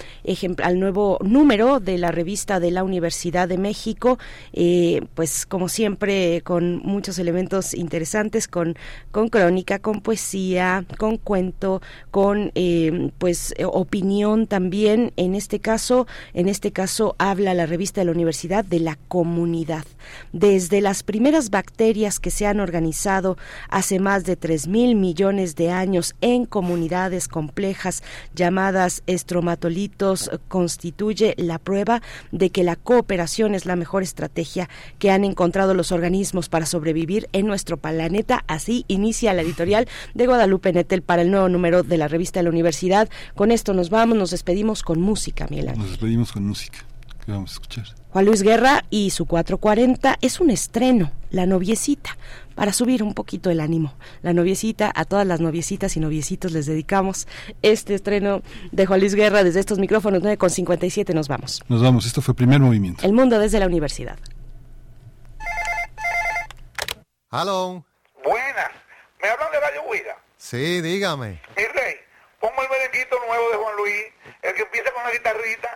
al 0.64 0.80
nuevo 0.80 1.20
número 1.24 1.80
de 1.80 1.98
la 1.98 2.12
revista 2.12 2.60
de 2.60 2.72
la 2.72 2.84
Universidad 2.84 3.48
de 3.48 3.58
México, 3.58 4.18
eh, 4.54 5.02
pues 5.14 5.46
como 5.46 5.70
siempre 5.70 6.42
con 6.42 6.78
muchos 6.80 7.20
elementos 7.20 7.74
interesantes, 7.74 8.48
con, 8.48 8.76
con 9.12 9.30
crónica, 9.30 9.80
con 9.80 10.02
poesía, 10.02 10.86
con 10.98 11.18
cuento, 11.18 11.82
con 12.12 12.52
eh, 12.56 13.12
pues 13.18 13.54
opinión 13.66 14.48
también. 14.48 15.12
En 15.16 15.36
este 15.36 15.60
caso, 15.60 16.08
en 16.34 16.48
este 16.48 16.72
caso 16.72 17.16
habla 17.20 17.54
la 17.54 17.66
revista 17.66 18.02
de 18.02 18.06
la 18.06 18.12
Universidad 18.12 18.66
de 18.66 18.80
la 18.80 18.98
comunidad. 19.08 19.86
Desde 20.34 20.82
las 20.82 21.04
primeras 21.04 21.50
bacterias 21.50 22.20
que 22.20 22.32
se 22.32 22.46
han 22.46 22.60
organizado 22.60 23.38
hace 23.70 24.00
más 24.00 24.24
de 24.24 24.36
tres 24.36 24.68
mil 24.68 24.96
millones 24.96 25.35
de 25.36 25.70
años 25.70 26.16
en 26.22 26.46
comunidades 26.46 27.28
complejas 27.28 28.04
llamadas 28.34 29.04
estromatolitos 29.06 30.32
constituye 30.48 31.36
la 31.38 31.60
prueba 31.60 32.02
de 32.32 32.50
que 32.50 32.64
la 32.64 32.76
cooperación 32.76 33.54
es 33.54 33.66
la 33.66 33.76
mejor 33.76 34.02
estrategia 34.02 34.70
que 34.98 35.12
han 35.12 35.26
encontrado 35.26 35.74
los 35.74 35.92
organismos 35.92 36.48
para 36.48 36.66
sobrevivir 36.66 37.28
en 37.34 37.48
nuestro 37.48 37.78
planeta. 37.78 38.44
Así 38.48 38.86
inicia 38.88 39.34
la 39.34 39.42
editorial 39.42 39.88
de 40.14 40.28
Guadalupe 40.28 40.72
Nettel 40.72 41.02
para 41.02 41.22
el 41.22 41.32
nuevo 41.32 41.50
número 41.50 41.84
de 41.84 41.98
la 41.98 42.08
revista 42.08 42.40
de 42.40 42.46
la 42.46 42.50
universidad. 42.50 43.10
Con 43.36 43.52
esto 43.52 43.74
nos 43.74 43.90
vamos, 43.90 44.18
nos 44.18 44.32
despedimos 44.32 44.84
con 44.84 45.02
música, 45.02 45.48
Miguel 45.50 45.78
Nos 45.78 45.90
despedimos 45.90 46.32
con 46.32 46.48
música. 46.48 46.80
¿Qué 47.26 47.32
vamos 47.32 47.52
a 47.52 47.54
escuchar? 47.54 47.86
Juan 48.12 48.26
Luis 48.26 48.44
Guerra 48.44 48.86
y 48.90 49.10
su 49.10 49.26
440 49.26 50.20
es 50.22 50.40
un 50.40 50.50
estreno, 50.50 51.12
La 51.32 51.46
noviecita 51.46 52.18
para 52.56 52.74
subir 52.74 53.04
un 53.04 53.14
poquito 53.14 53.50
el 53.50 53.60
ánimo. 53.60 53.94
La 54.22 54.34
noviecita, 54.34 54.92
a 54.96 55.06
todas 55.06 55.28
las 55.28 55.42
noviecitas 55.42 55.96
y 55.98 56.00
noviecitos 56.00 56.52
les 56.52 56.66
dedicamos 56.66 57.28
este 57.62 57.94
estreno 57.94 58.42
de 58.72 58.86
Juan 58.86 59.00
Luis 59.02 59.16
Guerra 59.16 59.44
desde 59.44 59.60
estos 59.60 59.78
micrófonos 59.78 60.22
9 60.22 60.38
con 60.38 60.50
57 60.50 61.14
nos 61.14 61.28
vamos. 61.28 61.62
Nos 61.68 61.84
vamos, 61.84 62.06
esto 62.06 62.22
fue 62.22 62.34
primer 62.34 62.60
movimiento. 62.60 63.06
El 63.06 63.14
mundo 63.14 63.38
desde 63.38 63.60
la 63.60 63.68
universidad. 63.68 64.18
Hello. 67.32 67.84
Buenas, 68.24 68.72
¿me 69.22 69.30
hablan 69.30 69.52
de 69.52 69.60
Radio 69.60 69.82
Huida? 69.90 70.18
Sí, 70.38 70.82
dígame. 70.82 71.42
Mi 71.58 71.64
rey, 71.64 71.96
pongo 72.40 72.62
el 72.62 72.70
merenguito 72.70 73.18
nuevo 73.28 73.50
de 73.52 73.58
Juan 73.58 73.76
Luis, 73.78 74.04
el 74.42 74.54
que 74.54 74.62
empieza 74.62 74.92
con 74.94 75.04
la 75.04 75.12
guitarrita. 75.12 75.76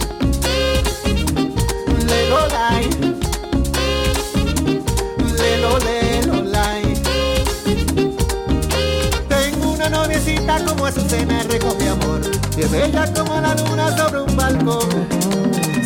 lelo, 2.11 2.47
lai. 2.47 2.89
Lelo. 5.39 5.71
Lelo, 5.79 6.41
lai. 6.43 6.83
Tengo 9.29 9.71
una 9.71 9.89
noviecita 9.89 10.63
como 10.65 10.85
Azucena 10.85 11.43
rico 11.43 11.75
mi 11.79 11.87
amor. 11.87 12.21
Y 12.57 12.61
es 12.61 12.71
bella 12.71 13.11
como 13.13 13.39
la 13.39 13.55
luna 13.55 13.95
sobre 13.97 14.21
un 14.21 14.35
balcón. 14.35 14.89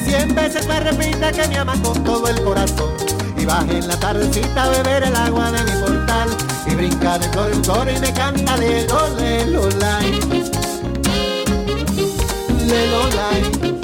Cien 0.06 0.34
veces 0.34 0.68
me 0.68 0.80
repite 0.80 1.32
que 1.32 1.48
me 1.48 1.58
ama 1.58 1.76
con 1.84 2.04
todo 2.04 2.28
el 2.28 2.42
corazón. 2.44 2.94
Y 3.38 3.45
baja 3.45 3.72
en 3.72 3.88
la 3.88 3.98
tardecita 3.98 4.64
a 4.64 4.70
beber 4.70 5.04
el 5.04 5.16
agua 5.16 5.52
de 5.52 5.64
mi 5.64 5.72
portal. 5.82 6.30
Y 6.68 6.76
brinca 6.76 7.20
de 7.20 7.30
flor 7.30 7.90
en 7.90 7.98
y 7.98 8.00
me 8.00 8.14
canta 8.14 8.58
lelo, 8.58 9.10
lelo, 9.18 9.70
lai. 9.80 10.20
Lelo, 12.66 13.08
lai. 13.16 13.75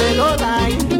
Lelo, 0.00 0.34
lai. 0.36 0.72
Lelo, 0.72 0.99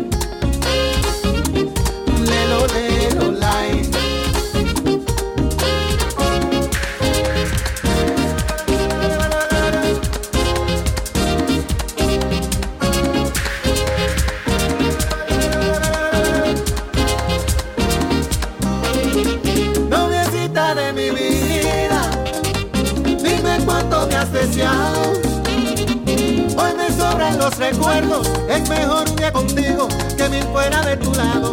recuerdos, 27.59 28.31
es 28.49 28.69
mejor 28.69 29.09
un 29.09 29.17
día 29.17 29.33
contigo 29.33 29.89
que 30.17 30.29
mil 30.29 30.43
fuera 30.45 30.83
de 30.83 30.97
tu 30.97 31.13
lado. 31.15 31.53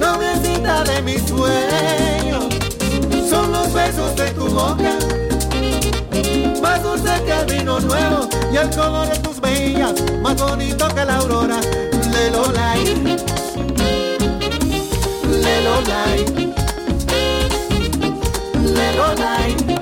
Noblecita 0.00 0.84
de 0.84 1.02
mis 1.02 1.22
sueños, 1.22 2.44
son 3.28 3.52
los 3.52 3.72
besos 3.72 4.14
de 4.16 4.30
tu 4.30 4.46
boca, 4.48 4.92
más 6.62 6.82
dulce 6.82 7.10
que 7.24 7.32
el 7.32 7.58
vino 7.58 7.80
nuevo 7.80 8.28
y 8.52 8.56
el 8.56 8.70
color 8.70 9.08
de 9.08 9.18
tus 9.18 9.40
mejillas, 9.40 9.94
más 10.22 10.36
bonito 10.36 10.88
que 10.88 11.04
la 11.04 11.16
aurora. 11.16 11.60
Lelo 12.12 12.52
light, 12.52 12.98
lelo 15.42 15.80
light, 15.82 16.30
lelo 18.62 19.14
light. 19.14 19.81